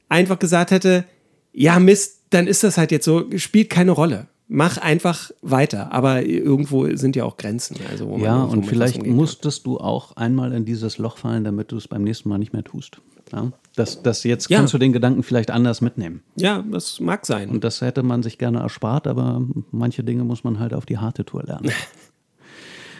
einfach 0.08 0.38
gesagt 0.38 0.72
hätte, 0.72 1.04
ja 1.52 1.78
Mist, 1.78 2.24
dann 2.30 2.48
ist 2.48 2.64
das 2.64 2.76
halt 2.76 2.90
jetzt 2.90 3.04
so, 3.04 3.24
spielt 3.36 3.70
keine 3.70 3.92
Rolle. 3.92 4.26
Mach 4.48 4.78
einfach 4.78 5.30
weiter, 5.40 5.92
aber 5.92 6.22
irgendwo 6.22 6.94
sind 6.96 7.16
ja 7.16 7.24
auch 7.24 7.36
Grenzen. 7.36 7.76
Also 7.90 8.06
man, 8.06 8.20
ja, 8.20 8.42
und 8.42 8.64
vielleicht 8.64 9.04
musstest 9.04 9.66
du 9.66 9.78
auch 9.78 10.16
einmal 10.16 10.52
in 10.52 10.64
dieses 10.64 10.98
Loch 10.98 11.18
fallen, 11.18 11.44
damit 11.44 11.72
du 11.72 11.76
es 11.76 11.88
beim 11.88 12.02
nächsten 12.02 12.28
Mal 12.28 12.38
nicht 12.38 12.52
mehr 12.52 12.62
tust. 12.62 13.00
Ja? 13.32 13.52
Das, 13.74 14.02
das 14.02 14.24
jetzt 14.24 14.48
ja. 14.50 14.58
kannst 14.58 14.74
du 14.74 14.78
den 14.78 14.92
Gedanken 14.92 15.22
vielleicht 15.22 15.50
anders 15.50 15.80
mitnehmen. 15.80 16.22
Ja, 16.36 16.64
das 16.70 17.00
mag 17.00 17.26
sein. 17.26 17.50
Und 17.50 17.64
das 17.64 17.80
hätte 17.80 18.02
man 18.02 18.22
sich 18.22 18.38
gerne 18.38 18.60
erspart, 18.60 19.06
aber 19.06 19.42
manche 19.70 20.04
Dinge 20.04 20.24
muss 20.24 20.44
man 20.44 20.58
halt 20.58 20.74
auf 20.74 20.86
die 20.86 20.98
harte 20.98 21.24
Tour 21.24 21.42
lernen. 21.44 21.70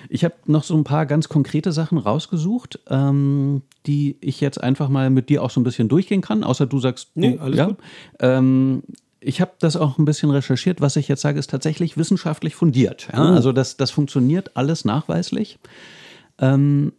Ich 0.09 0.25
habe 0.25 0.35
noch 0.47 0.65
so 0.65 0.77
ein 0.77 0.85
paar 0.85 1.07
ganz 1.07 1.29
konkrete 1.29 1.73
Sachen 1.73 1.99
rausgesucht, 1.99 2.81
ähm, 2.89 3.63
die 3.87 4.17
ich 4.21 4.41
jetzt 4.41 4.63
einfach 4.63 4.89
mal 4.89 5.11
mit 5.11 5.29
dir 5.29 5.43
auch 5.43 5.51
so 5.51 5.61
ein 5.61 5.65
bisschen 5.65 5.89
durchgehen 5.89 6.21
kann, 6.21 6.45
außer 6.45 6.67
du 6.67 6.79
sagst, 6.79 7.11
nee, 7.15 7.39
alles 7.39 7.59
ja. 7.59 7.67
gut. 7.67 7.79
Ähm, 8.21 8.83
ich 9.21 9.41
habe 9.41 9.53
das 9.59 9.77
auch 9.77 9.99
ein 9.99 10.05
bisschen 10.05 10.31
recherchiert. 10.31 10.81
Was 10.81 10.97
ich 10.97 11.09
jetzt 11.09 11.23
sage, 11.23 11.39
ist 11.39 11.51
tatsächlich 11.51 11.97
wissenschaftlich 11.97 12.55
fundiert. 12.55 13.09
Ja? 13.13 13.31
Oh. 13.31 13.35
Also 13.35 13.53
das, 13.53 13.77
das 13.77 13.91
funktioniert 13.91 14.57
alles 14.57 14.85
nachweislich. 14.85 15.59
Ähm, 16.39 16.93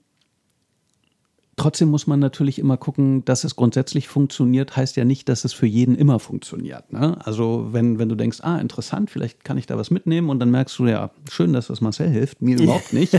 Trotzdem 1.60 1.90
muss 1.90 2.06
man 2.06 2.20
natürlich 2.20 2.60
immer 2.60 2.78
gucken, 2.78 3.26
dass 3.26 3.44
es 3.44 3.56
grundsätzlich 3.56 4.08
funktioniert, 4.08 4.78
heißt 4.78 4.96
ja 4.96 5.06
nicht, 5.06 5.28
dass 5.28 5.44
es 5.44 5.54
für 5.54 5.66
jeden 5.66 5.96
immer 5.96 6.20
funktioniert. 6.20 6.94
Ne? 6.94 7.18
Also 7.26 7.70
wenn, 7.72 7.98
wenn 7.98 8.10
du 8.10 8.14
denkst, 8.16 8.42
ah, 8.44 8.60
interessant, 8.60 9.10
vielleicht 9.10 9.44
kann 9.44 9.58
ich 9.58 9.66
da 9.66 9.76
was 9.76 9.90
mitnehmen 9.90 10.30
und 10.30 10.38
dann 10.38 10.52
merkst 10.52 10.78
du, 10.78 10.86
ja, 10.86 11.10
schön, 11.32 11.54
dass 11.54 11.66
das 11.66 11.82
Marcel 11.82 12.10
hilft, 12.10 12.44
mir 12.44 12.58
überhaupt 12.62 12.94
nicht. 12.94 13.18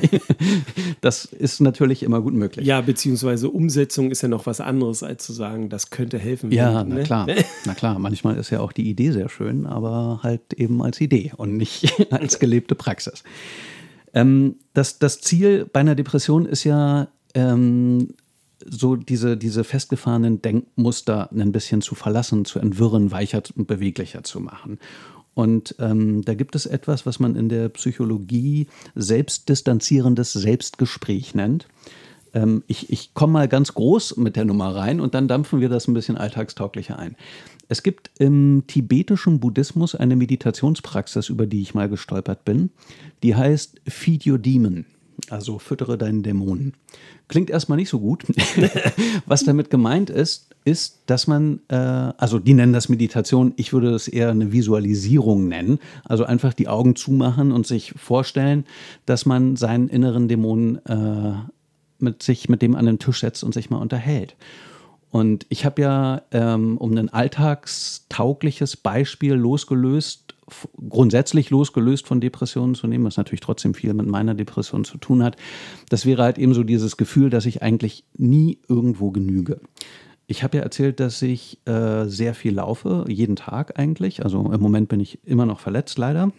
das 1.01 1.25
ist 1.25 1.61
natürlich 1.61 2.05
immer 2.05 2.21
gut 2.21 2.33
möglich. 2.33 2.65
Ja, 2.65 2.81
beziehungsweise 2.81 3.51
Umsetzung 3.51 4.13
ist 4.13 4.23
ja 4.23 4.29
noch 4.29 4.47
was 4.47 4.61
anderes, 4.61 5.03
als 5.03 5.27
zu 5.27 5.33
sagen, 5.33 5.69
das 5.69 5.91
könnte 5.91 6.21
helfen. 6.21 6.53
Ja, 6.53 6.85
na 6.85 6.95
ne? 6.95 7.03
klar. 7.03 7.27
na 7.65 7.75
klar, 7.75 7.99
manchmal 7.99 8.37
ist 8.37 8.51
ja 8.51 8.61
auch 8.61 8.71
die 8.71 8.89
Idee 8.89 9.11
sehr 9.11 9.29
schön, 9.31 9.67
aber 9.67 10.21
halt 10.23 10.55
eben 10.55 10.81
als 10.81 11.01
Idee 11.01 11.33
und 11.37 11.57
nicht 11.57 11.93
als 12.13 12.39
gelebte 12.39 12.77
Praxis. 12.77 13.25
Ähm, 14.15 14.55
das, 14.75 15.01
das 15.01 15.21
Ziel 15.21 15.69
bei 15.73 15.81
einer 15.81 15.97
Depression 15.97 16.47
ist 16.47 16.63
ja, 16.63 17.09
ähm, 17.35 18.15
so 18.65 18.97
diese, 18.97 19.37
diese 19.37 19.65
festgefahrenen 19.65 20.43
Denkmuster 20.43 21.31
ein 21.33 21.53
bisschen 21.53 21.81
zu 21.83 21.95
verlassen, 21.95 22.45
zu 22.45 22.59
entwirren, 22.59 23.11
weicher 23.11 23.43
und 23.57 23.67
beweglicher 23.67 24.23
zu 24.25 24.41
machen. 24.41 24.79
Und 25.35 25.77
ähm, 25.79 26.23
da 26.23 26.35
gibt 26.35 26.57
es 26.57 26.67
etwas, 26.67 27.07
was 27.07 27.21
man 27.21 27.37
in 27.37 27.49
der 27.49 27.69
Psychologie 27.69 28.67
selbstdistanzierendes 28.97 30.33
Selbstgespräch 30.33 31.35
nennt. 31.35 31.69
Ähm, 32.35 32.65
ich 32.67 32.91
ich 32.91 33.15
komme 33.15 33.35
mal 33.35 33.49
ganz 33.49 33.75
groß 33.75 34.17
mit 34.17 34.35
der 34.35 34.45
Nummer 34.45 34.75
rein 34.75 35.01
und 35.01 35.15
dann 35.15 35.29
dampfen 35.29 35.61
wir 35.61 35.69
das 35.69 35.87
ein 35.87 35.95
bisschen 35.95 36.17
alltagstauglicher 36.17 36.99
ein. 36.99 37.15
Es 37.69 37.83
gibt 37.83 38.11
im 38.19 38.65
tibetischen 38.67 39.41
Buddhismus 39.41 39.95
eine 39.95 40.17
Meditationspraxis, 40.17 41.29
über 41.29 41.47
die 41.47 41.61
ich 41.61 41.75
mal 41.75 41.89
gestolpert 41.89 42.45
bin. 42.45 42.71
Die 43.23 43.37
heißt 43.37 43.81
Feed 43.87 44.27
Your 44.27 44.39
Demon. 44.39 44.87
Also 45.31 45.59
füttere 45.59 45.99
deinen 45.99 46.23
Dämonen. 46.23 46.75
Klingt 47.29 47.51
erstmal 47.51 47.77
nicht 47.77 47.89
so 47.89 48.01
gut. 48.01 48.25
Was 49.27 49.45
damit 49.45 49.71
gemeint 49.71 50.11
ist, 50.11 50.55
ist, 50.65 51.03
dass 51.07 51.27
man, 51.27 51.61
äh, 51.69 51.77
also 51.77 52.39
die 52.39 52.55
nennen 52.55 52.73
das 52.73 52.89
Meditation, 52.89 53.53
ich 53.57 53.73
würde 53.73 53.91
das 53.91 54.09
eher 54.09 54.31
eine 54.31 54.53
Visualisierung 54.53 55.49
nennen. 55.49 55.79
Also 56.05 56.25
einfach 56.25 56.53
die 56.55 56.69
Augen 56.69 56.97
zumachen 56.97 57.53
und 57.53 57.67
sich 57.67 57.93
vorstellen, 57.97 58.65
dass 59.07 59.27
man 59.27 59.57
seinen 59.57 59.89
inneren 59.89 60.29
Dämonen 60.29 60.85
äh, 60.87 61.33
mit 61.99 62.23
sich 62.23 62.49
mit 62.49 62.63
dem 62.63 62.77
an 62.77 62.87
den 62.87 62.99
Tisch 62.99 63.21
setzt 63.21 63.45
und 63.45 63.55
sich 63.55 63.71
mal 63.71 63.79
unterhält. 63.79 64.37
Und 65.11 65.47
ich 65.49 65.65
habe 65.65 65.83
ja, 65.83 66.23
ähm, 66.33 66.77
um 66.77 66.97
ein 66.97 67.09
alltagstaugliches 67.09 68.77
Beispiel 68.77 69.35
losgelöst, 69.35 70.28
grundsätzlich 70.89 71.51
losgelöst 71.51 72.07
von 72.07 72.21
Depressionen 72.21 72.75
zu 72.75 72.87
nehmen, 72.87 73.05
was 73.05 73.17
natürlich 73.17 73.41
trotzdem 73.41 73.75
viel 73.75 73.95
mit 73.95 74.07
meiner 74.07 74.35
Depression 74.35 74.85
zu 74.85 74.99
tun 74.99 75.23
hat, 75.23 75.37
das 75.89 76.07
wäre 76.07 76.23
halt 76.23 76.39
eben 76.39 76.55
so 76.55 76.63
dieses 76.63 76.97
Gefühl, 76.97 77.31
dass 77.31 77.47
ich 77.47 77.63
eigentlich 77.63 78.05
nie 78.17 78.59
irgendwo 78.69 79.11
genüge. 79.11 79.61
Ich 80.27 80.43
habe 80.43 80.59
ja 80.59 80.63
erzählt, 80.63 81.01
dass 81.01 81.23
ich 81.23 81.59
äh, 81.67 82.05
sehr 82.05 82.35
viel 82.35 82.55
laufe, 82.55 83.07
jeden 83.09 83.37
Tag 83.37 83.79
eigentlich. 83.79 84.25
Also 84.25 84.53
im 84.53 84.61
Moment 84.61 84.89
bin 84.89 85.01
ich 85.01 85.25
immer 85.25 85.47
noch 85.47 85.61
verletzt, 85.61 85.97
leider 85.97 86.33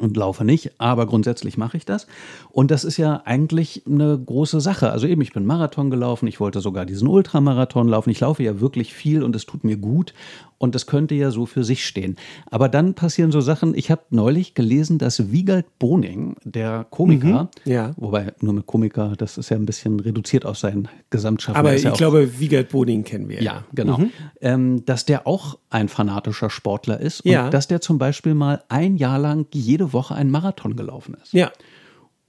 und 0.00 0.16
laufe 0.16 0.44
nicht, 0.44 0.72
aber 0.78 1.06
grundsätzlich 1.06 1.56
mache 1.56 1.76
ich 1.76 1.84
das. 1.84 2.06
Und 2.50 2.70
das 2.70 2.84
ist 2.84 2.96
ja 2.96 3.22
eigentlich 3.24 3.82
eine 3.86 4.18
große 4.18 4.60
Sache. 4.60 4.90
Also 4.90 5.06
eben, 5.06 5.22
ich 5.22 5.32
bin 5.32 5.46
Marathon 5.46 5.90
gelaufen, 5.90 6.26
ich 6.26 6.40
wollte 6.40 6.60
sogar 6.60 6.86
diesen 6.86 7.08
Ultramarathon 7.08 7.88
laufen. 7.88 8.10
Ich 8.10 8.20
laufe 8.20 8.42
ja 8.42 8.60
wirklich 8.60 8.94
viel 8.94 9.22
und 9.22 9.34
es 9.36 9.46
tut 9.46 9.64
mir 9.64 9.76
gut 9.76 10.14
und 10.58 10.74
das 10.74 10.86
könnte 10.86 11.14
ja 11.14 11.30
so 11.30 11.46
für 11.46 11.64
sich 11.64 11.86
stehen. 11.86 12.16
Aber 12.50 12.68
dann 12.68 12.94
passieren 12.94 13.32
so 13.32 13.40
Sachen. 13.40 13.74
Ich 13.74 13.90
habe 13.90 14.02
neulich 14.10 14.54
gelesen, 14.54 14.98
dass 14.98 15.30
Wiegald 15.30 15.66
Boning, 15.78 16.36
der 16.44 16.86
Komiker, 16.90 17.48
mhm, 17.64 17.72
ja. 17.72 17.92
wobei 17.96 18.32
nur 18.40 18.52
mit 18.52 18.66
Komiker, 18.66 19.14
das 19.16 19.38
ist 19.38 19.48
ja 19.50 19.56
ein 19.56 19.66
bisschen 19.66 20.00
reduziert 20.00 20.44
auf 20.44 20.58
sein 20.58 20.88
Gesamtschaffen. 21.10 21.58
Aber 21.58 21.74
ich 21.74 21.84
ja 21.84 21.92
glaube, 21.92 22.40
Wiegald 22.40 22.68
Boning 22.70 23.04
kennen 23.04 23.28
wir. 23.28 23.42
Ja, 23.42 23.64
genau. 23.72 23.98
Mhm. 23.98 24.10
Ähm, 24.40 24.84
dass 24.84 25.04
der 25.04 25.26
auch 25.26 25.58
ein 25.70 25.88
fanatischer 25.88 26.50
Sportler 26.50 27.00
ist 27.00 27.20
und 27.20 27.30
ja. 27.30 27.50
dass 27.50 27.68
der 27.68 27.80
zum 27.80 27.98
Beispiel 27.98 28.34
mal 28.34 28.62
ein 28.68 28.96
Jahr 28.96 29.18
lang 29.18 29.46
jede 29.52 29.87
Woche 29.92 30.14
einen 30.14 30.30
Marathon 30.30 30.76
gelaufen 30.76 31.16
ist. 31.22 31.32
Ja. 31.32 31.50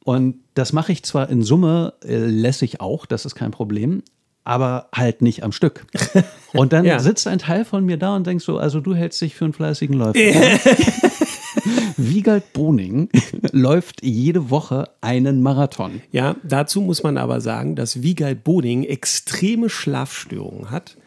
Und 0.03 0.36
das 0.53 0.74
mache 0.74 0.91
ich 0.91 1.03
zwar 1.03 1.30
in 1.30 1.43
Summe 1.43 1.93
äh, 2.03 2.18
lässig 2.18 2.82
auch, 2.82 3.05
das 3.05 3.26
ist 3.26 3.36
kein 3.36 3.51
Problem, 3.51 4.01
aber 4.43 4.89
halt 4.93 5.22
nicht 5.22 5.43
am 5.43 5.51
Stück. 5.51 5.86
Und 6.53 6.74
dann 6.74 6.86
ja. 6.86 6.99
sitzt 6.99 7.28
ein 7.28 7.38
Teil 7.38 7.66
von 7.66 7.86
mir 7.86 7.97
da 7.97 8.16
und 8.16 8.26
denkst 8.26 8.43
so, 8.43 8.57
also 8.57 8.80
du 8.80 8.95
hältst 8.95 9.22
dich 9.22 9.36
für 9.36 9.45
einen 9.45 9.53
fleißigen 9.53 9.95
Läufer. 9.95 10.20
Wiegald 11.97 12.53
Boning 12.53 13.10
läuft 13.51 14.03
jede 14.03 14.49
Woche 14.49 14.89
einen 15.01 15.43
Marathon. 15.43 16.01
Ja, 16.12 16.36
dazu 16.43 16.82
muss 16.82 17.03
man 17.03 17.18
aber 17.18 17.41
sagen, 17.41 17.76
dass 17.76 18.01
Wiegald 18.01 18.43
Boning 18.43 18.84
extreme 18.84 19.70
Schlafstörungen 19.70 20.72
hat. 20.72 20.97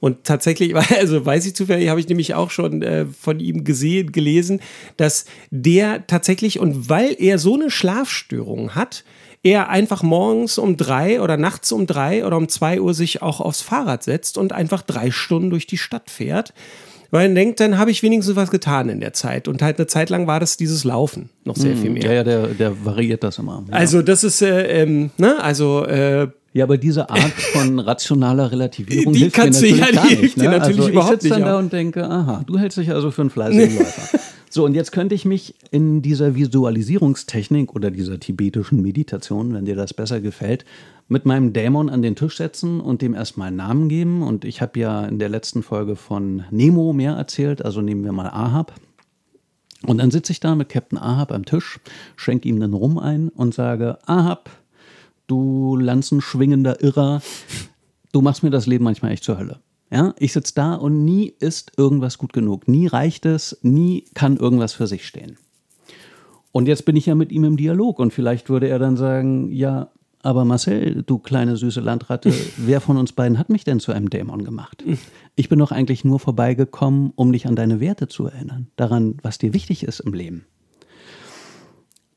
Und 0.00 0.24
tatsächlich, 0.24 0.74
also 0.98 1.24
weiß 1.24 1.46
ich 1.46 1.54
zufällig, 1.54 1.88
habe 1.88 2.00
ich 2.00 2.08
nämlich 2.08 2.34
auch 2.34 2.50
schon 2.50 2.82
äh, 2.82 3.06
von 3.06 3.40
ihm 3.40 3.64
gesehen, 3.64 4.12
gelesen, 4.12 4.60
dass 4.96 5.26
der 5.50 6.06
tatsächlich, 6.06 6.58
und 6.58 6.88
weil 6.88 7.16
er 7.18 7.38
so 7.38 7.54
eine 7.54 7.70
Schlafstörung 7.70 8.74
hat, 8.74 9.04
er 9.42 9.68
einfach 9.68 10.02
morgens 10.02 10.58
um 10.58 10.76
drei 10.76 11.20
oder 11.20 11.36
nachts 11.36 11.70
um 11.72 11.86
drei 11.86 12.24
oder 12.24 12.36
um 12.36 12.48
zwei 12.48 12.80
Uhr 12.80 12.92
sich 12.92 13.22
auch 13.22 13.40
aufs 13.40 13.60
Fahrrad 13.60 14.02
setzt 14.02 14.36
und 14.36 14.52
einfach 14.52 14.82
drei 14.82 15.10
Stunden 15.10 15.50
durch 15.50 15.66
die 15.66 15.78
Stadt 15.78 16.10
fährt. 16.10 16.52
Weil 17.10 17.30
er 17.30 17.34
denkt, 17.34 17.60
dann 17.60 17.78
habe 17.78 17.90
ich 17.90 18.02
wenigstens 18.02 18.36
was 18.36 18.50
getan 18.50 18.90
in 18.90 19.00
der 19.00 19.14
Zeit. 19.14 19.48
Und 19.48 19.62
halt 19.62 19.78
eine 19.78 19.86
Zeit 19.86 20.10
lang 20.10 20.26
war 20.26 20.40
das 20.40 20.58
dieses 20.58 20.84
Laufen 20.84 21.30
noch 21.44 21.56
sehr 21.56 21.74
mm, 21.74 21.78
viel 21.78 21.90
mehr. 21.90 22.04
Ja, 22.04 22.12
ja, 22.12 22.24
der, 22.24 22.48
der 22.48 22.84
variiert 22.84 23.24
das 23.24 23.38
immer. 23.38 23.64
Ja. 23.68 23.74
Also 23.74 24.02
das 24.02 24.24
ist, 24.24 24.42
äh, 24.42 24.82
ähm, 24.82 25.10
ne, 25.16 25.42
also 25.42 25.86
äh, 25.86 26.28
ja, 26.52 26.64
aber 26.64 26.78
diese 26.78 27.10
Art 27.10 27.32
von 27.52 27.78
rationaler 27.78 28.50
Relativierung 28.50 29.12
die 29.12 29.20
hilft 29.20 29.36
kannst 29.36 29.62
dir 29.62 29.76
natürlich 29.76 29.80
du, 29.80 29.86
ja, 29.86 29.92
gar 29.92 30.02
die 30.02 30.08
nicht. 30.10 30.20
hilft 30.20 30.36
dir 30.36 30.42
Ne? 30.44 30.50
natürlich 30.50 30.78
also 30.78 30.90
überhaupt 30.90 31.14
ich 31.16 31.20
sitze 31.22 31.28
dann 31.28 31.38
nicht 31.40 31.48
da 31.48 31.54
auch. 31.54 31.58
und 31.60 31.72
denke, 31.72 32.04
aha, 32.10 32.42
du 32.46 32.58
hältst 32.58 32.78
dich 32.78 32.90
also 32.90 33.10
für 33.10 33.20
einen 33.22 33.30
fleißigen 33.30 33.76
Läufer. 33.78 34.18
So, 34.50 34.64
und 34.64 34.74
jetzt 34.74 34.92
könnte 34.92 35.14
ich 35.14 35.26
mich 35.26 35.54
in 35.70 36.00
dieser 36.00 36.34
Visualisierungstechnik 36.34 37.74
oder 37.74 37.90
dieser 37.90 38.18
tibetischen 38.18 38.80
Meditation, 38.80 39.52
wenn 39.52 39.66
dir 39.66 39.76
das 39.76 39.92
besser 39.92 40.20
gefällt, 40.20 40.64
mit 41.06 41.26
meinem 41.26 41.52
Dämon 41.52 41.90
an 41.90 42.00
den 42.02 42.16
Tisch 42.16 42.36
setzen 42.38 42.80
und 42.80 43.02
dem 43.02 43.14
erstmal 43.14 43.48
einen 43.48 43.56
Namen 43.56 43.88
geben. 43.90 44.22
Und 44.22 44.44
ich 44.46 44.62
habe 44.62 44.80
ja 44.80 45.04
in 45.06 45.18
der 45.18 45.28
letzten 45.28 45.62
Folge 45.62 45.96
von 45.96 46.44
Nemo 46.50 46.92
mehr 46.94 47.12
erzählt, 47.12 47.62
also 47.64 47.82
nehmen 47.82 48.04
wir 48.04 48.12
mal 48.12 48.26
Ahab. 48.28 48.72
Und 49.86 49.98
dann 49.98 50.10
sitze 50.10 50.32
ich 50.32 50.40
da 50.40 50.54
mit 50.54 50.70
Captain 50.70 50.98
Ahab 50.98 51.30
am 51.30 51.44
Tisch, 51.44 51.78
schenke 52.16 52.48
ihm 52.48 52.58
dann 52.58 52.72
Rum 52.74 52.98
ein 52.98 53.28
und 53.28 53.54
sage, 53.54 53.98
Ahab, 54.06 54.50
du 55.28 55.76
lanzenschwingender 55.76 56.82
Irrer, 56.82 57.22
du 58.12 58.20
machst 58.20 58.42
mir 58.42 58.50
das 58.50 58.66
Leben 58.66 58.84
manchmal 58.84 59.12
echt 59.12 59.22
zur 59.22 59.38
Hölle. 59.38 59.60
Ja, 59.90 60.14
ich 60.18 60.32
sitze 60.32 60.54
da 60.54 60.74
und 60.74 61.04
nie 61.04 61.32
ist 61.38 61.72
irgendwas 61.78 62.18
gut 62.18 62.32
genug. 62.32 62.68
Nie 62.68 62.88
reicht 62.88 63.24
es, 63.24 63.58
nie 63.62 64.04
kann 64.14 64.36
irgendwas 64.36 64.74
für 64.74 64.86
sich 64.86 65.06
stehen. 65.06 65.38
Und 66.52 66.66
jetzt 66.66 66.84
bin 66.84 66.96
ich 66.96 67.06
ja 67.06 67.14
mit 67.14 67.32
ihm 67.32 67.44
im 67.44 67.56
Dialog 67.56 67.98
und 67.98 68.12
vielleicht 68.12 68.50
würde 68.50 68.68
er 68.68 68.78
dann 68.78 68.96
sagen, 68.96 69.50
ja, 69.50 69.90
aber 70.22 70.44
Marcel, 70.44 71.04
du 71.06 71.18
kleine 71.18 71.56
süße 71.56 71.80
Landratte, 71.80 72.32
wer 72.56 72.80
von 72.80 72.96
uns 72.96 73.12
beiden 73.12 73.38
hat 73.38 73.48
mich 73.48 73.64
denn 73.64 73.80
zu 73.80 73.92
einem 73.92 74.10
Dämon 74.10 74.44
gemacht? 74.44 74.84
Ich 75.36 75.48
bin 75.48 75.58
doch 75.58 75.72
eigentlich 75.72 76.04
nur 76.04 76.18
vorbeigekommen, 76.18 77.12
um 77.14 77.32
dich 77.32 77.46
an 77.46 77.56
deine 77.56 77.80
Werte 77.80 78.08
zu 78.08 78.26
erinnern, 78.26 78.66
daran, 78.76 79.16
was 79.22 79.38
dir 79.38 79.54
wichtig 79.54 79.84
ist 79.84 80.00
im 80.00 80.12
Leben. 80.12 80.44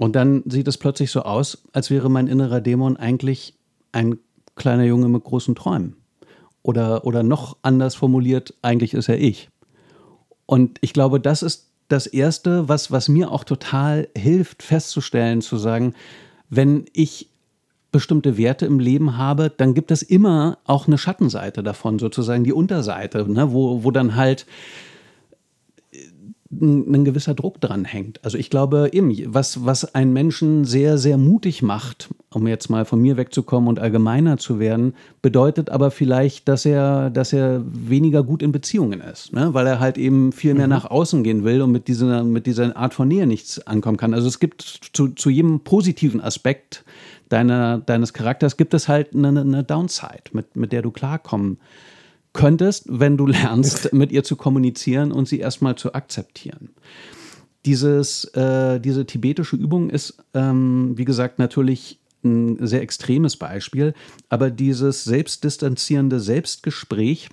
Und 0.01 0.15
dann 0.15 0.41
sieht 0.47 0.67
es 0.67 0.79
plötzlich 0.79 1.11
so 1.11 1.21
aus, 1.21 1.61
als 1.73 1.91
wäre 1.91 2.09
mein 2.09 2.25
innerer 2.25 2.59
Dämon 2.59 2.97
eigentlich 2.97 3.53
ein 3.91 4.17
kleiner 4.55 4.83
Junge 4.83 5.07
mit 5.07 5.23
großen 5.23 5.53
Träumen. 5.53 5.95
Oder, 6.63 7.05
oder 7.05 7.21
noch 7.21 7.57
anders 7.61 7.93
formuliert, 7.93 8.55
eigentlich 8.63 8.95
ist 8.95 9.09
er 9.09 9.19
ich. 9.19 9.49
Und 10.47 10.79
ich 10.81 10.93
glaube, 10.93 11.19
das 11.19 11.43
ist 11.43 11.69
das 11.87 12.07
Erste, 12.07 12.67
was, 12.67 12.89
was 12.89 13.09
mir 13.09 13.31
auch 13.31 13.43
total 13.43 14.07
hilft, 14.17 14.63
festzustellen, 14.63 15.41
zu 15.41 15.57
sagen, 15.57 15.93
wenn 16.49 16.85
ich 16.93 17.29
bestimmte 17.91 18.39
Werte 18.39 18.65
im 18.65 18.79
Leben 18.79 19.17
habe, 19.17 19.51
dann 19.55 19.75
gibt 19.75 19.91
es 19.91 20.01
immer 20.01 20.57
auch 20.65 20.87
eine 20.87 20.97
Schattenseite 20.97 21.61
davon, 21.61 21.99
sozusagen 21.99 22.43
die 22.43 22.53
Unterseite, 22.53 23.31
ne, 23.31 23.53
wo, 23.53 23.83
wo 23.83 23.91
dann 23.91 24.15
halt 24.15 24.47
ein, 26.51 26.93
ein 26.93 27.05
gewisser 27.05 27.33
Druck 27.33 27.61
dran 27.61 27.85
hängt. 27.85 28.23
Also 28.23 28.37
ich 28.37 28.49
glaube 28.49 28.89
eben, 28.91 29.13
was, 29.33 29.65
was 29.65 29.95
einen 29.95 30.13
Menschen 30.13 30.65
sehr, 30.65 30.97
sehr 30.97 31.17
mutig 31.17 31.61
macht, 31.61 32.09
um 32.33 32.47
jetzt 32.47 32.69
mal 32.69 32.85
von 32.85 33.01
mir 33.01 33.17
wegzukommen 33.17 33.69
und 33.69 33.79
allgemeiner 33.79 34.37
zu 34.37 34.59
werden, 34.59 34.93
bedeutet 35.21 35.69
aber 35.69 35.91
vielleicht, 35.91 36.47
dass 36.47 36.65
er, 36.65 37.09
dass 37.09 37.33
er 37.33 37.63
weniger 37.65 38.23
gut 38.23 38.43
in 38.43 38.51
Beziehungen 38.51 39.01
ist, 39.01 39.33
ne? 39.33 39.53
weil 39.53 39.67
er 39.67 39.79
halt 39.79 39.97
eben 39.97 40.31
viel 40.31 40.53
mehr 40.53 40.67
mhm. 40.67 40.71
nach 40.71 40.85
außen 40.85 41.23
gehen 41.23 41.43
will 41.43 41.61
und 41.61 41.71
mit 41.71 41.87
dieser, 41.87 42.23
mit 42.23 42.45
dieser 42.45 42.75
Art 42.75 42.93
von 42.93 43.07
Nähe 43.07 43.27
nichts 43.27 43.65
ankommen 43.65 43.97
kann. 43.97 44.13
Also 44.13 44.27
es 44.27 44.39
gibt 44.39 44.61
zu, 44.93 45.09
zu 45.09 45.29
jedem 45.29 45.61
positiven 45.61 46.21
Aspekt 46.21 46.83
deiner, 47.29 47.77
deines 47.77 48.13
Charakters 48.13 48.57
gibt 48.57 48.73
es 48.73 48.87
halt 48.87 49.15
eine, 49.15 49.39
eine 49.39 49.63
Downside, 49.63 50.31
mit, 50.33 50.55
mit 50.55 50.71
der 50.71 50.81
du 50.81 50.91
klarkommen 50.91 51.57
könntest, 52.33 52.85
wenn 52.87 53.17
du 53.17 53.27
lernst, 53.27 53.93
mit 53.93 54.11
ihr 54.11 54.23
zu 54.23 54.35
kommunizieren 54.35 55.11
und 55.11 55.27
sie 55.27 55.39
erstmal 55.39 55.75
zu 55.75 55.93
akzeptieren. 55.93 56.69
Dieses, 57.65 58.25
äh, 58.33 58.79
diese 58.79 59.05
tibetische 59.05 59.55
Übung 59.55 59.89
ist, 59.89 60.17
ähm, 60.33 60.97
wie 60.97 61.05
gesagt, 61.05 61.37
natürlich 61.37 61.99
ein 62.23 62.65
sehr 62.65 62.81
extremes 62.81 63.37
Beispiel, 63.37 63.93
aber 64.29 64.51
dieses 64.51 65.03
selbstdistanzierende 65.03 66.19
Selbstgespräch, 66.19 67.29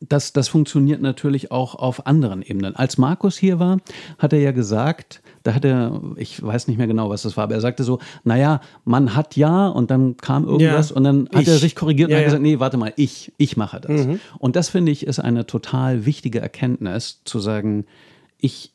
das, 0.00 0.32
das 0.32 0.48
funktioniert 0.48 1.02
natürlich 1.02 1.50
auch 1.50 1.74
auf 1.74 2.06
anderen 2.06 2.42
Ebenen. 2.42 2.74
Als 2.74 2.96
Markus 2.96 3.36
hier 3.36 3.58
war, 3.58 3.78
hat 4.18 4.32
er 4.32 4.40
ja 4.40 4.52
gesagt, 4.52 5.22
da 5.42 5.54
hat 5.54 5.64
er, 5.64 6.00
ich 6.16 6.42
weiß 6.42 6.68
nicht 6.68 6.78
mehr 6.78 6.86
genau, 6.86 7.10
was 7.10 7.22
das 7.22 7.36
war, 7.36 7.44
aber 7.44 7.54
er 7.54 7.60
sagte 7.60 7.84
so, 7.84 7.98
naja, 8.24 8.60
man 8.84 9.14
hat 9.14 9.36
ja 9.36 9.68
und 9.68 9.90
dann 9.90 10.16
kam 10.16 10.44
irgendwas 10.46 10.90
Ja, 10.90 10.96
und 10.96 11.04
dann 11.04 11.28
hat 11.34 11.42
ich. 11.42 11.48
er 11.48 11.58
sich 11.58 11.76
korrigiert 11.76 12.10
Ja, 12.10 12.16
und 12.16 12.18
hat 12.18 12.22
ja. 12.22 12.28
gesagt, 12.28 12.42
nee, 12.42 12.58
warte 12.58 12.78
mal, 12.78 12.92
ich, 12.96 13.32
ich 13.36 13.56
mache 13.58 13.80
das. 13.80 14.06
Mhm. 14.06 14.20
Und 14.38 14.56
das 14.56 14.70
finde 14.70 14.90
ich 14.90 15.06
ist 15.06 15.18
eine 15.18 15.46
total 15.46 16.06
wichtige 16.06 16.40
Erkenntnis, 16.40 17.20
zu 17.24 17.38
sagen, 17.38 17.84
ich 18.38 18.72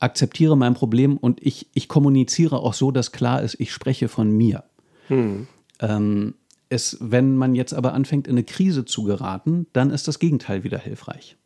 akzeptiere 0.00 0.56
mein 0.56 0.74
Problem 0.74 1.16
und 1.16 1.44
ich, 1.46 1.68
ich 1.74 1.86
kommuniziere 1.86 2.58
auch 2.58 2.74
so, 2.74 2.90
dass 2.90 3.12
klar 3.12 3.42
ist, 3.42 3.54
ich 3.60 3.72
spreche 3.72 4.08
von 4.08 4.30
mir. 4.30 4.64
Hm. 5.08 5.46
Ähm, 5.80 6.34
es, 6.70 6.96
wenn 7.00 7.36
man 7.36 7.54
jetzt 7.54 7.74
aber 7.74 7.92
anfängt, 7.92 8.26
in 8.26 8.34
eine 8.34 8.44
Krise 8.44 8.84
zu 8.86 9.02
geraten, 9.02 9.66
dann 9.72 9.90
ist 9.90 10.08
das 10.08 10.18
Gegenteil 10.18 10.64
wieder 10.64 10.78
hilfreich. 10.78 11.36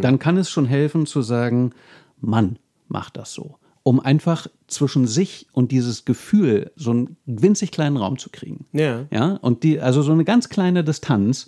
Dann 0.00 0.18
kann 0.18 0.38
es 0.38 0.48
schon 0.48 0.64
helfen 0.64 1.04
zu 1.04 1.20
sagen, 1.20 1.72
Mann, 2.20 2.58
mach 2.88 3.10
das 3.10 3.34
so. 3.34 3.58
Um 3.82 4.00
einfach 4.00 4.46
zwischen 4.66 5.06
sich 5.06 5.46
und 5.52 5.72
dieses 5.72 6.04
Gefühl 6.04 6.72
so 6.76 6.90
einen 6.90 7.16
winzig 7.26 7.70
kleinen 7.70 7.96
Raum 7.96 8.18
zu 8.18 8.30
kriegen. 8.30 8.66
Ja. 8.72 9.06
Ja, 9.10 9.34
und 9.34 9.62
die, 9.62 9.80
also 9.80 10.02
so 10.02 10.12
eine 10.12 10.24
ganz 10.24 10.48
kleine 10.48 10.84
Distanz, 10.84 11.46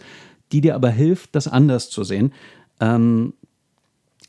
die 0.53 0.61
dir 0.61 0.75
aber 0.75 0.91
hilft, 0.91 1.35
das 1.35 1.49
anders 1.49 1.91
zu 1.91 2.03
sehen. 2.03 2.33
Ähm, 2.81 3.35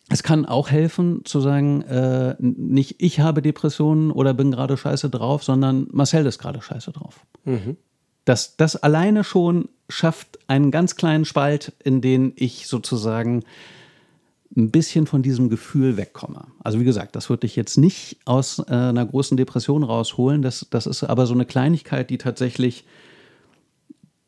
es 0.09 0.23
kann 0.23 0.45
auch 0.45 0.69
helfen 0.69 1.21
zu 1.23 1.39
sagen, 1.39 1.81
äh, 1.83 2.35
nicht 2.39 3.01
ich 3.01 3.21
habe 3.21 3.41
Depressionen 3.41 4.11
oder 4.11 4.33
bin 4.33 4.51
gerade 4.51 4.75
scheiße 4.77 5.09
drauf, 5.09 5.43
sondern 5.43 5.87
Marcel 5.91 6.25
ist 6.25 6.37
gerade 6.37 6.61
scheiße 6.61 6.91
drauf. 6.91 7.25
Das, 8.25 8.55
das 8.55 8.75
alleine 8.75 9.23
schon 9.23 9.69
schafft 9.89 10.39
einen 10.47 10.71
ganz 10.71 10.95
kleinen 10.95 11.25
Spalt, 11.25 11.73
in 11.83 12.01
den 12.01 12.33
ich 12.35 12.67
sozusagen 12.67 13.43
ein 14.55 14.69
bisschen 14.69 15.07
von 15.07 15.21
diesem 15.21 15.49
Gefühl 15.49 15.97
wegkomme. 15.97 16.47
Also 16.63 16.79
wie 16.79 16.83
gesagt, 16.83 17.15
das 17.15 17.29
würde 17.29 17.47
ich 17.47 17.55
jetzt 17.55 17.77
nicht 17.77 18.19
aus 18.25 18.59
äh, 18.59 18.73
einer 18.73 19.05
großen 19.05 19.37
Depression 19.37 19.83
rausholen. 19.83 20.41
Das, 20.41 20.67
das 20.69 20.87
ist 20.87 21.03
aber 21.03 21.25
so 21.25 21.33
eine 21.33 21.45
Kleinigkeit, 21.45 22.09
die 22.09 22.17
tatsächlich 22.17 22.85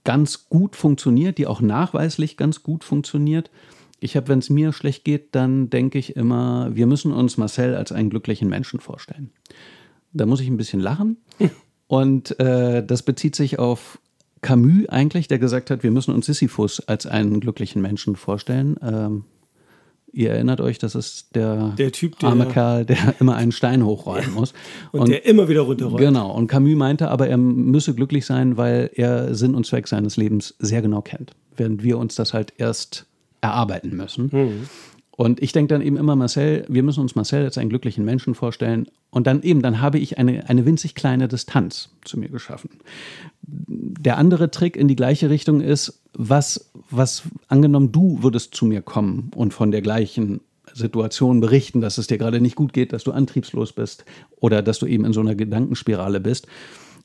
ganz 0.04 0.50
gut 0.50 0.76
funktioniert, 0.76 1.38
die 1.38 1.48
auch 1.48 1.62
nachweislich 1.62 2.38
ganz 2.38 2.64
gut 2.64 2.84
funktioniert. 2.84 3.52
Ich 4.00 4.16
habe, 4.16 4.28
wenn 4.30 4.40
es 4.40 4.50
mir 4.50 4.74
schlecht 4.74 5.06
geht, 5.06 5.34
dann 5.36 5.70
denke 5.70 5.98
ich 5.98 6.16
immer, 6.16 6.74
wir 6.74 6.88
müssen 6.88 7.12
uns 7.12 7.38
Marcel 7.38 7.76
als 7.76 7.92
einen 7.92 8.10
glücklichen 8.10 8.50
Menschen 8.50 8.80
vorstellen. 8.80 9.32
Da 10.14 10.26
muss 10.26 10.42
ich 10.42 10.48
ein 10.48 10.58
bisschen 10.58 10.80
lachen. 10.80 11.18
Und 11.94 12.40
äh, 12.40 12.84
das 12.84 13.04
bezieht 13.04 13.36
sich 13.36 13.60
auf 13.60 14.00
Camus 14.42 14.90
eigentlich, 14.90 15.28
der 15.28 15.38
gesagt 15.40 15.70
hat, 15.70 15.84
wir 15.84 15.92
müssen 15.92 16.14
uns 16.14 16.26
Sisyphus 16.26 16.80
als 16.88 17.06
einen 17.06 17.40
glücklichen 17.40 17.82
Menschen 17.84 18.16
vorstellen. 18.16 18.78
Ähm, 18.82 19.26
ihr 20.12 20.32
erinnert 20.32 20.60
euch, 20.60 20.80
das 20.80 20.96
ist 20.96 21.36
der, 21.36 21.70
Der 21.78 21.92
Typ, 21.92 22.18
der- 22.20 22.30
arme 22.30 22.48
Kerl, 22.48 22.86
der 22.86 22.98
immer 23.20 23.36
einen 23.36 23.52
Stein 23.52 23.86
hochrollen 23.86 24.34
muss. 24.34 24.54
Und, 24.92 25.08
der 25.10 25.26
immer 25.26 25.48
wieder 25.50 25.62
runterrollt. 25.62 26.00
Genau. 26.00 26.32
Und 26.32 26.48
Camus 26.48 26.76
meinte 26.76 27.10
aber, 27.12 27.28
er 27.28 27.38
müsse 27.38 27.94
glücklich 27.94 28.26
sein, 28.26 28.58
weil 28.58 28.90
er 28.96 29.36
Sinn 29.36 29.54
und 29.54 29.66
Zweck 29.68 29.88
seines 29.88 30.18
Lebens 30.18 30.56
sehr 30.60 30.82
genau 30.82 31.02
kennt. 31.02 31.32
Während 31.56 31.84
wir 31.84 32.00
uns 32.00 32.16
das 32.16 32.34
halt 32.34 32.54
erst 32.58 33.06
erarbeiten 33.42 33.96
müssen. 33.96 34.32
Und 35.16 35.44
ich 35.44 35.52
denke 35.52 35.74
dann 35.74 35.82
eben 35.82 35.98
immer, 35.98 36.16
Marcel, 36.16 36.66
wir 36.68 36.82
müssen 36.82 37.02
uns 37.02 37.16
Marcel 37.16 37.44
als 37.44 37.58
einen 37.58 37.70
glücklichen 37.70 38.04
Menschen 38.04 38.34
vorstellen. 38.34 38.88
Und 39.12 39.28
dann 39.28 39.44
eben, 39.44 39.62
dann 39.62 39.80
habe 39.80 40.00
ich 40.00 40.18
eine, 40.18 40.50
eine 40.50 40.66
winzig 40.66 40.96
kleine 40.96 41.28
Distanz 41.28 41.90
zu 42.04 42.20
mir 42.20 42.30
geschaffen. 42.30 42.72
Der 43.44 44.18
andere 44.18 44.50
Trick 44.50 44.76
in 44.76 44.88
die 44.88 44.96
gleiche 44.96 45.30
Richtung 45.30 45.62
ist, 45.62 46.02
was, 46.14 46.72
was 46.90 47.24
angenommen, 47.48 47.92
du 47.92 48.24
würdest 48.24 48.56
zu 48.56 48.66
mir 48.66 48.82
kommen 48.82 49.30
und 49.36 49.54
von 49.54 49.72
der 49.72 49.82
gleichen 49.82 50.42
Situation 50.74 51.42
berichten, 51.42 51.82
dass 51.82 52.00
es 52.00 52.08
dir 52.08 52.18
gerade 52.18 52.42
nicht 52.42 52.56
gut 52.56 52.74
geht, 52.74 52.92
dass 52.92 53.04
du 53.04 53.12
antriebslos 53.12 53.74
bist 53.74 54.06
oder 54.40 54.64
dass 54.64 54.80
du 54.80 54.88
eben 54.88 55.06
in 55.06 55.14
so 55.14 55.20
einer 55.20 55.36
Gedankenspirale 55.36 56.20
bist. 56.22 56.48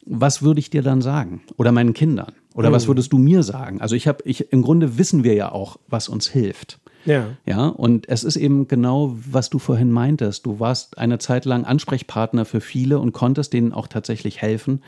Was 0.07 0.43
würde 0.43 0.61
ich 0.61 0.71
dir 0.71 0.83
dann 0.83 1.03
sagen? 1.03 1.43
Oder 1.59 1.73
meinen 1.73 1.93
Kindern? 1.93 2.33
Oder 2.55 2.73
was 2.73 2.89
würdest 2.89 3.13
du 3.13 3.19
mir 3.19 3.43
sagen? 3.43 3.83
Also 3.83 3.95
ich 3.95 4.09
habe, 4.09 4.23
ich, 4.25 4.51
im 4.51 4.63
Grunde 4.63 4.97
wissen 4.97 5.23
wir 5.23 5.35
ja 5.35 5.53
auch, 5.53 5.79
was 5.89 6.09
uns 6.09 6.29
hilft. 6.29 6.81
Ja. 7.05 7.37
Ja, 7.47 7.67
und 7.67 8.09
es 8.09 8.25
ist 8.25 8.37
eben 8.37 8.69
genau, 8.69 9.17
was 9.31 9.51
du 9.51 9.59
vorhin 9.59 9.91
meintest. 9.91 10.45
Du 10.47 10.61
warst 10.61 10.99
eine 10.99 11.19
Zeit 11.19 11.45
lang 11.45 11.65
Ansprechpartner 11.65 12.45
für 12.45 12.61
viele 12.61 12.99
und 12.99 13.13
konntest 13.13 13.53
denen 13.53 13.73
auch 13.73 13.87
tatsächlich 13.87 14.43
helfen. 14.43 14.83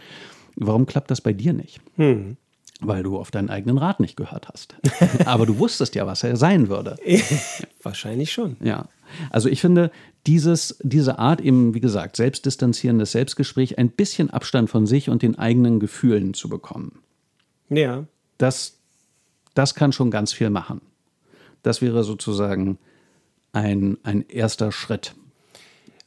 Warum 0.57 0.87
klappt 0.87 1.11
das 1.11 1.21
bei 1.21 1.33
dir 1.33 1.53
nicht? 1.53 1.81
Weil 2.83 3.03
du 3.03 3.19
auf 3.19 3.31
deinen 3.31 3.51
eigenen 3.51 3.79
Rat 3.79 4.01
nicht 4.01 4.17
gehört 4.17 4.49
hast. 4.49 4.75
Aber 5.27 5.47
du 5.47 5.59
wusstest 5.59 5.95
ja, 5.95 6.07
was 6.07 6.23
er 6.25 6.37
sein 6.37 6.69
würde. 6.69 6.97
Wahrscheinlich 7.83 8.33
schon. 8.33 8.57
Ja. 8.61 8.89
Also 9.31 9.49
ich 9.49 9.61
finde, 9.61 9.91
dieses, 10.27 10.79
diese 10.83 11.19
Art 11.19 11.41
eben, 11.41 11.75
wie 11.75 11.81
gesagt, 11.81 12.17
selbstdistanzierendes 12.17 13.13
Selbstgespräch, 13.13 13.79
ein 13.79 13.91
bisschen 13.91 14.31
Abstand 14.31 14.71
von 14.71 14.87
sich 14.87 15.09
und 15.09 15.23
den 15.23 15.39
eigenen 15.39 15.81
Gefühlen 15.81 16.35
zu 16.35 16.49
bekommen 16.49 17.01
Ja. 17.69 18.05
das, 18.39 18.79
das 19.55 19.75
kann 19.75 19.93
schon 19.93 20.11
ganz 20.11 20.33
viel 20.33 20.51
machen. 20.51 20.81
Das 21.63 21.83
wäre 21.83 22.05
sozusagen 22.05 22.79
ein, 23.53 23.99
ein 24.03 24.25
erster 24.29 24.73
Schritt. 24.73 25.15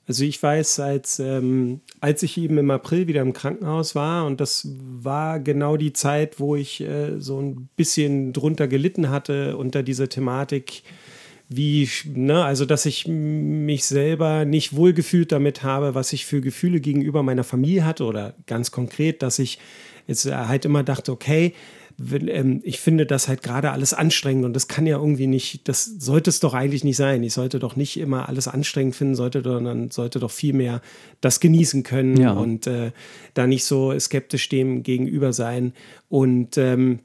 Also 0.05 0.25
ich 0.25 0.41
weiß, 0.41 0.81
als, 0.81 1.19
ähm, 1.19 1.79
als 2.01 2.23
ich 2.23 2.37
eben 2.37 2.57
im 2.57 2.71
April 2.71 3.07
wieder 3.07 3.21
im 3.21 3.31
Krankenhaus 3.31 3.95
war 3.95 4.25
und 4.25 4.41
das 4.41 4.67
war 4.81 5.39
genau 5.39 5.77
die 5.77 5.93
Zeit, 5.93 6.41
wo 6.41 6.57
ich 6.57 6.81
äh, 6.81 7.19
so 7.19 7.39
ein 7.39 7.69
bisschen 7.77 8.33
drunter 8.33 8.67
gelitten 8.67 9.09
hatte 9.09 9.55
unter 9.55 9.81
dieser 9.81 10.09
Thematik, 10.09 10.83
wie, 11.47 11.87
ne, 12.13 12.43
also 12.43 12.65
dass 12.65 12.85
ich 12.85 13.07
mich 13.07 13.85
selber 13.85 14.43
nicht 14.43 14.75
wohlgefühlt 14.75 15.31
damit 15.31 15.63
habe, 15.63 15.95
was 15.95 16.11
ich 16.11 16.25
für 16.25 16.41
Gefühle 16.41 16.81
gegenüber 16.81 17.23
meiner 17.23 17.45
Familie 17.45 17.85
hatte 17.85 18.03
oder 18.03 18.33
ganz 18.45 18.71
konkret, 18.71 19.21
dass 19.21 19.39
ich 19.39 19.57
jetzt 20.07 20.25
halt 20.25 20.65
immer 20.65 20.83
dachte, 20.83 21.13
okay, 21.13 21.53
wenn, 22.11 22.27
ähm, 22.27 22.61
ich 22.63 22.79
finde 22.79 23.05
das 23.05 23.27
halt 23.27 23.41
gerade 23.43 23.71
alles 23.71 23.93
anstrengend 23.93 24.45
und 24.45 24.53
das 24.53 24.67
kann 24.67 24.85
ja 24.85 24.97
irgendwie 24.97 25.27
nicht, 25.27 25.67
das 25.67 25.85
sollte 25.85 26.29
es 26.29 26.39
doch 26.39 26.53
eigentlich 26.53 26.83
nicht 26.83 26.97
sein. 26.97 27.23
Ich 27.23 27.33
sollte 27.33 27.59
doch 27.59 27.75
nicht 27.75 27.97
immer 27.97 28.29
alles 28.29 28.47
anstrengend 28.47 28.95
finden, 28.95 29.15
sollte, 29.15 29.41
sondern 29.43 29.91
sollte 29.91 30.19
doch 30.19 30.31
viel 30.31 30.53
mehr 30.53 30.81
das 31.21 31.39
genießen 31.39 31.83
können 31.83 32.17
Ja. 32.17 32.31
und 32.33 32.67
äh, 32.67 32.91
da 33.33 33.47
nicht 33.47 33.65
so 33.65 33.97
skeptisch 33.99 34.49
dem 34.49 34.83
gegenüber 34.83 35.33
sein. 35.33 35.73
Und 36.09 36.57
ähm, 36.57 36.99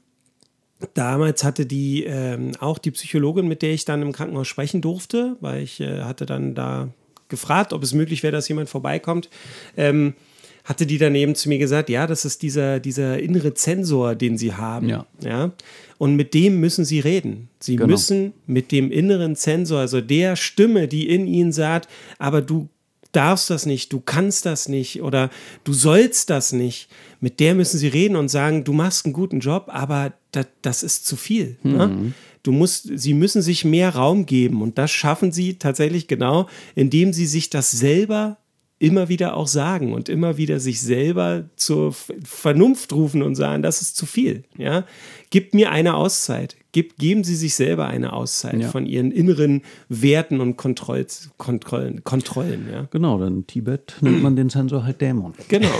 damals 0.93 1.43
hatte 1.43 1.65
die 1.65 2.03
ähm, 2.05 2.51
auch 2.59 2.77
die 2.77 2.91
Psychologin, 2.91 3.47
mit 3.47 3.61
der 3.61 3.71
ich 3.73 3.85
dann 3.85 4.01
im 4.01 4.11
Krankenhaus 4.11 4.47
sprechen 4.47 4.81
durfte, 4.81 5.35
weil 5.41 5.63
ich 5.63 5.79
äh, 5.79 6.01
hatte 6.03 6.25
dann 6.25 6.55
da 6.55 6.89
gefragt, 7.27 7.73
ob 7.73 7.83
es 7.83 7.93
möglich 7.93 8.23
wäre, 8.23 8.31
dass 8.31 8.47
jemand 8.47 8.69
vorbeikommt. 8.69 9.29
Ähm, 9.77 10.13
hatte 10.63 10.85
die 10.85 10.97
dann 10.97 11.15
eben 11.15 11.35
zu 11.35 11.49
mir 11.49 11.57
gesagt, 11.57 11.89
ja, 11.89 12.05
das 12.07 12.25
ist 12.25 12.41
dieser, 12.41 12.79
dieser 12.79 13.19
innere 13.19 13.53
Zensor, 13.53 14.15
den 14.15 14.37
sie 14.37 14.53
haben. 14.53 14.87
Ja. 14.89 15.05
ja. 15.23 15.51
Und 15.97 16.15
mit 16.15 16.33
dem 16.33 16.59
müssen 16.59 16.85
sie 16.85 16.99
reden. 16.99 17.49
Sie 17.59 17.75
Genau. 17.75 17.87
müssen 17.89 18.33
mit 18.45 18.71
dem 18.71 18.91
inneren 18.91 19.35
Zensor, 19.35 19.79
also 19.79 20.01
der 20.01 20.35
Stimme, 20.35 20.87
die 20.87 21.09
in 21.09 21.27
ihnen 21.27 21.51
sagt, 21.51 21.87
aber 22.19 22.41
du 22.41 22.69
darfst 23.11 23.49
das 23.49 23.65
nicht, 23.65 23.91
du 23.91 23.99
kannst 23.99 24.45
das 24.45 24.69
nicht 24.69 25.01
oder 25.01 25.29
du 25.63 25.73
sollst 25.73 26.29
das 26.29 26.51
nicht. 26.51 26.89
Mit 27.19 27.39
der 27.39 27.55
müssen 27.55 27.79
sie 27.79 27.87
reden 27.87 28.15
und 28.15 28.29
sagen, 28.29 28.63
du 28.63 28.71
machst 28.71 29.05
einen 29.05 29.13
guten 29.13 29.39
Job, 29.39 29.65
aber 29.67 30.13
das, 30.31 30.45
das 30.61 30.83
ist 30.83 31.07
zu 31.07 31.15
viel. 31.15 31.57
Ne? 31.63 32.13
Du 32.43 32.51
musst, 32.51 32.87
sie 32.93 33.13
müssen 33.15 33.41
sich 33.41 33.65
mehr 33.65 33.95
Raum 33.95 34.25
geben 34.27 34.61
und 34.61 34.77
das 34.77 34.91
schaffen 34.91 35.31
sie 35.31 35.55
tatsächlich 35.55 36.07
genau, 36.07 36.47
indem 36.75 37.11
sie 37.11 37.25
sich 37.25 37.49
das 37.49 37.71
selber 37.71 38.37
immer 38.79 39.09
wieder 39.09 39.35
auch 39.35 39.47
sagen 39.47 39.93
und 39.93 40.07
immer 40.07 40.37
wieder 40.37 40.59
sich 40.61 40.81
selber 40.81 41.43
zur 41.57 41.93
Vernunft 42.23 42.93
rufen 42.93 43.21
und 43.21 43.35
sagen, 43.35 43.61
das 43.61 43.81
ist 43.81 43.97
zu 43.97 44.05
viel. 44.05 44.43
Ja? 44.57 44.85
Gib 45.29 45.53
mir 45.53 45.71
eine 45.71 45.95
Auszeit. 45.95 46.55
Gib, 46.71 46.97
geben 46.97 47.23
Sie 47.25 47.35
sich 47.35 47.55
selber 47.55 47.87
eine 47.87 48.13
Auszeit 48.13 48.59
Ja. 48.59 48.67
von 48.69 48.85
Ihren 48.85 49.11
inneren 49.11 49.63
Werten 49.89 50.39
und 50.39 50.55
Kontroll, 50.55 51.05
Kontrollen. 51.37 52.03
Kontrollen 52.05 52.67
ja? 52.71 52.87
Genau, 52.89 53.19
dann 53.19 53.37
in 53.37 53.47
Tibet 53.47 53.95
nennt 54.01 54.23
man 54.23 54.35
den 54.35 54.49
Sensor 54.49 54.85
halt 54.85 55.01
Dämon. 55.01 55.33
Genau. 55.47 55.69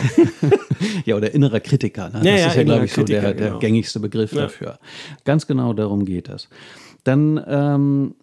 Ja, 1.06 1.16
oder 1.18 1.34
innerer 1.34 1.60
Kritiker. 1.60 2.10
Ne? 2.10 2.22
Ja, 2.24 2.38
das 2.38 2.48
ist 2.48 2.56
ja, 2.56 2.64
glaube 2.64 2.86
ich, 2.86 2.94
so 2.94 3.04
der, 3.04 3.22
Kritiker, 3.22 3.38
der 3.38 3.48
genau. 3.48 3.60
gängigste 3.60 4.00
Begriff 4.00 4.32
dafür. 4.32 4.80
Ganz 5.26 5.46
genau 5.46 5.74
darum 5.74 6.06
geht 6.06 6.30
es. 6.30 6.48
Dann, 7.04 7.42
ähm, 7.48 8.16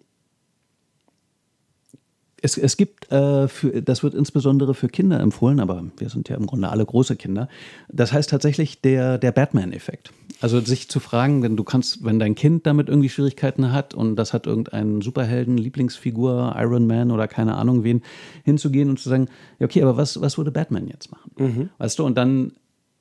es, 2.47 2.57
es 2.57 2.77
gibt, 2.77 3.11
äh, 3.11 3.47
für, 3.47 3.81
das 3.81 4.03
wird 4.03 4.13
insbesondere 4.13 4.73
für 4.73 4.87
Kinder 4.87 5.19
empfohlen, 5.19 5.59
aber 5.59 5.83
wir 5.97 6.09
sind 6.09 6.29
ja 6.29 6.37
im 6.37 6.47
Grunde 6.47 6.69
alle 6.69 6.85
große 6.85 7.17
Kinder. 7.17 7.49
Das 7.89 8.13
heißt 8.13 8.29
tatsächlich 8.29 8.81
der, 8.81 9.17
der 9.17 9.33
Batman-Effekt. 9.33 10.11
Also 10.39 10.59
sich 10.61 10.89
zu 10.89 10.99
fragen, 10.99 11.43
wenn 11.43 11.57
du 11.57 11.63
kannst, 11.63 12.05
wenn 12.05 12.19
dein 12.19 12.35
Kind 12.35 12.65
damit 12.65 12.87
irgendwie 12.87 13.09
Schwierigkeiten 13.09 13.71
hat 13.71 13.93
und 13.93 14.15
das 14.15 14.33
hat 14.33 14.47
irgendeinen 14.47 15.01
Superhelden, 15.01 15.57
Lieblingsfigur, 15.57 16.55
Iron 16.57 16.87
Man 16.87 17.11
oder 17.11 17.27
keine 17.27 17.55
Ahnung 17.55 17.83
wen, 17.83 18.01
hinzugehen 18.45 18.89
und 18.89 18.99
zu 18.99 19.09
sagen, 19.09 19.27
ja, 19.59 19.65
okay, 19.65 19.81
aber 19.81 19.97
was, 19.97 20.21
was 20.21 20.37
würde 20.37 20.51
Batman 20.51 20.87
jetzt 20.87 21.11
machen? 21.11 21.31
Weißt 21.79 21.99
du, 21.99 22.05
und 22.05 22.17
dann 22.17 22.53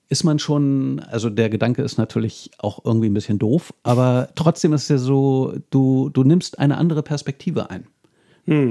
ist 0.09 0.25
man 0.25 0.39
schon, 0.39 1.01
also 1.01 1.31
der 1.31 1.51
Gedanke 1.51 1.83
ist 1.83 1.99
natürlich 1.99 2.51
auch 2.59 2.85
irgendwie 2.85 3.09
ein 3.09 3.15
bisschen 3.15 3.39
doof, 3.39 3.75
aber 3.83 4.29
trotzdem 4.37 4.73
ist 4.73 4.85
es 4.85 4.89
ja 4.89 4.99
so, 4.99 5.55
du, 5.71 6.11
du 6.11 6.23
nimmst 6.23 6.59
eine 6.59 6.79
andere 6.79 7.03
Perspektive 7.03 7.71
ein. 7.71 7.87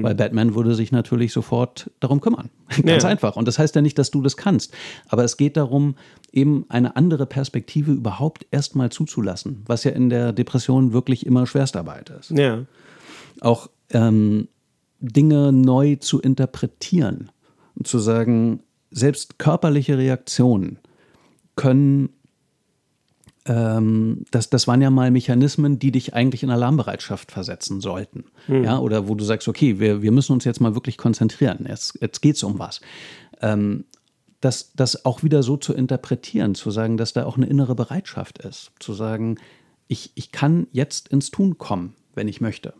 Weil 0.03 0.15
Batman 0.15 0.55
würde 0.55 0.73
sich 0.73 0.91
natürlich 0.91 1.34
sofort 1.34 1.91
darum 1.99 2.21
kümmern. 2.21 2.49
Ganz 2.84 3.03
Ja. 3.03 3.09
einfach. 3.09 3.36
Und 3.36 3.47
das 3.47 3.59
heißt 3.59 3.76
ja 3.76 3.82
nicht, 3.82 3.97
dass 3.97 4.09
du 4.11 4.21
das 4.21 4.38
kannst. 4.38 4.73
Aber 5.09 5.23
es 5.23 5.38
geht 5.38 5.57
darum, 5.57 5.95
eben 6.32 6.65
eine 6.69 6.95
andere 6.95 7.26
Perspektive 7.26 7.91
überhaupt 7.91 8.45
erstmal 8.51 8.89
zuzulassen, 8.91 9.63
was 9.65 9.84
ja 9.84 9.91
in 9.91 10.09
der 10.09 10.34
Depression 10.34 10.93
wirklich 10.93 11.26
immer 11.26 11.45
Schwerstarbeit 11.45 12.09
ist 12.09 12.32
ja. 12.32 12.65
auch 13.41 13.69
ähm, 13.91 14.47
Dinge 14.99 15.51
neu 15.51 15.97
zu 15.97 16.19
interpretieren 16.21 17.32
und 17.76 17.88
zu 17.88 17.99
sagen, 17.99 18.61
selbst 18.91 19.39
körperliche 19.39 19.97
Reaktionen 19.97 20.80
können 21.55 22.09
ähm, 23.46 24.26
das, 24.32 24.50
das 24.50 24.68
waren 24.68 24.82
ja 24.82 24.89
mal 24.89 25.12
Mechanismen, 25.12 25.78
die 25.78 25.91
dich 25.91 26.14
eigentlich 26.14 26.43
in 26.43 26.50
Alarmbereitschaft 26.50 27.32
versetzen 27.32 27.80
sollten. 27.80 28.26
Mhm. 28.48 28.64
Ja, 28.64 28.80
oder 28.80 29.08
wo 29.08 29.16
du 29.16 29.24
sagst, 29.24 29.48
okay, 29.48 29.80
wir, 29.80 30.02
wir 30.02 30.12
müssen 30.12 30.34
uns 30.34 30.46
jetzt 30.46 30.62
mal 30.62 30.74
wirklich 30.74 30.98
konzentrieren. 30.98 31.66
Jetzt, 31.68 31.98
jetzt 32.02 32.22
geht 32.22 32.38
es 32.38 32.43
um 32.43 32.58
was. 32.58 32.82
Ähm, 33.41 33.86
das, 34.41 34.74
das 34.76 35.06
auch 35.06 35.24
wieder 35.24 35.43
so 35.43 35.58
zu 35.58 35.74
interpretieren, 35.74 36.56
zu 36.56 36.72
sagen, 36.72 36.98
dass 36.98 37.14
da 37.14 37.26
auch 37.26 37.38
eine 37.38 37.46
innere 37.46 37.76
Bereitschaft 37.76 38.39
ist, 38.39 38.72
zu 38.80 38.93
sagen, 38.93 39.38
ich, 39.88 40.12
ich 40.16 40.32
kann 40.32 40.68
jetzt 40.72 41.08
ins 41.10 41.32
Tun 41.32 41.58
kommen, 41.58 41.93
wenn 42.16 42.28
ich 42.28 42.41
möchte. 42.41 42.74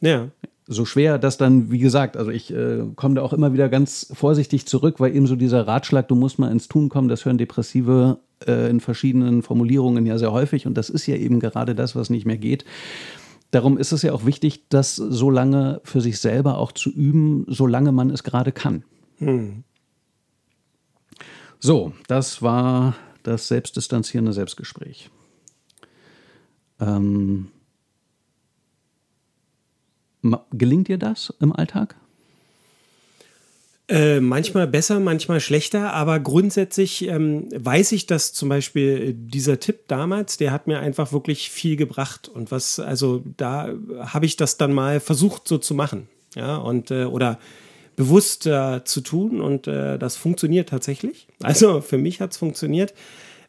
Ja. 0.00 0.28
So 0.66 0.84
schwer 0.84 1.18
das 1.18 1.36
dann, 1.36 1.70
wie 1.70 1.78
gesagt, 1.78 2.16
also 2.16 2.30
ich 2.30 2.52
äh, 2.52 2.84
komme 2.94 3.16
da 3.16 3.22
auch 3.22 3.32
immer 3.32 3.52
wieder 3.52 3.68
ganz 3.68 4.10
vorsichtig 4.12 4.66
zurück, 4.66 5.00
weil 5.00 5.16
eben 5.16 5.26
so 5.26 5.34
dieser 5.34 5.66
Ratschlag, 5.66 6.08
du 6.08 6.14
musst 6.14 6.38
mal 6.38 6.50
ins 6.50 6.68
Tun 6.68 6.88
kommen, 6.88 7.08
das 7.08 7.24
hören 7.24 7.38
Depressive 7.38 8.18
äh, 8.46 8.68
in 8.70 8.80
verschiedenen 8.80 9.42
Formulierungen 9.42 10.06
ja 10.06 10.18
sehr 10.18 10.32
häufig 10.32 10.66
und 10.66 10.74
das 10.74 10.90
ist 10.90 11.06
ja 11.06 11.16
eben 11.16 11.40
gerade 11.40 11.74
das, 11.74 11.96
was 11.96 12.10
nicht 12.10 12.26
mehr 12.26 12.38
geht. 12.38 12.64
Darum 13.50 13.78
ist 13.78 13.92
es 13.92 14.02
ja 14.02 14.12
auch 14.12 14.26
wichtig, 14.26 14.68
das 14.68 14.94
so 14.94 15.28
lange 15.28 15.80
für 15.84 16.00
sich 16.00 16.20
selber 16.20 16.58
auch 16.58 16.72
zu 16.72 16.90
üben, 16.90 17.44
solange 17.48 17.90
man 17.90 18.10
es 18.10 18.22
gerade 18.22 18.52
kann. 18.52 18.84
Hm. 19.18 19.64
So, 21.58 21.92
das 22.06 22.42
war 22.42 22.94
das 23.22 23.48
selbstdistanzierende 23.48 24.32
Selbstgespräch. 24.32 25.10
Ähm, 26.78 27.48
gelingt 30.52 30.88
dir 30.88 30.98
das 30.98 31.34
im 31.40 31.52
Alltag? 31.52 31.96
Äh, 33.90 34.20
manchmal 34.20 34.68
besser, 34.68 35.00
manchmal 35.00 35.40
schlechter, 35.40 35.92
aber 35.92 36.20
grundsätzlich 36.20 37.08
ähm, 37.08 37.48
weiß 37.52 37.90
ich, 37.90 38.06
dass 38.06 38.32
zum 38.32 38.48
Beispiel 38.48 39.08
äh, 39.08 39.14
dieser 39.16 39.58
Tipp 39.58 39.88
damals, 39.88 40.36
der 40.36 40.52
hat 40.52 40.68
mir 40.68 40.78
einfach 40.78 41.12
wirklich 41.12 41.50
viel 41.50 41.74
gebracht. 41.74 42.28
Und 42.28 42.52
was, 42.52 42.78
also 42.78 43.24
da 43.36 43.74
habe 43.98 44.26
ich 44.26 44.36
das 44.36 44.56
dann 44.56 44.72
mal 44.72 45.00
versucht 45.00 45.48
so 45.48 45.58
zu 45.58 45.74
machen. 45.74 46.06
Ja, 46.36 46.58
und 46.58 46.92
äh, 46.92 47.06
oder 47.06 47.40
bewusst 47.96 48.46
äh, 48.46 48.84
zu 48.84 49.00
tun 49.00 49.40
und 49.40 49.66
äh, 49.66 49.98
das 49.98 50.14
funktioniert 50.14 50.68
tatsächlich. 50.68 51.26
Also 51.42 51.80
für 51.80 51.98
mich 51.98 52.20
hat 52.20 52.30
es 52.30 52.36
funktioniert. 52.36 52.94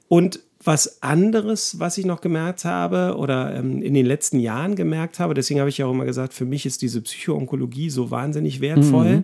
Und 0.08 0.40
was 0.64 1.04
anderes, 1.04 1.78
was 1.78 2.00
ich 2.00 2.06
noch 2.06 2.20
gemerkt 2.20 2.66
habe 2.66 3.16
oder 3.16 3.54
ähm, 3.56 3.84
in 3.84 3.94
den 3.94 4.08
letzten 4.08 4.40
Jahren 4.40 4.76
gemerkt 4.76 5.20
habe, 5.20 5.36
deswegen 5.36 5.60
habe 5.60 5.70
ich 5.70 5.78
ja 5.78 5.86
auch 5.86 5.92
immer 5.92 6.06
gesagt, 6.06 6.34
für 6.34 6.46
mich 6.46 6.66
ist 6.66 6.82
diese 6.82 7.02
Psychoonkologie 7.02 7.92
so 7.92 8.10
wahnsinnig 8.10 8.60
wertvoll. 8.60 9.18
Mhm 9.18 9.24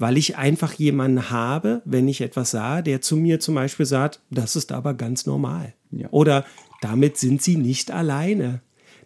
weil 0.00 0.16
ich 0.16 0.38
einfach 0.38 0.72
jemanden 0.72 1.28
habe, 1.28 1.82
wenn 1.84 2.08
ich 2.08 2.22
etwas 2.22 2.52
sah, 2.52 2.80
der 2.80 3.02
zu 3.02 3.16
mir 3.16 3.38
zum 3.38 3.54
Beispiel 3.54 3.84
sagt, 3.84 4.20
das 4.30 4.56
ist 4.56 4.72
aber 4.72 4.94
ganz 4.94 5.26
normal. 5.26 5.74
Ja. 5.90 6.08
Oder 6.10 6.46
damit 6.80 7.18
sind 7.18 7.42
sie 7.42 7.56
nicht 7.56 7.90
alleine. 7.90 8.62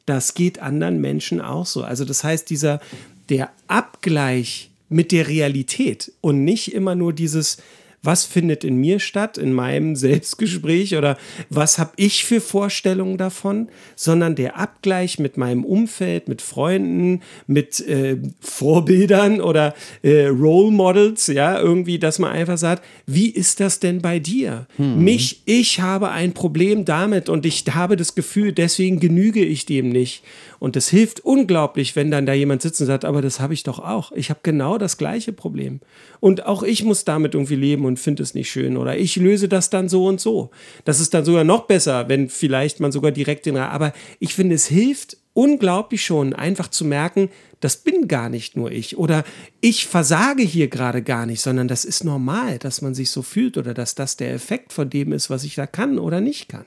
Das 0.07 0.35
geht 0.35 0.61
anderen 0.61 1.01
Menschen 1.01 1.41
auch 1.41 1.67
so. 1.67 1.83
Also 1.83 2.05
das 2.05 2.23
heißt, 2.23 2.49
dieser, 2.49 2.81
der 3.29 3.51
Abgleich 3.67 4.71
mit 4.89 5.11
der 5.11 5.27
Realität 5.27 6.13
und 6.21 6.45
nicht 6.45 6.73
immer 6.73 6.95
nur 6.95 7.13
dieses, 7.13 7.59
was 8.05 8.25
findet 8.25 8.65
in 8.65 8.77
mir 8.77 9.01
statt, 9.01 9.39
in 9.39 9.53
meinem 9.53 9.97
Selbstgespräch 9.97 10.97
oder 10.97 11.17
was 11.49 11.79
habe 11.79 11.93
ich 11.97 12.25
für 12.25 12.41
Vorstellungen 12.41 13.19
davon, 13.19 13.69
sondern 13.97 14.35
der 14.35 14.59
Abgleich 14.59 15.19
mit 15.19 15.37
meinem 15.37 15.65
Umfeld, 15.65 16.29
mit 16.29 16.43
Freunden, 16.43 17.23
mit 17.47 17.81
äh, 17.87 18.19
Vorbildern 18.41 19.41
oder 19.41 19.75
äh, 20.03 20.27
Role 20.27 20.71
Models, 20.71 21.27
ja, 21.29 21.59
irgendwie, 21.59 21.99
dass 21.99 22.19
man 22.19 22.33
einfach 22.33 22.59
sagt, 22.59 22.85
wie 23.07 23.31
ist 23.31 23.61
das 23.61 23.81
denn 23.81 24.03
bei 24.03 24.19
dir? 24.19 24.67
Hm. 24.77 25.03
Mich, 25.03 25.43
ich 25.47 25.81
habe 25.81 26.11
ein 26.11 26.35
Problem 26.35 26.85
damit 26.85 27.29
und 27.29 27.47
ich 27.47 27.65
habe 27.71 27.97
das 27.97 28.15
Gefühl, 28.15 28.53
deswegen 28.53 29.01
genüge 29.01 29.45
ich 29.45 29.67
dem 29.67 29.89
nicht. 29.89 30.23
Und 30.65 30.77
es 30.77 30.89
hilft 30.89 31.21
unglaublich, 31.21 31.95
wenn 31.95 32.11
dann 32.11 32.25
da 32.25 32.33
jemand 32.33 32.63
sitzt 32.63 32.81
und 32.81 32.87
sagt, 32.87 33.05
aber 33.05 33.21
das 33.21 33.39
habe 33.39 33.53
ich 33.53 33.65
doch 33.65 33.79
auch. 33.79 34.13
Ich 34.13 34.31
habe 34.31 34.41
genau 34.43 34.79
das 34.79 34.97
gleiche 34.97 35.35
Problem. 35.35 35.81
Und 36.21 36.47
auch 36.47 36.63
ich 36.63 36.85
muss 36.85 37.05
damit 37.05 37.35
irgendwie 37.35 37.57
leben 37.57 37.85
und 37.85 37.99
finde 37.99 38.23
es 38.23 38.33
nicht 38.33 38.51
schön. 38.51 38.79
Oder 38.79 38.97
ich 38.97 39.17
löse 39.17 39.47
das 39.47 39.69
dann 39.69 39.91
so 39.91 40.07
und 40.07 40.23
so. 40.23 40.51
Das 40.87 41.01
ist 41.01 41.13
dann 41.13 41.27
sogar 41.27 41.45
noch 41.45 41.67
besser, 41.67 42.09
wenn 42.09 42.31
vielleicht 42.31 42.81
man 42.81 42.93
sogar 42.93 43.13
direkt 43.13 43.45
den... 43.45 43.59
Aber 43.59 43.93
ich 44.21 44.33
finde, 44.33 44.55
es 44.55 44.67
hilft 44.67 45.19
unglaublich 45.35 46.03
schon, 46.03 46.33
einfach 46.33 46.69
zu 46.69 46.87
merken, 46.87 47.29
das 47.61 47.77
bin 47.77 48.09
gar 48.09 48.31
nicht 48.31 48.57
nur 48.57 48.73
ich. 48.73 48.97
Oder 48.97 49.25
ich 49.61 49.85
versage 49.85 50.45
hier 50.45 50.69
gerade 50.69 51.03
gar 51.03 51.27
nicht, 51.27 51.43
sondern 51.43 51.69
das 51.69 51.85
ist 51.85 52.05
normal, 52.05 52.59
dass 52.59 52.81
man 52.81 52.95
sich 52.95 53.11
so 53.11 53.21
fühlt 53.21 53.59
oder 53.59 53.75
dass 53.75 53.97
das 53.97 54.17
der 54.17 54.33
Effekt 54.33 54.73
von 54.73 54.89
dem 54.89 55.13
ist, 55.13 55.29
was 55.29 55.45
ich 55.45 55.57
da 55.57 55.67
kann 55.67 55.99
oder 55.99 56.23
nicht 56.23 56.49
kann. 56.49 56.65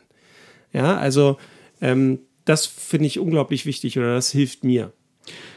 Ja, 0.71 0.97
also 0.97 1.37
ähm, 1.81 2.19
das 2.47 2.65
finde 2.65 3.07
ich 3.07 3.19
unglaublich 3.19 3.65
wichtig 3.65 3.97
oder 3.97 4.15
das 4.15 4.31
hilft 4.31 4.63
mir. 4.63 4.93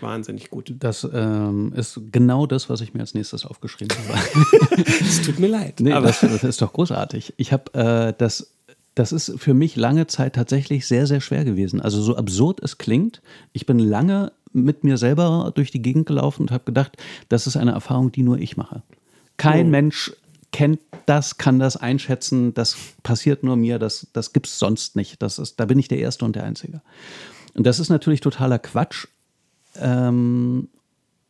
Wahnsinnig 0.01 0.51
gut. 0.51 0.75
Das 0.79 1.09
ähm, 1.13 1.73
ist 1.77 2.01
genau 2.11 2.47
das, 2.47 2.69
was 2.69 2.81
ich 2.81 2.93
mir 2.93 3.01
als 3.01 3.15
nächstes 3.15 3.47
aufgeschrieben 3.47 3.97
habe. 4.09 4.85
Es 5.01 5.23
tut 5.23 5.39
mir 5.39 5.49
leid. 5.49 5.81
Nee, 5.81 5.93
aber 5.93 6.09
das, 6.09 6.21
das 6.21 6.43
ist 6.43 6.63
doch 6.63 6.73
großartig. 6.73 7.35
Ich 7.37 7.53
habe 7.53 7.73
äh, 7.75 8.15
das 8.17 8.53
das 8.97 9.13
ist 9.13 9.35
für 9.39 9.55
mich 9.55 9.77
lange 9.77 10.09
Zeit 10.09 10.35
tatsächlich 10.35 10.87
sehr, 10.87 11.07
sehr 11.07 11.21
schwer 11.21 11.45
gewesen. 11.45 11.81
Also 11.81 12.03
so 12.03 12.17
absurd 12.17 12.61
es 12.63 12.77
klingt, 12.77 13.23
ich 13.53 13.65
bin 13.65 13.79
lange 13.79 14.33
mit 14.53 14.83
mir 14.83 14.97
selber 14.97 15.53
durch 15.55 15.71
die 15.71 15.81
Gegend 15.81 16.07
gelaufen 16.07 16.43
und 16.43 16.51
habe 16.51 16.65
gedacht, 16.65 16.97
das 17.29 17.47
ist 17.47 17.57
eine 17.57 17.71
Erfahrung, 17.71 18.11
die 18.11 18.25
nur 18.25 18.39
ich 18.39 18.57
mache. 18.57 18.83
Kein 19.37 19.67
oh. 19.67 19.71
Mensch 19.71 20.13
kennt 20.53 20.81
das, 21.07 21.39
kann 21.39 21.59
das 21.59 21.77
einschätzen, 21.77 22.55
das 22.55 22.77
passiert 23.03 23.43
nur 23.43 23.57
mir, 23.57 23.79
das, 23.79 24.09
das 24.13 24.33
gibt 24.33 24.47
es 24.47 24.59
sonst 24.59 24.97
nicht. 24.97 25.23
Das 25.23 25.39
ist, 25.39 25.59
da 25.61 25.65
bin 25.65 25.79
ich 25.79 25.89
der 25.89 25.99
Erste 25.99 26.25
und 26.25 26.37
der 26.37 26.45
Einzige. 26.45 26.83
Und 27.55 27.67
das 27.67 27.79
ist 27.81 27.89
natürlich 27.89 28.21
totaler 28.21 28.59
Quatsch. 28.59 29.07
Ähm, 29.77 30.69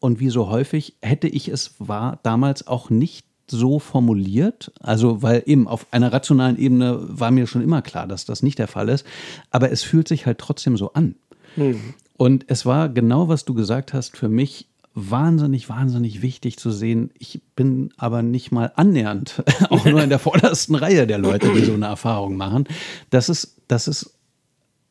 und 0.00 0.20
wie 0.20 0.30
so 0.30 0.48
häufig 0.48 0.96
hätte 1.02 1.28
ich 1.28 1.48
es 1.48 1.74
war 1.78 2.18
damals 2.22 2.66
auch 2.66 2.90
nicht 2.90 3.26
so 3.50 3.78
formuliert, 3.78 4.72
also 4.80 5.22
weil 5.22 5.42
eben 5.46 5.66
auf 5.66 5.86
einer 5.90 6.12
rationalen 6.12 6.56
Ebene 6.56 6.98
war 7.00 7.30
mir 7.30 7.46
schon 7.46 7.62
immer 7.62 7.82
klar, 7.82 8.06
dass 8.06 8.24
das 8.24 8.42
nicht 8.42 8.58
der 8.58 8.68
Fall 8.68 8.88
ist, 8.88 9.04
aber 9.50 9.72
es 9.72 9.82
fühlt 9.82 10.08
sich 10.08 10.24
halt 10.24 10.38
trotzdem 10.38 10.76
so 10.76 10.92
an. 10.92 11.16
Mhm. 11.56 11.94
Und 12.16 12.44
es 12.48 12.64
war 12.64 12.88
genau, 12.88 13.28
was 13.28 13.44
du 13.44 13.54
gesagt 13.54 13.92
hast, 13.92 14.16
für 14.16 14.28
mich 14.28 14.69
wahnsinnig, 15.09 15.68
wahnsinnig 15.68 16.22
wichtig 16.22 16.59
zu 16.59 16.70
sehen. 16.70 17.11
Ich 17.18 17.40
bin 17.57 17.92
aber 17.96 18.22
nicht 18.22 18.53
mal 18.53 18.72
annähernd, 18.76 19.42
auch 19.70 19.84
nur 19.84 20.03
in 20.03 20.11
der 20.11 20.18
vordersten 20.18 20.74
Reihe 20.74 21.07
der 21.07 21.18
Leute, 21.18 21.53
die 21.55 21.64
so 21.64 21.74
eine 21.74 21.86
Erfahrung 21.86 22.36
machen. 22.36 22.64
Das 23.11 23.28
ist, 23.28 23.61
das 23.68 23.88
ist 23.88 24.14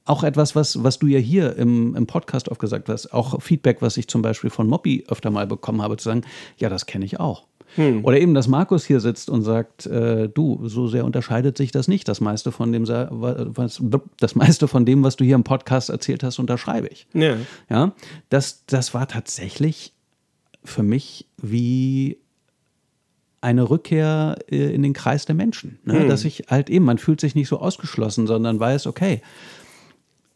auch 0.06 0.24
etwas, 0.24 0.56
was, 0.56 0.84
was 0.84 0.98
du 0.98 1.08
ja 1.08 1.20
hier 1.20 1.56
im, 1.56 1.96
im 1.96 2.08
Podcast 2.08 2.50
oft 2.50 2.60
gesagt 2.60 2.90
hast, 2.90 3.14
auch 3.14 3.42
Feedback, 3.42 3.82
was 3.82 3.98
ich 3.98 4.08
zum 4.08 4.22
Beispiel 4.22 4.50
von 4.50 4.68
Moppy 4.68 5.06
öfter 5.08 5.30
mal 5.30 5.46
bekommen 5.46 5.82
habe, 5.82 5.98
zu 5.98 6.06
sagen, 6.06 6.24
ja, 6.58 6.70
das 6.70 6.88
kenne 6.88 7.06
ich 7.06 7.20
auch. 7.20 7.46
Hm. 7.76 8.04
Oder 8.04 8.20
eben, 8.20 8.34
dass 8.34 8.48
Markus 8.48 8.86
hier 8.86 9.00
sitzt 9.00 9.30
und 9.30 9.44
sagt, 9.44 9.86
äh, 9.86 10.28
du, 10.28 10.68
so 10.68 10.88
sehr 10.88 11.06
unterscheidet 11.06 11.58
sich 11.58 11.72
das 11.72 11.88
nicht. 11.88 12.08
Das 12.08 12.22
meiste 12.22 12.52
von 12.52 12.72
dem, 12.72 12.88
was, 12.88 13.82
das 14.20 14.36
meiste 14.36 14.68
von 14.68 14.86
dem, 14.86 15.04
was 15.04 15.16
du 15.16 15.24
hier 15.24 15.36
im 15.36 15.44
Podcast 15.44 15.90
erzählt 15.90 16.24
hast, 16.24 16.40
unterschreibe 16.40 16.88
ich. 16.88 17.08
Ja. 17.14 17.38
ja 17.70 17.94
das, 18.30 18.66
das 18.66 18.94
war 18.94 19.08
tatsächlich 19.08 19.94
für 20.64 20.84
mich 20.84 21.28
wie 21.38 22.18
eine 23.42 23.70
Rückkehr 23.70 24.38
äh, 24.50 24.74
in 24.74 24.84
den 24.84 24.94
Kreis 24.94 25.26
der 25.26 25.36
Menschen. 25.36 25.80
Ne? 25.84 26.02
Hm. 26.02 26.10
Dass 26.10 26.26
ich 26.26 26.46
halt 26.50 26.70
eben, 26.70 26.86
man 26.86 26.98
fühlt 26.98 27.22
sich 27.22 27.36
nicht 27.36 27.48
so 27.48 27.60
ausgeschlossen, 27.60 28.28
sondern 28.28 28.60
weiß, 28.60 28.88
okay, 28.88 29.22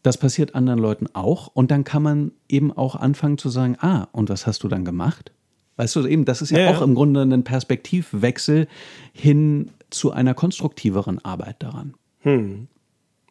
das 0.02 0.18
passiert 0.18 0.54
anderen 0.54 0.78
Leuten 0.78 1.06
auch. 1.12 1.48
Und 1.48 1.70
dann 1.70 1.84
kann 1.84 2.02
man 2.02 2.32
eben 2.48 2.72
auch 2.72 2.96
anfangen 2.96 3.38
zu 3.38 3.48
sagen, 3.48 3.76
ah, 3.80 4.08
und 4.12 4.28
was 4.28 4.46
hast 4.46 4.62
du 4.62 4.68
dann 4.68 4.84
gemacht? 4.84 5.32
Weißt 5.76 5.96
du, 5.96 6.06
eben, 6.06 6.24
das 6.24 6.40
ist 6.40 6.50
ja, 6.50 6.60
ja, 6.60 6.70
auch 6.70 6.82
im 6.82 6.94
Grunde 6.94 7.22
ein 7.22 7.42
Perspektivwechsel 7.42 8.68
hin 9.12 9.70
zu 9.90 10.12
einer 10.12 10.34
konstruktiveren 10.34 11.24
Arbeit 11.24 11.62
daran. 11.62 11.94
Hm. 12.20 12.68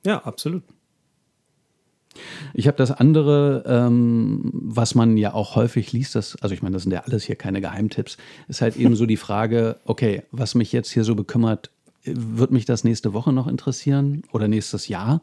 Ja, 0.06 0.20
absolut. 0.24 0.64
Ich 2.54 2.68
habe 2.68 2.78
das 2.78 2.92
andere, 2.92 3.64
ähm, 3.66 4.52
was 4.54 4.96
man 4.96 5.18
ja 5.18 5.34
auch 5.34 5.56
häufig 5.56 5.92
liest, 5.92 6.16
das, 6.16 6.36
also 6.42 6.54
ich 6.54 6.62
meine, 6.62 6.74
das 6.74 6.84
sind 6.84 6.92
ja 6.92 7.02
alles 7.02 7.24
hier 7.24 7.36
keine 7.36 7.62
Geheimtipps, 7.62 8.18
ist 8.48 8.62
halt 8.62 8.76
eben 8.78 8.96
so 8.96 9.06
die 9.06 9.18
Frage, 9.18 9.78
okay, 9.86 10.24
was 10.32 10.56
mich 10.56 10.72
jetzt 10.72 10.92
hier 10.92 11.04
so 11.04 11.16
bekümmert, 11.16 11.70
wird 12.04 12.52
mich 12.52 12.66
das 12.66 12.84
nächste 12.84 13.14
Woche 13.14 13.32
noch 13.32 13.48
interessieren 13.48 14.24
oder 14.32 14.48
nächstes 14.48 14.88
Jahr? 14.88 15.22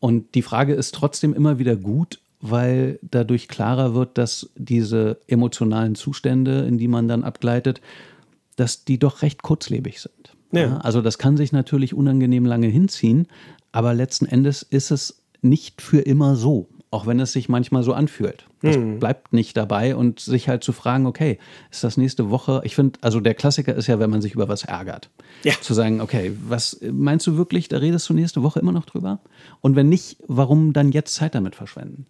Und 0.00 0.34
die 0.34 0.42
Frage 0.42 0.74
ist 0.74 0.94
trotzdem 0.94 1.34
immer 1.34 1.58
wieder 1.58 1.76
gut, 1.76 2.20
weil 2.40 2.98
dadurch 3.02 3.48
klarer 3.48 3.94
wird, 3.94 4.16
dass 4.16 4.50
diese 4.56 5.18
emotionalen 5.26 5.94
Zustände, 5.94 6.60
in 6.60 6.78
die 6.78 6.88
man 6.88 7.08
dann 7.08 7.24
abgleitet, 7.24 7.80
dass 8.56 8.84
die 8.84 8.98
doch 8.98 9.22
recht 9.22 9.42
kurzlebig 9.42 10.00
sind. 10.00 10.36
Ja. 10.52 10.78
Also 10.78 11.02
das 11.02 11.18
kann 11.18 11.36
sich 11.36 11.52
natürlich 11.52 11.94
unangenehm 11.94 12.46
lange 12.46 12.68
hinziehen, 12.68 13.26
aber 13.72 13.92
letzten 13.92 14.26
Endes 14.26 14.62
ist 14.62 14.90
es 14.90 15.22
nicht 15.42 15.82
für 15.82 16.00
immer 16.00 16.36
so, 16.36 16.68
auch 16.90 17.06
wenn 17.06 17.20
es 17.20 17.32
sich 17.32 17.48
manchmal 17.48 17.82
so 17.82 17.92
anfühlt. 17.92 18.46
Das 18.60 18.76
bleibt 18.98 19.32
nicht 19.32 19.56
dabei 19.56 19.94
und 19.94 20.18
sich 20.18 20.48
halt 20.48 20.64
zu 20.64 20.72
fragen, 20.72 21.06
okay, 21.06 21.38
ist 21.70 21.84
das 21.84 21.96
nächste 21.96 22.30
Woche? 22.30 22.60
Ich 22.64 22.74
finde, 22.74 22.98
also 23.02 23.20
der 23.20 23.34
Klassiker 23.34 23.74
ist 23.74 23.86
ja, 23.86 24.00
wenn 24.00 24.10
man 24.10 24.20
sich 24.20 24.34
über 24.34 24.48
was 24.48 24.64
ärgert. 24.64 25.10
Ja. 25.44 25.54
Zu 25.60 25.74
sagen, 25.74 26.00
okay, 26.00 26.32
was 26.48 26.80
meinst 26.90 27.26
du 27.28 27.36
wirklich, 27.36 27.68
da 27.68 27.78
redest 27.78 28.08
du 28.08 28.14
nächste 28.14 28.42
Woche 28.42 28.58
immer 28.58 28.72
noch 28.72 28.84
drüber? 28.84 29.20
Und 29.60 29.76
wenn 29.76 29.88
nicht, 29.88 30.16
warum 30.26 30.72
dann 30.72 30.90
jetzt 30.90 31.14
Zeit 31.14 31.36
damit 31.36 31.54
verschwenden? 31.54 32.06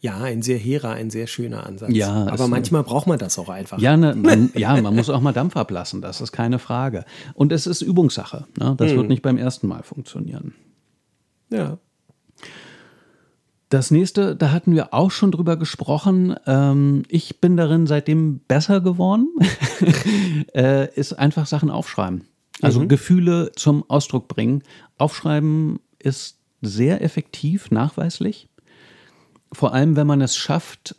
Ja, 0.00 0.18
ein 0.18 0.42
sehr 0.42 0.58
hehrer, 0.58 0.90
ein 0.90 1.10
sehr 1.10 1.26
schöner 1.26 1.66
Ansatz. 1.66 1.90
Ja, 1.92 2.26
aber 2.26 2.48
manchmal 2.48 2.82
braucht 2.82 3.06
man 3.06 3.18
das 3.18 3.38
auch 3.38 3.48
einfach. 3.48 3.78
Ja, 3.78 3.96
ne, 3.96 4.14
man, 4.14 4.50
ja, 4.54 4.80
man 4.80 4.94
muss 4.94 5.10
auch 5.10 5.20
mal 5.20 5.32
Dampf 5.32 5.56
ablassen, 5.56 6.02
das 6.02 6.20
ist 6.20 6.32
keine 6.32 6.58
Frage. 6.58 7.04
Und 7.34 7.52
es 7.52 7.66
ist 7.66 7.82
Übungssache. 7.82 8.46
Ne? 8.58 8.74
Das 8.76 8.92
wird 8.92 9.08
nicht 9.08 9.22
beim 9.22 9.38
ersten 9.38 9.68
Mal 9.68 9.82
funktionieren. 9.82 10.54
Ja. 11.50 11.78
Das 13.68 13.90
nächste, 13.90 14.36
da 14.36 14.52
hatten 14.52 14.74
wir 14.74 14.94
auch 14.94 15.10
schon 15.10 15.32
drüber 15.32 15.56
gesprochen. 15.56 16.36
Ähm, 16.46 17.02
ich 17.08 17.40
bin 17.40 17.56
darin 17.56 17.86
seitdem 17.86 18.38
besser 18.40 18.80
geworden, 18.80 19.28
äh, 20.54 20.94
ist 20.94 21.14
einfach 21.14 21.46
Sachen 21.46 21.70
aufschreiben. 21.70 22.28
Also 22.62 22.86
Gefühle 22.86 23.52
zum 23.54 23.88
Ausdruck 23.90 24.28
bringen. 24.28 24.62
Aufschreiben 24.98 25.80
ist 25.98 26.38
sehr 26.62 27.02
effektiv, 27.02 27.70
nachweislich. 27.70 28.48
Vor 29.52 29.74
allem, 29.74 29.96
wenn 29.96 30.06
man 30.06 30.20
es 30.20 30.36
schafft, 30.36 30.96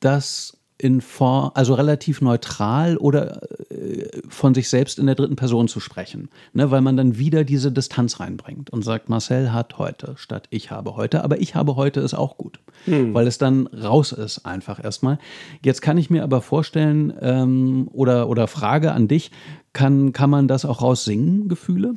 das 0.00 0.55
in 0.78 1.00
Form, 1.00 1.52
also 1.54 1.74
relativ 1.74 2.20
neutral 2.20 2.96
oder 2.98 3.40
äh, 3.70 4.08
von 4.28 4.54
sich 4.54 4.68
selbst 4.68 4.98
in 4.98 5.06
der 5.06 5.14
dritten 5.14 5.36
Person 5.36 5.68
zu 5.68 5.80
sprechen. 5.80 6.28
Ne, 6.52 6.70
weil 6.70 6.82
man 6.82 6.96
dann 6.96 7.18
wieder 7.18 7.44
diese 7.44 7.72
Distanz 7.72 8.20
reinbringt 8.20 8.70
und 8.70 8.82
sagt, 8.82 9.08
Marcel 9.08 9.52
hat 9.52 9.78
heute 9.78 10.14
statt 10.16 10.46
ich 10.50 10.70
habe 10.70 10.96
heute, 10.96 11.24
aber 11.24 11.40
ich 11.40 11.54
habe 11.54 11.76
heute 11.76 12.00
ist 12.00 12.14
auch 12.14 12.36
gut. 12.36 12.60
Weil 12.86 13.26
es 13.26 13.38
dann 13.38 13.66
raus 13.68 14.12
ist 14.12 14.44
einfach 14.44 14.82
erstmal. 14.82 15.18
Jetzt 15.64 15.80
kann 15.80 15.98
ich 15.98 16.10
mir 16.10 16.22
aber 16.22 16.42
vorstellen, 16.42 17.12
ähm, 17.20 17.88
oder, 17.92 18.28
oder 18.28 18.46
Frage 18.46 18.92
an 18.92 19.08
dich, 19.08 19.30
kann, 19.72 20.12
kann 20.12 20.30
man 20.30 20.46
das 20.46 20.64
auch 20.64 20.82
raussingen, 20.82 21.48
Gefühle? 21.48 21.94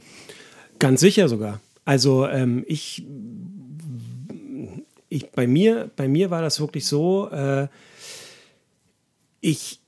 Ganz 0.79 1.01
sicher 1.01 1.27
sogar. 1.27 1.59
Also 1.85 2.27
ähm, 2.27 2.63
ich, 2.67 3.05
ich 5.09 5.31
bei 5.31 5.47
mir, 5.47 5.91
bei 5.95 6.07
mir 6.07 6.31
war 6.31 6.41
das 6.41 6.59
wirklich 6.59 6.85
so. 6.85 7.29
Äh, 7.29 7.67
ich 9.41 9.79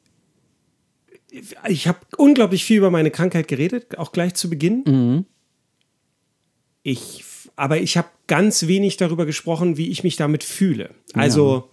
ich 1.67 1.87
habe 1.87 1.99
unglaublich 2.17 2.65
viel 2.65 2.77
über 2.77 2.91
meine 2.91 3.09
Krankheit 3.09 3.47
geredet, 3.47 3.97
auch 3.97 4.11
gleich 4.11 4.33
zu 4.33 4.49
Beginn. 4.49 4.83
Ich, 6.83 7.23
aber 7.55 7.79
ich 7.79 7.95
habe 7.95 8.09
ganz 8.27 8.67
wenig 8.67 8.97
darüber 8.97 9.25
gesprochen, 9.25 9.77
wie 9.77 9.89
ich 9.89 10.03
mich 10.03 10.17
damit 10.17 10.43
fühle. 10.43 10.89
Also 11.13 11.69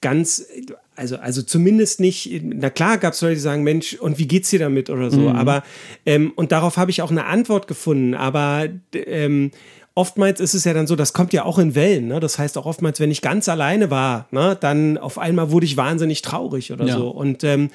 ganz, 0.00 0.46
also, 0.94 1.16
also 1.16 1.42
zumindest 1.42 1.98
nicht, 1.98 2.30
na 2.42 2.70
klar 2.70 2.98
gab 2.98 3.14
es 3.14 3.22
Leute, 3.22 3.34
die 3.34 3.40
sagen, 3.40 3.62
Mensch, 3.62 3.94
und 3.94 4.18
wie 4.18 4.28
geht's 4.28 4.50
dir 4.50 4.58
damit 4.58 4.90
oder 4.90 5.10
so, 5.10 5.30
aber, 5.30 5.64
ähm, 6.04 6.32
und 6.36 6.52
darauf 6.52 6.76
habe 6.76 6.90
ich 6.90 7.02
auch 7.02 7.10
eine 7.10 7.24
Antwort 7.24 7.66
gefunden, 7.66 8.14
aber 8.14 8.68
ähm, 8.92 9.50
oftmals 9.94 10.40
ist 10.40 10.54
es 10.54 10.64
ja 10.64 10.74
dann 10.74 10.86
so, 10.86 10.96
das 10.96 11.12
kommt 11.12 11.32
ja 11.32 11.44
auch 11.44 11.58
in 11.58 11.74
Wellen, 11.74 12.08
ne? 12.08 12.20
das 12.20 12.38
heißt 12.38 12.58
auch 12.58 12.66
oftmals, 12.66 13.00
wenn 13.00 13.10
ich 13.10 13.22
ganz 13.22 13.48
alleine 13.48 13.90
war, 13.90 14.26
ne, 14.32 14.56
dann 14.60 14.98
auf 14.98 15.18
einmal 15.18 15.50
wurde 15.50 15.66
ich 15.66 15.76
wahnsinnig 15.76 16.22
traurig 16.22 16.72
oder 16.72 16.86
Ja. 16.86 16.94
so 16.96 17.08
und 17.10 17.44
ähm, 17.44 17.70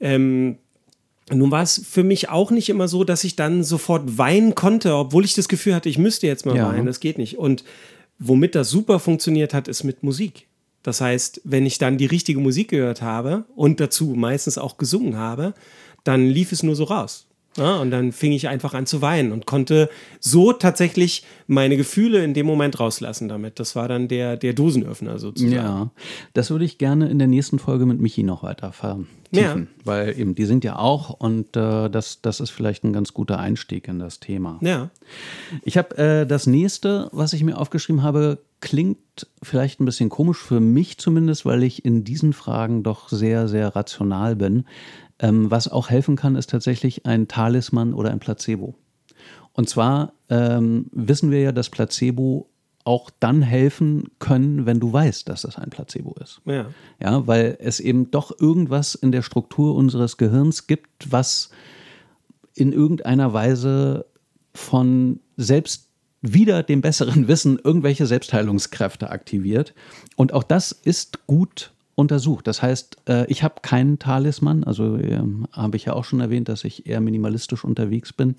ähm, 0.00 0.58
nun 1.30 1.50
war 1.50 1.62
es 1.62 1.84
für 1.86 2.04
mich 2.04 2.30
auch 2.30 2.50
nicht 2.50 2.68
immer 2.70 2.88
so, 2.88 3.04
dass 3.04 3.22
ich 3.24 3.36
dann 3.36 3.62
sofort 3.62 4.16
weinen 4.18 4.54
konnte, 4.54 4.94
obwohl 4.94 5.24
ich 5.26 5.34
das 5.34 5.48
Gefühl 5.48 5.74
hatte, 5.74 5.88
ich 5.90 5.98
müsste 5.98 6.26
jetzt 6.26 6.46
mal 6.46 6.56
Ja. 6.56 6.68
weinen. 6.68 6.86
Das 6.86 7.00
geht 7.00 7.18
nicht. 7.18 7.36
Und 7.36 7.64
womit 8.18 8.54
das 8.54 8.70
super 8.70 8.98
funktioniert 8.98 9.52
hat, 9.52 9.68
ist 9.68 9.84
mit 9.84 10.02
Musik. 10.02 10.46
Das 10.82 11.02
heißt, 11.02 11.42
wenn 11.44 11.66
ich 11.66 11.76
dann 11.76 11.98
die 11.98 12.06
richtige 12.06 12.40
Musik 12.40 12.68
gehört 12.68 13.02
habe 13.02 13.44
und 13.56 13.78
dazu 13.78 14.14
meistens 14.16 14.56
auch 14.56 14.78
gesungen 14.78 15.18
habe, 15.18 15.52
dann 16.02 16.26
lief 16.26 16.50
es 16.52 16.62
nur 16.62 16.74
so 16.76 16.84
raus. 16.84 17.26
Ja, 17.56 17.76
und 17.78 17.90
dann 17.90 18.12
fing 18.12 18.30
ich 18.30 18.46
einfach 18.46 18.74
an 18.74 18.86
zu 18.86 19.02
weinen 19.02 19.32
und 19.32 19.44
konnte 19.46 19.90
so 20.20 20.52
tatsächlich 20.52 21.24
meine 21.48 21.76
Gefühle 21.76 22.22
in 22.22 22.32
dem 22.32 22.46
Moment 22.46 22.78
rauslassen 22.78 23.26
damit. 23.28 23.58
Das 23.58 23.74
war 23.74 23.88
dann 23.88 24.06
der, 24.06 24.36
der 24.36 24.52
Dosenöffner 24.52 25.18
sozusagen. 25.18 25.52
Ja, 25.54 25.90
das 26.34 26.50
würde 26.50 26.64
ich 26.64 26.78
gerne 26.78 27.08
in 27.08 27.18
der 27.18 27.26
nächsten 27.26 27.58
Folge 27.58 27.84
mit 27.84 28.00
Michi 28.00 28.22
noch 28.22 28.44
weiter 28.44 28.70
vertiefen, 28.72 29.08
Ja. 29.32 29.56
weil 29.84 30.16
eben 30.16 30.36
die 30.36 30.44
sind 30.44 30.62
ja 30.62 30.78
auch 30.78 31.10
und 31.10 31.56
äh, 31.56 31.88
das, 31.90 32.20
das 32.22 32.38
ist 32.38 32.50
vielleicht 32.50 32.84
ein 32.84 32.92
ganz 32.92 33.12
guter 33.12 33.40
Einstieg 33.40 33.88
in 33.88 33.98
das 33.98 34.20
Thema. 34.20 34.58
Ja. 34.60 34.90
Ich 35.64 35.76
habe 35.76 35.96
äh, 35.98 36.26
das 36.26 36.46
nächste, 36.46 37.08
was 37.12 37.32
ich 37.32 37.42
mir 37.42 37.58
aufgeschrieben 37.58 38.04
habe, 38.04 38.38
klingt 38.60 38.98
vielleicht 39.42 39.80
ein 39.80 39.84
bisschen 39.84 40.10
komisch 40.10 40.38
für 40.38 40.60
mich 40.60 40.98
zumindest, 40.98 41.44
weil 41.44 41.64
ich 41.64 41.84
in 41.84 42.04
diesen 42.04 42.32
Fragen 42.34 42.84
doch 42.84 43.08
sehr, 43.08 43.48
sehr 43.48 43.74
rational 43.74 44.36
bin. 44.36 44.64
Ähm, 45.20 45.50
was 45.50 45.68
auch 45.68 45.90
helfen 45.90 46.16
kann, 46.16 46.36
ist 46.36 46.50
tatsächlich 46.50 47.06
ein 47.06 47.28
Talisman 47.28 47.94
oder 47.94 48.10
ein 48.10 48.20
Placebo. 48.20 48.74
Und 49.52 49.68
zwar 49.68 50.12
ähm, 50.28 50.86
wissen 50.92 51.30
wir 51.30 51.40
ja, 51.40 51.52
dass 51.52 51.70
Placebo 51.70 52.48
auch 52.84 53.10
dann 53.20 53.42
helfen 53.42 54.04
können, 54.18 54.64
wenn 54.64 54.80
du 54.80 54.92
weißt, 54.92 55.28
dass 55.28 55.44
es 55.44 55.58
ein 55.58 55.68
Placebo 55.68 56.14
ist. 56.22 56.40
Ja. 56.46 56.66
Ja, 57.02 57.26
weil 57.26 57.58
es 57.60 57.80
eben 57.80 58.10
doch 58.10 58.32
irgendwas 58.40 58.94
in 58.94 59.12
der 59.12 59.22
Struktur 59.22 59.74
unseres 59.74 60.16
Gehirns 60.16 60.66
gibt, 60.66 61.12
was 61.12 61.50
in 62.54 62.72
irgendeiner 62.72 63.32
Weise 63.32 64.06
von 64.54 65.20
selbst 65.36 65.88
wieder 66.22 66.62
dem 66.62 66.80
besseren 66.80 67.28
Wissen 67.28 67.58
irgendwelche 67.62 68.06
Selbstheilungskräfte 68.06 69.10
aktiviert. 69.10 69.74
Und 70.16 70.32
auch 70.32 70.42
das 70.42 70.72
ist 70.72 71.26
gut 71.26 71.72
untersucht. 71.98 72.46
Das 72.46 72.62
heißt, 72.62 72.96
äh, 73.08 73.26
ich 73.26 73.42
habe 73.42 73.56
keinen 73.60 73.98
Talisman, 73.98 74.62
also 74.62 74.96
ähm, 74.96 75.48
habe 75.52 75.76
ich 75.76 75.86
ja 75.86 75.94
auch 75.94 76.04
schon 76.04 76.20
erwähnt, 76.20 76.48
dass 76.48 76.62
ich 76.62 76.86
eher 76.86 77.00
minimalistisch 77.00 77.64
unterwegs 77.64 78.12
bin 78.12 78.36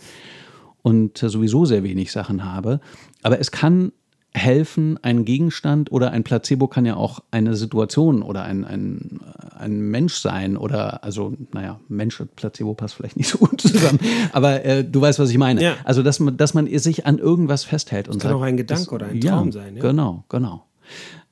und 0.82 1.18
sowieso 1.18 1.66
sehr 1.66 1.84
wenig 1.84 2.14
Sachen 2.14 2.46
habe. 2.46 2.80
Aber 3.22 3.40
es 3.40 3.52
kann 3.52 3.92
helfen, 4.34 4.98
ein 5.02 5.26
Gegenstand 5.26 5.92
oder 5.92 6.12
ein 6.12 6.24
Placebo 6.24 6.68
kann 6.68 6.86
ja 6.86 6.96
auch 6.96 7.20
eine 7.32 7.56
Situation 7.56 8.22
oder 8.22 8.44
ein, 8.44 8.64
ein, 8.64 9.20
ein 9.58 9.82
Mensch 9.82 10.16
sein 10.16 10.56
oder, 10.56 11.04
also, 11.04 11.34
naja, 11.52 11.82
Mensch 11.90 12.22
und 12.22 12.36
Placebo 12.38 12.76
passt 12.76 12.94
vielleicht 12.94 13.18
nicht 13.18 13.28
so 13.28 13.40
gut 13.40 13.60
zusammen, 13.60 14.00
aber 14.32 14.64
äh, 14.64 14.86
du 14.86 15.02
weißt, 15.02 15.20
was 15.20 15.32
ich 15.32 15.38
meine. 15.38 15.62
Ja. 15.62 15.76
Also, 15.84 16.02
dass 16.02 16.22
man, 16.22 16.38
dass 16.38 16.54
man 16.54 16.68
sich 16.78 17.06
an 17.06 17.18
irgendwas 17.18 17.66
festhält 17.66 18.08
und 18.08 18.22
kann 18.22 18.32
sagt, 18.32 18.36
auch 18.36 18.44
ein 18.44 18.56
Gedanke 18.56 18.86
das- 18.86 18.94
oder 18.94 19.08
ein 19.08 19.20
ja, 19.20 19.36
Traum 19.36 19.52
sein, 19.52 19.76
ja. 19.76 19.82
Genau, 19.82 20.24
genau. 20.30 20.64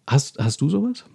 Hast, 0.05 0.39
hast 0.39 0.59
du 0.59 0.69
sowas? 0.69 1.05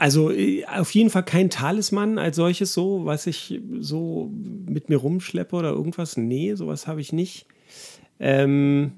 Also 0.00 0.30
äh, 0.30 0.64
auf 0.64 0.90
jeden 0.92 1.10
Fall 1.10 1.24
kein 1.24 1.50
Talisman 1.50 2.18
als 2.18 2.36
solches 2.36 2.72
so, 2.72 3.04
was 3.04 3.26
ich 3.26 3.60
so 3.80 4.30
mit 4.66 4.88
mir 4.88 4.96
rumschleppe 4.96 5.54
oder 5.54 5.70
irgendwas. 5.70 6.16
Nee, 6.16 6.54
sowas 6.54 6.86
habe 6.86 7.02
ich 7.02 7.12
nicht. 7.12 7.46
Ähm, 8.18 8.92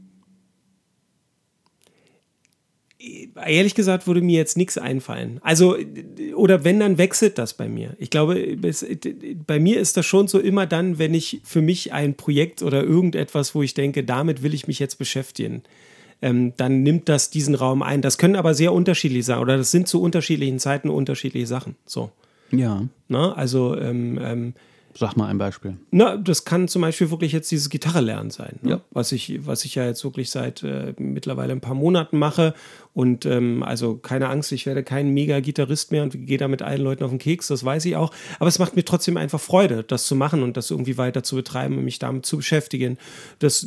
ehrlich 3.44 3.74
gesagt 3.74 4.06
würde 4.06 4.20
mir 4.20 4.36
jetzt 4.36 4.56
nichts 4.56 4.78
einfallen. 4.78 5.40
Also, 5.42 5.76
äh, 5.76 6.34
oder 6.34 6.64
wenn, 6.64 6.80
dann 6.80 6.98
wechselt 6.98 7.38
das 7.38 7.54
bei 7.54 7.68
mir. 7.68 7.96
Ich 7.98 8.10
glaube, 8.10 8.56
es, 8.62 8.82
äh, 8.82 8.96
bei 9.46 9.58
mir 9.58 9.80
ist 9.80 9.96
das 9.96 10.06
schon 10.06 10.28
so 10.28 10.38
immer 10.38 10.66
dann, 10.66 10.98
wenn 10.98 11.14
ich 11.14 11.40
für 11.44 11.62
mich 11.62 11.92
ein 11.92 12.14
Projekt 12.14 12.62
oder 12.62 12.82
irgendetwas, 12.82 13.54
wo 13.54 13.62
ich 13.62 13.74
denke, 13.74 14.04
damit 14.04 14.42
will 14.42 14.54
ich 14.54 14.68
mich 14.68 14.78
jetzt 14.78 14.98
beschäftigen, 14.98 15.62
ähm, 16.22 16.54
dann 16.56 16.82
nimmt 16.82 17.08
das 17.08 17.30
diesen 17.30 17.54
Raum 17.54 17.82
ein. 17.82 18.00
Das 18.00 18.16
können 18.16 18.36
aber 18.36 18.54
sehr 18.54 18.72
unterschiedlich 18.72 19.26
sein 19.26 19.38
oder 19.38 19.56
das 19.56 19.70
sind 19.70 19.88
zu 19.88 20.00
unterschiedlichen 20.00 20.58
Zeiten 20.58 20.88
unterschiedliche 20.88 21.46
Sachen. 21.46 21.76
So. 21.84 22.10
Ja. 22.50 22.82
Ne? 23.08 23.36
Also, 23.36 23.76
ähm, 23.76 24.18
ähm, 24.22 24.54
Sag 24.94 25.16
mal 25.16 25.26
ein 25.28 25.38
Beispiel. 25.38 25.76
na, 25.90 26.16
das 26.16 26.44
kann 26.44 26.68
zum 26.68 26.82
Beispiel 26.82 27.10
wirklich 27.10 27.32
jetzt 27.32 27.50
dieses 27.50 27.70
Gitarre-Lernen 27.70 28.30
sein, 28.30 28.58
ne? 28.62 28.70
Ja. 28.70 28.80
was, 28.90 29.12
ich, 29.12 29.46
was 29.46 29.64
ich 29.64 29.74
ja 29.74 29.86
jetzt 29.86 30.04
wirklich 30.04 30.30
seit 30.30 30.62
äh, 30.62 30.94
mittlerweile 30.98 31.52
ein 31.52 31.60
paar 31.60 31.74
Monaten 31.74 32.18
mache. 32.18 32.54
Und 32.94 33.24
ähm, 33.24 33.62
also 33.62 33.96
keine 33.96 34.28
Angst, 34.28 34.52
ich 34.52 34.66
werde 34.66 34.82
kein 34.82 35.08
Mega-Gitarrist 35.14 35.92
mehr 35.92 36.02
und 36.02 36.26
gehe 36.26 36.36
da 36.36 36.46
mit 36.46 36.60
allen 36.60 36.82
Leuten 36.82 37.04
auf 37.04 37.10
den 37.10 37.18
Keks, 37.18 37.48
das 37.48 37.64
weiß 37.64 37.86
ich 37.86 37.96
auch. 37.96 38.12
Aber 38.38 38.48
es 38.48 38.58
macht 38.58 38.76
mir 38.76 38.84
trotzdem 38.84 39.16
einfach 39.16 39.40
Freude, 39.40 39.82
das 39.82 40.04
zu 40.04 40.14
machen 40.14 40.42
und 40.42 40.58
das 40.58 40.70
irgendwie 40.70 40.98
weiter 40.98 41.22
zu 41.22 41.36
betreiben 41.36 41.78
und 41.78 41.84
mich 41.84 41.98
damit 41.98 42.26
zu 42.26 42.36
beschäftigen. 42.36 42.98
Das, 43.38 43.66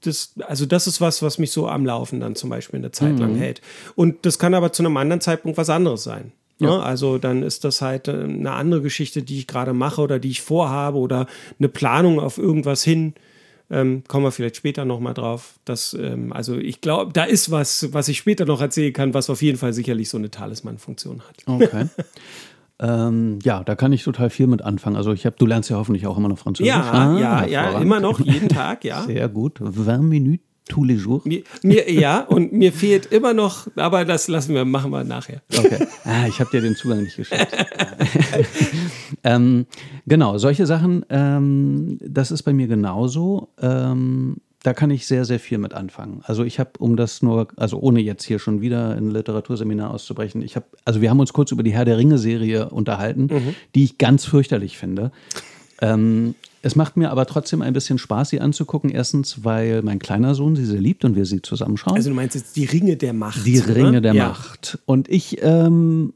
das, 0.00 0.34
also 0.46 0.64
das 0.64 0.86
ist 0.86 1.00
was, 1.00 1.22
was 1.22 1.38
mich 1.38 1.50
so 1.50 1.68
am 1.68 1.84
Laufen 1.84 2.20
dann 2.20 2.36
zum 2.36 2.50
Beispiel 2.50 2.78
eine 2.78 2.92
Zeit 2.92 3.18
lang 3.18 3.34
hält. 3.34 3.60
Und 3.96 4.24
das 4.26 4.38
kann 4.38 4.54
aber 4.54 4.72
zu 4.72 4.82
einem 4.82 4.96
anderen 4.96 5.20
Zeitpunkt 5.20 5.58
was 5.58 5.68
anderes 5.68 6.04
sein. 6.04 6.32
Ne? 6.62 6.82
Also 6.82 7.18
dann 7.18 7.42
ist 7.42 7.64
das 7.64 7.82
halt 7.82 8.08
äh, 8.08 8.12
eine 8.12 8.52
andere 8.52 8.82
Geschichte, 8.82 9.22
die 9.22 9.38
ich 9.38 9.46
gerade 9.46 9.72
mache 9.72 10.00
oder 10.00 10.18
die 10.18 10.30
ich 10.30 10.40
vorhabe 10.40 10.98
oder 10.98 11.26
eine 11.58 11.68
Planung 11.68 12.20
auf 12.20 12.38
irgendwas 12.38 12.82
hin. 12.82 13.14
Ähm, 13.70 14.02
kommen 14.06 14.24
wir 14.24 14.32
vielleicht 14.32 14.56
später 14.56 14.84
nochmal 14.84 15.14
drauf. 15.14 15.54
Das, 15.64 15.96
ähm, 15.98 16.32
also 16.32 16.56
ich 16.56 16.82
glaube, 16.82 17.12
da 17.12 17.24
ist 17.24 17.50
was, 17.50 17.92
was 17.92 18.08
ich 18.08 18.18
später 18.18 18.44
noch 18.44 18.60
erzählen 18.60 18.92
kann, 18.92 19.14
was 19.14 19.30
auf 19.30 19.40
jeden 19.40 19.56
Fall 19.56 19.72
sicherlich 19.72 20.10
so 20.10 20.18
eine 20.18 20.30
Talisman-Funktion 20.30 21.22
hat. 21.22 21.36
Okay. 21.46 21.86
ähm, 22.80 23.38
ja, 23.42 23.64
da 23.64 23.74
kann 23.74 23.92
ich 23.92 24.04
total 24.04 24.28
viel 24.28 24.46
mit 24.46 24.60
anfangen. 24.60 24.96
Also 24.96 25.12
ich 25.12 25.24
habe, 25.24 25.36
du 25.38 25.46
lernst 25.46 25.70
ja 25.70 25.76
hoffentlich 25.76 26.06
auch 26.06 26.18
immer 26.18 26.28
noch 26.28 26.38
Französisch. 26.38 26.68
Ja, 26.68 26.82
Ah, 26.82 27.18
ja, 27.18 27.46
ja, 27.46 27.80
immer 27.80 28.00
noch, 28.00 28.20
jeden 28.20 28.50
Tag, 28.50 28.84
ja. 28.84 29.02
Sehr 29.06 29.28
gut. 29.30 29.58
20 29.58 30.02
Minuten 30.02 30.51
tous 30.68 30.84
les 30.84 30.96
jours? 30.96 31.24
Mir, 31.24 31.42
mir, 31.62 31.90
ja, 31.92 32.20
und 32.20 32.52
mir 32.52 32.72
fehlt 32.72 33.06
immer 33.06 33.34
noch, 33.34 33.68
aber 33.76 34.04
das 34.04 34.28
lassen 34.28 34.54
wir, 34.54 34.64
machen 34.64 34.90
wir 34.90 35.04
nachher. 35.04 35.42
Okay. 35.56 35.86
Ah, 36.04 36.26
ich 36.26 36.40
habe 36.40 36.50
dir 36.50 36.60
den 36.60 36.76
Zugang 36.76 37.02
nicht 37.02 37.16
geschickt. 37.16 37.46
ähm, 39.24 39.66
genau, 40.06 40.38
solche 40.38 40.66
Sachen, 40.66 41.04
ähm, 41.10 41.98
das 42.00 42.30
ist 42.30 42.42
bei 42.42 42.52
mir 42.52 42.66
genauso. 42.66 43.48
Ähm, 43.60 44.36
da 44.62 44.74
kann 44.74 44.90
ich 44.90 45.06
sehr, 45.06 45.24
sehr 45.24 45.40
viel 45.40 45.58
mit 45.58 45.74
anfangen. 45.74 46.20
Also 46.24 46.44
ich 46.44 46.60
habe, 46.60 46.70
um 46.78 46.96
das 46.96 47.20
nur, 47.20 47.48
also 47.56 47.78
ohne 47.80 48.00
jetzt 48.00 48.24
hier 48.24 48.38
schon 48.38 48.60
wieder 48.60 48.90
ein 48.90 49.10
Literaturseminar 49.10 49.90
auszubrechen, 49.90 50.40
ich 50.42 50.54
habe, 50.54 50.66
also 50.84 51.00
wir 51.00 51.10
haben 51.10 51.18
uns 51.18 51.32
kurz 51.32 51.50
über 51.50 51.64
die 51.64 51.72
Herr 51.72 51.84
der 51.84 51.98
Ringe-Serie 51.98 52.68
unterhalten, 52.68 53.22
mhm. 53.22 53.54
die 53.74 53.84
ich 53.84 53.98
ganz 53.98 54.24
fürchterlich 54.24 54.78
finde. 54.78 55.10
Ähm, 55.80 56.34
es 56.62 56.76
macht 56.76 56.96
mir 56.96 57.10
aber 57.10 57.26
trotzdem 57.26 57.60
ein 57.60 57.72
bisschen 57.72 57.98
Spaß, 57.98 58.30
sie 58.30 58.40
anzugucken. 58.40 58.90
Erstens, 58.90 59.44
weil 59.44 59.82
mein 59.82 59.98
kleiner 59.98 60.34
Sohn 60.34 60.54
sie 60.54 60.64
sehr 60.64 60.80
liebt 60.80 61.04
und 61.04 61.16
wir 61.16 61.26
sie 61.26 61.42
zusammenschauen. 61.42 61.96
Also 61.96 62.10
du 62.10 62.14
meinst 62.14 62.36
jetzt 62.36 62.56
die 62.56 62.64
Ringe 62.64 62.96
der 62.96 63.12
Macht. 63.12 63.44
Die 63.44 63.60
oder? 63.60 63.74
Ringe 63.74 64.00
der 64.00 64.14
ja. 64.14 64.28
Macht. 64.28 64.78
Und 64.86 65.08
ich, 65.08 65.42
ähm, 65.42 66.12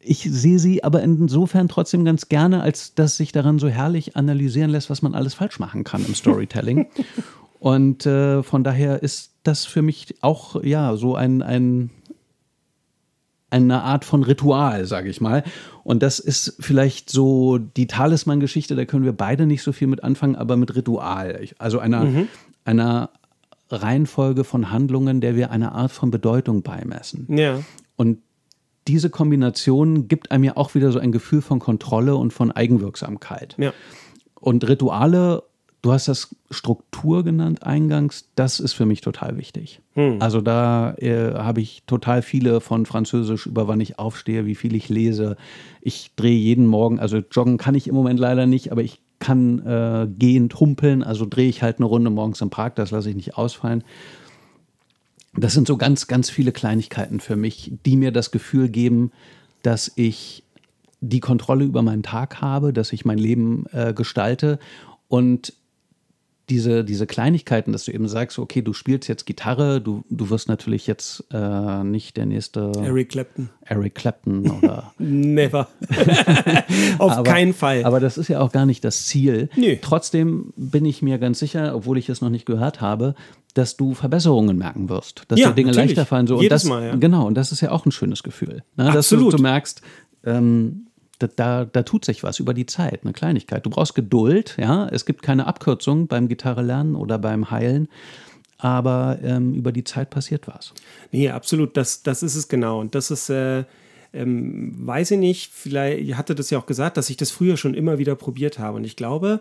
ich 0.00 0.28
sehe 0.30 0.58
sie 0.58 0.84
aber 0.84 1.02
insofern 1.02 1.68
trotzdem 1.68 2.04
ganz 2.04 2.28
gerne, 2.28 2.60
als 2.60 2.94
dass 2.94 3.16
sich 3.16 3.32
daran 3.32 3.58
so 3.58 3.68
herrlich 3.68 4.16
analysieren 4.16 4.70
lässt, 4.70 4.90
was 4.90 5.00
man 5.00 5.14
alles 5.14 5.32
falsch 5.32 5.58
machen 5.58 5.82
kann 5.82 6.04
im 6.04 6.14
Storytelling. 6.14 6.86
und 7.58 8.04
äh, 8.04 8.42
von 8.42 8.64
daher 8.64 9.02
ist 9.02 9.30
das 9.44 9.64
für 9.64 9.80
mich 9.80 10.14
auch 10.20 10.62
ja 10.62 10.96
so 10.96 11.14
ein, 11.14 11.40
ein 11.40 11.90
eine 13.50 13.82
Art 13.82 14.04
von 14.04 14.22
Ritual, 14.22 14.86
sage 14.86 15.08
ich 15.08 15.20
mal. 15.20 15.44
Und 15.84 16.02
das 16.02 16.18
ist 16.18 16.56
vielleicht 16.58 17.10
so 17.10 17.58
die 17.58 17.86
Talisman-Geschichte, 17.86 18.74
da 18.74 18.84
können 18.84 19.04
wir 19.04 19.12
beide 19.12 19.46
nicht 19.46 19.62
so 19.62 19.72
viel 19.72 19.88
mit 19.88 20.02
anfangen, 20.02 20.36
aber 20.36 20.56
mit 20.56 20.74
Ritual. 20.74 21.40
Also 21.58 21.78
einer, 21.78 22.04
mhm. 22.04 22.28
einer 22.64 23.10
Reihenfolge 23.70 24.44
von 24.44 24.70
Handlungen, 24.70 25.20
der 25.20 25.36
wir 25.36 25.50
eine 25.50 25.72
Art 25.72 25.92
von 25.92 26.10
Bedeutung 26.10 26.62
beimessen. 26.62 27.26
Ja. 27.36 27.60
Und 27.96 28.18
diese 28.88 29.10
Kombination 29.10 30.08
gibt 30.08 30.30
einem 30.30 30.44
ja 30.44 30.56
auch 30.56 30.74
wieder 30.74 30.92
so 30.92 30.98
ein 30.98 31.12
Gefühl 31.12 31.42
von 31.42 31.58
Kontrolle 31.58 32.16
und 32.16 32.32
von 32.32 32.52
Eigenwirksamkeit. 32.52 33.56
Ja. 33.58 33.72
Und 34.40 34.66
Rituale 34.68 35.42
Du 35.86 35.92
hast 35.92 36.08
das 36.08 36.34
Struktur 36.50 37.22
genannt 37.22 37.62
eingangs. 37.62 38.24
Das 38.34 38.58
ist 38.58 38.72
für 38.72 38.86
mich 38.86 39.02
total 39.02 39.36
wichtig. 39.36 39.80
Hm. 39.94 40.16
Also 40.20 40.40
da 40.40 40.94
äh, 40.94 41.34
habe 41.34 41.60
ich 41.60 41.84
total 41.86 42.22
viele 42.22 42.60
von 42.60 42.86
Französisch 42.86 43.46
über 43.46 43.68
wann 43.68 43.80
ich 43.80 43.96
aufstehe, 43.96 44.46
wie 44.46 44.56
viel 44.56 44.74
ich 44.74 44.88
lese. 44.88 45.36
Ich 45.80 46.10
drehe 46.16 46.36
jeden 46.36 46.66
Morgen, 46.66 46.98
also 46.98 47.18
joggen 47.30 47.56
kann 47.56 47.76
ich 47.76 47.86
im 47.86 47.94
Moment 47.94 48.18
leider 48.18 48.46
nicht, 48.46 48.72
aber 48.72 48.82
ich 48.82 49.00
kann 49.20 49.64
äh, 49.64 50.08
gehend 50.18 50.58
humpeln. 50.58 51.04
Also 51.04 51.24
drehe 51.24 51.48
ich 51.48 51.62
halt 51.62 51.76
eine 51.76 51.86
Runde 51.86 52.10
morgens 52.10 52.40
im 52.40 52.50
Park, 52.50 52.74
das 52.74 52.90
lasse 52.90 53.10
ich 53.10 53.14
nicht 53.14 53.38
ausfallen. 53.38 53.84
Das 55.36 55.52
sind 55.52 55.68
so 55.68 55.76
ganz, 55.76 56.08
ganz 56.08 56.30
viele 56.30 56.50
Kleinigkeiten 56.50 57.20
für 57.20 57.36
mich, 57.36 57.74
die 57.86 57.96
mir 57.96 58.10
das 58.10 58.32
Gefühl 58.32 58.70
geben, 58.70 59.12
dass 59.62 59.92
ich 59.94 60.42
die 61.00 61.20
Kontrolle 61.20 61.64
über 61.64 61.82
meinen 61.82 62.02
Tag 62.02 62.40
habe, 62.40 62.72
dass 62.72 62.92
ich 62.92 63.04
mein 63.04 63.18
Leben 63.18 63.66
äh, 63.70 63.94
gestalte 63.94 64.58
und 65.06 65.52
diese, 66.48 66.84
diese 66.84 67.06
Kleinigkeiten, 67.06 67.72
dass 67.72 67.84
du 67.84 67.92
eben 67.92 68.06
sagst, 68.06 68.38
okay, 68.38 68.62
du 68.62 68.72
spielst 68.72 69.08
jetzt 69.08 69.26
Gitarre, 69.26 69.80
du, 69.80 70.04
du 70.10 70.30
wirst 70.30 70.48
natürlich 70.48 70.86
jetzt 70.86 71.24
äh, 71.32 71.82
nicht 71.82 72.16
der 72.16 72.26
nächste 72.26 72.70
Eric 72.82 73.10
Clapton. 73.10 73.50
Eric 73.62 73.96
Clapton 73.96 74.48
oder. 74.50 74.92
Never. 74.98 75.68
Auf 76.98 77.12
aber, 77.12 77.22
keinen 77.24 77.52
Fall. 77.52 77.84
Aber 77.84 77.98
das 77.98 78.16
ist 78.16 78.28
ja 78.28 78.40
auch 78.40 78.52
gar 78.52 78.64
nicht 78.64 78.84
das 78.84 79.06
Ziel. 79.06 79.48
Nö. 79.56 79.76
Trotzdem 79.80 80.52
bin 80.56 80.84
ich 80.84 81.02
mir 81.02 81.18
ganz 81.18 81.40
sicher, 81.40 81.74
obwohl 81.74 81.98
ich 81.98 82.08
es 82.08 82.20
noch 82.20 82.30
nicht 82.30 82.46
gehört 82.46 82.80
habe, 82.80 83.16
dass 83.54 83.76
du 83.76 83.94
Verbesserungen 83.94 84.56
merken 84.56 84.88
wirst, 84.88 85.24
dass 85.28 85.40
ja, 85.40 85.48
dir 85.48 85.54
Dinge 85.54 85.70
natürlich. 85.70 85.96
leichter 85.96 86.06
fallen. 86.06 86.26
So. 86.28 86.40
Jedes 86.40 86.62
das, 86.62 86.68
Mal, 86.68 86.86
ja. 86.86 86.96
Genau, 86.96 87.26
und 87.26 87.34
das 87.34 87.50
ist 87.50 87.60
ja 87.60 87.72
auch 87.72 87.86
ein 87.86 87.92
schönes 87.92 88.22
Gefühl. 88.22 88.62
Ne? 88.76 88.92
Absolut. 88.92 88.94
Dass 88.96 89.08
du, 89.08 89.36
du 89.36 89.42
merkst, 89.42 89.82
ähm, 90.24 90.85
da, 91.18 91.26
da, 91.26 91.64
da, 91.64 91.82
tut 91.82 92.04
sich 92.04 92.22
was 92.22 92.38
über 92.40 92.54
die 92.54 92.66
Zeit, 92.66 93.00
eine 93.04 93.12
Kleinigkeit. 93.12 93.64
Du 93.64 93.70
brauchst 93.70 93.94
Geduld, 93.94 94.56
ja. 94.58 94.88
Es 94.88 95.06
gibt 95.06 95.22
keine 95.22 95.46
Abkürzung 95.46 96.06
beim 96.06 96.28
Gitarre 96.28 96.66
oder 96.94 97.18
beim 97.18 97.50
Heilen, 97.50 97.88
aber 98.58 99.18
ähm, 99.22 99.54
über 99.54 99.72
die 99.72 99.84
Zeit 99.84 100.10
passiert 100.10 100.46
was. 100.46 100.72
Nee, 101.12 101.30
absolut, 101.30 101.76
das, 101.76 102.02
das 102.02 102.22
ist 102.22 102.34
es 102.34 102.48
genau. 102.48 102.80
Und 102.80 102.94
das 102.94 103.10
ist, 103.10 103.30
äh, 103.30 103.64
ähm, 104.12 104.74
weiß 104.86 105.12
ich 105.12 105.18
nicht, 105.18 105.52
vielleicht, 105.52 106.00
ich 106.00 106.16
hatte 106.16 106.34
das 106.34 106.50
ja 106.50 106.58
auch 106.58 106.66
gesagt, 106.66 106.96
dass 106.96 107.10
ich 107.10 107.16
das 107.16 107.30
früher 107.30 107.56
schon 107.56 107.74
immer 107.74 107.98
wieder 107.98 108.14
probiert 108.14 108.58
habe. 108.58 108.76
Und 108.76 108.84
ich 108.84 108.96
glaube, 108.96 109.40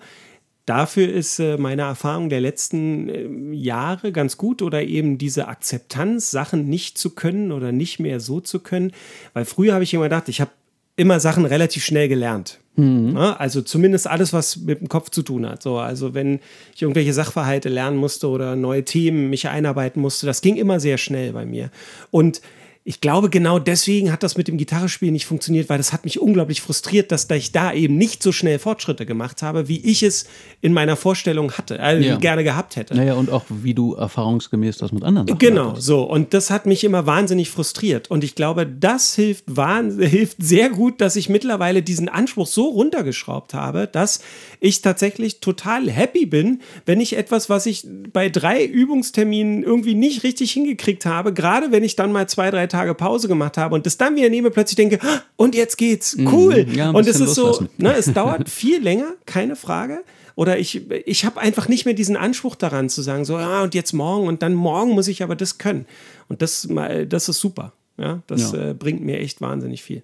Dafür 0.66 1.08
ist 1.14 1.40
äh, 1.40 1.58
meine 1.58 1.84
Erfahrung 1.84 2.30
der 2.30 2.42
letzten 2.42 3.08
äh, 3.08 3.56
Jahre 3.56 4.12
ganz 4.12 4.36
gut 4.36 4.64
oder 4.64 4.82
eben 4.82 5.20
diese 5.20 5.48
Akzeptanz, 5.48 6.32
Sachen 6.32 6.66
nicht 6.66 6.98
zu 6.98 7.12
können 7.12 7.52
oder 7.52 7.72
nicht 7.72 8.00
mehr 8.00 8.20
so 8.20 8.40
zu 8.40 8.60
können. 8.60 8.92
Weil 9.34 9.46
früher 9.46 9.76
habe 9.76 9.84
ich 9.84 9.94
immer 9.94 10.06
gedacht, 10.06 10.28
ich 10.28 10.42
habe 10.42 10.50
immer 10.96 11.20
Sachen 11.20 11.46
relativ 11.46 11.84
schnell 11.84 12.08
gelernt. 12.08 12.60
Mhm. 12.76 13.16
Also 13.18 13.62
zumindest 13.62 14.08
alles, 14.08 14.34
was 14.34 14.58
mit 14.58 14.82
dem 14.82 14.90
Kopf 14.90 15.10
zu 15.10 15.24
tun 15.24 15.48
hat. 15.48 15.64
So, 15.64 15.78
also 15.78 16.14
wenn 16.14 16.40
ich 16.74 16.82
irgendwelche 16.82 17.14
Sachverhalte 17.14 17.70
lernen 17.70 17.98
musste 17.98 18.28
oder 18.28 18.56
neue 18.56 18.84
Themen 18.84 19.30
mich 19.30 19.48
einarbeiten 19.48 20.02
musste, 20.02 20.26
das 20.26 20.42
ging 20.42 20.58
immer 20.58 20.80
sehr 20.80 20.98
schnell 20.98 21.34
bei 21.34 21.46
mir. 21.46 21.70
Und 22.12 22.42
ich 22.88 23.02
glaube, 23.02 23.32
genau 23.32 23.58
deswegen 23.58 24.12
hat 24.12 24.22
das 24.22 24.38
mit 24.38 24.48
dem 24.48 24.58
Gitarrespielen 24.58 25.12
nicht 25.12 25.26
funktioniert, 25.26 25.70
weil 25.70 25.80
das 25.80 25.92
hat 25.92 26.06
mich 26.06 26.20
unglaublich 26.20 26.62
frustriert, 26.62 27.12
dass 27.12 27.28
ich 27.32 27.52
da 27.52 27.74
eben 27.74 27.98
nicht 27.98 28.22
so 28.22 28.32
schnell 28.32 28.60
Fortschritte 28.60 29.08
gemacht 29.08 29.42
habe, 29.42 29.68
wie 29.68 29.80
ich 29.80 30.04
es 30.04 30.28
in 30.62 30.72
meiner 30.72 30.96
Vorstellung 30.96 31.52
hatte, 31.54 31.80
also 31.80 32.08
ja. 32.08 32.18
gerne 32.18 32.44
gehabt 32.44 32.76
hätte. 32.76 32.94
Naja, 32.96 33.16
und 33.16 33.32
auch 33.32 33.46
wie 33.50 33.74
du 33.74 33.96
erfahrungsgemäß 33.96 34.78
das 34.78 34.92
mit 34.92 35.04
anderen 35.04 35.28
Sachen 35.28 35.40
Genau, 35.40 35.72
hattest. 35.72 35.88
so. 35.88 36.04
Und 36.04 36.36
das 36.36 36.52
hat 36.52 36.68
mich 36.68 36.84
immer 36.84 37.08
wahnsinnig 37.08 37.50
frustriert. 37.50 38.12
Und 38.12 38.24
ich 38.24 38.36
glaube, 38.36 38.68
das 38.68 39.16
hilft, 39.16 39.46
hilft 40.00 40.38
sehr 40.44 40.70
gut, 40.70 41.02
dass 41.02 41.16
ich 41.16 41.28
mittlerweile 41.28 41.82
diesen 41.82 42.08
Anspruch 42.08 42.46
so 42.46 42.66
runtergeschraubt 42.66 43.56
habe, 43.56 43.88
dass 43.88 44.20
ich 44.60 44.84
tatsächlich 44.84 45.40
total 45.40 45.90
happy 45.90 46.28
bin, 46.28 46.62
wenn 46.86 47.02
ich 47.02 47.18
etwas, 47.18 47.50
was 47.50 47.66
ich 47.66 47.88
bei 48.14 48.30
drei 48.30 48.64
Übungsterminen 48.64 49.64
irgendwie 49.64 49.96
nicht 49.96 50.22
richtig 50.22 50.52
hingekriegt 50.52 51.08
habe, 51.08 51.34
gerade 51.34 51.72
wenn 51.72 51.84
ich 51.84 51.96
dann 51.96 52.12
mal 52.12 52.30
zwei, 52.30 52.52
drei 52.52 52.68
Tage 52.68 52.75
Tage 52.76 52.94
Pause 52.94 53.28
gemacht 53.28 53.58
habe 53.58 53.76
und 53.76 53.86
das 53.86 53.98
dann 53.98 54.16
wieder 54.16 54.30
nehme, 54.30 54.52
plötzlich 54.52 54.76
denke, 54.76 55.00
ah, 55.02 55.22
und 55.36 55.56
jetzt 55.56 55.78
geht's, 55.78 56.16
mhm. 56.16 56.28
cool. 56.34 56.68
Ja, 56.72 56.92
und 56.92 57.08
es 57.08 57.20
ist 57.20 57.36
so, 57.36 57.68
ne, 57.78 57.94
es 57.96 58.12
dauert 58.14 58.50
viel 58.50 58.82
länger, 58.82 59.14
keine 59.26 59.56
Frage. 59.56 60.04
Oder 60.36 60.60
ich, 60.60 60.92
ich 60.92 61.24
habe 61.24 61.40
einfach 61.40 61.70
nicht 61.70 61.86
mehr 61.86 61.94
diesen 61.94 62.18
Anspruch 62.18 62.56
daran 62.56 62.90
zu 62.90 63.02
sagen, 63.02 63.24
so, 63.24 63.40
ja, 63.40 63.64
und 63.64 63.74
jetzt 63.74 63.94
morgen 63.94 64.28
und 64.28 64.42
dann 64.42 64.54
morgen 64.54 64.92
muss 64.92 65.08
ich 65.08 65.24
aber 65.24 65.36
das 65.36 65.58
können. 65.58 65.86
Und 66.28 66.42
das, 66.42 66.68
das 67.08 67.30
ist 67.30 67.40
super. 67.40 67.72
Ja, 67.98 68.22
das 68.28 68.52
ja. 68.52 68.72
Äh, 68.72 68.74
bringt 68.74 69.02
mir 69.02 69.20
echt 69.20 69.40
wahnsinnig 69.40 69.82
viel. 69.82 70.04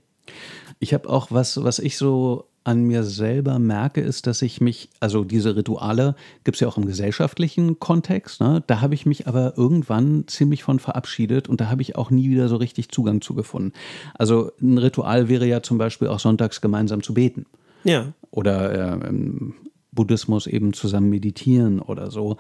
Ich 0.80 0.94
habe 0.94 1.10
auch 1.10 1.28
was, 1.30 1.62
was 1.62 1.80
ich 1.80 1.98
so 1.98 2.46
an 2.64 2.84
mir 2.84 3.04
selber 3.04 3.60
merke, 3.60 4.02
ist, 4.02 4.28
dass 4.28 4.42
ich 4.42 4.62
mich, 4.62 4.90
also 5.00 5.24
diese 5.24 5.56
Rituale 5.56 6.16
gibt 6.44 6.56
es 6.56 6.62
ja 6.62 6.68
auch 6.68 6.78
im 6.78 6.86
gesellschaftlichen 6.86 7.80
Kontext, 7.80 8.40
ne? 8.42 8.64
da 8.68 8.82
habe 8.82 8.94
ich 8.94 9.06
mich 9.06 9.28
aber 9.28 9.58
irgendwann 9.58 10.26
ziemlich 10.28 10.64
von 10.64 10.80
verabschiedet 10.80 11.50
und 11.50 11.60
da 11.60 11.70
habe 11.70 11.82
ich 11.82 11.96
auch 11.96 12.12
nie 12.12 12.30
wieder 12.30 12.48
so 12.48 12.58
richtig 12.58 12.90
Zugang 12.90 13.22
zu 13.22 13.34
gefunden. 13.34 13.74
Also 14.14 14.52
ein 14.62 14.78
Ritual 14.78 15.28
wäre 15.28 15.48
ja 15.48 15.64
zum 15.64 15.78
Beispiel 15.78 16.08
auch 16.08 16.20
sonntags 16.20 16.62
gemeinsam 16.62 17.02
zu 17.02 17.14
beten. 17.14 17.46
Ja. 17.84 18.14
Oder 18.30 19.02
äh, 19.02 19.08
im 19.08 19.56
Buddhismus 19.92 20.48
eben 20.48 20.74
zusammen 20.74 21.10
meditieren 21.10 21.80
oder 21.80 22.12
so 22.12 22.38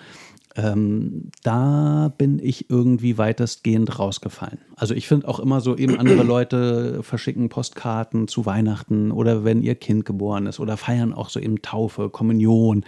ähm, 0.56 1.32
da 1.44 2.14
bin 2.18 2.40
ich 2.40 2.70
irgendwie 2.70 3.18
weitestgehend 3.18 4.00
rausgefallen. 4.00 4.60
Also 4.76 4.94
ich 4.94 5.08
finde 5.08 5.28
auch 5.28 5.40
immer 5.40 5.62
so 5.62 5.78
eben 5.78 5.98
andere 5.98 6.24
Leute 6.24 7.04
verschicken 7.04 7.50
Postkarten 7.50 8.28
zu 8.28 8.46
Weihnachten 8.46 9.12
oder 9.12 9.44
wenn 9.44 9.62
ihr 9.62 9.76
Kind 9.76 10.06
geboren 10.06 10.48
ist 10.48 10.60
oder 10.60 10.78
feiern 10.78 11.14
auch 11.14 11.30
so 11.30 11.40
eben 11.40 11.62
Taufe, 11.62 12.10
Kommunion. 12.10 12.84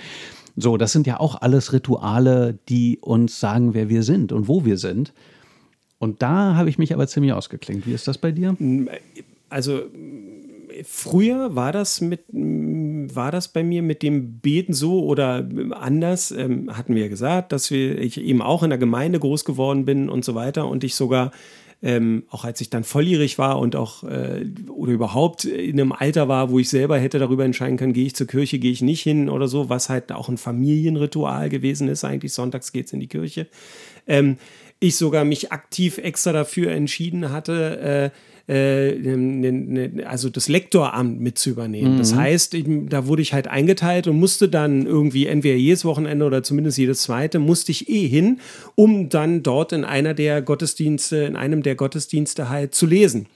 So, 0.55 0.77
das 0.77 0.91
sind 0.91 1.07
ja 1.07 1.19
auch 1.19 1.41
alles 1.41 1.73
Rituale, 1.73 2.59
die 2.69 2.99
uns 2.99 3.39
sagen, 3.39 3.73
wer 3.73 3.89
wir 3.89 4.03
sind 4.03 4.31
und 4.31 4.47
wo 4.47 4.65
wir 4.65 4.77
sind. 4.77 5.13
Und 5.99 6.21
da 6.21 6.55
habe 6.55 6.69
ich 6.69 6.77
mich 6.77 6.93
aber 6.93 7.07
ziemlich 7.07 7.31
ausgeklingt. 7.31 7.87
Wie 7.87 7.93
ist 7.93 8.07
das 8.07 8.17
bei 8.17 8.31
dir? 8.31 8.57
Also 9.49 9.83
früher 10.83 11.55
war 11.55 11.71
das 11.71 12.01
mit 12.01 12.21
war 12.31 13.31
das 13.31 13.47
bei 13.47 13.63
mir 13.63 13.81
mit 13.81 14.01
dem 14.01 14.39
Beten 14.39 14.73
so 14.73 15.03
oder 15.03 15.47
anders? 15.71 16.31
Ähm, 16.31 16.75
hatten 16.75 16.95
wir 16.95 17.09
gesagt, 17.09 17.51
dass 17.51 17.69
wir, 17.69 17.99
ich 17.99 18.19
eben 18.19 18.41
auch 18.41 18.63
in 18.63 18.69
der 18.69 18.79
Gemeinde 18.79 19.19
groß 19.19 19.45
geworden 19.45 19.85
bin 19.85 20.09
und 20.09 20.25
so 20.25 20.35
weiter 20.35 20.67
und 20.67 20.83
ich 20.83 20.95
sogar 20.95 21.31
ähm, 21.83 22.23
auch 22.29 22.45
als 22.45 22.61
ich 22.61 22.69
dann 22.69 22.85
volljährig 22.85 23.37
war 23.37 23.59
und 23.59 23.75
auch 23.75 24.05
äh, 24.05 24.45
oder 24.69 24.93
überhaupt 24.93 25.43
in 25.43 25.79
einem 25.79 25.91
Alter 25.91 26.29
war, 26.29 26.49
wo 26.49 26.57
ich 26.57 26.69
selber 26.69 26.97
hätte 26.97 27.19
darüber 27.19 27.43
entscheiden 27.43 27.75
können, 27.75 27.91
gehe 27.91 28.05
ich 28.05 28.15
zur 28.15 28.25
Kirche, 28.25 28.57
gehe 28.57 28.71
ich 28.71 28.81
nicht 28.81 29.01
hin 29.01 29.29
oder 29.29 29.49
so, 29.49 29.67
was 29.69 29.89
halt 29.89 30.13
auch 30.13 30.29
ein 30.29 30.37
Familienritual 30.37 31.49
gewesen 31.49 31.89
ist. 31.89 32.05
Eigentlich 32.05 32.31
sonntags 32.31 32.71
geht 32.71 32.85
es 32.85 32.93
in 32.93 33.01
die 33.01 33.07
Kirche. 33.07 33.47
Ähm, 34.07 34.37
ich 34.79 34.95
sogar 34.95 35.25
mich 35.25 35.51
aktiv 35.51 35.97
extra 35.97 36.31
dafür 36.31 36.71
entschieden 36.71 37.31
hatte, 37.31 38.11
äh, 38.13 38.17
äh, 38.47 40.05
also 40.05 40.29
das 40.29 40.49
Lektoramt 40.49 41.19
mit 41.21 41.37
zu 41.37 41.49
übernehmen. 41.49 41.93
Mhm. 41.93 41.97
Das 41.97 42.15
heißt, 42.15 42.55
da 42.89 43.07
wurde 43.07 43.21
ich 43.21 43.33
halt 43.33 43.47
eingeteilt 43.47 44.07
und 44.07 44.19
musste 44.19 44.49
dann 44.49 44.85
irgendwie 44.85 45.27
entweder 45.27 45.55
jedes 45.55 45.85
Wochenende 45.85 46.25
oder 46.25 46.43
zumindest 46.43 46.77
jedes 46.77 47.03
zweite, 47.03 47.39
musste 47.39 47.71
ich 47.71 47.89
eh 47.89 48.07
hin, 48.07 48.39
um 48.75 49.09
dann 49.09 49.43
dort 49.43 49.71
in 49.71 49.85
einer 49.85 50.13
der 50.13 50.41
Gottesdienste, 50.41 51.17
in 51.17 51.35
einem 51.35 51.63
der 51.63 51.75
Gottesdienste 51.75 52.49
halt 52.49 52.75
zu 52.75 52.85
lesen. 52.85 53.27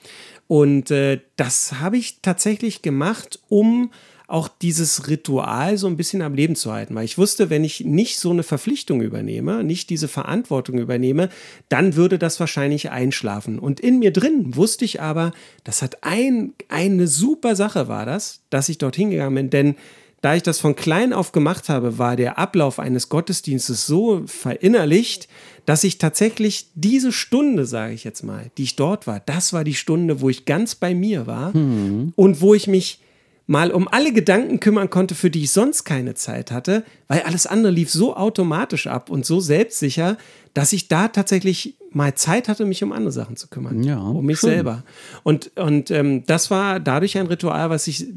Und 0.47 0.91
äh, 0.91 1.19
das 1.35 1.79
habe 1.79 1.97
ich 1.97 2.21
tatsächlich 2.21 2.81
gemacht, 2.81 3.39
um 3.49 3.91
auch 4.27 4.49
dieses 4.49 5.07
Ritual 5.07 5.77
so 5.77 5.87
ein 5.87 5.95
bisschen 5.95 6.21
am 6.21 6.35
Leben 6.35 6.57
zu 6.57 6.71
halten. 6.71 6.93
Weil 6.93 7.05
ich 7.05 7.17
wusste, 7.17 7.49
wenn 7.49 7.63
ich 7.63 7.85
nicht 7.85 8.19
so 8.19 8.29
eine 8.29 8.43
Verpflichtung 8.43 9.01
übernehme, 9.01 9.63
nicht 9.63 9.89
diese 9.89 10.09
Verantwortung 10.09 10.77
übernehme, 10.77 11.29
dann 11.69 11.95
würde 11.95 12.19
das 12.19 12.39
wahrscheinlich 12.41 12.91
einschlafen. 12.91 13.57
Und 13.57 13.79
in 13.79 13.99
mir 13.99 14.11
drin 14.11 14.55
wusste 14.55 14.83
ich 14.83 15.01
aber, 15.01 15.31
das 15.63 15.81
hat 15.81 16.03
ein, 16.03 16.53
eine 16.67 17.07
super 17.07 17.55
Sache 17.55 17.87
war 17.87 18.05
das, 18.05 18.41
dass 18.49 18.67
ich 18.67 18.77
dorthin 18.77 19.11
gegangen 19.11 19.35
bin, 19.35 19.49
denn 19.49 19.75
da 20.21 20.35
ich 20.35 20.43
das 20.43 20.59
von 20.59 20.75
klein 20.75 21.13
auf 21.13 21.31
gemacht 21.31 21.69
habe, 21.69 21.97
war 21.97 22.15
der 22.15 22.37
Ablauf 22.37 22.79
eines 22.79 23.07
Gottesdienstes 23.07 23.85
so 23.85 24.23
verinnerlicht, 24.25 25.29
dass 25.65 25.83
ich 25.83 25.99
tatsächlich 25.99 26.69
diese 26.73 27.11
Stunde, 27.11 27.65
sage 27.65 27.93
ich 27.93 28.03
jetzt 28.03 28.23
mal, 28.23 28.51
die 28.57 28.63
ich 28.63 28.75
dort 28.75 29.05
war, 29.07 29.21
das 29.21 29.53
war 29.53 29.63
die 29.63 29.75
Stunde, 29.75 30.19
wo 30.19 30.29
ich 30.29 30.45
ganz 30.45 30.75
bei 30.75 30.95
mir 30.95 31.27
war 31.27 31.53
hm. 31.53 32.13
und 32.15 32.41
wo 32.41 32.53
ich 32.53 32.67
mich 32.67 32.99
mal 33.47 33.71
um 33.71 33.87
alle 33.87 34.11
Gedanken 34.11 34.59
kümmern 34.59 34.89
konnte, 34.89 35.15
für 35.15 35.31
die 35.31 35.43
ich 35.43 35.51
sonst 35.51 35.85
keine 35.85 36.13
Zeit 36.13 36.51
hatte, 36.51 36.83
weil 37.07 37.21
alles 37.21 37.47
andere 37.47 37.71
lief 37.71 37.89
so 37.89 38.15
automatisch 38.15 38.87
ab 38.87 39.09
und 39.09 39.25
so 39.25 39.39
selbstsicher, 39.39 40.17
dass 40.53 40.73
ich 40.73 40.89
da 40.89 41.07
tatsächlich 41.07 41.77
mal 41.91 42.13
Zeit 42.13 42.49
hatte, 42.49 42.65
mich 42.65 42.83
um 42.83 42.91
andere 42.91 43.11
Sachen 43.11 43.37
zu 43.37 43.47
kümmern. 43.47 43.83
Ja, 43.83 43.99
um 43.99 44.25
mich 44.25 44.39
schön. 44.39 44.49
selber. 44.49 44.83
Und, 45.23 45.51
und 45.55 45.89
ähm, 45.91 46.25
das 46.25 46.51
war 46.51 46.79
dadurch 46.79 47.17
ein 47.17 47.27
Ritual, 47.27 47.69
was 47.69 47.87
ich 47.87 48.07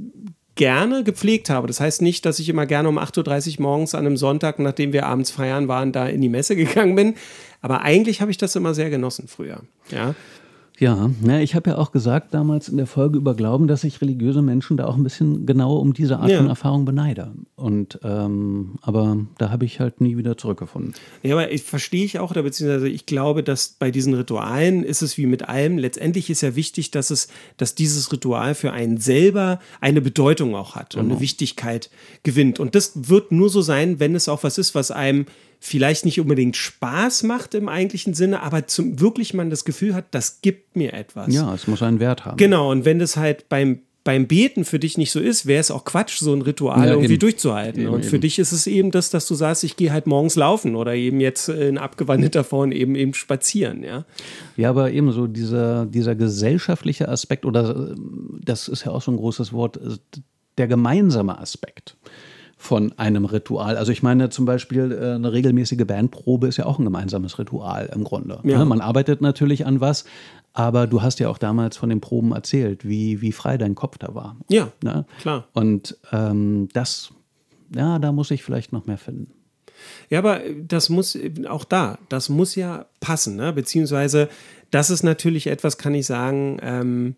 gerne 0.57 1.05
gepflegt 1.05 1.49
habe. 1.49 1.67
Das 1.69 1.81
heißt 1.81 2.03
nicht, 2.03 2.27
dass 2.27 2.39
ich 2.39 2.49
immer 2.49 2.67
gerne 2.67 2.89
um 2.89 2.99
8.30 2.99 3.59
Uhr 3.59 3.63
morgens 3.63 3.95
an 3.95 4.05
einem 4.05 4.17
Sonntag, 4.17 4.59
nachdem 4.59 4.93
wir 4.93 5.07
abends 5.07 5.31
feiern 5.31 5.69
waren, 5.69 5.93
da 5.93 6.07
in 6.07 6.21
die 6.21 6.29
Messe 6.29 6.57
gegangen 6.57 6.97
bin. 6.97 7.15
Aber 7.63 7.83
eigentlich 7.83 8.21
habe 8.21 8.31
ich 8.31 8.37
das 8.37 8.57
immer 8.57 8.75
sehr 8.75 8.91
genossen 8.91 9.29
früher. 9.29 9.63
Ja. 9.91 10.15
Ja, 10.81 11.11
ne, 11.21 11.43
ich 11.43 11.55
habe 11.55 11.71
ja 11.71 11.77
auch 11.77 11.93
gesagt 11.93 12.33
damals 12.33 12.71
in 12.71 12.79
der 12.79 12.87
Folge 12.87 13.19
über 13.19 13.35
Glauben, 13.35 13.69
dass 13.69 13.85
ich 13.85 14.01
religiöse 14.01 14.41
Menschen 14.41 14.79
da 14.79 14.87
auch 14.87 14.97
ein 14.97 15.03
bisschen 15.03 15.45
genau 15.45 15.77
um 15.77 15.93
diese 15.93 16.19
Art 16.19 16.31
ja. 16.31 16.39
von 16.39 16.49
Erfahrung 16.49 16.87
beneide. 16.87 17.33
Und 17.55 18.01
ähm, 18.03 18.77
aber 18.81 19.19
da 19.37 19.51
habe 19.51 19.67
ich 19.67 19.79
halt 19.79 20.01
nie 20.01 20.17
wieder 20.17 20.39
zurückgefunden. 20.39 20.95
Ja, 21.23 21.35
aber 21.35 21.53
ich 21.53 21.65
verstehe 21.65 22.07
ich 22.07 22.19
auch, 22.19 22.31
oder 22.31 22.43
beziehungsweise 22.43 22.89
ich 22.89 23.05
glaube, 23.05 23.43
dass 23.43 23.77
bei 23.79 23.91
diesen 23.91 24.15
Ritualen 24.15 24.83
ist 24.83 25.03
es 25.03 25.19
wie 25.19 25.27
mit 25.27 25.51
allem. 25.51 25.77
Letztendlich 25.77 26.31
ist 26.31 26.41
ja 26.41 26.57
wichtig, 26.57 26.91
dass 26.91 27.11
es, 27.11 27.29
dass 27.59 27.75
dieses 27.75 28.11
Ritual 28.11 28.55
für 28.55 28.73
einen 28.73 28.97
selber 28.97 29.61
eine 29.83 30.01
Bedeutung 30.01 30.55
auch 30.55 30.77
hat 30.77 30.95
und 30.95 31.01
eine 31.01 31.09
genau. 31.11 31.21
Wichtigkeit 31.21 31.91
gewinnt. 32.23 32.59
Und 32.59 32.75
das 32.75 32.93
wird 33.11 33.33
nur 33.33 33.51
so 33.51 33.61
sein, 33.61 34.01
wenn 34.01 34.15
es 34.15 34.31
auch 34.31 34.45
was 34.45 34.57
ist, 34.57 34.75
was 34.75 34.91
einem 34.91 35.27
vielleicht 35.61 36.07
nicht 36.07 36.19
unbedingt 36.19 36.57
Spaß 36.57 37.23
macht 37.23 37.55
im 37.55 37.69
eigentlichen 37.69 38.15
Sinne, 38.15 38.43
aber 38.43 38.67
zum, 38.67 38.99
wirklich 38.99 39.35
man 39.35 39.51
das 39.51 39.65
Gefühl 39.65 39.95
hat, 39.95 40.07
das 40.11 40.41
gibt 40.41 40.75
mir 40.75 40.95
etwas. 40.95 41.33
Ja, 41.33 41.55
es 41.55 41.67
muss 41.67 41.83
einen 41.83 42.01
Wert 42.01 42.25
haben. 42.25 42.39
Genau, 42.39 42.71
und 42.71 42.85
wenn 42.85 42.99
das 42.99 43.17
halt 43.17 43.49
beim 43.49 43.81
beim 44.03 44.27
Beten 44.27 44.65
für 44.65 44.79
dich 44.79 44.97
nicht 44.97 45.11
so 45.11 45.21
ist, 45.21 45.45
wäre 45.45 45.61
es 45.61 45.71
auch 45.71 45.85
Quatsch, 45.85 46.19
so 46.19 46.33
ein 46.33 46.41
Ritual 46.41 46.87
ja, 46.87 46.93
irgendwie 46.93 47.13
eben. 47.13 47.21
durchzuhalten. 47.21 47.83
Eben, 47.83 47.93
und 47.93 48.05
für 48.05 48.17
eben. 48.17 48.23
dich 48.23 48.39
ist 48.39 48.53
es 48.53 48.67
eben 48.67 48.91
das, 48.91 49.11
dass 49.11 49.27
du 49.27 49.35
sagst, 49.35 49.63
ich 49.63 49.77
gehe 49.77 49.93
halt 49.93 50.07
morgens 50.07 50.37
laufen 50.37 50.75
oder 50.75 50.95
eben 50.95 51.21
jetzt 51.21 51.51
in 51.51 51.77
abgewandelter 51.77 52.43
Form 52.43 52.73
eben 52.73 52.95
eben 52.95 53.13
spazieren, 53.13 53.83
ja. 53.83 54.07
Ja, 54.57 54.71
aber 54.71 54.91
eben 54.91 55.13
so 55.13 55.27
dieser, 55.27 55.85
dieser 55.85 56.15
gesellschaftliche 56.15 57.09
Aspekt 57.09 57.45
oder 57.45 57.95
das 58.43 58.69
ist 58.69 58.87
ja 58.87 58.93
auch 58.93 59.03
so 59.03 59.13
ein 59.13 59.19
großes 59.19 59.53
Wort, 59.53 59.79
der 60.57 60.67
gemeinsame 60.67 61.39
Aspekt 61.39 61.97
von 62.61 62.93
einem 62.99 63.25
Ritual. 63.25 63.79
Also 63.79 63.91
ich 63.91 64.03
meine 64.03 64.29
zum 64.29 64.45
Beispiel 64.45 64.93
äh, 64.93 65.15
eine 65.15 65.33
regelmäßige 65.33 65.87
Bandprobe 65.87 66.47
ist 66.47 66.59
ja 66.59 66.67
auch 66.67 66.79
ein 66.79 66.85
gemeinsames 66.85 67.39
Ritual 67.39 67.89
im 67.95 68.05
Grunde. 68.05 68.39
Ja. 68.45 68.59
Ne? 68.59 68.67
Man 68.67 68.83
arbeitet 68.83 69.23
natürlich 69.23 69.65
an 69.65 69.81
was, 69.81 70.05
aber 70.53 70.87
du 70.87 71.01
hast 71.01 71.21
ja 71.21 71.31
auch 71.31 71.39
damals 71.39 71.79
von 71.79 71.89
den 71.89 72.03
Proben 72.03 72.33
erzählt, 72.33 72.87
wie, 72.87 73.23
wie 73.23 73.33
frei 73.33 73.57
dein 73.57 73.75
Kopf 73.75 73.97
da 73.97 74.15
war. 74.15 74.37
Ja, 74.51 74.71
ne? 74.85 75.07
klar. 75.21 75.49
Und 75.55 75.97
ähm, 76.13 76.69
das, 76.75 77.13
ja, 77.75 77.99
da 77.99 78.13
muss 78.13 78.31
ich 78.31 78.43
vielleicht 78.43 78.75
noch 78.75 78.85
mehr 78.85 78.99
finden. 78.99 79.33
Ja, 80.11 80.19
aber 80.19 80.41
das 80.63 80.91
muss 80.91 81.19
auch 81.49 81.65
da, 81.65 81.99
das 82.11 82.29
muss 82.29 82.57
ja 82.57 82.85
passen, 83.01 83.37
ne? 83.37 83.55
beziehungsweise 83.55 84.29
das 84.71 84.91
ist 84.91 85.03
natürlich 85.03 85.47
etwas, 85.47 85.79
kann 85.79 85.95
ich 85.95 86.05
sagen, 86.05 86.59
ähm, 86.61 87.17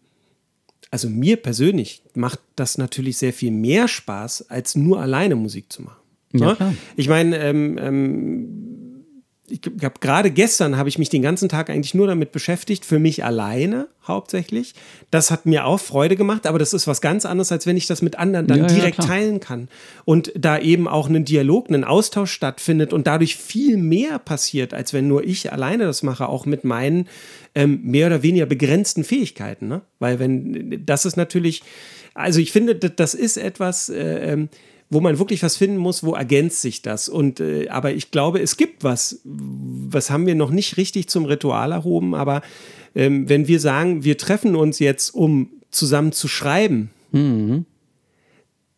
also 0.91 1.09
mir 1.09 1.37
persönlich 1.37 2.03
macht 2.15 2.41
das 2.57 2.79
natürlich 2.79 3.19
sehr 3.19 3.33
viel 3.33 3.51
mehr 3.51 3.89
Spaß, 3.89 4.51
als 4.51 4.75
nur 4.75 5.01
alleine 5.01 5.37
Musik 5.37 5.73
zu 5.73 5.83
machen. 5.83 6.01
Ja, 6.33 6.57
ne? 6.59 6.77
ich 6.97 7.09
meine, 7.09 7.39
ähm, 7.39 7.79
ähm, 7.79 8.72
ich 9.53 9.61
habe 9.85 10.01
gerade 10.01 10.31
gestern 10.31 10.79
habe 10.79 10.89
ich 10.89 10.99
mich 10.99 11.11
den 11.11 11.21
ganzen 11.21 11.49
Tag 11.49 11.69
eigentlich 11.69 11.93
nur 11.93 12.07
damit 12.07 12.33
beschäftigt, 12.33 12.87
für 12.87 12.99
mich 12.99 13.23
alleine 13.23 13.89
hauptsächlich. 14.07 14.75
Das 15.11 15.31
hat 15.31 15.45
mir 15.45 15.67
auch 15.67 15.79
Freude 15.79 16.17
gemacht, 16.17 16.47
aber 16.47 16.59
das 16.59 16.73
ist 16.73 16.87
was 16.87 17.03
ganz 17.03 17.27
anderes, 17.27 17.53
als 17.53 17.67
wenn 17.67 17.77
ich 17.77 17.87
das 17.87 18.01
mit 18.01 18.19
anderen 18.19 18.47
dann 18.47 18.61
ja, 18.61 18.67
direkt 18.67 18.99
ja, 18.99 19.05
teilen 19.05 19.41
kann. 19.41 19.69
Und 20.07 20.33
da 20.35 20.59
eben 20.59 20.89
auch 20.89 21.09
ein 21.09 21.25
Dialog, 21.25 21.69
ein 21.69 21.85
Austausch 21.85 22.33
stattfindet 22.33 22.93
und 22.93 23.07
dadurch 23.07 23.37
viel 23.37 23.77
mehr 23.77 24.19
passiert, 24.19 24.73
als 24.73 24.95
wenn 24.95 25.07
nur 25.07 25.23
ich 25.23 25.53
alleine 25.53 25.85
das 25.85 26.03
mache, 26.03 26.29
auch 26.29 26.47
mit 26.47 26.65
meinen 26.65 27.09
ähm, 27.55 27.81
mehr 27.83 28.07
oder 28.07 28.23
weniger 28.23 28.47
begrenzten 28.47 29.05
Fähigkeiten. 29.05 29.69
Ne? 29.69 29.83
Weil 29.99 30.19
wenn, 30.19 30.83
das 30.87 31.05
ist 31.05 31.17
natürlich, 31.17 31.63
also 32.15 32.41
ich 32.41 32.53
finde, 32.53 32.75
das 32.75 33.15
ist 33.15 33.37
etwas, 33.37 33.91
äh, 33.91 34.33
ähm, 34.33 34.49
wo 34.93 35.01
man 35.01 35.19
wirklich 35.19 35.43
was 35.43 35.57
finden 35.57 35.79
muss, 35.79 36.05
wo 36.05 36.15
ergänzt 36.15 36.61
sich 36.61 36.83
das. 36.83 37.09
Und 37.09 37.41
äh, 37.41 37.69
aber 37.69 37.95
ich 37.95 38.11
glaube, 38.11 38.41
es 38.41 38.59
gibt 38.59 38.85
was, 38.85 39.21
was 39.25 40.11
haben 40.11 40.27
wir 40.27 40.35
noch 40.35 40.51
nicht 40.51 40.77
richtig 40.77 41.09
zum 41.09 41.25
Ritual 41.25 41.73
erhoben, 41.73 42.15
aber 42.15 42.43
ähm, 42.95 43.27
wenn 43.27 43.49
wir 43.49 43.59
sagen, 43.59 44.05
wir 44.05 44.19
treffen 44.19 44.55
uns 44.55 44.79
jetzt, 44.81 45.15
um 45.15 45.49
zusammen 45.71 46.13
zu 46.13 46.29
schreiben, 46.29 46.91
mhm. 47.11 47.65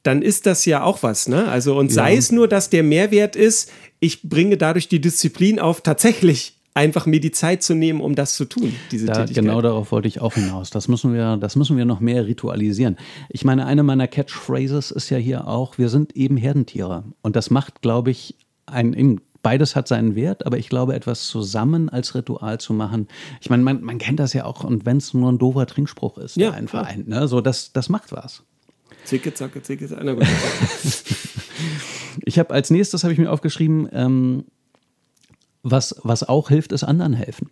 dann 0.04 0.22
ist 0.22 0.46
das 0.46 0.64
ja 0.66 0.84
auch 0.84 1.02
was, 1.02 1.26
ne? 1.26 1.48
Also, 1.48 1.76
und 1.76 1.90
sei 1.90 2.12
ja. 2.12 2.18
es 2.18 2.30
nur, 2.30 2.46
dass 2.46 2.70
der 2.70 2.84
Mehrwert 2.84 3.34
ist, 3.34 3.72
ich 3.98 4.22
bringe 4.22 4.56
dadurch 4.56 4.86
die 4.86 5.00
Disziplin 5.00 5.58
auf, 5.58 5.80
tatsächlich 5.80 6.53
einfach 6.74 7.06
mir 7.06 7.20
die 7.20 7.30
Zeit 7.30 7.62
zu 7.62 7.74
nehmen, 7.74 8.00
um 8.00 8.14
das 8.14 8.34
zu 8.34 8.44
tun, 8.44 8.74
diese 8.90 9.06
da, 9.06 9.12
Tätigkeit. 9.12 9.44
Genau 9.44 9.62
darauf 9.62 9.92
wollte 9.92 10.08
ich 10.08 10.20
auch 10.20 10.34
hinaus. 10.34 10.70
Das 10.70 10.88
müssen 10.88 11.14
wir, 11.14 11.36
das 11.36 11.56
müssen 11.56 11.76
wir 11.76 11.84
noch 11.84 12.00
mehr 12.00 12.26
ritualisieren. 12.26 12.96
Ich 13.28 13.44
meine, 13.44 13.66
eine 13.66 13.84
meiner 13.84 14.08
Catchphrases 14.08 14.90
ist 14.90 15.08
ja 15.10 15.16
hier 15.16 15.46
auch, 15.46 15.78
wir 15.78 15.88
sind 15.88 16.16
eben 16.16 16.36
Herdentiere. 16.36 17.04
Und 17.22 17.36
das 17.36 17.50
macht, 17.50 17.80
glaube 17.80 18.10
ich, 18.10 18.36
ein, 18.66 19.20
beides 19.42 19.76
hat 19.76 19.86
seinen 19.86 20.16
Wert, 20.16 20.44
aber 20.46 20.58
ich 20.58 20.68
glaube, 20.68 20.94
etwas 20.94 21.28
zusammen 21.28 21.88
als 21.88 22.16
Ritual 22.16 22.58
zu 22.58 22.72
machen, 22.72 23.06
ich 23.40 23.50
meine, 23.50 23.62
man, 23.62 23.82
man 23.82 23.98
kennt 23.98 24.18
das 24.18 24.32
ja 24.32 24.44
auch, 24.44 24.64
und 24.64 24.84
wenn 24.84 24.96
es 24.96 25.14
nur 25.14 25.30
ein 25.30 25.38
doofer 25.38 25.66
Trinkspruch 25.66 26.18
ist, 26.18 26.36
ja, 26.36 26.50
ein 26.50 26.66
Verein, 26.66 27.04
ne? 27.06 27.28
so, 27.28 27.40
das, 27.40 27.72
das 27.72 27.88
macht 27.88 28.10
was. 28.10 28.42
Zicke, 29.04 29.34
zacke, 29.34 29.62
zicke, 29.62 29.86
zacke. 29.86 30.16
ich 32.24 32.38
habe 32.38 32.54
als 32.54 32.70
nächstes 32.70 33.04
habe 33.04 33.12
ich 33.12 33.18
mir 33.18 33.30
aufgeschrieben, 33.30 33.88
ähm, 33.92 34.44
was, 35.64 35.96
was 36.04 36.22
auch 36.22 36.50
hilft, 36.50 36.70
ist 36.70 36.84
anderen 36.84 37.14
helfen. 37.14 37.50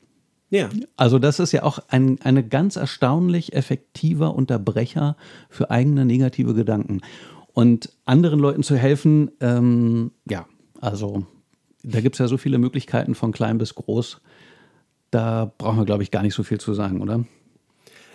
Ja. 0.50 0.68
Also 0.96 1.18
das 1.18 1.40
ist 1.40 1.52
ja 1.52 1.62
auch 1.62 1.78
ein 1.88 2.20
eine 2.20 2.46
ganz 2.46 2.76
erstaunlich 2.76 3.54
effektiver 3.54 4.34
Unterbrecher 4.34 5.16
für 5.48 5.70
eigene 5.70 6.04
negative 6.04 6.52
Gedanken. 6.52 7.00
Und 7.54 7.92
anderen 8.04 8.38
Leuten 8.38 8.62
zu 8.62 8.76
helfen, 8.76 9.30
ähm, 9.40 10.12
ja, 10.28 10.46
also 10.80 11.26
da 11.82 12.00
gibt 12.00 12.16
es 12.16 12.18
ja 12.18 12.28
so 12.28 12.36
viele 12.36 12.58
Möglichkeiten 12.58 13.14
von 13.14 13.32
klein 13.32 13.58
bis 13.58 13.74
groß. 13.74 14.20
Da 15.10 15.52
brauchen 15.56 15.78
wir, 15.78 15.84
glaube 15.86 16.02
ich, 16.02 16.10
gar 16.10 16.22
nicht 16.22 16.34
so 16.34 16.42
viel 16.42 16.60
zu 16.60 16.74
sagen, 16.74 17.00
oder? 17.00 17.24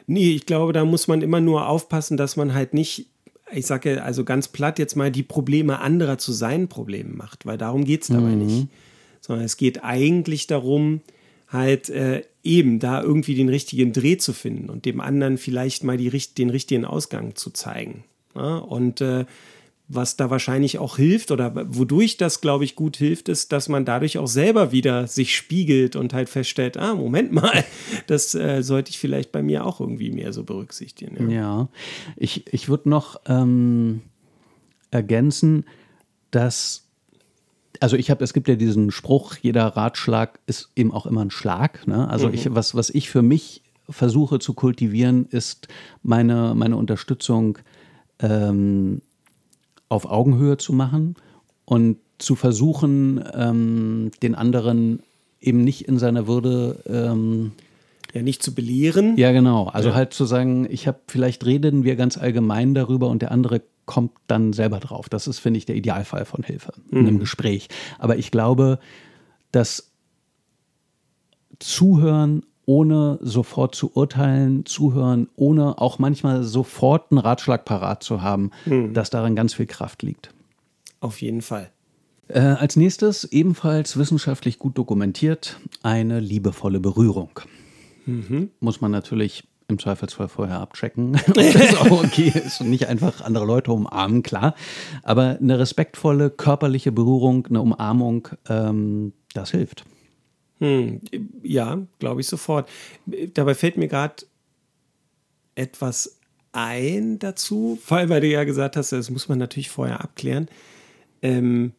Nee, 0.05 0.31
ich 0.31 0.45
glaube, 0.45 0.73
da 0.73 0.85
muss 0.85 1.07
man 1.07 1.21
immer 1.21 1.41
nur 1.41 1.67
aufpassen, 1.67 2.17
dass 2.17 2.35
man 2.35 2.53
halt 2.53 2.73
nicht, 2.73 3.07
ich 3.51 3.65
sage 3.65 4.03
also 4.03 4.23
ganz 4.23 4.47
platt 4.47 4.79
jetzt 4.79 4.95
mal, 4.95 5.11
die 5.11 5.23
Probleme 5.23 5.79
anderer 5.79 6.17
zu 6.17 6.31
seinen 6.31 6.67
Problemen 6.67 7.17
macht, 7.17 7.45
weil 7.45 7.57
darum 7.57 7.83
geht 7.83 8.03
es 8.03 8.07
dabei 8.07 8.35
mhm. 8.35 8.45
nicht 8.45 8.67
sondern 9.21 9.45
es 9.45 9.57
geht 9.57 9.83
eigentlich 9.83 10.47
darum, 10.47 11.01
halt 11.47 11.89
äh, 11.89 12.23
eben 12.43 12.79
da 12.79 13.01
irgendwie 13.01 13.35
den 13.35 13.49
richtigen 13.49 13.93
Dreh 13.93 14.17
zu 14.17 14.33
finden 14.33 14.69
und 14.69 14.85
dem 14.85 14.99
anderen 14.99 15.37
vielleicht 15.37 15.83
mal 15.83 15.97
die, 15.97 16.09
den 16.09 16.49
richtigen 16.49 16.85
Ausgang 16.85 17.35
zu 17.35 17.51
zeigen. 17.51 18.03
Ja? 18.35 18.57
Und 18.57 19.01
äh, 19.01 19.25
was 19.89 20.17
da 20.17 20.29
wahrscheinlich 20.29 20.79
auch 20.79 20.97
hilft 20.97 21.31
oder 21.31 21.53
wodurch 21.73 22.17
das, 22.17 22.41
glaube 22.41 22.65
ich, 22.65 22.75
gut 22.75 22.97
hilft, 22.97 23.29
ist, 23.29 23.53
dass 23.53 23.69
man 23.69 23.85
dadurch 23.85 24.17
auch 24.17 24.27
selber 24.27 24.73
wieder 24.73 25.07
sich 25.07 25.35
spiegelt 25.35 25.95
und 25.95 26.13
halt 26.13 26.27
feststellt, 26.27 26.75
ah, 26.75 26.93
Moment 26.93 27.31
mal, 27.31 27.63
das 28.07 28.35
äh, 28.35 28.61
sollte 28.63 28.89
ich 28.89 28.99
vielleicht 28.99 29.31
bei 29.31 29.41
mir 29.41 29.65
auch 29.65 29.79
irgendwie 29.79 30.11
mehr 30.11 30.33
so 30.33 30.43
berücksichtigen. 30.43 31.29
Ja, 31.29 31.37
ja. 31.37 31.69
ich, 32.17 32.51
ich 32.53 32.67
würde 32.67 32.89
noch 32.89 33.21
ähm, 33.27 34.01
ergänzen, 34.91 35.65
dass 36.31 36.86
also 37.81 37.95
ich 37.95 38.09
habe, 38.09 38.23
es 38.23 38.33
gibt 38.33 38.47
ja 38.47 38.55
diesen 38.55 38.91
Spruch, 38.91 39.35
jeder 39.41 39.65
Ratschlag 39.65 40.39
ist 40.45 40.69
eben 40.75 40.91
auch 40.91 41.05
immer 41.05 41.21
ein 41.21 41.31
Schlag. 41.31 41.87
Ne? 41.87 42.09
Also 42.09 42.27
mhm. 42.27 42.33
ich, 42.33 42.53
was, 42.53 42.75
was 42.75 42.89
ich 42.89 43.09
für 43.09 43.21
mich 43.21 43.63
versuche 43.89 44.39
zu 44.39 44.53
kultivieren, 44.53 45.25
ist 45.29 45.67
meine, 46.03 46.53
meine 46.55 46.77
Unterstützung 46.77 47.57
ähm, 48.19 49.01
auf 49.89 50.05
Augenhöhe 50.05 50.57
zu 50.57 50.73
machen 50.73 51.15
und 51.65 51.97
zu 52.17 52.35
versuchen, 52.35 53.23
ähm, 53.33 54.11
den 54.21 54.35
anderen 54.35 55.01
eben 55.39 55.63
nicht 55.63 55.87
in 55.87 55.99
seiner 55.99 56.27
Würde 56.27 56.81
ähm, 56.87 57.51
ja 58.13 58.21
nicht 58.21 58.41
zu 58.43 58.53
belehren. 58.53 59.17
Ja, 59.17 59.31
genau. 59.31 59.67
Also 59.67 59.89
ja. 59.89 59.95
halt 59.95 60.13
zu 60.13 60.25
sagen, 60.25 60.67
ich 60.69 60.87
habe, 60.87 60.99
vielleicht 61.07 61.45
reden 61.45 61.83
wir 61.83 61.95
ganz 61.95 62.17
allgemein 62.17 62.73
darüber 62.73 63.09
und 63.09 63.21
der 63.21 63.31
andere 63.31 63.61
kommt 63.87 64.11
dann 64.27 64.53
selber 64.53 64.79
drauf. 64.79 65.09
Das 65.09 65.25
ist, 65.25 65.39
finde 65.39 65.57
ich, 65.57 65.65
der 65.65 65.75
Idealfall 65.75 66.25
von 66.25 66.43
Hilfe 66.43 66.73
mhm. 66.91 66.99
in 66.99 67.07
einem 67.07 67.19
Gespräch. 67.19 67.69
Aber 67.97 68.17
ich 68.17 68.29
glaube, 68.29 68.77
dass 69.51 69.91
Zuhören 71.57 72.43
ohne 72.67 73.17
sofort 73.21 73.73
zu 73.73 73.95
urteilen, 73.95 74.65
zuhören, 74.65 75.29
ohne 75.37 75.79
auch 75.79 75.99
manchmal 75.99 76.43
sofort 76.43 77.11
einen 77.11 77.17
Ratschlag 77.17 77.63
parat 77.63 78.03
zu 78.03 78.21
haben, 78.21 78.51
mhm. 78.65 78.93
dass 78.93 79.09
darin 79.09 79.35
ganz 79.35 79.53
viel 79.53 79.65
Kraft 79.65 80.03
liegt. 80.03 80.31
Auf 80.99 81.21
jeden 81.21 81.41
Fall. 81.41 81.71
Äh, 82.27 82.39
als 82.39 82.75
nächstes, 82.75 83.23
ebenfalls 83.23 83.97
wissenschaftlich 83.97 84.59
gut 84.59 84.77
dokumentiert, 84.77 85.59
eine 85.81 86.19
liebevolle 86.19 86.81
Berührung. 86.81 87.39
Mhm. 88.05 88.51
Muss 88.59 88.81
man 88.81 88.91
natürlich 88.91 89.45
im 89.67 89.79
Zweifelsfall 89.79 90.29
vorher 90.29 90.59
abchecken, 90.59 91.15
ob 91.27 91.33
das 91.33 91.75
auch 91.75 92.03
okay 92.03 92.31
ist 92.33 92.61
und 92.61 92.69
nicht 92.69 92.87
einfach 92.87 93.21
andere 93.21 93.45
Leute 93.45 93.71
umarmen, 93.71 94.23
klar. 94.23 94.55
Aber 95.03 95.37
eine 95.41 95.59
respektvolle 95.59 96.29
körperliche 96.29 96.91
Berührung, 96.91 97.45
eine 97.47 97.61
Umarmung, 97.61 98.29
ähm, 98.47 99.13
das 99.33 99.51
hilft. 99.51 99.85
Hm, 100.59 101.01
ja, 101.43 101.79
glaube 101.99 102.21
ich 102.21 102.27
sofort. 102.27 102.69
Dabei 103.33 103.53
fällt 103.53 103.77
mir 103.77 103.87
gerade 103.87 104.25
etwas 105.55 106.17
ein 106.53 107.19
dazu, 107.19 107.77
vor 107.81 107.97
allem 107.97 108.09
weil 108.09 108.21
du 108.21 108.27
ja 108.27 108.43
gesagt 108.43 108.77
hast, 108.77 108.91
das 108.91 109.09
muss 109.09 109.27
man 109.27 109.37
natürlich 109.37 109.69
vorher 109.69 110.01
abklären. 110.01 110.47
Ähm, 111.21 111.73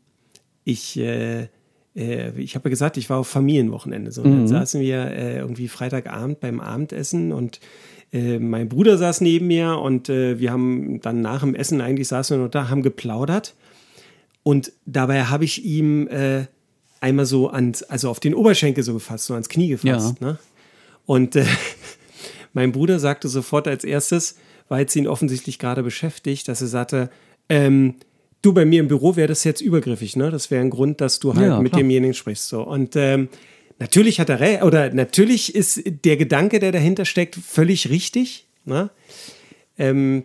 ich 0.65 0.99
äh, 0.99 1.49
ich 1.99 2.55
habe 2.55 2.69
ja 2.69 2.71
gesagt, 2.71 2.97
ich 2.97 3.11
war 3.11 3.19
auf 3.19 3.29
Familienwochenende. 3.29 4.13
So. 4.13 4.23
Und 4.23 4.31
dann 4.31 4.41
mhm. 4.43 4.49
saßen 4.49 4.81
wir 4.81 5.11
äh, 5.11 5.39
irgendwie 5.39 5.69
Freitagabend 5.69 6.41
beim 6.41 6.61
Abendessen 6.61 7.33
und 7.33 7.61
äh, 8.13 8.39
mein 8.39 8.69
Bruder 8.69 8.97
saß 8.97 9.21
neben 9.21 9.49
mir 9.49 9.79
und 9.79 10.09
äh, 10.09 10.39
wir 10.39 10.53
haben 10.53 11.01
dann 11.01 11.21
nach 11.21 11.41
dem 11.41 11.55
Essen 11.55 11.81
eigentlich 11.81 12.09
saßen 12.09 12.37
wir 12.37 12.45
noch 12.45 12.51
da, 12.51 12.69
haben 12.69 12.83
geplaudert. 12.83 13.55
Und 14.43 14.73
dabei 14.87 15.25
habe 15.25 15.45
ich 15.45 15.65
ihm 15.65 16.09
äh, 16.09 16.47
einmal 17.01 17.27
so 17.27 17.51
ans, 17.51 17.83
also 17.83 18.09
auf 18.09 18.21
den 18.21 18.35
Oberschenkel 18.35 18.83
so 18.83 18.95
gefasst, 18.95 19.27
so 19.27 19.35
ans 19.35 19.49
Knie 19.49 19.69
gefasst. 19.69 20.17
Ja. 20.21 20.27
Ne? 20.27 20.39
Und 21.05 21.37
äh, 21.37 21.45
mein 22.53 22.73
Bruder 22.73 22.99
sagte 22.99 23.29
sofort 23.29 23.69
als 23.69 23.85
erstes, 23.85 24.37
weil 24.69 24.87
es 24.87 24.97
ihn 24.97 25.07
offensichtlich 25.07 25.59
gerade 25.59 25.83
beschäftigt, 25.83 26.49
dass 26.49 26.63
er 26.63 26.69
sagte, 26.69 27.11
ähm, 27.49 27.95
Du, 28.43 28.53
bei 28.53 28.65
mir 28.65 28.81
im 28.81 28.89
Büro 28.89 29.17
wäre 29.17 29.29
das 29.29 29.45
jetzt 29.45 29.61
übergriffig, 29.61 30.17
ne? 30.17 30.31
Das 30.31 30.51
wäre 30.51 30.63
ein 30.63 30.71
Grund, 30.71 31.01
dass 31.01 31.19
du 31.19 31.35
halt 31.35 31.47
ja, 31.47 31.61
mit 31.61 31.75
demjenigen 31.75 32.15
sprichst. 32.15 32.49
So. 32.49 32.63
Und 32.63 32.95
ähm, 32.95 33.29
natürlich 33.79 34.21
hat 34.21 34.29
er 34.29 34.65
oder 34.65 34.93
natürlich 34.93 35.55
ist 35.55 35.83
der 36.05 36.17
Gedanke, 36.17 36.61
der 36.61 36.73
dahinter 36.73 37.05
steckt, 37.05 37.35
völlig 37.35 37.91
richtig. 37.91 38.47
Ne? 38.65 38.91
Ähm, 39.77 40.25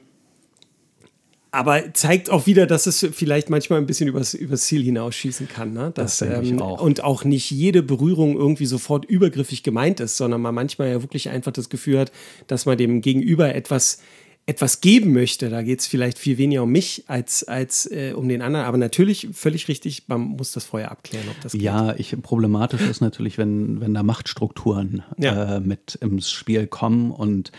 aber 1.51 1.93
zeigt 1.93 2.31
auch 2.31 2.47
wieder, 2.47 2.65
dass 2.65 2.87
es 2.87 3.07
vielleicht 3.13 3.51
manchmal 3.51 3.77
ein 3.77 3.85
bisschen 3.85 4.07
übers, 4.07 4.33
übers 4.33 4.63
Ziel 4.63 4.81
hinausschießen 4.81 5.47
kann. 5.47 5.71
Ne? 5.71 5.91
Dass, 5.93 6.17
das 6.17 6.29
ähm, 6.29 6.43
ich 6.55 6.61
auch. 6.61 6.81
Und 6.81 7.03
auch 7.03 7.23
nicht 7.25 7.51
jede 7.51 7.83
Berührung 7.83 8.35
irgendwie 8.35 8.65
sofort 8.65 9.05
übergriffig 9.05 9.61
gemeint 9.61 9.99
ist, 9.99 10.17
sondern 10.17 10.41
man 10.41 10.55
manchmal 10.55 10.89
ja 10.89 11.01
wirklich 11.03 11.29
einfach 11.29 11.51
das 11.51 11.69
Gefühl 11.69 11.99
hat, 11.99 12.11
dass 12.47 12.65
man 12.65 12.77
dem 12.77 13.01
Gegenüber 13.01 13.53
etwas 13.53 13.99
etwas 14.45 14.81
geben 14.81 15.13
möchte, 15.13 15.49
da 15.49 15.61
geht 15.61 15.79
es 15.79 15.87
vielleicht 15.87 16.17
viel 16.19 16.37
weniger 16.37 16.63
um 16.63 16.71
mich 16.71 17.05
als, 17.07 17.45
als 17.45 17.89
äh, 17.89 18.13
um 18.13 18.27
den 18.27 18.41
anderen. 18.41 18.65
Aber 18.65 18.77
natürlich 18.77 19.29
völlig 19.31 19.69
richtig, 19.69 20.03
man 20.07 20.21
muss 20.21 20.51
das 20.51 20.65
vorher 20.65 20.91
abklären, 20.91 21.27
ob 21.29 21.39
das 21.41 21.53
geht. 21.53 21.61
Ja, 21.61 21.95
ich, 21.95 22.15
problematisch 22.21 22.81
ist 22.81 22.99
natürlich, 22.99 23.37
wenn, 23.37 23.79
wenn 23.79 23.93
da 23.93 24.03
Machtstrukturen 24.03 25.03
ja. 25.17 25.57
äh, 25.57 25.59
mit 25.61 25.95
ins 25.95 26.29
Spiel 26.29 26.67
kommen. 26.67 27.11
Und 27.11 27.53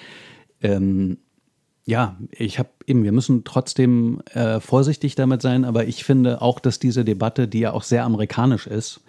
ähm, 0.60 1.18
ja, 1.86 2.18
ich 2.30 2.58
habe 2.58 2.68
eben, 2.86 3.02
wir 3.02 3.12
müssen 3.12 3.44
trotzdem 3.44 4.20
äh, 4.32 4.60
vorsichtig 4.60 5.14
damit 5.14 5.40
sein, 5.40 5.64
aber 5.64 5.86
ich 5.86 6.04
finde 6.04 6.42
auch, 6.42 6.60
dass 6.60 6.78
diese 6.78 7.04
Debatte, 7.04 7.48
die 7.48 7.60
ja 7.60 7.72
auch 7.72 7.82
sehr 7.82 8.04
amerikanisch 8.04 8.66
ist, 8.66 9.00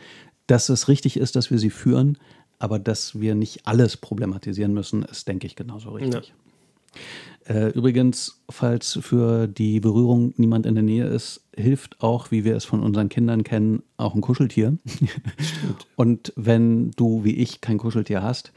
dass 0.48 0.70
es 0.70 0.88
richtig 0.88 1.18
ist, 1.18 1.36
dass 1.36 1.52
wir 1.52 1.60
sie 1.60 1.70
führen, 1.70 2.18
aber 2.58 2.80
dass 2.80 3.20
wir 3.20 3.36
nicht 3.36 3.68
alles 3.68 3.98
problematisieren 3.98 4.74
müssen, 4.74 5.04
ist, 5.04 5.28
denke 5.28 5.46
ich, 5.46 5.58
genauso 5.58 5.90
richtig. 5.90 6.30
Ja. 6.30 6.36
Äh, 7.48 7.70
übrigens, 7.70 8.42
falls 8.50 8.98
für 9.02 9.48
die 9.48 9.80
Berührung 9.80 10.34
niemand 10.38 10.66
in 10.66 10.74
der 10.74 10.84
Nähe 10.84 11.06
ist, 11.06 11.42
hilft 11.56 12.02
auch, 12.02 12.32
wie 12.32 12.44
wir 12.44 12.56
es 12.56 12.66
von 12.66 12.82
unseren 12.82 13.08
Kindern 13.08 13.44
kennen, 13.44 13.84
auch 13.98 14.16
ein 14.16 14.22
Kuscheltier. 14.22 14.78
Stimmt. 14.86 15.88
Und 15.96 16.34
wenn 16.36 16.92
du 16.92 17.24
wie 17.24 17.36
ich 17.36 17.62
kein 17.62 17.78
Kuscheltier 17.78 18.24
hast, 18.24 18.52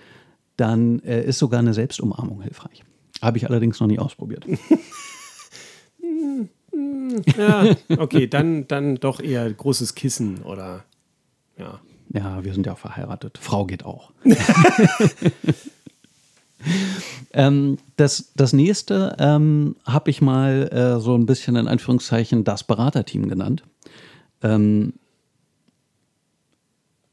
dann 0.56 1.00
äh, 1.00 1.22
ist 1.22 1.38
sogar 1.38 1.60
eine 1.60 1.74
Selbstumarmung 1.74 2.40
hilfreich. 2.40 2.82
Habe 3.20 3.36
ich 3.36 3.46
allerdings 3.48 3.78
noch 3.78 3.88
nie 3.88 3.98
ausprobiert. 3.98 4.46
ja, 7.36 7.76
okay, 7.98 8.26
dann, 8.26 8.66
dann 8.68 8.94
doch 8.96 9.20
eher 9.20 9.52
großes 9.52 9.94
Kissen 9.94 10.42
oder 10.42 10.84
ja. 11.58 11.80
Ja, 12.10 12.42
wir 12.42 12.54
sind 12.54 12.64
ja 12.64 12.72
auch 12.72 12.78
verheiratet. 12.78 13.36
Frau 13.38 13.66
geht 13.66 13.84
auch. 13.84 14.12
Ähm, 17.32 17.76
das, 17.96 18.32
das 18.36 18.52
nächste 18.52 19.16
ähm, 19.18 19.76
habe 19.84 20.10
ich 20.10 20.20
mal 20.20 20.68
äh, 20.72 21.00
so 21.00 21.14
ein 21.14 21.26
bisschen 21.26 21.56
in 21.56 21.68
Anführungszeichen 21.68 22.44
das 22.44 22.64
Beraterteam 22.64 23.28
genannt. 23.28 23.62
Ähm, 24.42 24.94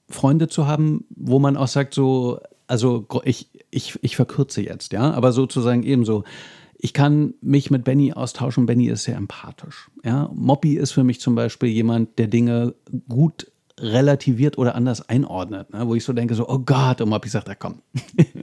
Freunde 0.10 0.48
zu 0.48 0.68
haben, 0.68 1.06
wo 1.10 1.40
man 1.40 1.58
auch 1.58 1.68
sagt, 1.68 1.94
so, 1.94 2.40
also 2.68 3.06
ich, 3.24 3.50
ich, 3.72 4.00
ich 4.02 4.16
verkürze 4.16 4.62
jetzt, 4.62 4.94
ja, 4.94 5.12
aber 5.12 5.32
sozusagen 5.32 5.84
ebenso. 5.84 6.24
Ich 6.78 6.94
kann 6.94 7.34
mich 7.42 7.72
mit 7.72 7.84
Benny 7.84 8.14
austauschen. 8.14 8.66
Benny 8.66 8.88
ist 8.88 9.04
sehr 9.04 9.16
empathisch. 9.16 9.90
Ja? 10.04 10.30
Moppy 10.34 10.76
ist 10.76 10.92
für 10.92 11.04
mich 11.04 11.20
zum 11.20 11.34
Beispiel 11.34 11.70
jemand, 11.70 12.20
der 12.20 12.28
Dinge 12.28 12.76
gut 13.10 13.52
relativiert 13.80 14.58
oder 14.58 14.76
anders 14.76 15.08
einordnet, 15.10 15.74
ne? 15.74 15.88
wo 15.88 15.96
ich 15.96 16.04
so 16.04 16.14
denke, 16.14 16.36
so, 16.36 16.48
oh 16.48 16.60
Gott, 16.60 17.02
und 17.02 17.12
ob 17.12 17.26
ich 17.26 17.32
sage, 17.32 17.46
da 17.46 17.56
komm. 17.56 17.82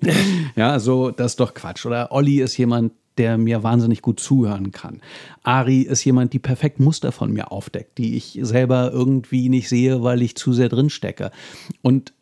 ja, 0.57 0.79
so, 0.79 1.11
das 1.11 1.33
ist 1.33 1.41
doch 1.41 1.55
Quatsch. 1.55 1.87
Oder 1.87 2.13
Olli 2.13 2.41
ist 2.41 2.57
jemand, 2.59 2.93
der 3.19 3.39
mir 3.39 3.63
wahnsinnig 3.63 4.03
gut 4.03 4.21
zuhören 4.21 4.73
kann. 4.73 5.01
Ari 5.43 5.83
ist 5.83 6.05
jemand, 6.05 6.33
die 6.33 6.39
perfekt 6.39 6.81
Muster 6.81 7.13
von 7.13 7.33
mir 7.33 7.53
aufdeckt, 7.53 7.99
die 7.99 8.17
ich 8.17 8.39
selber 8.43 8.91
irgendwie 8.93 9.49
nicht 9.49 9.69
sehe, 9.69 10.03
weil 10.03 10.23
ich 10.23 10.37
zu 10.37 10.53
sehr 10.53 10.69
drin 10.69 10.91
stecke. 10.91 11.31
Und 11.83 12.13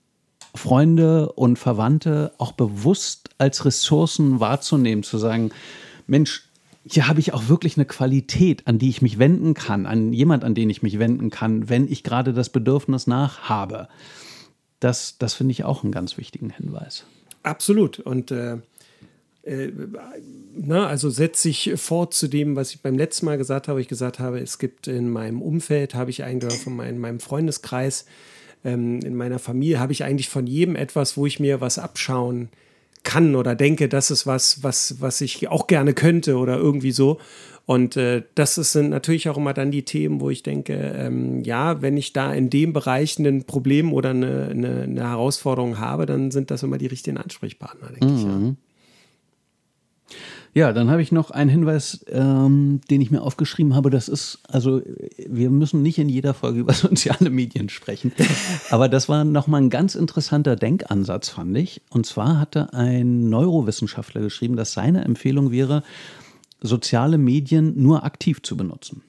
Freunde 0.54 1.32
und 1.32 1.58
Verwandte 1.58 2.32
auch 2.38 2.52
bewusst 2.52 3.30
als 3.38 3.64
Ressourcen 3.64 4.40
wahrzunehmen, 4.40 5.04
zu 5.04 5.18
sagen, 5.18 5.50
Mensch, 6.08 6.49
hier 6.84 7.08
habe 7.08 7.20
ich 7.20 7.34
auch 7.34 7.48
wirklich 7.48 7.76
eine 7.76 7.84
Qualität, 7.84 8.66
an 8.66 8.78
die 8.78 8.88
ich 8.88 9.02
mich 9.02 9.18
wenden 9.18 9.54
kann, 9.54 9.86
an 9.86 10.12
jemand, 10.12 10.44
an 10.44 10.54
den 10.54 10.70
ich 10.70 10.82
mich 10.82 10.98
wenden 10.98 11.30
kann, 11.30 11.68
wenn 11.68 11.90
ich 11.90 12.02
gerade 12.02 12.32
das 12.32 12.48
Bedürfnis 12.48 13.06
nach 13.06 13.48
habe. 13.48 13.88
Das, 14.80 15.18
das 15.18 15.34
finde 15.34 15.52
ich 15.52 15.64
auch 15.64 15.82
einen 15.82 15.92
ganz 15.92 16.16
wichtigen 16.16 16.50
Hinweis. 16.50 17.04
Absolut. 17.42 17.98
Und 17.98 18.30
äh, 18.30 18.58
äh, 19.42 19.72
na, 20.54 20.86
also 20.86 21.10
setze 21.10 21.50
ich 21.50 21.72
fort 21.76 22.14
zu 22.14 22.28
dem, 22.28 22.56
was 22.56 22.70
ich 22.70 22.80
beim 22.80 22.96
letzten 22.96 23.26
Mal 23.26 23.36
gesagt 23.36 23.68
habe. 23.68 23.80
Ich 23.80 23.88
gesagt 23.88 24.18
habe, 24.18 24.40
es 24.40 24.58
gibt 24.58 24.88
in 24.88 25.10
meinem 25.10 25.42
Umfeld, 25.42 25.94
habe 25.94 26.10
ich 26.10 26.24
eingehört 26.24 26.58
von 26.58 26.76
meinem, 26.76 26.98
meinem 26.98 27.20
Freundeskreis, 27.20 28.06
ähm, 28.64 29.00
in 29.00 29.16
meiner 29.16 29.38
Familie, 29.38 29.80
habe 29.80 29.92
ich 29.92 30.04
eigentlich 30.04 30.30
von 30.30 30.46
jedem 30.46 30.76
etwas, 30.76 31.18
wo 31.18 31.26
ich 31.26 31.40
mir 31.40 31.60
was 31.60 31.78
abschauen 31.78 32.48
kann 32.50 32.60
kann 33.02 33.34
oder 33.34 33.54
denke, 33.54 33.88
das 33.88 34.10
ist 34.10 34.26
was, 34.26 34.62
was, 34.62 35.00
was 35.00 35.20
ich 35.20 35.48
auch 35.48 35.66
gerne 35.66 35.94
könnte 35.94 36.36
oder 36.36 36.56
irgendwie 36.56 36.92
so. 36.92 37.18
Und 37.66 37.96
äh, 37.96 38.22
das 38.34 38.56
sind 38.56 38.90
natürlich 38.90 39.28
auch 39.28 39.36
immer 39.36 39.54
dann 39.54 39.70
die 39.70 39.84
Themen, 39.84 40.20
wo 40.20 40.28
ich 40.28 40.42
denke, 40.42 40.74
ähm, 40.74 41.44
ja, 41.44 41.80
wenn 41.82 41.96
ich 41.96 42.12
da 42.12 42.32
in 42.32 42.50
dem 42.50 42.72
Bereich 42.72 43.18
ein 43.18 43.44
Problem 43.44 43.92
oder 43.92 44.10
eine, 44.10 44.48
eine, 44.50 44.82
eine, 44.82 45.08
Herausforderung 45.08 45.78
habe, 45.78 46.04
dann 46.04 46.32
sind 46.32 46.50
das 46.50 46.64
immer 46.64 46.78
die 46.78 46.88
richtigen 46.88 47.16
Ansprechpartner, 47.16 47.90
denke 47.90 48.06
mhm. 48.06 48.16
ich. 48.16 48.24
Ja. 48.24 48.54
Ja, 50.52 50.72
dann 50.72 50.90
habe 50.90 51.00
ich 51.00 51.12
noch 51.12 51.30
einen 51.30 51.48
Hinweis, 51.48 52.04
ähm, 52.08 52.80
den 52.90 53.00
ich 53.00 53.12
mir 53.12 53.22
aufgeschrieben 53.22 53.74
habe. 53.74 53.88
Das 53.90 54.08
ist, 54.08 54.40
also 54.48 54.82
wir 55.16 55.48
müssen 55.50 55.82
nicht 55.82 55.98
in 55.98 56.08
jeder 56.08 56.34
Folge 56.34 56.60
über 56.60 56.72
soziale 56.72 57.30
Medien 57.30 57.68
sprechen, 57.68 58.12
aber 58.70 58.88
das 58.88 59.08
war 59.08 59.24
nochmal 59.24 59.62
ein 59.62 59.70
ganz 59.70 59.94
interessanter 59.94 60.56
Denkansatz, 60.56 61.28
fand 61.28 61.56
ich. 61.56 61.82
Und 61.90 62.06
zwar 62.06 62.40
hatte 62.40 62.72
ein 62.72 63.28
Neurowissenschaftler 63.28 64.20
geschrieben, 64.20 64.56
dass 64.56 64.72
seine 64.72 65.04
Empfehlung 65.04 65.52
wäre, 65.52 65.84
soziale 66.60 67.16
Medien 67.16 67.80
nur 67.80 68.04
aktiv 68.04 68.42
zu 68.42 68.56
benutzen. 68.56 69.02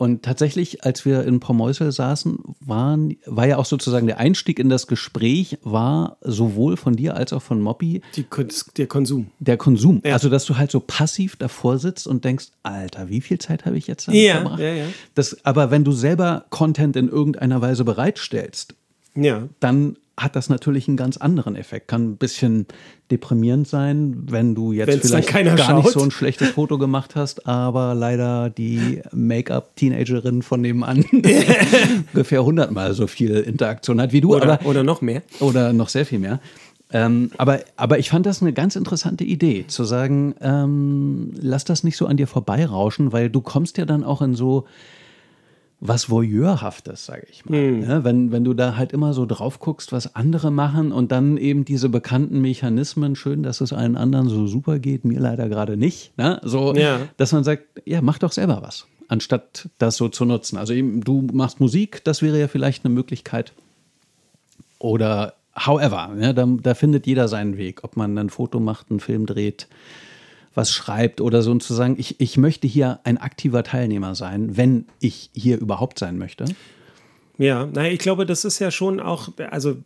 Und 0.00 0.22
tatsächlich, 0.22 0.82
als 0.82 1.04
wir 1.04 1.24
in 1.24 1.40
Promäusel 1.40 1.92
saßen, 1.92 2.38
waren, 2.60 3.18
war 3.26 3.46
ja 3.46 3.58
auch 3.58 3.66
sozusagen 3.66 4.06
der 4.06 4.16
Einstieg 4.18 4.58
in 4.58 4.70
das 4.70 4.86
Gespräch, 4.86 5.58
war 5.62 6.16
sowohl 6.22 6.78
von 6.78 6.96
dir 6.96 7.16
als 7.16 7.34
auch 7.34 7.42
von 7.42 7.60
Moppy 7.60 8.00
der 8.16 8.86
Konsum. 8.86 9.26
der 9.40 9.58
Konsum. 9.58 10.00
Ja. 10.02 10.14
Also, 10.14 10.30
dass 10.30 10.46
du 10.46 10.56
halt 10.56 10.70
so 10.70 10.80
passiv 10.80 11.36
davor 11.36 11.78
sitzt 11.78 12.06
und 12.06 12.24
denkst, 12.24 12.46
Alter, 12.62 13.10
wie 13.10 13.20
viel 13.20 13.38
Zeit 13.38 13.66
habe 13.66 13.76
ich 13.76 13.86
jetzt 13.88 14.08
damit 14.08 14.22
Ja, 14.22 14.36
verbracht? 14.40 14.60
ja, 14.60 14.72
ja. 14.72 14.84
Das, 15.14 15.44
aber 15.44 15.70
wenn 15.70 15.84
du 15.84 15.92
selber 15.92 16.46
Content 16.48 16.96
in 16.96 17.10
irgendeiner 17.10 17.60
Weise 17.60 17.84
bereitstellst, 17.84 18.74
Ja. 19.14 19.48
dann 19.60 19.98
hat 20.20 20.36
das 20.36 20.48
natürlich 20.48 20.86
einen 20.86 20.96
ganz 20.96 21.16
anderen 21.16 21.56
Effekt. 21.56 21.88
Kann 21.88 22.10
ein 22.10 22.16
bisschen 22.16 22.66
deprimierend 23.10 23.66
sein, 23.66 24.24
wenn 24.28 24.54
du 24.54 24.72
jetzt 24.72 24.88
Wenn's 24.88 25.08
vielleicht 25.08 25.32
gar 25.32 25.42
nicht 25.42 25.58
schaut. 25.58 25.90
so 25.90 26.02
ein 26.02 26.10
schlechtes 26.10 26.50
Foto 26.50 26.78
gemacht 26.78 27.16
hast, 27.16 27.46
aber 27.46 27.94
leider 27.94 28.50
die 28.50 29.00
Make-up-Teenagerin 29.12 30.42
von 30.42 30.60
nebenan 30.60 31.04
ungefähr 32.12 32.44
hundertmal 32.44 32.92
so 32.92 33.06
viel 33.06 33.36
Interaktion 33.36 34.00
hat 34.00 34.12
wie 34.12 34.20
du. 34.20 34.36
Oder, 34.36 34.54
aber, 34.54 34.66
oder 34.66 34.82
noch 34.84 35.00
mehr. 35.00 35.22
oder 35.40 35.72
noch 35.72 35.88
sehr 35.88 36.04
viel 36.04 36.18
mehr. 36.18 36.40
Ähm, 36.92 37.30
aber, 37.38 37.60
aber 37.76 37.98
ich 37.98 38.10
fand 38.10 38.26
das 38.26 38.42
eine 38.42 38.52
ganz 38.52 38.76
interessante 38.76 39.24
Idee, 39.24 39.64
zu 39.68 39.84
sagen, 39.84 40.34
ähm, 40.40 41.32
lass 41.40 41.64
das 41.64 41.84
nicht 41.84 41.96
so 41.96 42.06
an 42.06 42.16
dir 42.16 42.26
vorbeirauschen, 42.26 43.12
weil 43.12 43.30
du 43.30 43.40
kommst 43.40 43.78
ja 43.78 43.84
dann 43.84 44.04
auch 44.04 44.22
in 44.22 44.34
so 44.34 44.66
was 45.82 46.10
Voyeurhaftes, 46.10 47.06
sage 47.06 47.26
ich 47.30 47.46
mal. 47.46 47.82
Ja, 47.82 48.04
wenn, 48.04 48.32
wenn 48.32 48.44
du 48.44 48.52
da 48.52 48.76
halt 48.76 48.92
immer 48.92 49.14
so 49.14 49.24
drauf 49.24 49.60
guckst, 49.60 49.92
was 49.92 50.14
andere 50.14 50.50
machen 50.50 50.92
und 50.92 51.10
dann 51.10 51.38
eben 51.38 51.64
diese 51.64 51.88
bekannten 51.88 52.40
Mechanismen, 52.42 53.16
schön, 53.16 53.42
dass 53.42 53.62
es 53.62 53.72
allen 53.72 53.96
anderen 53.96 54.28
so 54.28 54.46
super 54.46 54.78
geht, 54.78 55.04
mir 55.06 55.18
leider 55.20 55.48
gerade 55.48 55.78
nicht. 55.78 56.16
Ne? 56.18 56.38
So, 56.44 56.74
Ja. 56.74 57.00
dass 57.16 57.32
man 57.32 57.44
sagt, 57.44 57.64
ja, 57.86 58.02
mach 58.02 58.18
doch 58.18 58.32
selber 58.32 58.60
was, 58.62 58.86
anstatt 59.08 59.70
das 59.78 59.96
so 59.96 60.08
zu 60.10 60.26
nutzen. 60.26 60.58
Also 60.58 60.74
eben, 60.74 61.00
du 61.02 61.26
machst 61.32 61.60
Musik, 61.60 62.04
das 62.04 62.20
wäre 62.20 62.38
ja 62.38 62.48
vielleicht 62.48 62.84
eine 62.84 62.92
Möglichkeit. 62.92 63.54
Oder 64.78 65.34
however, 65.56 66.10
ja, 66.18 66.32
da, 66.32 66.46
da 66.46 66.74
findet 66.74 67.06
jeder 67.06 67.26
seinen 67.28 67.56
Weg, 67.56 67.84
ob 67.84 67.96
man 67.96 68.16
ein 68.18 68.30
Foto 68.30 68.60
macht, 68.60 68.90
einen 68.90 69.00
Film 69.00 69.26
dreht, 69.26 69.66
was 70.54 70.72
schreibt 70.72 71.20
oder 71.20 71.42
so 71.42 71.50
und 71.50 71.62
zu 71.62 71.74
sagen, 71.74 71.96
ich, 71.98 72.20
ich 72.20 72.36
möchte 72.36 72.66
hier 72.66 73.00
ein 73.04 73.18
aktiver 73.18 73.62
Teilnehmer 73.62 74.14
sein, 74.14 74.56
wenn 74.56 74.86
ich 75.00 75.30
hier 75.32 75.58
überhaupt 75.58 75.98
sein 75.98 76.18
möchte. 76.18 76.44
Ja, 77.38 77.66
naja, 77.66 77.90
ich 77.92 78.00
glaube, 78.00 78.26
das 78.26 78.44
ist 78.44 78.58
ja 78.58 78.70
schon 78.70 79.00
auch, 79.00 79.30
also 79.50 79.76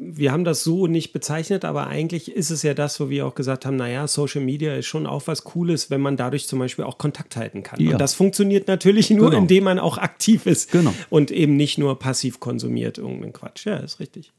wir 0.00 0.32
haben 0.32 0.44
das 0.44 0.64
so 0.64 0.86
nicht 0.86 1.12
bezeichnet, 1.12 1.64
aber 1.64 1.86
eigentlich 1.86 2.30
ist 2.32 2.50
es 2.50 2.62
ja 2.62 2.74
das, 2.74 2.98
wo 3.00 3.08
wir 3.08 3.26
auch 3.26 3.34
gesagt 3.34 3.64
haben, 3.66 3.76
naja, 3.76 4.06
Social 4.08 4.42
Media 4.42 4.74
ist 4.76 4.86
schon 4.86 5.06
auch 5.06 5.22
was 5.26 5.44
Cooles, 5.44 5.90
wenn 5.90 6.00
man 6.00 6.16
dadurch 6.16 6.46
zum 6.48 6.58
Beispiel 6.58 6.84
auch 6.84 6.98
Kontakt 6.98 7.36
halten 7.36 7.62
kann. 7.62 7.80
Ja. 7.80 7.92
Und 7.92 7.98
das 8.00 8.14
funktioniert 8.14 8.66
natürlich 8.66 9.10
nur, 9.10 9.30
Genau. 9.30 9.42
indem 9.42 9.64
man 9.64 9.78
auch 9.78 9.96
aktiv 9.98 10.46
ist 10.46 10.72
Genau. 10.72 10.92
und 11.10 11.30
eben 11.30 11.56
nicht 11.56 11.78
nur 11.78 11.98
passiv 11.98 12.40
konsumiert 12.40 12.98
irgendeinen 12.98 13.32
Quatsch. 13.32 13.66
Ja, 13.66 13.76
ist 13.76 14.00
richtig. 14.00 14.32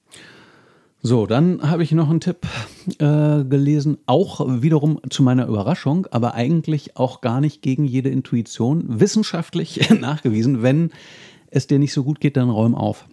So, 1.06 1.28
dann 1.28 1.62
habe 1.62 1.84
ich 1.84 1.92
noch 1.92 2.10
einen 2.10 2.20
Tipp 2.20 2.48
äh, 2.98 3.44
gelesen, 3.44 4.00
auch 4.08 4.64
wiederum 4.64 5.00
zu 5.12 5.22
meiner 5.22 5.46
Überraschung, 5.46 6.08
aber 6.10 6.34
eigentlich 6.34 6.98
auch 6.98 7.22
gar 7.22 7.42
nicht 7.42 7.62
gegen 7.62 7.86
jede 7.86 8.10
Intuition, 8.10 9.00
wissenschaftlich 9.00 9.88
nachgewiesen, 10.02 10.64
wenn 10.64 10.90
es 11.52 11.68
dir 11.68 11.78
nicht 11.78 11.94
so 11.94 12.04
gut 12.04 12.20
geht, 12.20 12.38
dann 12.38 12.50
räum 12.50 12.74
auf. 12.74 13.06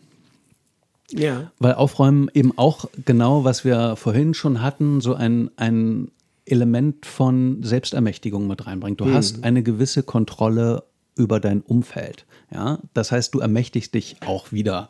Ja. 1.11 1.53
Weil 1.59 1.75
Aufräumen 1.75 2.31
eben 2.33 2.57
auch 2.57 2.87
genau, 3.05 3.45
was 3.45 3.63
wir 3.63 3.97
vorhin 3.97 4.33
schon 4.33 4.63
hatten, 4.63 5.03
so 5.03 5.13
ein, 5.13 5.51
ein 5.57 6.11
Element 6.47 7.05
von 7.05 7.63
Selbstermächtigung 7.63 8.47
mit 8.47 8.67
reinbringt. 8.67 9.03
Du 9.03 9.13
hast 9.13 9.45
eine 9.45 9.63
gewisse 9.63 10.03
Kontrolle 10.03 10.85
über 11.15 11.41
dein 11.41 11.61
Umfeld. 11.61 12.25
Ja? 12.51 12.79
Das 12.95 13.13
heißt, 13.13 13.35
du 13.35 13.41
ermächtigst 13.41 13.93
dich 13.93 14.17
auch 14.25 14.51
wieder 14.51 14.89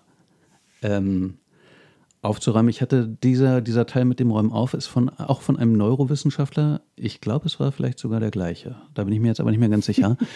ähm, 0.83 1.39
aufzuräumen. 2.23 2.71
Ich 2.71 2.81
hatte 2.81 3.09
dieser, 3.09 3.61
dieser 3.61 3.85
Teil 3.85 4.05
mit 4.05 4.21
dem 4.21 4.31
Räumen 4.31 4.53
auf, 4.53 4.75
ist 4.75 4.87
von, 4.87 5.09
auch 5.11 5.43
von 5.43 5.59
einem 5.59 5.73
Neurowissenschaftler. 5.73 6.81
Ich 6.95 7.21
glaube, 7.21 7.47
es 7.47 7.59
war 7.59 7.73
vielleicht 7.73 7.99
sogar 7.99 8.21
der 8.21 8.31
gleiche. 8.31 8.77
Da 8.95 9.03
bin 9.03 9.13
ich 9.13 9.21
mir 9.21 9.27
jetzt 9.27 9.41
aber 9.41 9.51
nicht 9.51 9.61
mehr 9.61 9.69
ganz 9.69 9.87
sicher. 9.87 10.17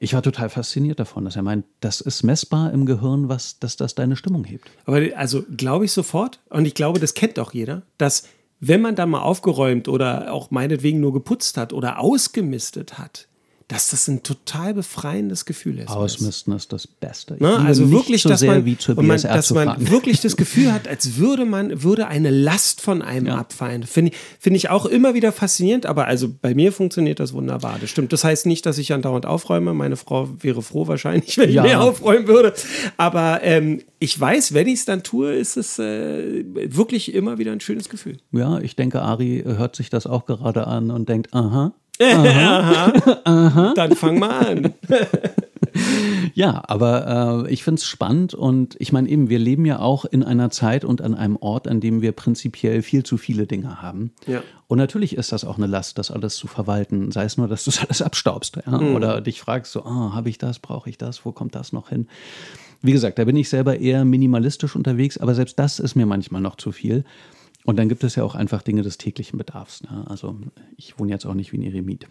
Ich 0.00 0.12
war 0.12 0.22
total 0.22 0.50
fasziniert 0.50 1.00
davon, 1.00 1.24
dass 1.24 1.36
er 1.36 1.42
meint, 1.42 1.64
das 1.80 2.02
ist 2.02 2.24
messbar 2.24 2.72
im 2.72 2.84
Gehirn, 2.84 3.30
was, 3.30 3.58
dass 3.58 3.76
das 3.76 3.94
deine 3.94 4.16
Stimmung 4.16 4.44
hebt. 4.44 4.68
Aber 4.84 5.00
also 5.16 5.44
glaube 5.56 5.86
ich 5.86 5.92
sofort, 5.92 6.40
und 6.50 6.66
ich 6.66 6.74
glaube, 6.74 7.00
das 7.00 7.14
kennt 7.14 7.38
auch 7.38 7.54
jeder, 7.54 7.82
dass 7.96 8.28
wenn 8.60 8.82
man 8.82 8.96
da 8.96 9.06
mal 9.06 9.22
aufgeräumt 9.22 9.88
oder 9.88 10.32
auch 10.32 10.50
meinetwegen 10.50 11.00
nur 11.00 11.14
geputzt 11.14 11.56
hat 11.56 11.72
oder 11.72 12.00
ausgemistet 12.00 12.98
hat, 12.98 13.28
dass 13.68 13.88
das 13.90 14.08
ein 14.08 14.22
total 14.22 14.74
befreiendes 14.74 15.46
Gefühl 15.46 15.78
ist. 15.78 15.88
Ausmisten 15.88 16.52
ist 16.54 16.72
das 16.72 16.86
Beste. 16.86 17.36
Ne? 17.42 17.56
Also 17.60 17.90
wirklich, 17.90 18.20
so 18.22 18.28
dass, 18.28 18.42
man, 18.42 18.62
man, 18.96 19.20
dass 19.22 19.50
man 19.52 19.90
wirklich 19.90 20.20
das 20.20 20.36
Gefühl 20.36 20.70
hat, 20.72 20.86
als 20.94 21.16
würde 21.16 21.46
man 21.46 21.82
würde 21.82 22.06
eine 22.06 22.30
Last 22.30 22.82
von 22.82 23.00
einem 23.00 23.26
Ja. 23.26 23.36
abfallen. 23.36 23.84
Finde 23.84 24.10
ich, 24.12 24.18
finde 24.38 24.58
ich 24.58 24.68
auch 24.68 24.84
immer 24.84 25.14
wieder 25.14 25.32
faszinierend, 25.32 25.86
aber 25.86 26.06
also 26.06 26.28
bei 26.42 26.54
mir 26.54 26.72
funktioniert 26.72 27.20
das 27.20 27.32
wunderbar. 27.32 27.78
Das 27.80 27.88
stimmt. 27.88 28.12
Das 28.12 28.22
heißt 28.22 28.44
nicht, 28.46 28.66
dass 28.66 28.76
ich 28.76 28.92
andauernd 28.92 29.24
aufräume. 29.24 29.72
Meine 29.72 29.96
Frau 29.96 30.28
wäre 30.40 30.60
froh 30.60 30.86
wahrscheinlich, 30.86 31.38
wenn 31.38 31.48
ich 31.48 31.54
Ja. 31.54 31.62
mehr 31.62 31.80
aufräumen 31.80 32.26
würde. 32.28 32.52
Aber 32.98 33.40
ähm, 33.42 33.80
ich 33.98 34.18
weiß, 34.20 34.52
wenn 34.52 34.66
ich 34.66 34.80
es 34.80 34.84
dann 34.84 35.02
tue, 35.02 35.32
ist 35.34 35.56
es 35.56 35.78
äh, 35.78 36.44
wirklich 36.54 37.14
immer 37.14 37.38
wieder 37.38 37.52
ein 37.52 37.60
schönes 37.60 37.88
Gefühl. 37.88 38.18
Ja, 38.32 38.58
ich 38.58 38.76
denke, 38.76 39.00
Ari 39.00 39.42
hört 39.46 39.74
sich 39.74 39.88
das 39.88 40.06
auch 40.06 40.26
gerade 40.26 40.66
an 40.66 40.90
und 40.90 41.08
denkt, 41.08 41.32
aha. 41.32 41.72
Dann 43.74 43.96
fang 43.96 44.18
mal 44.18 44.46
an. 44.46 44.74
Ja, 46.34 46.62
aber 46.66 47.44
äh, 47.46 47.52
ich 47.52 47.64
finde 47.64 47.80
es 47.80 47.86
spannend 47.86 48.34
und 48.34 48.76
ich 48.78 48.92
meine 48.92 49.08
eben, 49.08 49.28
wir 49.28 49.38
leben 49.38 49.64
ja 49.64 49.80
auch 49.80 50.04
in 50.04 50.22
einer 50.22 50.50
Zeit 50.50 50.84
und 50.84 51.02
an 51.02 51.14
einem 51.14 51.36
Ort, 51.36 51.68
an 51.68 51.80
dem 51.80 52.00
wir 52.02 52.12
prinzipiell 52.12 52.82
viel 52.82 53.02
zu 53.02 53.16
viele 53.16 53.46
Dinge 53.46 53.82
haben. 53.82 54.12
Ja. 54.26 54.42
Und 54.66 54.78
natürlich 54.78 55.16
ist 55.16 55.32
das 55.32 55.44
auch 55.44 55.56
eine 55.56 55.66
Last, 55.66 55.98
das 55.98 56.10
alles 56.10 56.36
zu 56.36 56.46
verwalten. 56.46 57.10
Sei 57.10 57.24
es 57.24 57.36
nur, 57.36 57.48
dass 57.48 57.64
du 57.64 57.70
es 57.70 57.80
alles 57.80 58.02
abstaubst 58.02 58.58
ja? 58.66 58.78
oder 58.78 59.20
dich 59.20 59.40
fragst, 59.40 59.72
so, 59.72 59.84
ah, 59.84 60.12
habe 60.14 60.28
ich 60.28 60.38
das, 60.38 60.58
brauche 60.58 60.88
ich 60.90 60.98
das, 60.98 61.24
wo 61.24 61.32
kommt 61.32 61.54
das 61.54 61.72
noch 61.72 61.88
hin? 61.88 62.08
Wie 62.82 62.92
gesagt, 62.92 63.18
da 63.18 63.24
bin 63.24 63.36
ich 63.36 63.48
selber 63.48 63.78
eher 63.78 64.04
minimalistisch 64.04 64.76
unterwegs, 64.76 65.18
aber 65.18 65.34
selbst 65.34 65.58
das 65.58 65.78
ist 65.78 65.94
mir 65.94 66.06
manchmal 66.06 66.40
noch 66.40 66.56
zu 66.56 66.70
viel. 66.70 67.04
Und 67.64 67.76
dann 67.76 67.88
gibt 67.88 68.04
es 68.04 68.14
ja 68.14 68.24
auch 68.24 68.34
einfach 68.34 68.62
Dinge 68.62 68.82
des 68.82 68.98
täglichen 68.98 69.38
Bedarfs. 69.38 69.82
Ne? 69.82 70.04
Also 70.06 70.38
ich 70.76 70.98
wohne 70.98 71.10
jetzt 71.10 71.24
auch 71.24 71.34
nicht 71.34 71.52
wie 71.52 71.58
ein 71.58 71.62
Eremit. 71.62 72.06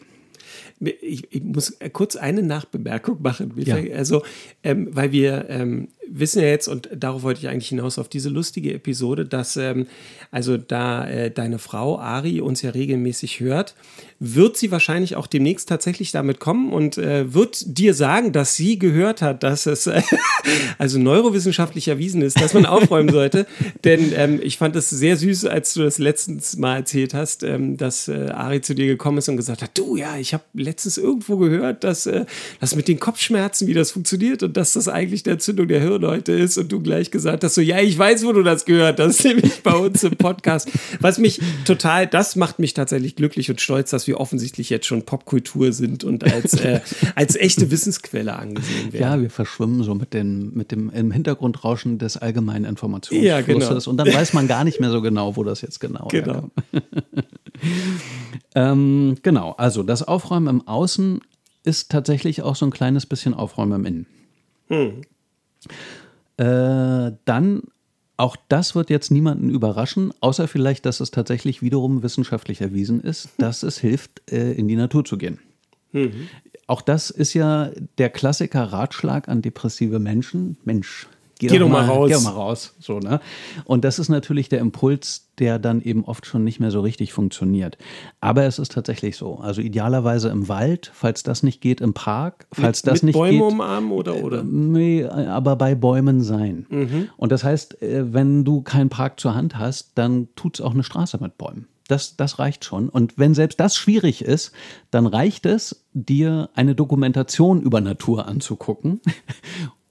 Ich, 0.79 1.27
ich 1.31 1.43
muss 1.43 1.77
kurz 1.93 2.15
eine 2.15 2.43
Nachbemerkung 2.43 3.21
machen. 3.21 3.53
Ja. 3.57 3.77
Also, 3.95 4.23
ähm, 4.63 4.89
weil 4.91 5.11
wir 5.11 5.45
ähm, 5.49 5.87
wissen 6.07 6.41
ja 6.41 6.47
jetzt, 6.47 6.67
und 6.67 6.89
darauf 6.95 7.23
wollte 7.23 7.41
ich 7.41 7.47
eigentlich 7.47 7.69
hinaus, 7.69 7.97
auf 7.97 8.09
diese 8.09 8.29
lustige 8.29 8.73
Episode, 8.73 9.25
dass, 9.25 9.57
ähm, 9.57 9.87
also 10.31 10.57
da 10.57 11.07
äh, 11.07 11.31
deine 11.31 11.59
Frau 11.59 11.99
Ari 11.99 12.41
uns 12.41 12.61
ja 12.61 12.71
regelmäßig 12.71 13.39
hört, 13.39 13.75
wird 14.19 14.57
sie 14.57 14.71
wahrscheinlich 14.71 15.15
auch 15.15 15.27
demnächst 15.27 15.69
tatsächlich 15.69 16.11
damit 16.11 16.39
kommen 16.39 16.71
und 16.71 16.97
äh, 16.97 17.33
wird 17.33 17.77
dir 17.77 17.93
sagen, 17.93 18.31
dass 18.31 18.55
sie 18.55 18.79
gehört 18.79 19.21
hat, 19.21 19.43
dass 19.43 19.65
es 19.65 19.87
äh, 19.87 20.01
also 20.77 20.99
neurowissenschaftlich 20.99 21.87
erwiesen 21.87 22.21
ist, 22.21 22.39
dass 22.39 22.53
man 22.53 22.65
aufräumen 22.65 23.09
sollte. 23.11 23.45
Denn 23.83 24.13
ähm, 24.15 24.39
ich 24.41 24.57
fand 24.57 24.75
es 24.75 24.89
sehr 24.89 25.17
süß, 25.17 25.45
als 25.45 25.73
du 25.73 25.83
das 25.83 25.97
letztens 25.97 26.57
mal 26.57 26.77
erzählt 26.77 27.13
hast, 27.13 27.43
ähm, 27.43 27.77
dass 27.77 28.07
äh, 28.07 28.29
Ari 28.29 28.61
zu 28.61 28.75
dir 28.75 28.87
gekommen 28.87 29.17
ist 29.17 29.29
und 29.29 29.37
gesagt 29.37 29.61
hat, 29.61 29.77
du 29.77 29.95
ja, 29.95 30.17
ich 30.17 30.33
habe 30.33 30.42
letztens 30.53 30.97
irgendwo 30.97 31.37
gehört, 31.37 31.83
dass 31.83 32.05
äh, 32.05 32.25
das 32.59 32.75
mit 32.75 32.87
den 32.87 32.99
Kopfschmerzen, 32.99 33.67
wie 33.67 33.73
das 33.73 33.91
funktioniert 33.91 34.43
und 34.43 34.55
dass 34.55 34.73
das 34.73 34.87
eigentlich 34.87 35.25
eine 35.25 35.33
Entzündung 35.33 35.67
der 35.67 35.81
Hirnhäute 35.81 36.31
ist 36.31 36.57
und 36.57 36.71
du 36.71 36.79
gleich 36.79 37.11
gesagt 37.11 37.43
hast, 37.43 37.55
so 37.55 37.61
ja, 37.61 37.79
ich 37.79 37.97
weiß, 37.97 38.25
wo 38.25 38.31
du 38.31 38.43
das 38.43 38.65
gehört 38.65 38.99
hast, 38.99 39.23
nämlich 39.23 39.63
bei 39.63 39.73
uns 39.73 40.03
im 40.03 40.15
Podcast. 40.15 40.69
Was 40.99 41.17
mich 41.17 41.41
total, 41.65 42.07
das 42.07 42.35
macht 42.35 42.59
mich 42.59 42.73
tatsächlich 42.73 43.15
glücklich 43.15 43.49
und 43.49 43.59
stolz, 43.59 43.89
dass 43.89 44.07
wir 44.07 44.19
offensichtlich 44.19 44.69
jetzt 44.69 44.85
schon 44.85 45.03
Popkultur 45.03 45.73
sind 45.73 46.03
und 46.03 46.23
als, 46.23 46.53
äh, 46.53 46.81
als 47.15 47.35
echte 47.35 47.71
Wissensquelle 47.71 48.35
angesehen 48.35 48.93
werden. 48.93 49.03
Ja, 49.03 49.21
wir 49.21 49.29
verschwimmen 49.29 49.83
so 49.83 49.95
mit, 49.95 50.13
den, 50.13 50.53
mit 50.53 50.71
dem 50.71 50.89
im 50.91 51.11
Hintergrundrauschen 51.11 51.97
des 51.97 52.17
allgemeinen 52.17 52.65
Informationsflusses. 52.65 53.27
Ja, 53.27 53.41
genau. 53.41 53.89
Und 53.89 53.97
dann 53.97 54.13
weiß 54.13 54.33
man 54.33 54.47
gar 54.47 54.63
nicht 54.63 54.79
mehr 54.79 54.91
so 54.91 55.01
genau, 55.01 55.35
wo 55.35 55.43
das 55.43 55.61
jetzt 55.61 55.79
genau 55.79 56.07
Genau. 56.13 56.49
ähm, 58.55 59.17
genau, 59.21 59.51
also 59.51 59.83
das 59.83 60.03
Aufräumen 60.03 60.47
im 60.47 60.67
Außen 60.67 61.21
ist 61.63 61.91
tatsächlich 61.91 62.41
auch 62.41 62.55
so 62.55 62.65
ein 62.65 62.71
kleines 62.71 63.05
bisschen 63.05 63.33
Aufräumen 63.33 63.73
im 63.73 63.85
Innen. 63.85 64.05
Äh, 66.37 67.15
dann, 67.25 67.63
auch 68.17 68.35
das 68.49 68.75
wird 68.75 68.89
jetzt 68.89 69.11
niemanden 69.11 69.49
überraschen, 69.49 70.13
außer 70.19 70.47
vielleicht, 70.47 70.85
dass 70.85 70.99
es 70.99 71.11
tatsächlich 71.11 71.61
wiederum 71.61 72.03
wissenschaftlich 72.03 72.61
erwiesen 72.61 73.01
ist, 73.01 73.29
dass 73.37 73.63
es 73.63 73.77
hilft, 73.77 74.31
äh, 74.31 74.53
in 74.53 74.67
die 74.67 74.75
Natur 74.75 75.05
zu 75.05 75.17
gehen. 75.17 75.39
Auch 76.67 76.81
das 76.81 77.09
ist 77.09 77.33
ja 77.33 77.71
der 77.97 78.09
Klassiker 78.09 78.63
Ratschlag 78.63 79.27
an 79.27 79.41
depressive 79.41 79.99
Menschen. 79.99 80.57
Mensch, 80.63 81.07
geh, 81.39 81.47
Geh 81.47 81.59
doch 81.59 81.67
doch 81.67 81.71
mal 81.71 81.85
raus. 81.85 82.07
Geh 82.07 82.13
doch 82.15 82.23
mal 82.23 82.31
raus. 82.31 82.75
So, 82.79 82.99
ne? 82.99 83.19
Und 83.65 83.83
das 83.83 83.99
ist 83.99 84.09
natürlich 84.09 84.49
der 84.49 84.59
Impuls, 84.59 85.29
der 85.39 85.59
dann 85.59 85.81
eben 85.81 86.05
oft 86.05 86.25
schon 86.25 86.43
nicht 86.43 86.59
mehr 86.59 86.71
so 86.71 86.81
richtig 86.81 87.13
funktioniert. 87.13 87.77
Aber 88.21 88.43
es 88.43 88.59
ist 88.59 88.71
tatsächlich 88.71 89.17
so. 89.17 89.37
Also 89.37 89.61
idealerweise 89.61 90.29
im 90.29 90.47
Wald, 90.47 90.91
falls 90.93 91.23
das 91.23 91.43
nicht 91.43 91.61
geht, 91.61 91.81
im 91.81 91.93
Park, 91.93 92.47
falls 92.51 92.81
das 92.81 93.01
Mit 93.01 93.03
nicht 93.03 93.13
Bäume 93.15 93.39
geht. 93.39 93.41
umarmen 93.41 93.91
oder, 93.91 94.23
oder? 94.23 94.43
Nee, 94.43 95.05
aber 95.05 95.55
bei 95.55 95.75
Bäumen 95.75 96.21
sein. 96.21 96.65
Mhm. 96.69 97.09
Und 97.17 97.31
das 97.31 97.43
heißt, 97.43 97.81
äh, 97.81 98.13
wenn 98.13 98.43
du 98.43 98.61
keinen 98.61 98.89
Park 98.89 99.19
zur 99.19 99.35
Hand 99.35 99.57
hast, 99.57 99.91
dann 99.95 100.27
tut 100.35 100.55
es 100.55 100.61
auch 100.61 100.73
eine 100.73 100.83
Straße 100.83 101.17
mit 101.19 101.37
Bäumen. 101.37 101.67
Das, 101.87 102.15
das 102.15 102.39
reicht 102.39 102.63
schon. 102.63 102.89
Und 102.89 103.17
wenn 103.17 103.33
selbst 103.33 103.59
das 103.59 103.75
schwierig 103.75 104.23
ist, 104.23 104.53
dann 104.89 105.05
reicht 105.05 105.45
es, 105.45 105.85
dir 105.93 106.49
eine 106.55 106.75
Dokumentation 106.75 107.61
über 107.61 107.81
Natur 107.81 108.27
anzugucken. 108.27 109.01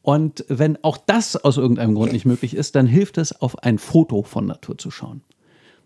Und 0.02 0.44
wenn 0.48 0.82
auch 0.82 0.96
das 0.98 1.36
aus 1.36 1.56
irgendeinem 1.56 1.94
Grund 1.94 2.12
nicht 2.12 2.26
möglich 2.26 2.54
ist, 2.54 2.74
dann 2.74 2.86
hilft 2.86 3.18
es, 3.18 3.40
auf 3.40 3.62
ein 3.62 3.78
Foto 3.78 4.22
von 4.22 4.46
Natur 4.46 4.76
zu 4.76 4.90
schauen. 4.90 5.22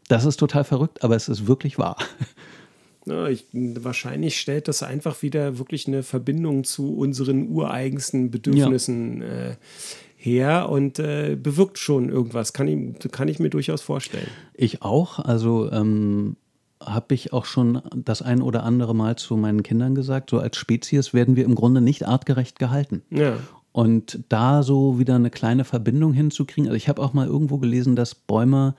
Das 0.09 0.24
ist 0.24 0.38
total 0.38 0.64
verrückt, 0.64 1.05
aber 1.05 1.16
es 1.16 1.28
ist 1.28 1.47
wirklich 1.47 1.78
wahr. 1.78 1.97
Ja, 3.05 3.28
ich, 3.28 3.47
wahrscheinlich 3.52 4.36
stellt 4.40 4.66
das 4.66 4.82
einfach 4.82 5.22
wieder 5.22 5.59
wirklich 5.59 5.86
eine 5.86 6.02
Verbindung 6.02 6.64
zu 6.64 6.97
unseren 6.97 7.48
ureigensten 7.48 8.32
Bedürfnissen 8.32 9.22
äh, 9.22 9.56
her 10.16 10.68
und 10.68 10.98
äh, 10.98 11.36
bewirkt 11.40 11.78
schon 11.78 12.09
irgendwas. 12.09 12.52
Kann 12.52 12.66
ich, 12.66 13.12
kann 13.12 13.28
ich 13.28 13.38
mir 13.38 13.48
durchaus 13.48 13.80
vorstellen. 13.80 14.26
Ich 14.55 14.82
auch. 14.82 15.20
Also 15.20 15.70
ähm, 15.70 16.36
habe 16.80 17.14
ich 17.14 17.32
auch 17.32 17.44
schon 17.44 17.80
das 17.94 18.22
ein 18.22 18.43
oder 18.43 18.64
andere 18.64 18.94
Mal 18.94 19.16
zu 19.16 19.36
meinen 19.36 19.62
Kindern 19.62 19.94
gesagt, 19.94 20.30
so 20.30 20.38
als 20.38 20.56
Spezies 20.56 21.14
werden 21.14 21.36
wir 21.36 21.44
im 21.44 21.55
Grunde 21.55 21.80
nicht 21.80 22.06
artgerecht 22.06 22.59
gehalten. 22.59 23.02
Ja. 23.10 23.38
Und 23.77 24.20
da 24.31 24.62
so 24.62 24.98
wieder 24.98 25.16
eine 25.16 25.28
kleine 25.28 25.65
Verbindung 25.65 26.15
hinzukriegen. 26.15 26.66
Also 26.66 26.78
ich 26.78 26.89
habe 26.89 27.03
auch 27.03 27.12
mal 27.12 27.27
irgendwo 27.27 27.59
gelesen, 27.59 27.94
dass 27.94 28.15
Bäume 28.15 28.74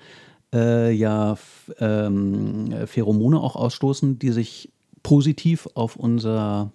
äh, 0.51 0.91
ja 0.91 1.37
ähm, 1.77 2.73
Pheromone 2.87 3.39
auch 3.39 3.55
ausstoßen, 3.55 4.17
die 4.17 4.31
sich 4.31 4.71
positiv 5.03 5.69
auf, 5.75 5.97
unser, 5.97 6.71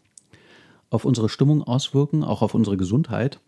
auf 0.88 1.04
unsere 1.04 1.28
Stimmung 1.28 1.64
auswirken, 1.64 2.22
auch 2.22 2.42
auf 2.42 2.54
unsere 2.54 2.76
Gesundheit. 2.76 3.40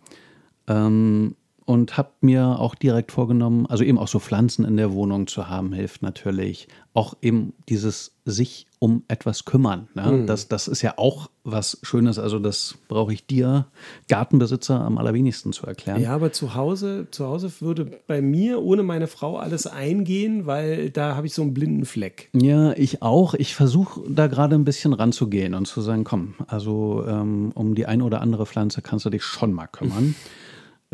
Ähm, 0.66 1.36
und 1.66 1.96
habe 1.96 2.10
mir 2.20 2.58
auch 2.58 2.74
direkt 2.74 3.12
vorgenommen, 3.12 3.66
also 3.66 3.84
eben 3.84 3.98
auch 3.98 4.08
so 4.08 4.18
Pflanzen 4.18 4.64
in 4.64 4.76
der 4.76 4.92
Wohnung 4.92 5.26
zu 5.26 5.48
haben, 5.48 5.72
hilft 5.72 6.02
natürlich. 6.02 6.68
Auch 6.92 7.16
eben 7.22 7.54
dieses 7.68 8.12
sich 8.24 8.66
um 8.78 9.02
etwas 9.08 9.44
kümmern. 9.46 9.88
Ne? 9.94 10.24
Das, 10.26 10.46
das 10.48 10.68
ist 10.68 10.82
ja 10.82 10.94
auch 10.96 11.30
was 11.42 11.78
Schönes. 11.82 12.18
Also 12.18 12.38
das 12.38 12.76
brauche 12.86 13.12
ich 13.12 13.26
dir, 13.26 13.66
Gartenbesitzer, 14.08 14.80
am 14.80 14.98
allerwenigsten 14.98 15.52
zu 15.52 15.66
erklären. 15.66 16.00
Ja, 16.00 16.14
aber 16.14 16.32
zu 16.32 16.54
Hause, 16.54 17.08
zu 17.10 17.26
Hause 17.26 17.50
würde 17.60 17.86
bei 18.06 18.20
mir 18.20 18.62
ohne 18.62 18.82
meine 18.82 19.06
Frau 19.06 19.38
alles 19.38 19.66
eingehen, 19.66 20.46
weil 20.46 20.90
da 20.90 21.16
habe 21.16 21.26
ich 21.26 21.34
so 21.34 21.42
einen 21.42 21.54
blinden 21.54 21.84
Fleck. 21.86 22.28
Ja, 22.34 22.72
ich 22.74 23.02
auch. 23.02 23.34
Ich 23.34 23.54
versuche 23.54 24.02
da 24.08 24.26
gerade 24.26 24.54
ein 24.54 24.64
bisschen 24.64 24.92
ranzugehen 24.92 25.54
und 25.54 25.66
zu 25.66 25.80
sagen, 25.80 26.04
komm, 26.04 26.34
also 26.46 27.04
ähm, 27.08 27.52
um 27.54 27.74
die 27.74 27.86
ein 27.86 28.02
oder 28.02 28.20
andere 28.20 28.46
Pflanze 28.46 28.82
kannst 28.82 29.06
du 29.06 29.10
dich 29.10 29.24
schon 29.24 29.52
mal 29.52 29.66
kümmern. 29.66 30.14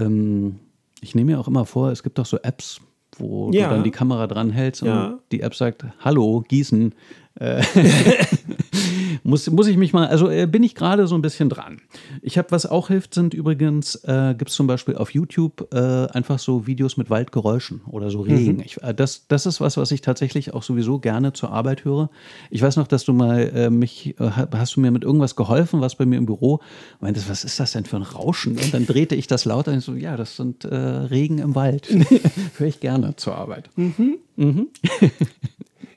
ähm, 0.00 0.58
ich 1.00 1.14
nehme 1.14 1.32
mir 1.32 1.40
auch 1.40 1.48
immer 1.48 1.64
vor, 1.66 1.90
es 1.90 2.02
gibt 2.02 2.18
doch 2.18 2.26
so 2.26 2.38
Apps, 2.38 2.80
wo 3.16 3.50
Ja. 3.52 3.68
du 3.68 3.74
dann 3.76 3.84
die 3.84 3.90
Kamera 3.90 4.26
dran 4.26 4.50
hältst 4.50 4.82
Ja. 4.82 5.06
und 5.08 5.20
die 5.32 5.40
App 5.40 5.54
sagt, 5.54 5.84
hallo, 6.00 6.44
gießen. 6.48 6.94
Äh, 7.38 7.62
muss, 9.22 9.50
muss 9.50 9.66
ich 9.66 9.76
mich 9.76 9.92
mal, 9.92 10.06
also 10.08 10.28
äh, 10.30 10.46
bin 10.46 10.62
ich 10.62 10.74
gerade 10.74 11.06
so 11.06 11.14
ein 11.14 11.22
bisschen 11.22 11.48
dran. 11.48 11.80
Ich 12.22 12.38
habe, 12.38 12.50
was 12.50 12.66
auch 12.66 12.88
hilft, 12.88 13.14
sind 13.14 13.34
übrigens, 13.34 13.96
äh, 14.04 14.34
gibt 14.36 14.50
es 14.50 14.56
zum 14.56 14.66
Beispiel 14.66 14.96
auf 14.96 15.12
YouTube 15.14 15.68
äh, 15.74 15.78
einfach 16.12 16.38
so 16.38 16.66
Videos 16.66 16.96
mit 16.96 17.10
Waldgeräuschen 17.10 17.80
oder 17.90 18.10
so 18.10 18.20
Regen. 18.20 18.60
Ich, 18.64 18.82
äh, 18.82 18.94
das, 18.94 19.26
das 19.28 19.46
ist 19.46 19.60
was, 19.60 19.76
was 19.76 19.90
ich 19.90 20.00
tatsächlich 20.00 20.54
auch 20.54 20.62
sowieso 20.62 20.98
gerne 20.98 21.32
zur 21.32 21.50
Arbeit 21.52 21.84
höre. 21.84 22.10
Ich 22.50 22.62
weiß 22.62 22.76
noch, 22.76 22.86
dass 22.86 23.04
du 23.04 23.12
mal 23.12 23.40
äh, 23.54 23.70
mich, 23.70 24.14
äh, 24.18 24.24
ha- 24.30 24.48
hast 24.54 24.76
du 24.76 24.80
mir 24.80 24.90
mit 24.90 25.04
irgendwas 25.04 25.36
geholfen, 25.36 25.80
was 25.80 25.94
bei 25.96 26.06
mir 26.06 26.16
im 26.16 26.26
Büro, 26.26 26.60
meintest, 27.00 27.28
was 27.28 27.44
ist 27.44 27.58
das 27.60 27.72
denn 27.72 27.84
für 27.84 27.96
ein 27.96 28.02
Rauschen? 28.02 28.52
Und 28.58 28.72
dann 28.74 28.86
drehte 28.86 29.14
ich 29.14 29.26
das 29.26 29.44
lauter 29.44 29.72
und 29.72 29.80
so, 29.80 29.94
ja, 29.94 30.16
das 30.16 30.36
sind 30.36 30.64
äh, 30.64 30.74
Regen 30.74 31.38
im 31.38 31.54
Wald. 31.54 31.88
Höre 32.58 32.66
ich 32.68 32.80
gerne 32.80 33.16
zur 33.16 33.34
Arbeit. 33.36 33.70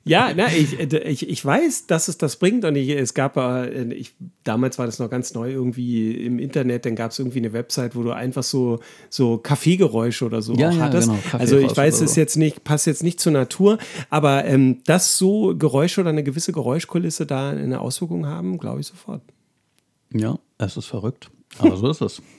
Ja, 0.06 0.34
na, 0.36 0.48
ich, 0.52 0.78
äh, 0.80 1.00
ich, 1.08 1.30
ich 1.30 1.46
weiß, 1.46 1.88
dass 1.88 2.10
es 2.10 2.18
das 2.18 2.36
bringt 2.36 2.66
und 2.66 2.76
ich, 2.76 2.90
es 2.90 3.14
gab, 3.14 3.38
äh, 3.38 3.94
ich, 3.94 4.14
damals 4.44 4.78
war 4.78 4.86
das 4.86 5.00
noch 5.00 5.10
ganz 5.10 5.34
neu 5.34 5.50
irgendwie 5.52 6.26
im 6.26 6.40
Internet, 6.40 6.86
dann 6.86 6.96
gab 6.96 7.12
es 7.12 7.20
irgendwie 7.20 7.40
eine 7.40 7.54
Website, 7.54 7.96
wo 7.96 8.04
du 8.04 8.12
einfach 8.12 8.44
so, 8.44 8.80
so 9.10 9.38
Kaffeegeräusche 9.38 10.26
oder 10.26 10.42
so 10.42 10.54
Ja, 10.56 10.72
ja, 10.72 10.80
hattest. 10.82 11.08
genau, 11.10 11.20
also 11.32 11.58
ich 11.58 11.76
weiß, 11.76 12.02
es 12.02 12.16
so. 12.16 12.20
jetzt 12.20 12.36
nicht, 12.36 12.66
passt 12.66 12.86
jetzt 12.86 13.04
nicht 13.04 13.22
zur 13.22 13.32
Natur, 13.32 13.78
aber 14.10 14.44
ähm, 14.46 14.82
dass 14.86 15.18
so 15.18 15.56
Geräusche 15.56 16.02
oder 16.02 16.10
eine 16.10 16.24
gewisse 16.24 16.52
Geräuschkulisse 16.52 17.26
da 17.26 17.52
eine 17.52 17.80
Auswirkung 17.80 18.26
haben, 18.26 18.58
glaube 18.58 18.82
ich 18.82 18.88
sofort. 18.88 19.22
Ja, 20.14 20.38
es 20.58 20.76
ist 20.76 20.86
verrückt. 20.88 21.32
Aber 21.60 21.78
so 21.78 21.90
ist 21.90 22.02
es. 22.02 22.22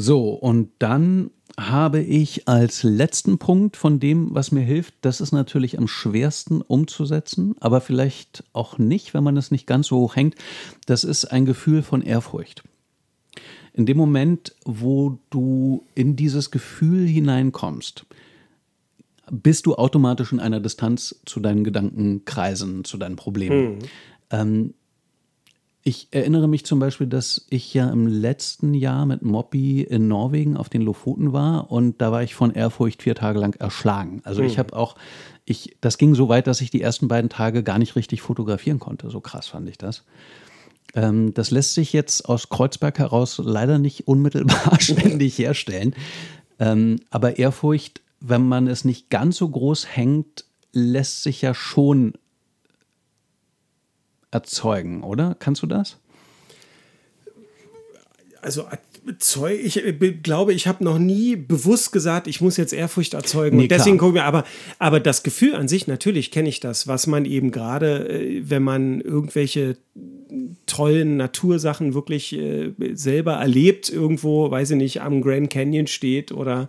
So, 0.00 0.30
und 0.30 0.70
dann 0.78 1.30
habe 1.58 2.00
ich 2.00 2.48
als 2.48 2.84
letzten 2.84 3.36
Punkt 3.38 3.76
von 3.76 4.00
dem, 4.00 4.34
was 4.34 4.50
mir 4.50 4.62
hilft, 4.62 4.94
das 5.02 5.20
ist 5.20 5.32
natürlich 5.32 5.76
am 5.76 5.88
schwersten 5.88 6.62
umzusetzen, 6.62 7.54
aber 7.60 7.82
vielleicht 7.82 8.44
auch 8.54 8.78
nicht, 8.78 9.12
wenn 9.12 9.22
man 9.22 9.36
es 9.36 9.50
nicht 9.50 9.66
ganz 9.66 9.88
so 9.88 9.98
hoch 9.98 10.16
hängt, 10.16 10.36
das 10.86 11.04
ist 11.04 11.26
ein 11.26 11.44
Gefühl 11.44 11.82
von 11.82 12.00
Ehrfurcht. 12.00 12.62
In 13.74 13.84
dem 13.84 13.98
Moment, 13.98 14.54
wo 14.64 15.18
du 15.28 15.84
in 15.94 16.16
dieses 16.16 16.50
Gefühl 16.50 17.06
hineinkommst, 17.06 18.06
bist 19.30 19.66
du 19.66 19.74
automatisch 19.74 20.32
in 20.32 20.40
einer 20.40 20.60
Distanz 20.60 21.20
zu 21.26 21.40
deinen 21.40 21.62
Gedankenkreisen, 21.62 22.84
zu 22.84 22.96
deinen 22.96 23.16
Problemen. 23.16 23.80
Ähm, 24.30 24.72
ich 25.82 26.08
erinnere 26.10 26.46
mich 26.46 26.66
zum 26.66 26.78
Beispiel, 26.78 27.06
dass 27.06 27.46
ich 27.48 27.72
ja 27.72 27.88
im 27.90 28.06
letzten 28.06 28.74
Jahr 28.74 29.06
mit 29.06 29.22
Moppy 29.22 29.80
in 29.82 30.08
Norwegen 30.08 30.56
auf 30.56 30.68
den 30.68 30.82
Lofoten 30.82 31.32
war 31.32 31.70
und 31.70 32.02
da 32.02 32.12
war 32.12 32.22
ich 32.22 32.34
von 32.34 32.52
Ehrfurcht 32.52 33.02
vier 33.02 33.14
Tage 33.14 33.38
lang 33.38 33.54
erschlagen. 33.58 34.20
Also 34.24 34.42
ich 34.42 34.58
habe 34.58 34.76
auch, 34.76 34.96
ich, 35.46 35.76
das 35.80 35.96
ging 35.96 36.14
so 36.14 36.28
weit, 36.28 36.46
dass 36.46 36.60
ich 36.60 36.70
die 36.70 36.82
ersten 36.82 37.08
beiden 37.08 37.30
Tage 37.30 37.62
gar 37.62 37.78
nicht 37.78 37.96
richtig 37.96 38.20
fotografieren 38.20 38.78
konnte. 38.78 39.08
So 39.08 39.20
krass 39.20 39.48
fand 39.48 39.68
ich 39.70 39.78
das. 39.78 40.04
Ähm, 40.94 41.32
das 41.32 41.50
lässt 41.50 41.72
sich 41.72 41.94
jetzt 41.94 42.28
aus 42.28 42.50
Kreuzberg 42.50 42.98
heraus 42.98 43.40
leider 43.42 43.78
nicht 43.78 44.06
unmittelbar 44.06 44.76
ständig 44.80 45.38
herstellen. 45.38 45.94
Ähm, 46.58 46.96
aber 47.08 47.38
Ehrfurcht, 47.38 48.02
wenn 48.20 48.46
man 48.46 48.66
es 48.66 48.84
nicht 48.84 49.08
ganz 49.08 49.38
so 49.38 49.48
groß 49.48 49.96
hängt, 49.96 50.44
lässt 50.72 51.22
sich 51.22 51.40
ja 51.40 51.54
schon 51.54 52.12
erzeugen, 54.30 55.02
oder? 55.02 55.36
Kannst 55.38 55.62
du 55.62 55.66
das? 55.66 55.98
Also 58.42 58.64
ich 59.62 59.82
be- 59.98 60.12
glaube, 60.12 60.52
ich 60.52 60.66
habe 60.66 60.84
noch 60.84 60.98
nie 60.98 61.36
bewusst 61.36 61.92
gesagt, 61.92 62.26
ich 62.26 62.40
muss 62.40 62.56
jetzt 62.56 62.72
Ehrfurcht 62.72 63.14
erzeugen. 63.14 63.56
Nee, 63.56 63.64
und 63.64 63.70
deswegen 63.70 63.98
klar. 63.98 64.08
gucke 64.08 64.18
ich 64.18 64.22
mir, 64.22 64.26
aber, 64.26 64.44
aber 64.78 65.00
das 65.00 65.22
Gefühl 65.22 65.54
an 65.54 65.68
sich, 65.68 65.86
natürlich 65.86 66.30
kenne 66.30 66.48
ich 66.48 66.60
das, 66.60 66.86
was 66.86 67.06
man 67.06 67.24
eben 67.24 67.50
gerade, 67.50 68.08
äh, 68.08 68.42
wenn 68.48 68.62
man 68.62 69.00
irgendwelche 69.00 69.76
tollen 70.66 71.16
Natursachen 71.16 71.94
wirklich 71.94 72.32
äh, 72.34 72.72
selber 72.92 73.34
erlebt, 73.34 73.90
irgendwo, 73.90 74.50
weiß 74.50 74.70
ich 74.72 74.76
nicht, 74.76 75.02
am 75.02 75.22
Grand 75.22 75.50
Canyon 75.50 75.86
steht 75.86 76.32
oder 76.32 76.68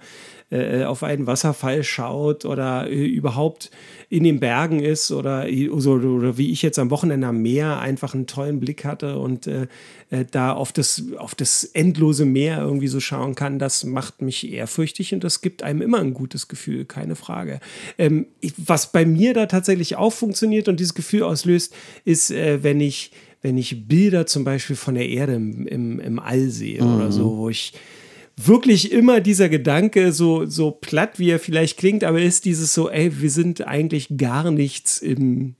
äh, 0.51 0.83
auf 0.83 1.03
einen 1.03 1.27
Wasserfall 1.27 1.83
schaut 1.83 2.45
oder 2.45 2.89
äh, 2.89 3.05
überhaupt 3.05 3.71
in 4.09 4.25
den 4.25 4.41
Bergen 4.41 4.81
ist 4.81 5.11
oder, 5.11 5.47
so, 5.77 5.93
oder 5.93 6.37
wie 6.37 6.51
ich 6.51 6.61
jetzt 6.61 6.77
am 6.77 6.89
Wochenende 6.91 7.27
am 7.27 7.41
Meer 7.41 7.79
einfach 7.79 8.13
einen 8.13 8.27
tollen 8.27 8.59
Blick 8.59 8.83
hatte 8.83 9.17
und 9.17 9.47
äh, 9.47 9.67
äh, 10.09 10.25
da 10.29 10.51
auf 10.51 10.73
das, 10.73 11.03
auf 11.17 11.35
das 11.35 11.63
endlose 11.63 12.25
Meer 12.25 12.59
irgendwie 12.59 12.89
so 12.89 12.99
schauen 12.99 13.35
kann, 13.35 13.59
das 13.59 13.85
macht 13.85 14.21
mich 14.21 14.51
ehrfürchtig 14.51 15.13
und 15.13 15.23
das 15.23 15.39
gibt 15.39 15.63
einem 15.63 15.81
immer 15.81 15.99
ein 15.99 16.13
gutes 16.13 16.49
Gefühl, 16.49 16.83
keine 16.83 17.15
Frage. 17.15 17.61
Ähm, 17.97 18.25
ich, 18.41 18.53
was 18.57 18.91
bei 18.91 19.05
mir 19.05 19.33
da 19.33 19.45
tatsächlich 19.45 19.95
auch 19.95 20.11
funktioniert 20.11 20.67
und 20.67 20.79
dieses 20.79 20.93
Gefühl 20.93 21.23
auslöst, 21.23 21.73
ist, 22.03 22.29
äh, 22.31 22.61
wenn 22.61 22.81
ich 22.81 23.11
wenn 23.41 23.57
ich 23.57 23.87
Bilder 23.87 24.27
zum 24.27 24.43
Beispiel 24.43 24.75
von 24.75 24.93
der 24.93 25.09
Erde 25.09 25.33
im, 25.33 25.65
im, 25.65 25.99
im 25.99 26.19
All 26.19 26.49
sehe 26.49 26.83
oder 26.83 27.11
so, 27.11 27.37
wo 27.37 27.49
ich 27.49 27.73
wirklich 28.37 28.91
immer 28.91 29.19
dieser 29.19 29.49
Gedanke, 29.49 30.11
so, 30.11 30.45
so 30.45 30.71
platt 30.71 31.19
wie 31.19 31.29
er 31.29 31.39
vielleicht 31.39 31.77
klingt, 31.77 32.03
aber 32.03 32.21
ist 32.21 32.45
dieses 32.45 32.73
so, 32.73 32.89
ey, 32.89 33.21
wir 33.21 33.29
sind 33.29 33.67
eigentlich 33.67 34.17
gar 34.17 34.51
nichts 34.51 34.97
im, 34.97 35.55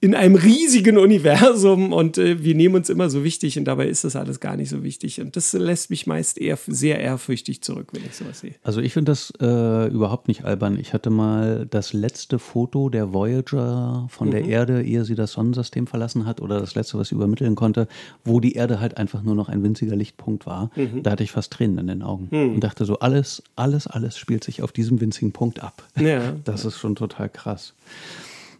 in 0.00 0.14
einem 0.14 0.34
riesigen 0.34 0.98
Universum 0.98 1.92
und 1.92 2.18
äh, 2.18 2.44
wir 2.44 2.54
nehmen 2.54 2.74
uns 2.74 2.90
immer 2.90 3.08
so 3.08 3.24
wichtig 3.24 3.58
und 3.58 3.64
dabei 3.64 3.86
ist 3.88 4.04
das 4.04 4.14
alles 4.14 4.40
gar 4.40 4.56
nicht 4.56 4.68
so 4.68 4.82
wichtig. 4.82 5.22
Und 5.22 5.36
das 5.36 5.54
lässt 5.54 5.88
mich 5.88 6.06
meist 6.06 6.38
eher 6.38 6.58
sehr 6.66 7.00
ehrfürchtig 7.00 7.62
zurück, 7.62 7.88
wenn 7.92 8.04
ich 8.04 8.14
sowas 8.14 8.40
sehe. 8.40 8.54
Also 8.62 8.82
ich 8.82 8.92
finde 8.92 9.12
das 9.12 9.32
äh, 9.40 9.88
überhaupt 9.88 10.28
nicht 10.28 10.44
albern. 10.44 10.78
Ich 10.78 10.92
hatte 10.92 11.08
mal 11.08 11.66
das 11.70 11.94
letzte 11.94 12.38
Foto 12.38 12.90
der 12.90 13.14
Voyager 13.14 14.06
von 14.10 14.28
mhm. 14.28 14.32
der 14.32 14.44
Erde, 14.44 14.82
ehe 14.82 15.04
sie 15.04 15.14
das 15.14 15.32
Sonnensystem 15.32 15.86
verlassen 15.86 16.26
hat, 16.26 16.42
oder 16.42 16.60
das 16.60 16.74
letzte, 16.74 16.98
was 16.98 17.08
sie 17.08 17.14
übermitteln 17.14 17.54
konnte, 17.54 17.88
wo 18.22 18.38
die 18.40 18.52
Erde 18.52 18.80
halt 18.80 18.98
einfach 18.98 19.22
nur 19.22 19.34
noch 19.34 19.48
ein 19.48 19.62
winziger 19.62 19.96
Lichtpunkt 19.96 20.44
war. 20.44 20.70
Mhm. 20.76 21.04
Da 21.04 21.12
hatte 21.12 21.24
ich 21.24 21.32
fast 21.32 21.54
Tränen 21.54 21.78
in 21.78 21.86
den 21.86 22.02
Augen 22.02 22.28
mhm. 22.30 22.54
und 22.54 22.60
dachte 22.60 22.84
so, 22.84 22.98
alles, 22.98 23.42
alles, 23.56 23.86
alles 23.86 24.18
spielt 24.18 24.44
sich 24.44 24.62
auf 24.62 24.72
diesem 24.72 25.00
winzigen 25.00 25.32
Punkt 25.32 25.62
ab. 25.62 25.82
Ja. 25.98 26.34
Das 26.44 26.64
ist 26.64 26.78
schon 26.78 26.94
total 26.94 27.28
krass. 27.28 27.74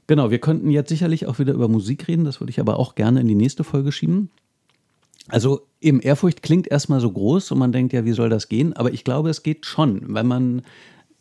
Genau, 0.06 0.30
wir 0.30 0.38
könnten 0.38 0.70
jetzt 0.70 0.88
sicherlich 0.88 1.26
auch 1.26 1.38
wieder 1.38 1.52
über 1.52 1.68
Musik 1.68 2.06
reden, 2.08 2.24
das 2.24 2.40
würde 2.40 2.50
ich 2.50 2.60
aber 2.60 2.78
auch 2.78 2.94
gerne 2.94 3.20
in 3.20 3.28
die 3.28 3.34
nächste 3.34 3.64
Folge 3.64 3.90
schieben. 3.92 4.30
Also 5.28 5.66
eben 5.80 6.00
Ehrfurcht 6.00 6.42
klingt 6.42 6.68
erstmal 6.68 7.00
so 7.00 7.10
groß 7.10 7.50
und 7.50 7.58
man 7.58 7.72
denkt 7.72 7.92
ja, 7.92 8.04
wie 8.04 8.12
soll 8.12 8.28
das 8.28 8.48
gehen? 8.48 8.72
Aber 8.74 8.92
ich 8.92 9.02
glaube, 9.02 9.30
es 9.30 9.42
geht 9.42 9.66
schon, 9.66 10.14
wenn 10.14 10.26
man 10.26 10.62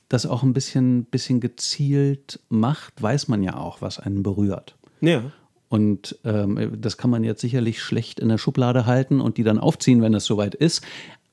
das 0.10 0.28
auch 0.28 0.44
ein 0.44 0.54
bisschen, 0.54 1.06
bisschen 1.06 1.40
gezielt 1.40 2.40
macht, 2.50 3.02
weiß 3.02 3.28
man 3.28 3.42
ja 3.42 3.58
auch, 3.58 3.82
was 3.82 4.00
einen 4.00 4.22
berührt. 4.22 4.76
Ja. 5.02 5.24
Und 5.70 6.20
ähm, 6.24 6.78
das 6.80 6.98
kann 6.98 7.10
man 7.10 7.24
jetzt 7.24 7.42
sicherlich 7.42 7.82
schlecht 7.82 8.20
in 8.20 8.30
der 8.30 8.38
Schublade 8.38 8.86
halten 8.86 9.20
und 9.20 9.38
die 9.38 9.44
dann 9.44 9.58
aufziehen, 9.58 10.04
wenn 10.04 10.14
es 10.14 10.26
soweit 10.26 10.54
ist. 10.54 10.84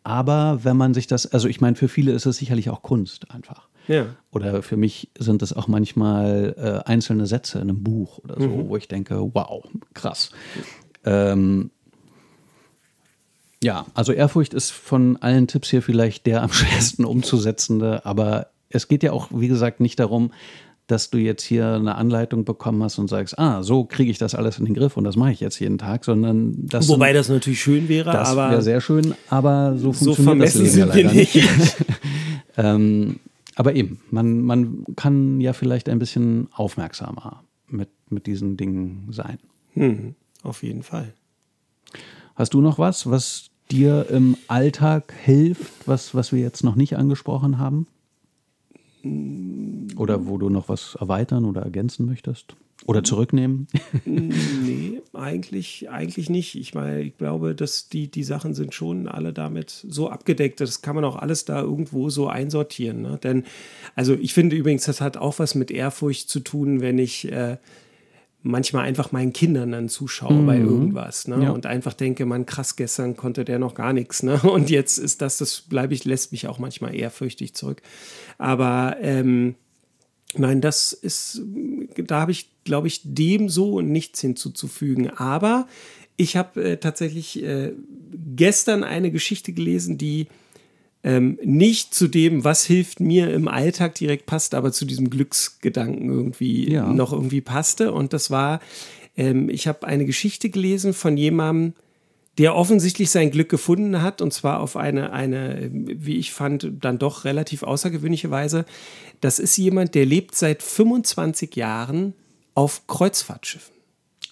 Aber 0.04 0.60
wenn 0.64 0.76
man 0.76 0.94
sich 0.94 1.06
das, 1.06 1.26
also 1.26 1.48
ich 1.48 1.60
meine, 1.60 1.76
für 1.76 1.88
viele 1.88 2.12
ist 2.12 2.26
es 2.26 2.38
sicherlich 2.38 2.70
auch 2.70 2.82
Kunst 2.82 3.30
einfach. 3.30 3.68
Ja. 3.88 4.06
Oder 4.30 4.62
für 4.62 4.76
mich 4.76 5.10
sind 5.18 5.42
es 5.42 5.52
auch 5.52 5.68
manchmal 5.68 6.54
äh, 6.56 6.88
einzelne 6.88 7.26
Sätze 7.26 7.58
in 7.58 7.68
einem 7.68 7.82
Buch 7.82 8.18
oder 8.18 8.40
so, 8.40 8.48
mhm. 8.48 8.68
wo 8.68 8.76
ich 8.76 8.88
denke, 8.88 9.18
wow, 9.34 9.64
krass. 9.94 10.30
Ähm, 11.04 11.70
ja, 13.62 13.86
also 13.94 14.12
Ehrfurcht 14.12 14.54
ist 14.54 14.70
von 14.70 15.16
allen 15.18 15.46
Tipps 15.46 15.70
hier 15.70 15.82
vielleicht 15.82 16.26
der 16.26 16.42
am 16.42 16.52
schwersten 16.52 17.04
umzusetzende, 17.04 18.04
aber 18.04 18.48
es 18.68 18.88
geht 18.88 19.02
ja 19.02 19.12
auch, 19.12 19.28
wie 19.30 19.48
gesagt, 19.48 19.80
nicht 19.80 20.00
darum, 20.00 20.32
dass 20.88 21.10
du 21.10 21.18
jetzt 21.18 21.44
hier 21.44 21.74
eine 21.74 21.94
Anleitung 21.94 22.44
bekommen 22.44 22.82
hast 22.82 22.98
und 22.98 23.08
sagst, 23.08 23.38
ah, 23.38 23.62
so 23.62 23.84
kriege 23.84 24.10
ich 24.10 24.18
das 24.18 24.34
alles 24.34 24.58
in 24.58 24.64
den 24.64 24.74
Griff 24.74 24.96
und 24.96 25.04
das 25.04 25.16
mache 25.16 25.32
ich 25.32 25.40
jetzt 25.40 25.58
jeden 25.60 25.78
Tag, 25.78 26.04
sondern 26.04 26.54
das 26.66 26.88
Wobei 26.88 27.08
sind, 27.08 27.18
das 27.18 27.28
natürlich 27.28 27.62
schön 27.62 27.88
wäre, 27.88 28.12
das 28.12 28.30
aber. 28.30 28.50
wäre 28.50 28.62
sehr 28.62 28.80
schön, 28.80 29.14
aber 29.28 29.74
so 29.76 29.92
funktioniert 29.92 30.16
so 30.16 30.22
vermessen 30.22 30.64
das 30.64 30.74
Leben 30.74 30.92
sind 30.92 30.94
wir 30.94 31.12
nicht. 31.12 31.76
ähm, 32.56 33.20
aber 33.54 33.74
eben, 33.74 34.00
man, 34.10 34.42
man 34.42 34.84
kann 34.96 35.40
ja 35.40 35.52
vielleicht 35.52 35.88
ein 35.88 35.98
bisschen 35.98 36.48
aufmerksamer 36.52 37.44
mit, 37.68 37.90
mit 38.10 38.26
diesen 38.26 38.56
Dingen 38.56 39.08
sein. 39.10 39.38
Hm, 39.74 40.14
auf 40.42 40.62
jeden 40.62 40.82
Fall. 40.82 41.12
Hast 42.34 42.54
du 42.54 42.60
noch 42.60 42.78
was, 42.78 43.10
was 43.10 43.50
dir 43.70 44.08
im 44.10 44.36
Alltag 44.48 45.12
hilft, 45.12 45.86
was, 45.86 46.14
was 46.14 46.32
wir 46.32 46.40
jetzt 46.40 46.64
noch 46.64 46.76
nicht 46.76 46.96
angesprochen 46.96 47.58
haben? 47.58 47.86
Oder 49.96 50.26
wo 50.26 50.38
du 50.38 50.48
noch 50.48 50.68
was 50.68 50.94
erweitern 50.94 51.44
oder 51.44 51.62
ergänzen 51.62 52.06
möchtest? 52.06 52.56
Oder 52.86 53.04
zurücknehmen? 53.04 53.66
nee, 54.04 55.01
eigentlich, 55.14 55.90
eigentlich 55.90 56.30
nicht. 56.30 56.54
Ich 56.54 56.74
meine, 56.74 57.02
ich 57.02 57.16
glaube, 57.16 57.54
dass 57.54 57.88
die, 57.88 58.10
die 58.10 58.24
Sachen 58.24 58.54
sind 58.54 58.74
schon 58.74 59.08
alle 59.08 59.32
damit 59.32 59.84
so 59.88 60.08
abgedeckt. 60.08 60.60
Das 60.60 60.82
kann 60.82 60.94
man 60.94 61.04
auch 61.04 61.16
alles 61.16 61.44
da 61.44 61.60
irgendwo 61.60 62.08
so 62.10 62.28
einsortieren. 62.28 63.02
Ne? 63.02 63.18
Denn, 63.22 63.44
also 63.94 64.14
ich 64.14 64.32
finde 64.32 64.56
übrigens, 64.56 64.84
das 64.84 65.00
hat 65.00 65.16
auch 65.16 65.38
was 65.38 65.54
mit 65.54 65.70
Ehrfurcht 65.70 66.28
zu 66.30 66.40
tun, 66.40 66.80
wenn 66.80 66.98
ich 66.98 67.30
äh, 67.30 67.58
manchmal 68.42 68.86
einfach 68.86 69.12
meinen 69.12 69.32
Kindern 69.32 69.72
dann 69.72 69.88
zuschaue 69.88 70.32
mhm. 70.32 70.46
bei 70.46 70.58
irgendwas. 70.58 71.28
Ne? 71.28 71.44
Ja. 71.44 71.50
Und 71.50 71.66
einfach 71.66 71.94
denke, 71.94 72.26
man, 72.26 72.46
krass, 72.46 72.76
gestern 72.76 73.16
konnte 73.16 73.44
der 73.44 73.58
noch 73.58 73.74
gar 73.74 73.92
nichts. 73.92 74.22
Ne? 74.22 74.40
Und 74.42 74.70
jetzt 74.70 74.98
ist 74.98 75.22
das, 75.22 75.38
das 75.38 75.60
bleibe 75.60 75.94
ich, 75.94 76.04
lässt 76.04 76.32
mich 76.32 76.46
auch 76.48 76.58
manchmal 76.58 76.94
ehrfürchtig 76.94 77.54
zurück. 77.54 77.82
Aber 78.38 78.96
ähm, 79.00 79.54
Nein, 80.38 80.60
das 80.60 80.92
ist, 80.92 81.42
da 81.96 82.20
habe 82.20 82.32
ich, 82.32 82.48
glaube 82.64 82.86
ich, 82.86 83.00
dem 83.04 83.48
so 83.48 83.80
nichts 83.80 84.20
hinzuzufügen. 84.20 85.10
Aber 85.10 85.66
ich 86.16 86.36
habe 86.36 86.62
äh, 86.62 86.76
tatsächlich 86.78 87.42
äh, 87.42 87.72
gestern 88.36 88.84
eine 88.84 89.10
Geschichte 89.10 89.52
gelesen, 89.52 89.98
die 89.98 90.28
ähm, 91.04 91.38
nicht 91.42 91.94
zu 91.94 92.08
dem, 92.08 92.44
was 92.44 92.64
hilft 92.64 93.00
mir 93.00 93.32
im 93.32 93.48
Alltag 93.48 93.96
direkt 93.96 94.26
passt, 94.26 94.54
aber 94.54 94.72
zu 94.72 94.84
diesem 94.84 95.10
Glücksgedanken 95.10 96.08
irgendwie 96.08 96.70
ja. 96.70 96.92
noch 96.92 97.12
irgendwie 97.12 97.40
passte. 97.40 97.92
Und 97.92 98.12
das 98.12 98.30
war, 98.30 98.60
ähm, 99.16 99.48
ich 99.48 99.66
habe 99.66 99.86
eine 99.86 100.06
Geschichte 100.06 100.48
gelesen 100.48 100.92
von 100.92 101.16
jemandem, 101.16 101.74
der 102.38 102.54
offensichtlich 102.54 103.10
sein 103.10 103.30
Glück 103.30 103.48
gefunden 103.48 104.00
hat, 104.00 104.22
und 104.22 104.32
zwar 104.32 104.60
auf 104.60 104.76
eine, 104.76 105.12
eine, 105.12 105.70
wie 105.70 106.16
ich 106.16 106.32
fand, 106.32 106.70
dann 106.80 106.98
doch 106.98 107.24
relativ 107.24 107.62
außergewöhnliche 107.62 108.30
Weise. 108.30 108.64
Das 109.20 109.38
ist 109.38 109.56
jemand, 109.56 109.94
der 109.94 110.06
lebt 110.06 110.34
seit 110.34 110.62
25 110.62 111.54
Jahren 111.56 112.14
auf 112.54 112.86
Kreuzfahrtschiffen. 112.86 113.72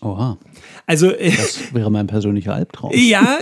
Oha. 0.03 0.39
Also, 0.87 1.11
das 1.11 1.75
wäre 1.75 1.91
mein 1.91 2.07
persönlicher 2.07 2.55
Albtraum. 2.55 2.93
Ja, 2.95 3.39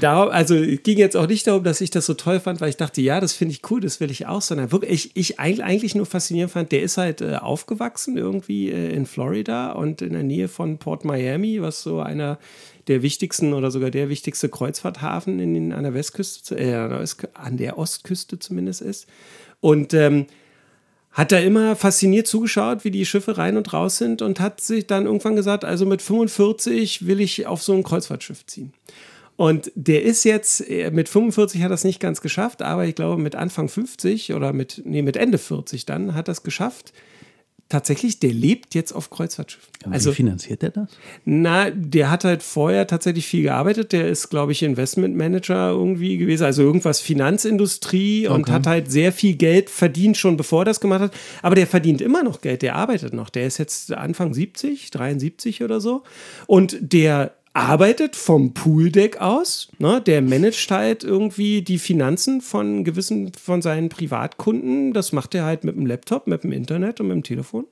da, 0.00 0.24
also 0.26 0.54
es 0.54 0.82
ging 0.82 0.98
jetzt 0.98 1.16
auch 1.16 1.26
nicht 1.26 1.46
darum, 1.46 1.64
dass 1.64 1.80
ich 1.80 1.90
das 1.90 2.06
so 2.06 2.14
toll 2.14 2.40
fand, 2.40 2.60
weil 2.60 2.68
ich 2.68 2.76
dachte, 2.76 3.00
ja, 3.00 3.20
das 3.20 3.32
finde 3.32 3.52
ich 3.52 3.70
cool, 3.70 3.80
das 3.80 4.00
will 4.00 4.10
ich 4.10 4.26
auch, 4.26 4.42
sondern 4.42 4.70
wirklich, 4.72 5.10
ich, 5.14 5.38
ich 5.38 5.38
eigentlich 5.38 5.94
nur 5.94 6.06
faszinierend 6.06 6.52
fand, 6.52 6.72
der 6.72 6.82
ist 6.82 6.96
halt 6.96 7.20
äh, 7.20 7.36
aufgewachsen 7.36 8.16
irgendwie 8.16 8.70
äh, 8.70 8.92
in 8.92 9.06
Florida 9.06 9.72
und 9.72 10.02
in 10.02 10.12
der 10.12 10.22
Nähe 10.22 10.48
von 10.48 10.78
Port 10.78 11.04
Miami, 11.04 11.62
was 11.62 11.82
so 11.82 12.00
einer 12.00 12.38
der 12.88 13.02
wichtigsten 13.02 13.52
oder 13.52 13.70
sogar 13.70 13.90
der 13.90 14.08
wichtigste 14.08 14.48
Kreuzfahrthafen 14.48 15.40
in, 15.40 15.72
an 15.72 15.82
der 15.82 15.94
Westküste, 15.94 16.58
äh, 16.58 16.74
an 17.34 17.56
der 17.56 17.78
Ostküste 17.78 18.38
zumindest 18.38 18.82
ist. 18.82 19.06
Und 19.60 19.94
ähm, 19.94 20.26
hat 21.16 21.32
da 21.32 21.38
immer 21.38 21.76
fasziniert 21.76 22.26
zugeschaut, 22.26 22.84
wie 22.84 22.90
die 22.90 23.06
Schiffe 23.06 23.38
rein 23.38 23.56
und 23.56 23.72
raus 23.72 23.96
sind 23.96 24.20
und 24.20 24.38
hat 24.38 24.60
sich 24.60 24.86
dann 24.86 25.06
irgendwann 25.06 25.34
gesagt, 25.34 25.64
also 25.64 25.86
mit 25.86 26.02
45 26.02 27.06
will 27.06 27.20
ich 27.20 27.46
auf 27.46 27.62
so 27.62 27.72
ein 27.72 27.82
Kreuzfahrtschiff 27.82 28.44
ziehen. 28.44 28.74
Und 29.36 29.70
der 29.74 30.02
ist 30.02 30.24
jetzt, 30.24 30.68
äh, 30.68 30.90
mit 30.90 31.08
45 31.08 31.62
hat 31.62 31.72
es 31.72 31.84
nicht 31.84 32.00
ganz 32.00 32.20
geschafft, 32.20 32.62
aber 32.62 32.84
ich 32.84 32.94
glaube 32.94 33.20
mit 33.20 33.34
Anfang 33.34 33.68
50 33.68 34.34
oder 34.34 34.52
mit, 34.52 34.82
nee, 34.84 35.02
mit 35.02 35.16
Ende 35.16 35.38
40 35.38 35.86
dann 35.86 36.14
hat 36.14 36.28
es 36.28 36.42
geschafft, 36.42 36.92
tatsächlich, 37.68 38.20
der 38.20 38.32
lebt 38.32 38.74
jetzt 38.74 38.92
auf 38.92 39.10
Kreuzfahrtschiffen. 39.10 39.68
Aber 39.84 39.94
also, 39.94 40.10
wie 40.10 40.14
finanziert 40.14 40.62
der 40.62 40.70
das? 40.70 40.88
Na, 41.24 41.70
der 41.70 42.10
hat 42.10 42.24
halt 42.24 42.42
vorher 42.42 42.86
tatsächlich 42.86 43.26
viel 43.26 43.42
gearbeitet. 43.42 43.92
Der 43.92 44.08
ist, 44.08 44.28
glaube 44.30 44.52
ich, 44.52 44.62
Investmentmanager 44.62 45.70
irgendwie 45.70 46.16
gewesen, 46.16 46.44
also 46.44 46.62
irgendwas 46.62 47.00
Finanzindustrie 47.00 48.28
okay. 48.28 48.34
und 48.34 48.50
hat 48.50 48.66
halt 48.66 48.90
sehr 48.90 49.12
viel 49.12 49.34
Geld 49.34 49.70
verdient, 49.70 50.16
schon 50.16 50.36
bevor 50.36 50.62
er 50.62 50.66
das 50.66 50.80
gemacht 50.80 51.00
hat. 51.00 51.14
Aber 51.42 51.54
der 51.54 51.66
verdient 51.66 52.00
immer 52.00 52.22
noch 52.22 52.40
Geld, 52.40 52.62
der 52.62 52.76
arbeitet 52.76 53.12
noch. 53.12 53.30
Der 53.30 53.46
ist 53.46 53.58
jetzt 53.58 53.92
Anfang 53.92 54.32
70, 54.32 54.90
73 54.90 55.62
oder 55.62 55.80
so. 55.80 56.04
Und 56.46 56.76
der 56.80 57.34
arbeitet 57.56 58.16
vom 58.16 58.52
Pooldeck 58.52 59.20
aus. 59.20 59.68
Ne? 59.78 60.02
Der 60.02 60.20
managt 60.20 60.70
halt 60.70 61.02
irgendwie 61.02 61.62
die 61.62 61.78
Finanzen 61.78 62.42
von 62.42 62.84
gewissen 62.84 63.32
von 63.32 63.62
seinen 63.62 63.88
Privatkunden. 63.88 64.92
Das 64.92 65.12
macht 65.12 65.34
er 65.34 65.44
halt 65.44 65.64
mit 65.64 65.74
dem 65.74 65.86
Laptop, 65.86 66.26
mit 66.26 66.44
dem 66.44 66.52
Internet 66.52 67.00
und 67.00 67.08
mit 67.08 67.14
dem 67.16 67.22
Telefon. 67.22 67.64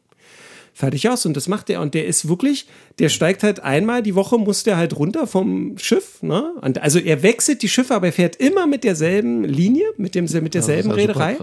Fertig 0.72 1.08
aus. 1.10 1.26
Und 1.26 1.36
das 1.36 1.48
macht 1.48 1.68
er. 1.68 1.82
Und 1.82 1.92
der 1.92 2.06
ist 2.06 2.28
wirklich, 2.28 2.66
der 2.98 3.10
steigt 3.10 3.42
halt 3.42 3.60
einmal 3.60 4.02
die 4.02 4.14
Woche, 4.14 4.38
muss 4.38 4.64
der 4.64 4.78
halt 4.78 4.96
runter 4.96 5.26
vom 5.26 5.76
Schiff. 5.76 6.22
Ne? 6.22 6.54
Und 6.62 6.82
also 6.82 6.98
er 6.98 7.22
wechselt 7.22 7.60
die 7.60 7.68
Schiffe, 7.68 7.94
aber 7.94 8.06
er 8.06 8.12
fährt 8.14 8.36
immer 8.36 8.66
mit 8.66 8.84
derselben 8.84 9.44
Linie, 9.44 9.86
mit, 9.98 10.14
dem, 10.14 10.24
mit 10.24 10.54
derselben 10.54 10.88
ja, 10.88 10.94
Reederei. 10.94 11.36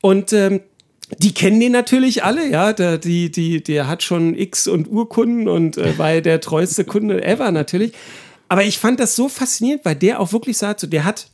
Und 0.00 0.32
ähm, 0.32 0.60
die 1.16 1.32
kennen 1.32 1.60
den 1.60 1.72
natürlich 1.72 2.24
alle, 2.24 2.50
ja. 2.50 2.72
Der, 2.72 2.98
die, 2.98 3.30
die, 3.30 3.62
der 3.62 3.88
hat 3.88 4.02
schon 4.02 4.34
X 4.36 4.68
und 4.68 4.88
Urkunden 4.88 5.48
und 5.48 5.78
äh, 5.78 5.96
war 5.98 6.20
der 6.20 6.40
treueste 6.40 6.84
Kunde 6.84 7.24
ever 7.24 7.50
natürlich. 7.50 7.92
Aber 8.48 8.64
ich 8.64 8.78
fand 8.78 9.00
das 9.00 9.16
so 9.16 9.28
faszinierend, 9.28 9.84
weil 9.84 9.96
der 9.96 10.20
auch 10.20 10.32
wirklich 10.32 10.58
sagt, 10.58 10.80
so, 10.80 10.86
der 10.86 11.04
hat, 11.04 11.28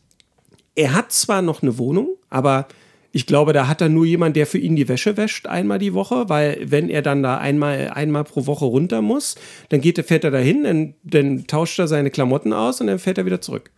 er 0.74 0.94
hat 0.94 1.12
zwar 1.12 1.42
noch 1.42 1.62
eine 1.62 1.78
Wohnung, 1.78 2.16
aber 2.30 2.66
ich 3.12 3.26
glaube, 3.26 3.52
da 3.52 3.68
hat 3.68 3.80
er 3.80 3.88
nur 3.88 4.04
jemand, 4.04 4.34
der 4.34 4.44
für 4.44 4.58
ihn 4.58 4.74
die 4.74 4.88
Wäsche 4.88 5.16
wäscht 5.16 5.46
einmal 5.46 5.78
die 5.78 5.94
Woche, 5.94 6.28
weil 6.28 6.58
wenn 6.64 6.90
er 6.90 7.00
dann 7.00 7.22
da 7.22 7.38
einmal, 7.38 7.90
einmal 7.94 8.24
pro 8.24 8.46
Woche 8.46 8.64
runter 8.64 9.02
muss, 9.02 9.36
dann 9.68 9.80
geht, 9.80 10.04
fährt 10.04 10.24
er 10.24 10.32
dahin, 10.32 10.64
dann, 10.64 10.94
dann 11.04 11.46
tauscht 11.46 11.78
er 11.78 11.86
seine 11.86 12.10
Klamotten 12.10 12.52
aus 12.52 12.80
und 12.80 12.88
dann 12.88 12.98
fährt 12.98 13.18
er 13.18 13.26
wieder 13.26 13.40
zurück. 13.40 13.70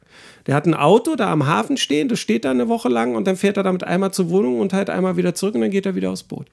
Der 0.47 0.55
hat 0.55 0.67
ein 0.67 0.75
Auto 0.75 1.17
da 1.17 1.31
am 1.33 1.47
Hafen 1.47 1.77
stehen, 1.77 2.09
das 2.09 2.21
steht 2.21 2.45
da 2.45 2.51
eine 2.51 2.69
Woche 2.69 2.89
lang 2.89 3.17
und 3.17 3.27
dann 3.27 3.37
fährt 3.37 3.57
er 3.57 3.63
damit 3.63 3.85
einmal 3.85 4.13
zur 4.13 4.31
Wohnung 4.31 4.61
und 4.61 4.73
halt 4.73 4.91
einmal 4.91 5.17
wieder 5.17 5.35
zurück 5.35 5.55
und 5.55 5.63
dann 5.63 5.71
geht 5.71 5.87
er 5.87 5.95
wieder 5.95 6.11
aufs 6.11 6.23
Boot. 6.23 6.47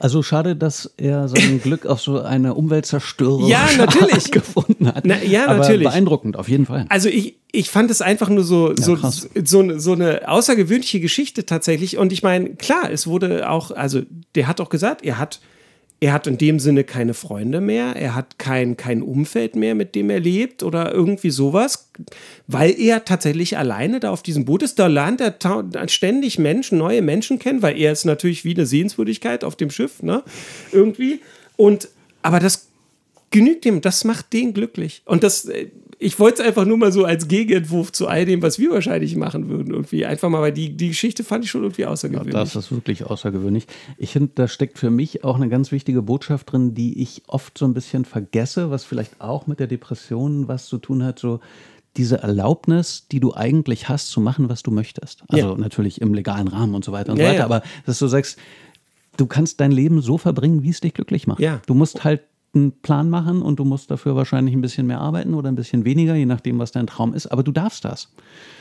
Also 0.00 0.22
schade, 0.22 0.56
dass 0.56 0.90
er 0.96 1.28
sein 1.28 1.60
Glück 1.62 1.84
auf 1.84 2.00
so 2.00 2.22
eine 2.22 2.54
Umweltzerstörung 2.54 3.46
ja, 3.46 3.68
natürlich. 3.78 4.30
gefunden 4.30 4.88
hat. 4.88 5.04
Na, 5.04 5.22
ja, 5.22 5.46
Aber 5.46 5.58
natürlich. 5.58 5.86
Beeindruckend, 5.86 6.38
auf 6.38 6.48
jeden 6.48 6.64
Fall. 6.64 6.86
Also 6.88 7.10
ich, 7.10 7.36
ich 7.52 7.68
fand 7.68 7.90
es 7.90 8.00
einfach 8.00 8.30
nur 8.30 8.42
so, 8.42 8.70
ja, 8.70 8.76
so, 8.82 8.96
so, 9.44 9.78
so, 9.78 9.92
eine 9.92 10.26
außergewöhnliche 10.26 11.00
Geschichte 11.00 11.44
tatsächlich. 11.44 11.98
Und 11.98 12.12
ich 12.12 12.22
meine, 12.22 12.54
klar, 12.54 12.90
es 12.90 13.06
wurde 13.06 13.50
auch, 13.50 13.72
also 13.72 14.00
der 14.34 14.48
hat 14.48 14.62
auch 14.62 14.70
gesagt, 14.70 15.04
er 15.04 15.18
hat 15.18 15.40
er 16.02 16.14
hat 16.14 16.26
in 16.26 16.38
dem 16.38 16.58
Sinne 16.58 16.82
keine 16.84 17.12
Freunde 17.12 17.60
mehr, 17.60 17.94
er 17.94 18.14
hat 18.14 18.38
kein, 18.38 18.78
kein 18.78 19.02
Umfeld 19.02 19.54
mehr, 19.54 19.74
mit 19.74 19.94
dem 19.94 20.08
er 20.08 20.18
lebt 20.18 20.62
oder 20.62 20.92
irgendwie 20.92 21.28
sowas, 21.28 21.90
weil 22.46 22.78
er 22.80 23.04
tatsächlich 23.04 23.58
alleine 23.58 24.00
da 24.00 24.10
auf 24.10 24.22
diesem 24.22 24.46
Boot 24.46 24.62
ist. 24.62 24.78
Da 24.78 24.86
lernt 24.86 25.20
er 25.20 25.36
ständig 25.88 26.38
Menschen, 26.38 26.78
neue 26.78 27.02
Menschen 27.02 27.38
kennen, 27.38 27.60
weil 27.60 27.78
er 27.78 27.92
ist 27.92 28.06
natürlich 28.06 28.46
wie 28.46 28.54
eine 28.54 28.64
Sehenswürdigkeit 28.64 29.44
auf 29.44 29.56
dem 29.56 29.70
Schiff, 29.70 30.02
ne? 30.02 30.22
Irgendwie. 30.72 31.20
Und, 31.58 31.88
aber 32.22 32.40
das 32.40 32.68
genügt 33.30 33.66
ihm, 33.66 33.82
das 33.82 34.04
macht 34.04 34.32
den 34.32 34.54
glücklich. 34.54 35.02
Und 35.04 35.22
das, 35.22 35.44
äh, 35.44 35.66
ich 36.02 36.18
wollte 36.18 36.40
es 36.40 36.48
einfach 36.48 36.64
nur 36.64 36.78
mal 36.78 36.90
so 36.92 37.04
als 37.04 37.28
Gegenentwurf 37.28 37.92
zu 37.92 38.08
all 38.08 38.24
dem, 38.24 38.40
was 38.40 38.58
wir 38.58 38.70
wahrscheinlich 38.70 39.16
machen 39.16 39.50
würden, 39.50 39.74
irgendwie. 39.74 40.06
Einfach 40.06 40.30
mal, 40.30 40.40
weil 40.40 40.52
die, 40.52 40.74
die 40.74 40.88
Geschichte 40.88 41.22
fand 41.22 41.44
ich 41.44 41.50
schon 41.50 41.62
irgendwie 41.62 41.84
außergewöhnlich. 41.84 42.32
Ja, 42.32 42.40
das 42.40 42.56
ist 42.56 42.72
wirklich 42.72 43.04
außergewöhnlich. 43.04 43.66
Ich 43.98 44.12
finde, 44.12 44.30
da 44.34 44.48
steckt 44.48 44.78
für 44.78 44.90
mich 44.90 45.24
auch 45.24 45.36
eine 45.36 45.50
ganz 45.50 45.72
wichtige 45.72 46.00
Botschaft 46.00 46.50
drin, 46.50 46.74
die 46.74 47.02
ich 47.02 47.22
oft 47.26 47.58
so 47.58 47.66
ein 47.66 47.74
bisschen 47.74 48.06
vergesse, 48.06 48.70
was 48.70 48.84
vielleicht 48.84 49.20
auch 49.20 49.46
mit 49.46 49.60
der 49.60 49.66
Depression 49.66 50.48
was 50.48 50.66
zu 50.66 50.78
tun 50.78 51.04
hat, 51.04 51.18
so 51.18 51.40
diese 51.98 52.22
Erlaubnis, 52.22 53.06
die 53.12 53.20
du 53.20 53.34
eigentlich 53.34 53.90
hast, 53.90 54.08
zu 54.08 54.22
machen, 54.22 54.48
was 54.48 54.62
du 54.62 54.70
möchtest. 54.70 55.22
Also 55.28 55.50
ja. 55.50 55.56
natürlich 55.56 56.00
im 56.00 56.14
legalen 56.14 56.48
Rahmen 56.48 56.74
und 56.74 56.84
so 56.84 56.92
weiter 56.92 57.12
und 57.12 57.18
ja, 57.18 57.26
so 57.26 57.32
weiter. 57.32 57.44
Aber 57.44 57.62
dass 57.84 57.98
du 57.98 58.06
sagst, 58.06 58.38
du 59.18 59.26
kannst 59.26 59.60
dein 59.60 59.72
Leben 59.72 60.00
so 60.00 60.16
verbringen, 60.16 60.62
wie 60.62 60.70
es 60.70 60.80
dich 60.80 60.94
glücklich 60.94 61.26
macht. 61.26 61.40
Ja. 61.40 61.60
Du 61.66 61.74
musst 61.74 62.04
halt 62.04 62.22
einen 62.54 62.72
Plan 62.72 63.08
machen 63.10 63.42
und 63.42 63.60
du 63.60 63.64
musst 63.64 63.90
dafür 63.90 64.16
wahrscheinlich 64.16 64.54
ein 64.54 64.60
bisschen 64.60 64.86
mehr 64.86 65.00
arbeiten 65.00 65.34
oder 65.34 65.48
ein 65.48 65.54
bisschen 65.54 65.84
weniger, 65.84 66.14
je 66.14 66.26
nachdem, 66.26 66.58
was 66.58 66.72
dein 66.72 66.86
Traum 66.86 67.14
ist. 67.14 67.26
Aber 67.28 67.42
du 67.42 67.52
darfst 67.52 67.84
das. 67.84 68.08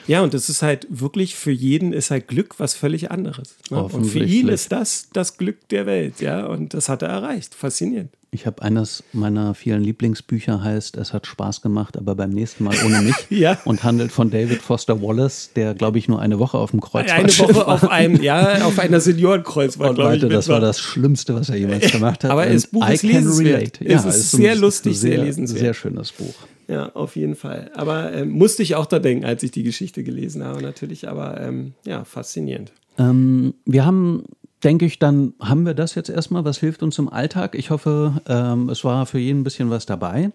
Ja, 0.07 0.21
und 0.21 0.33
das 0.33 0.49
ist 0.49 0.61
halt 0.61 0.87
wirklich 0.89 1.35
für 1.35 1.51
jeden 1.51 1.93
ist 1.93 2.11
halt 2.11 2.27
Glück 2.27 2.59
was 2.59 2.73
völlig 2.73 3.11
anderes. 3.11 3.55
Ne? 3.69 3.81
Und 3.83 4.05
für 4.05 4.23
ihn 4.23 4.47
ist 4.47 4.71
das 4.71 5.09
das 5.13 5.37
Glück 5.37 5.67
der 5.69 5.85
Welt, 5.85 6.21
ja. 6.21 6.45
Und 6.45 6.73
das 6.73 6.89
hat 6.89 7.01
er 7.01 7.09
erreicht. 7.09 7.55
Faszinierend. 7.55 8.11
Ich 8.31 8.45
habe 8.45 8.61
eines 8.61 9.03
meiner 9.11 9.55
vielen 9.55 9.81
Lieblingsbücher 9.81 10.63
heißt 10.63 10.97
Es 10.97 11.13
hat 11.13 11.25
Spaß 11.25 11.61
gemacht, 11.61 11.97
aber 11.97 12.13
beim 12.13 12.29
nächsten 12.29 12.63
Mal 12.63 12.75
ohne 12.85 13.01
mich 13.01 13.15
ja. 13.29 13.57
und 13.65 13.83
handelt 13.83 14.11
von 14.11 14.29
David 14.29 14.61
Foster 14.61 15.01
Wallace, 15.01 15.51
der 15.55 15.73
glaube 15.73 15.97
ich 15.97 16.07
nur 16.07 16.21
eine 16.21 16.37
Woche 16.37 16.57
auf 16.57 16.71
dem 16.71 16.79
Kreuz 16.79 17.09
Eine 17.09 17.27
Woche 17.29 17.55
war. 17.55 17.67
auf 17.67 17.89
einem, 17.89 18.21
ja, 18.21 18.65
auf 18.65 18.77
einer 18.77 18.99
Seniorenkreuzfahrt, 18.99 19.95
glaube 19.95 20.15
ich. 20.15 20.21
Leute, 20.21 20.33
das 20.33 20.47
war 20.47 20.59
das 20.59 20.79
Schlimmste, 20.79 21.33
was 21.33 21.49
er 21.49 21.55
jemals 21.55 21.91
gemacht 21.91 22.23
hat. 22.23 22.31
aber 22.31 22.45
das 22.45 22.67
Buch 22.67 22.87
ist 22.87 23.03
lesenswert. 23.03 23.79
Ja, 23.81 23.97
es 23.97 24.05
ist, 24.05 24.15
ist 24.15 24.31
sehr 24.31 24.55
lustig, 24.55 24.99
sehr, 24.99 25.15
sehr 25.15 25.25
lesenswert. 25.25 25.59
Sehr 25.59 25.73
schönes 25.73 26.11
Buch. 26.11 26.35
Ja, 26.67 26.89
auf 26.93 27.15
jeden 27.15 27.35
Fall. 27.35 27.71
Aber 27.73 28.13
ähm, 28.13 28.29
musste 28.29 28.61
ich 28.61 28.75
auch 28.75 28.85
da 28.85 28.99
denken, 28.99 29.25
als 29.25 29.41
ich 29.41 29.49
die 29.49 29.63
Geschichte 29.63 30.03
gelesen 30.03 30.43
habe, 30.43 30.61
natürlich. 30.61 31.09
Aber 31.09 31.41
ähm, 31.41 31.73
ja, 31.83 32.03
faszinierend. 32.05 32.71
Ähm, 32.99 33.55
wir 33.65 33.85
haben 33.85 34.25
denke 34.63 34.85
ich, 34.85 34.99
dann 34.99 35.33
haben 35.39 35.65
wir 35.65 35.73
das 35.73 35.95
jetzt 35.95 36.09
erstmal. 36.09 36.45
Was 36.45 36.57
hilft 36.57 36.83
uns 36.83 36.97
im 36.99 37.09
Alltag? 37.09 37.55
Ich 37.55 37.69
hoffe, 37.69 38.21
ähm, 38.27 38.69
es 38.69 38.83
war 38.83 39.05
für 39.05 39.19
jeden 39.19 39.41
ein 39.41 39.43
bisschen 39.43 39.69
was 39.69 39.85
dabei. 39.85 40.31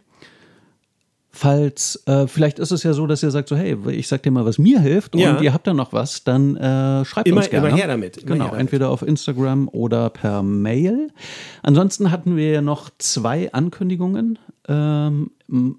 Falls, 1.36 2.01
äh, 2.06 2.28
vielleicht 2.28 2.60
ist 2.60 2.70
es 2.70 2.84
ja 2.84 2.92
so, 2.92 3.09
dass 3.09 3.20
ihr 3.24 3.30
sagt 3.32 3.48
so, 3.48 3.56
hey, 3.56 3.76
ich 3.90 4.06
sag 4.06 4.22
dir 4.22 4.30
mal, 4.30 4.44
was 4.44 4.56
mir 4.56 4.78
hilft 4.78 5.16
ja. 5.16 5.32
und 5.32 5.42
ihr 5.42 5.52
habt 5.52 5.66
da 5.66 5.74
noch 5.74 5.92
was, 5.92 6.22
dann 6.22 6.56
äh, 6.56 7.05
schreibt 7.05 7.26
immer, 7.26 7.38
uns 7.38 7.51
gerne. 7.51 7.68
Immer 7.68 7.76
her 7.76 7.88
damit. 7.88 8.18
Immer 8.18 8.26
genau, 8.26 8.44
her 8.44 8.51
damit. 8.52 8.60
entweder 8.60 8.90
auf 8.90 9.02
Instagram 9.02 9.68
oder 9.68 10.10
per 10.10 10.44
Mail. 10.44 11.09
Ansonsten 11.64 12.12
hatten 12.12 12.36
wir 12.36 12.62
noch 12.62 12.88
zwei 12.98 13.52
Ankündigungen. 13.52 14.38
Ähm, 14.66 15.31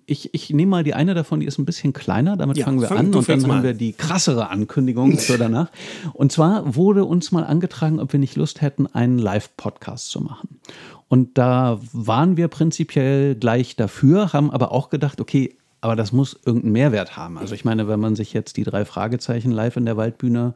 ich, 0.06 0.34
ich 0.34 0.52
nehme 0.52 0.70
mal 0.70 0.84
die 0.84 0.94
eine 0.94 1.14
davon, 1.16 1.40
die 1.40 1.48
ist 1.48 1.58
ein 1.58 1.66
bisschen 1.66 1.94
kleiner, 1.94 2.38
damit 2.38 2.58
ja, 2.58 2.66
fangen 2.66 2.82
wir 2.82 2.88
fang, 2.88 2.98
an 2.98 3.16
und 3.16 3.28
dann 3.28 3.52
haben 3.52 3.64
wir 3.64 3.74
die 3.74 3.94
krassere 3.94 4.50
Ankündigung 4.50 5.18
für 5.18 5.38
danach. 5.38 5.72
Und 6.14 6.32
zwar 6.32 6.76
wurde 6.76 7.04
uns 7.06 7.32
mal 7.32 7.44
angetragen, 7.44 8.00
ob 8.00 8.14
wir 8.14 8.20
nicht 8.20 8.36
Lust 8.36 8.62
hätten, 8.62 8.86
einen 8.88 9.18
Live-Podcast 9.18 10.10
zu 10.10 10.22
machen. 10.22 10.60
Und 11.08 11.38
da 11.38 11.80
waren 11.94 12.38
wir 12.38 12.48
prinzipiell 12.48 13.36
gleich 13.36 13.76
dafür, 13.76 14.34
haben 14.34 14.52
aber 14.52 14.72
auch 14.72 14.90
gedacht, 14.90 15.20
okay, 15.20 15.56
aber 15.82 15.96
das 15.96 16.12
muss 16.12 16.40
irgendeinen 16.46 16.74
Mehrwert 16.74 17.16
haben. 17.16 17.38
Also 17.38 17.54
ich 17.54 17.66
meine, 17.66 17.88
wenn 17.88 18.00
man 18.00 18.16
sich 18.16 18.34
jetzt 18.34 18.58
die 18.58 18.64
drei 18.64 18.86
Fragezeichen 18.86 19.52
live 19.52 19.78
in 19.78 19.86
der 19.86 19.98
Waldbühne 19.98 20.56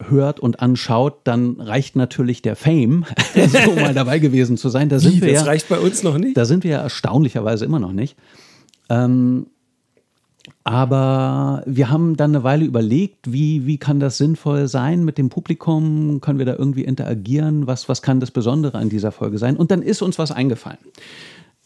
anhört 0.00 0.40
und 0.40 0.60
anschaut, 0.60 1.20
dann 1.24 1.60
reicht 1.60 1.96
natürlich 1.96 2.42
der 2.42 2.56
Fame, 2.56 3.04
so 3.34 3.72
mal 3.74 3.94
dabei 3.94 4.18
gewesen 4.18 4.56
zu 4.56 4.68
sein. 4.68 4.88
Da 4.88 4.98
sind 4.98 5.16
Wie, 5.16 5.22
wir 5.22 5.32
das 5.32 5.42
ja, 5.42 5.46
reicht 5.46 5.68
bei 5.68 5.78
uns 5.78 6.02
noch 6.02 6.18
nicht. 6.18 6.36
Da 6.36 6.44
sind 6.44 6.64
wir 6.64 6.72
ja 6.72 6.82
erstaunlicherweise 6.82 7.64
immer 7.64 7.78
noch 7.78 7.92
nicht. 7.92 8.16
Ähm, 8.88 9.46
aber 10.64 11.62
wir 11.66 11.90
haben 11.90 12.16
dann 12.16 12.34
eine 12.34 12.44
Weile 12.44 12.64
überlegt, 12.64 13.32
wie, 13.32 13.66
wie 13.66 13.78
kann 13.78 14.00
das 14.00 14.18
sinnvoll 14.18 14.68
sein 14.68 15.04
mit 15.04 15.18
dem 15.18 15.28
Publikum? 15.28 16.20
Können 16.20 16.38
wir 16.38 16.46
da 16.46 16.54
irgendwie 16.56 16.84
interagieren? 16.84 17.66
Was, 17.66 17.88
was 17.88 18.02
kann 18.02 18.20
das 18.20 18.30
Besondere 18.30 18.78
an 18.78 18.88
dieser 18.88 19.12
Folge 19.12 19.38
sein? 19.38 19.56
Und 19.56 19.70
dann 19.70 19.82
ist 19.82 20.02
uns 20.02 20.18
was 20.18 20.32
eingefallen. 20.32 20.78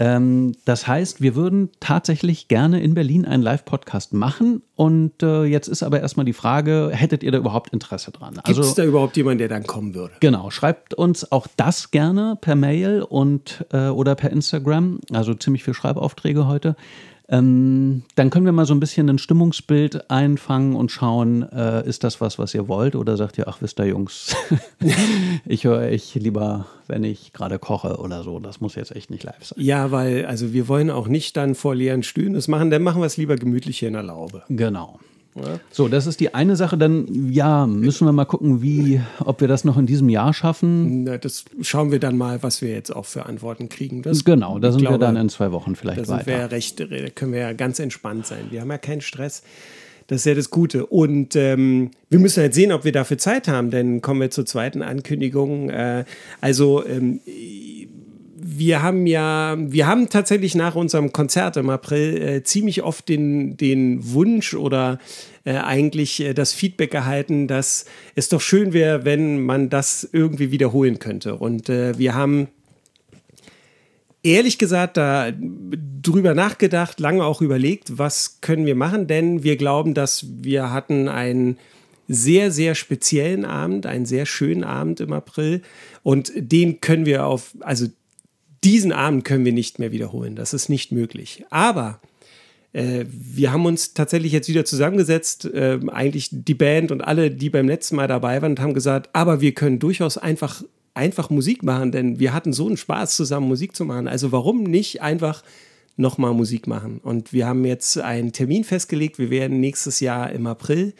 Ähm, 0.00 0.54
das 0.64 0.88
heißt, 0.88 1.20
wir 1.20 1.36
würden 1.36 1.70
tatsächlich 1.78 2.48
gerne 2.48 2.82
in 2.82 2.94
Berlin 2.94 3.24
einen 3.26 3.42
Live-Podcast 3.42 4.12
machen. 4.12 4.62
Und 4.74 5.22
äh, 5.22 5.44
jetzt 5.44 5.68
ist 5.68 5.84
aber 5.84 6.00
erstmal 6.00 6.26
die 6.26 6.32
Frage, 6.32 6.90
hättet 6.92 7.22
ihr 7.22 7.30
da 7.30 7.38
überhaupt 7.38 7.72
Interesse 7.72 8.10
dran? 8.10 8.34
Gibt 8.34 8.48
es 8.48 8.58
also, 8.58 8.74
da 8.74 8.84
überhaupt 8.84 9.16
jemanden, 9.16 9.38
der 9.38 9.48
dann 9.48 9.64
kommen 9.64 9.94
würde? 9.94 10.14
Genau, 10.18 10.50
schreibt 10.50 10.94
uns 10.94 11.30
auch 11.30 11.46
das 11.56 11.92
gerne 11.92 12.36
per 12.40 12.56
Mail 12.56 13.02
und 13.02 13.64
äh, 13.72 13.88
oder 13.88 14.16
per 14.16 14.30
Instagram. 14.30 14.98
Also 15.12 15.34
ziemlich 15.34 15.62
viele 15.62 15.74
Schreibaufträge 15.74 16.48
heute. 16.48 16.74
Ähm, 17.28 18.02
dann 18.16 18.30
können 18.30 18.44
wir 18.44 18.52
mal 18.52 18.66
so 18.66 18.74
ein 18.74 18.80
bisschen 18.80 19.08
ein 19.08 19.18
Stimmungsbild 19.18 20.10
einfangen 20.10 20.76
und 20.76 20.90
schauen, 20.90 21.42
äh, 21.50 21.86
ist 21.88 22.04
das 22.04 22.20
was, 22.20 22.38
was 22.38 22.54
ihr 22.54 22.68
wollt? 22.68 22.96
Oder 22.96 23.16
sagt 23.16 23.38
ihr, 23.38 23.48
ach, 23.48 23.62
wisst 23.62 23.78
ihr, 23.80 23.86
Jungs, 23.86 24.36
ich 25.46 25.64
höre 25.64 25.78
euch 25.78 26.14
lieber, 26.14 26.66
wenn 26.86 27.02
ich 27.02 27.32
gerade 27.32 27.58
koche 27.58 27.96
oder 27.98 28.22
so. 28.22 28.40
Das 28.40 28.60
muss 28.60 28.74
jetzt 28.74 28.94
echt 28.94 29.10
nicht 29.10 29.24
live 29.24 29.42
sein. 29.42 29.58
Ja, 29.62 29.90
weil, 29.90 30.26
also 30.26 30.52
wir 30.52 30.68
wollen 30.68 30.90
auch 30.90 31.08
nicht 31.08 31.36
dann 31.36 31.54
vor 31.54 31.74
leeren 31.74 32.02
Stühlen 32.02 32.34
das 32.34 32.48
machen, 32.48 32.70
dann 32.70 32.82
machen 32.82 33.00
wir 33.00 33.06
es 33.06 33.16
lieber 33.16 33.36
gemütlich 33.36 33.78
hier 33.78 33.88
in 33.88 33.94
der 33.94 34.02
Laube. 34.02 34.42
Genau. 34.48 34.98
So, 35.70 35.88
das 35.88 36.06
ist 36.06 36.20
die 36.20 36.34
eine 36.34 36.54
Sache. 36.56 36.78
Dann, 36.78 37.32
ja, 37.32 37.66
müssen 37.66 38.06
wir 38.06 38.12
mal 38.12 38.24
gucken, 38.24 38.62
wie, 38.62 39.00
ob 39.20 39.40
wir 39.40 39.48
das 39.48 39.64
noch 39.64 39.76
in 39.76 39.86
diesem 39.86 40.08
Jahr 40.08 40.32
schaffen. 40.32 41.04
Na, 41.04 41.18
das 41.18 41.44
schauen 41.60 41.90
wir 41.90 41.98
dann 41.98 42.16
mal, 42.16 42.42
was 42.42 42.62
wir 42.62 42.70
jetzt 42.70 42.94
auch 42.94 43.06
für 43.06 43.26
Antworten 43.26 43.68
kriegen. 43.68 44.02
Das, 44.02 44.24
genau, 44.24 44.58
da 44.58 44.70
sind 44.70 44.82
glaube, 44.82 44.94
wir 44.94 44.98
dann 44.98 45.16
in 45.16 45.28
zwei 45.28 45.50
Wochen 45.52 45.74
vielleicht 45.74 46.02
da 46.02 46.08
weiter. 46.08 46.26
Wir 46.26 46.36
ja 46.38 46.46
recht, 46.46 46.80
da 46.80 46.86
können 47.14 47.32
wir 47.32 47.40
ja 47.40 47.52
ganz 47.52 47.78
entspannt 47.78 48.26
sein. 48.26 48.46
Wir 48.50 48.60
haben 48.60 48.70
ja 48.70 48.78
keinen 48.78 49.00
Stress. 49.00 49.42
Das 50.06 50.20
ist 50.20 50.26
ja 50.26 50.34
das 50.34 50.50
Gute. 50.50 50.86
Und 50.86 51.34
ähm, 51.34 51.90
wir 52.10 52.18
müssen 52.18 52.40
halt 52.40 52.54
sehen, 52.54 52.72
ob 52.72 52.84
wir 52.84 52.92
dafür 52.92 53.18
Zeit 53.18 53.48
haben, 53.48 53.70
denn 53.70 54.02
kommen 54.02 54.20
wir 54.20 54.30
zur 54.30 54.44
zweiten 54.44 54.82
Ankündigung. 54.82 55.70
Äh, 55.70 56.04
also, 56.40 56.86
ähm, 56.86 57.20
wir 58.46 58.82
haben 58.82 59.06
ja, 59.06 59.56
wir 59.58 59.86
haben 59.86 60.10
tatsächlich 60.10 60.54
nach 60.54 60.74
unserem 60.74 61.12
Konzert 61.12 61.56
im 61.56 61.70
April 61.70 62.20
äh, 62.20 62.42
ziemlich 62.42 62.82
oft 62.82 63.08
den, 63.08 63.56
den 63.56 64.12
Wunsch 64.12 64.52
oder 64.52 64.98
äh, 65.44 65.54
eigentlich 65.54 66.20
äh, 66.20 66.34
das 66.34 66.52
Feedback 66.52 66.92
erhalten, 66.92 67.48
dass 67.48 67.86
es 68.14 68.28
doch 68.28 68.42
schön 68.42 68.74
wäre, 68.74 69.06
wenn 69.06 69.40
man 69.40 69.70
das 69.70 70.06
irgendwie 70.12 70.50
wiederholen 70.50 70.98
könnte. 70.98 71.36
Und 71.36 71.70
äh, 71.70 71.98
wir 71.98 72.14
haben 72.14 72.48
ehrlich 74.22 74.58
gesagt 74.58 74.98
da 74.98 75.32
drüber 76.02 76.34
nachgedacht, 76.34 77.00
lange 77.00 77.24
auch 77.24 77.40
überlegt, 77.40 77.96
was 77.96 78.42
können 78.42 78.66
wir 78.66 78.74
machen, 78.74 79.06
denn 79.06 79.42
wir 79.42 79.56
glauben, 79.56 79.94
dass 79.94 80.26
wir 80.42 80.70
hatten 80.70 81.08
einen 81.08 81.56
sehr, 82.08 82.50
sehr 82.50 82.74
speziellen 82.74 83.46
Abend, 83.46 83.86
einen 83.86 84.04
sehr 84.04 84.26
schönen 84.26 84.64
Abend 84.64 85.00
im 85.00 85.14
April 85.14 85.62
und 86.02 86.30
den 86.36 86.82
können 86.82 87.06
wir 87.06 87.24
auf, 87.24 87.54
also 87.60 87.86
diesen 88.64 88.92
Abend 88.92 89.24
können 89.24 89.44
wir 89.44 89.52
nicht 89.52 89.78
mehr 89.78 89.92
wiederholen. 89.92 90.34
Das 90.34 90.54
ist 90.54 90.68
nicht 90.68 90.90
möglich. 90.90 91.44
Aber 91.50 92.00
äh, 92.72 93.04
wir 93.08 93.52
haben 93.52 93.66
uns 93.66 93.94
tatsächlich 93.94 94.32
jetzt 94.32 94.48
wieder 94.48 94.64
zusammengesetzt, 94.64 95.44
äh, 95.44 95.78
eigentlich 95.88 96.28
die 96.32 96.54
Band 96.54 96.90
und 96.90 97.02
alle, 97.02 97.30
die 97.30 97.50
beim 97.50 97.68
letzten 97.68 97.96
Mal 97.96 98.08
dabei 98.08 98.42
waren, 98.42 98.52
und 98.52 98.60
haben 98.60 98.74
gesagt, 98.74 99.10
aber 99.12 99.40
wir 99.40 99.52
können 99.52 99.78
durchaus 99.78 100.18
einfach, 100.18 100.62
einfach 100.92 101.30
Musik 101.30 101.62
machen, 101.62 101.92
denn 101.92 102.18
wir 102.18 102.32
hatten 102.32 102.52
so 102.52 102.66
einen 102.66 102.76
Spaß, 102.76 103.14
zusammen 103.16 103.48
Musik 103.48 103.76
zu 103.76 103.84
machen. 103.84 104.08
Also 104.08 104.32
warum 104.32 104.64
nicht 104.64 105.02
einfach 105.02 105.44
nochmal 105.96 106.34
Musik 106.34 106.66
machen? 106.66 107.00
Und 107.02 107.32
wir 107.32 107.46
haben 107.46 107.64
jetzt 107.64 107.98
einen 107.98 108.32
Termin 108.32 108.64
festgelegt. 108.64 109.18
Wir 109.18 109.30
werden 109.30 109.60
nächstes 109.60 110.00
Jahr 110.00 110.32
im 110.32 110.46
April 110.46 110.94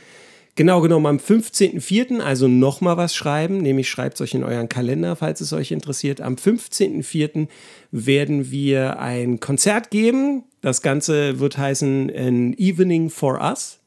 Genau 0.57 0.81
genommen 0.81 1.07
am 1.07 1.17
15.04., 1.17 2.21
also 2.21 2.47
nochmal 2.47 2.97
was 2.97 3.15
schreiben, 3.15 3.59
nämlich 3.59 3.91
schreibt 3.91 4.15
es 4.15 4.21
euch 4.21 4.35
in 4.35 4.45
euren 4.45 4.69
Kalender, 4.69 5.17
falls 5.17 5.41
es 5.41 5.53
euch 5.53 5.73
interessiert. 5.73 6.21
Am 6.21 6.37
15.04. 6.37 7.49
werden 7.91 8.51
wir 8.53 9.01
ein 9.01 9.41
Konzert 9.41 9.91
geben. 9.91 10.45
Das 10.61 10.81
Ganze 10.81 11.41
wird 11.41 11.59
heißen 11.59 12.11
An 12.17 12.55
Evening 12.55 13.11
for 13.11 13.41
Us. 13.41 13.81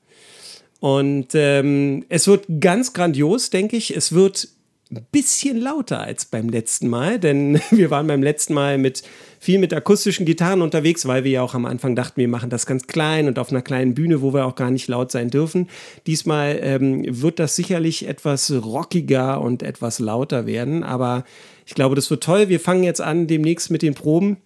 Und 0.81 1.29
ähm, 1.33 2.05
es 2.09 2.27
wird 2.27 2.45
ganz 2.59 2.91
grandios, 2.91 3.49
denke 3.49 3.77
ich. 3.77 3.95
Es 3.95 4.11
wird 4.11 4.49
ein 4.91 5.05
bisschen 5.11 5.57
lauter 5.57 6.01
als 6.01 6.25
beim 6.25 6.49
letzten 6.49 6.89
Mal, 6.89 7.17
denn 7.17 7.61
wir 7.71 7.89
waren 7.91 8.07
beim 8.07 8.23
letzten 8.23 8.53
Mal 8.53 8.77
mit 8.77 9.03
viel 9.39 9.59
mit 9.59 9.73
akustischen 9.73 10.25
Gitarren 10.25 10.61
unterwegs, 10.61 11.07
weil 11.07 11.23
wir 11.23 11.31
ja 11.31 11.41
auch 11.41 11.53
am 11.53 11.65
Anfang 11.65 11.95
dachten, 11.95 12.19
wir 12.19 12.27
machen 12.27 12.49
das 12.49 12.65
ganz 12.65 12.87
klein 12.87 13.27
und 13.27 13.39
auf 13.39 13.51
einer 13.51 13.61
kleinen 13.61 13.93
Bühne, 13.93 14.21
wo 14.21 14.33
wir 14.33 14.45
auch 14.45 14.55
gar 14.55 14.71
nicht 14.71 14.87
laut 14.87 15.11
sein 15.11 15.29
dürfen. 15.29 15.69
Diesmal 16.05 16.59
ähm, 16.61 17.03
wird 17.07 17.39
das 17.39 17.55
sicherlich 17.55 18.07
etwas 18.07 18.51
rockiger 18.51 19.41
und 19.41 19.63
etwas 19.63 19.99
lauter 19.99 20.45
werden, 20.45 20.83
aber 20.83 21.23
Ich 21.67 21.75
glaube, 21.75 21.95
das 21.95 22.09
wird 22.09 22.23
toll. 22.23 22.47
Wir 22.47 22.61
fangen 22.61 22.83
jetzt 22.83 23.01
an 23.01 23.27
demnächst 23.27 23.69
mit 23.69 23.81
den 23.81 23.93
Proben 23.93 24.37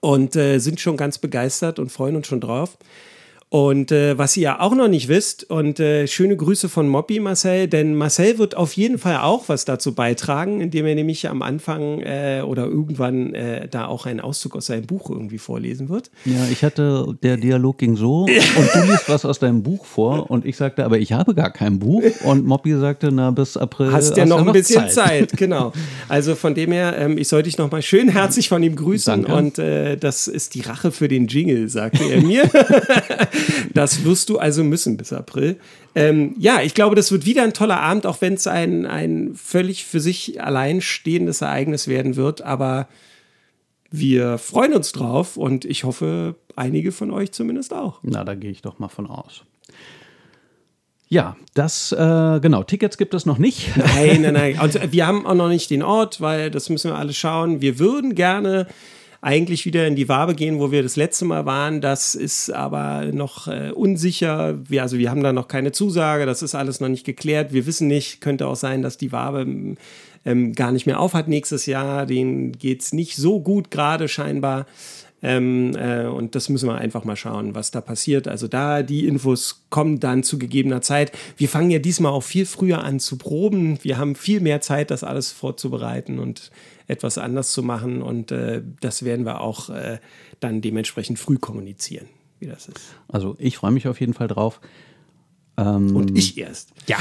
und 0.00 0.34
äh, 0.34 0.58
sind 0.58 0.80
schon 0.80 0.96
ganz 0.96 1.18
begeistert 1.18 1.78
und 1.78 1.92
freuen 1.92 2.16
uns 2.16 2.26
schon 2.26 2.40
drauf. 2.40 2.76
Und 3.52 3.90
äh, 3.90 4.16
was 4.16 4.36
ihr 4.36 4.44
ja 4.44 4.60
auch 4.60 4.76
noch 4.76 4.86
nicht 4.86 5.08
wisst, 5.08 5.50
und 5.50 5.80
äh, 5.80 6.06
schöne 6.06 6.36
Grüße 6.36 6.68
von 6.68 6.88
Moppy 6.88 7.18
Marcel, 7.18 7.66
denn 7.66 7.96
Marcel 7.96 8.38
wird 8.38 8.56
auf 8.56 8.74
jeden 8.74 8.96
Fall 8.96 9.18
auch 9.18 9.48
was 9.48 9.64
dazu 9.64 9.92
beitragen, 9.92 10.60
indem 10.60 10.86
er 10.86 10.94
nämlich 10.94 11.28
am 11.28 11.42
Anfang 11.42 12.00
äh, 12.00 12.44
oder 12.46 12.66
irgendwann 12.66 13.34
äh, 13.34 13.66
da 13.66 13.86
auch 13.86 14.06
einen 14.06 14.20
Auszug 14.20 14.54
aus 14.54 14.66
seinem 14.66 14.86
Buch 14.86 15.10
irgendwie 15.10 15.38
vorlesen 15.38 15.88
wird. 15.88 16.12
Ja, 16.26 16.46
ich 16.48 16.62
hatte, 16.62 17.18
der 17.24 17.38
Dialog 17.38 17.78
ging 17.78 17.96
so 17.96 18.22
und 18.22 18.28
du 18.28 18.88
liest 18.88 19.08
was 19.08 19.24
aus 19.24 19.40
deinem 19.40 19.64
Buch 19.64 19.84
vor 19.84 20.30
und 20.30 20.46
ich 20.46 20.56
sagte, 20.56 20.84
aber 20.84 20.98
ich 20.98 21.12
habe 21.12 21.34
gar 21.34 21.50
kein 21.50 21.80
Buch 21.80 22.04
und 22.22 22.46
Moppy 22.46 22.78
sagte, 22.78 23.10
na 23.10 23.32
bis 23.32 23.56
April 23.56 23.90
hast, 23.90 24.16
ja 24.16 24.26
noch 24.26 24.46
ein 24.46 24.52
bisschen 24.52 24.88
Zeit. 24.88 25.30
Zeit. 25.30 25.32
Genau. 25.40 25.72
Also 26.08 26.34
von 26.34 26.54
dem 26.54 26.70
her, 26.70 26.96
ähm, 26.98 27.16
ich 27.18 27.26
sollte 27.26 27.48
dich 27.48 27.58
nochmal 27.58 27.82
schön 27.82 28.08
herzlich 28.08 28.48
von 28.48 28.62
ihm 28.62 28.76
grüßen 28.76 29.22
Danke. 29.22 29.34
und 29.34 29.58
äh, 29.58 29.96
das 29.96 30.28
ist 30.28 30.54
die 30.54 30.60
Rache 30.60 30.92
für 30.92 31.08
den 31.08 31.26
Jingle, 31.26 31.68
sagte 31.68 32.04
er 32.04 32.20
mir. 32.20 32.42
Das 33.74 34.04
wirst 34.04 34.28
du 34.28 34.38
also 34.38 34.64
müssen 34.64 34.96
bis 34.96 35.12
April. 35.12 35.58
Ähm, 35.94 36.34
ja, 36.38 36.60
ich 36.62 36.74
glaube, 36.74 36.96
das 36.96 37.12
wird 37.12 37.26
wieder 37.26 37.42
ein 37.42 37.54
toller 37.54 37.80
Abend, 37.80 38.06
auch 38.06 38.20
wenn 38.20 38.34
es 38.34 38.46
ein, 38.46 38.86
ein 38.86 39.34
völlig 39.34 39.84
für 39.84 40.00
sich 40.00 40.42
allein 40.42 40.80
stehendes 40.80 41.40
Ereignis 41.40 41.88
werden 41.88 42.16
wird. 42.16 42.42
Aber 42.42 42.88
wir 43.90 44.38
freuen 44.38 44.74
uns 44.74 44.92
drauf 44.92 45.36
und 45.36 45.64
ich 45.64 45.84
hoffe, 45.84 46.36
einige 46.56 46.92
von 46.92 47.10
euch 47.10 47.32
zumindest 47.32 47.74
auch. 47.74 47.98
Na, 48.02 48.24
da 48.24 48.34
gehe 48.34 48.50
ich 48.50 48.62
doch 48.62 48.78
mal 48.78 48.88
von 48.88 49.06
aus. 49.06 49.42
Ja, 51.08 51.36
das, 51.54 51.90
äh, 51.90 52.38
genau, 52.40 52.62
Tickets 52.62 52.96
gibt 52.96 53.14
es 53.14 53.26
noch 53.26 53.38
nicht. 53.38 53.76
Nein, 53.76 54.22
nein, 54.22 54.34
nein. 54.34 54.60
Und 54.62 54.92
wir 54.92 55.06
haben 55.08 55.26
auch 55.26 55.34
noch 55.34 55.48
nicht 55.48 55.68
den 55.70 55.82
Ort, 55.82 56.20
weil 56.20 56.52
das 56.52 56.68
müssen 56.68 56.92
wir 56.92 56.96
alles 56.96 57.16
schauen. 57.16 57.60
Wir 57.60 57.80
würden 57.80 58.14
gerne 58.14 58.68
eigentlich 59.22 59.66
wieder 59.66 59.86
in 59.86 59.96
die 59.96 60.08
Wabe 60.08 60.34
gehen, 60.34 60.58
wo 60.58 60.72
wir 60.72 60.82
das 60.82 60.96
letzte 60.96 61.26
Mal 61.26 61.44
waren. 61.44 61.80
Das 61.80 62.14
ist 62.14 62.50
aber 62.50 63.06
noch 63.12 63.48
äh, 63.48 63.70
unsicher. 63.70 64.58
Wir, 64.66 64.82
also 64.82 64.98
wir 64.98 65.10
haben 65.10 65.22
da 65.22 65.32
noch 65.32 65.48
keine 65.48 65.72
Zusage, 65.72 66.24
das 66.24 66.42
ist 66.42 66.54
alles 66.54 66.80
noch 66.80 66.88
nicht 66.88 67.04
geklärt. 67.04 67.52
Wir 67.52 67.66
wissen 67.66 67.86
nicht, 67.86 68.20
könnte 68.20 68.46
auch 68.46 68.56
sein, 68.56 68.82
dass 68.82 68.96
die 68.96 69.12
Wabe 69.12 69.76
ähm, 70.24 70.52
gar 70.52 70.72
nicht 70.72 70.86
mehr 70.86 71.00
aufhat 71.00 71.28
nächstes 71.28 71.66
Jahr. 71.66 72.06
Denen 72.06 72.52
geht 72.52 72.82
es 72.82 72.92
nicht 72.92 73.16
so 73.16 73.40
gut 73.40 73.70
gerade 73.70 74.08
scheinbar. 74.08 74.66
Ähm, 75.22 75.76
äh, 75.76 76.06
und 76.06 76.34
das 76.34 76.48
müssen 76.48 76.68
wir 76.68 76.78
einfach 76.78 77.04
mal 77.04 77.16
schauen, 77.16 77.54
was 77.54 77.70
da 77.70 77.80
passiert. 77.80 78.26
Also 78.26 78.48
da 78.48 78.82
die 78.82 79.06
Infos 79.06 79.64
kommen 79.68 80.00
dann 80.00 80.22
zu 80.22 80.38
gegebener 80.38 80.80
Zeit. 80.80 81.12
Wir 81.36 81.48
fangen 81.48 81.70
ja 81.70 81.78
diesmal 81.78 82.12
auch 82.12 82.22
viel 82.22 82.46
früher 82.46 82.82
an 82.82 83.00
zu 83.00 83.18
proben. 83.18 83.78
Wir 83.82 83.98
haben 83.98 84.14
viel 84.14 84.40
mehr 84.40 84.60
Zeit, 84.60 84.90
das 84.90 85.04
alles 85.04 85.30
vorzubereiten 85.30 86.18
und 86.18 86.50
etwas 86.86 87.18
anders 87.18 87.52
zu 87.52 87.62
machen. 87.62 88.00
Und 88.02 88.32
äh, 88.32 88.62
das 88.80 89.04
werden 89.04 89.26
wir 89.26 89.40
auch 89.40 89.68
äh, 89.68 89.98
dann 90.40 90.62
dementsprechend 90.62 91.18
früh 91.18 91.36
kommunizieren, 91.36 92.08
wie 92.38 92.46
das 92.46 92.68
ist. 92.68 92.94
Also 93.08 93.36
ich 93.38 93.58
freue 93.58 93.72
mich 93.72 93.88
auf 93.88 94.00
jeden 94.00 94.14
Fall 94.14 94.28
drauf. 94.28 94.60
Ähm, 95.60 95.94
und 95.94 96.16
ich 96.16 96.38
erst. 96.38 96.70
Ja. 96.86 96.98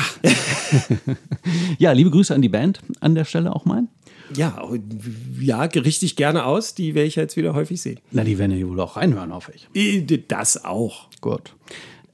ja, 1.77 1.91
liebe 1.91 2.11
Grüße 2.11 2.33
an 2.33 2.41
die 2.41 2.49
Band 2.49 2.81
an 2.99 3.15
der 3.15 3.25
Stelle 3.25 3.55
auch 3.55 3.65
mal. 3.65 3.83
Ja, 4.35 4.61
ja, 5.39 5.61
richtig 5.61 6.15
gerne 6.15 6.45
aus. 6.45 6.75
Die 6.75 6.93
werde 6.93 7.07
ich 7.07 7.15
jetzt 7.15 7.35
wieder 7.37 7.53
häufig 7.53 7.81
sehen. 7.81 7.99
Na, 8.11 8.23
die 8.23 8.37
werden 8.37 8.57
ja 8.57 8.67
wohl 8.67 8.79
auch 8.79 8.95
reinhören, 8.95 9.33
hoffe 9.33 9.53
ich. 9.55 10.27
Das 10.27 10.63
auch. 10.65 11.07
Gut. 11.21 11.55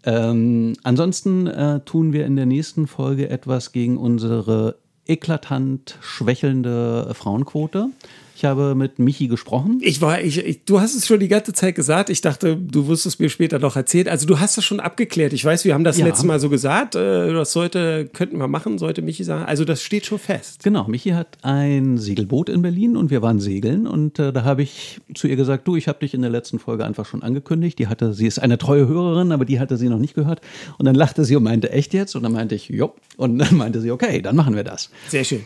Ähm, 0.06 0.74
ansonsten 0.84 1.48
äh, 1.48 1.82
tun 1.82 2.14
wir 2.14 2.26
in 2.26 2.36
der 2.36 2.46
nächsten 2.46 2.88
Folge 2.88 3.30
etwas 3.30 3.72
gegen 3.72 3.98
unsere 3.98 4.78
eklatant 5.08 5.98
schwächelnde 6.02 7.12
Frauenquote. 7.14 7.90
Ich 8.36 8.44
habe 8.44 8.76
mit 8.76 9.00
Michi 9.00 9.28
gesprochen. 9.28 9.80
Ich 9.82 10.02
war, 10.02 10.20
ich, 10.22 10.38
ich, 10.38 10.66
du 10.66 10.82
hast 10.82 10.94
es 10.94 11.08
schon 11.08 11.22
die 11.22 11.30
ganze 11.30 11.54
Zeit 11.54 11.74
gesagt. 11.74 12.10
Ich 12.10 12.20
dachte, 12.20 12.58
du 12.58 12.90
wirst 12.90 13.06
es 13.06 13.18
mir 13.18 13.30
später 13.30 13.60
noch 13.60 13.78
erzählen. 13.78 14.10
Also 14.10 14.28
du 14.28 14.42
hast 14.42 14.58
das 14.58 14.66
schon 14.66 14.82
abgeklärt. 14.82 15.32
Ich 15.32 15.46
weiß, 15.46 15.64
wir 15.64 15.74
haben 15.74 15.86
das 15.86 15.98
ja. 15.98 16.06
letzte 16.06 16.28
Mal 16.28 16.42
so 16.42 16.50
gesagt. 16.50 16.96
Äh, 16.96 17.32
das 17.32 17.54
sollte, 17.54 18.10
könnten 18.12 18.38
wir 18.38 18.50
machen, 18.50 18.78
sollte 18.78 19.02
Michi 19.02 19.24
sagen. 19.24 19.46
Also 19.46 19.64
das 19.64 19.82
steht 19.82 20.06
schon 20.06 20.20
fest. 20.20 20.64
Genau, 20.66 20.86
Michi 20.90 21.12
hat 21.12 21.38
ein 21.44 21.98
Segelboot 21.98 22.50
in 22.50 22.62
Berlin 22.62 22.98
und 22.98 23.10
wir 23.10 23.22
waren 23.22 23.40
segeln. 23.40 23.88
Und 23.88 24.20
äh, 24.20 24.34
da 24.34 24.44
habe 24.44 24.64
ich 24.64 25.00
zu 25.14 25.28
ihr 25.28 25.38
gesagt, 25.38 25.66
du, 25.66 25.78
ich 25.78 25.88
habe 25.88 26.00
dich 26.00 26.14
in 26.14 26.22
der 26.22 26.30
letzten 26.30 26.60
Folge 26.60 26.86
einfach 26.86 27.06
schon 27.06 27.24
angekündigt. 27.24 27.80
Die 27.80 27.88
hatte, 27.88 28.14
sie 28.14 28.28
ist 28.28 28.40
eine 28.40 28.58
treue 28.58 28.86
Hörerin, 28.86 29.32
aber 29.32 29.46
die 29.46 29.62
hatte 29.62 29.78
sie 29.78 29.88
noch 29.88 30.00
nicht 30.00 30.14
gehört. 30.14 30.42
Und 30.78 30.86
dann 30.86 30.96
lachte 30.96 31.24
sie 31.24 31.38
und 31.38 31.44
meinte, 31.44 31.72
echt 31.72 31.94
jetzt? 31.94 32.16
Und 32.16 32.24
dann 32.24 32.34
meinte 32.34 32.54
ich, 32.56 32.68
jo. 32.68 32.96
Und 33.16 33.38
dann 33.38 33.56
meinte 33.56 33.80
sie, 33.80 33.92
okay, 33.92 34.22
dann 34.22 34.36
machen 34.36 34.56
wir 34.56 34.66
das. 34.66 34.90
Sehr 35.08 35.24
schön. 35.24 35.46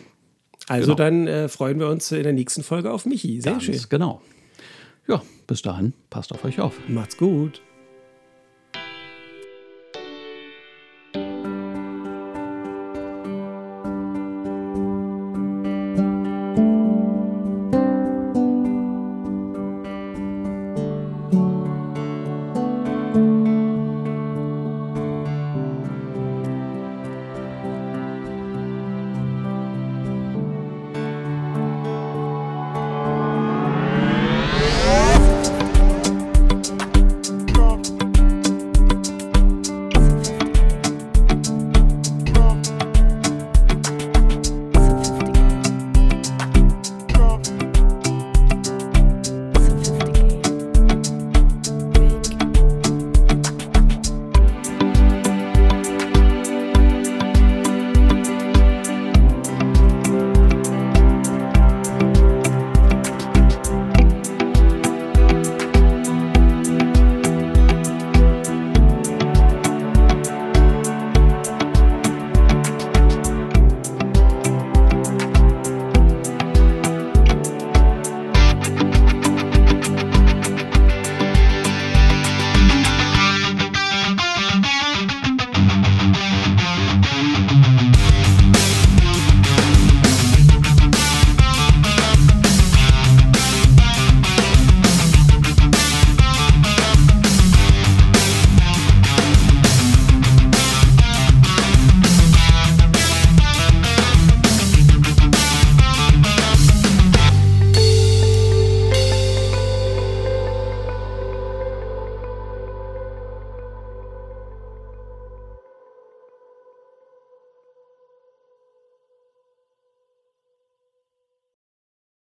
Also 0.70 0.94
genau. 0.94 0.96
dann 0.96 1.26
äh, 1.26 1.48
freuen 1.48 1.80
wir 1.80 1.88
uns 1.88 2.12
in 2.12 2.22
der 2.22 2.32
nächsten 2.32 2.62
Folge 2.62 2.92
auf 2.92 3.04
Michi. 3.04 3.40
Sehr 3.40 3.52
Ganz 3.52 3.64
schön. 3.64 3.80
Genau. 3.88 4.22
Ja, 5.08 5.20
bis 5.48 5.62
dahin, 5.62 5.94
passt 6.10 6.32
auf 6.32 6.44
euch 6.44 6.60
auf. 6.60 6.78
Macht's 6.86 7.16
gut. 7.16 7.60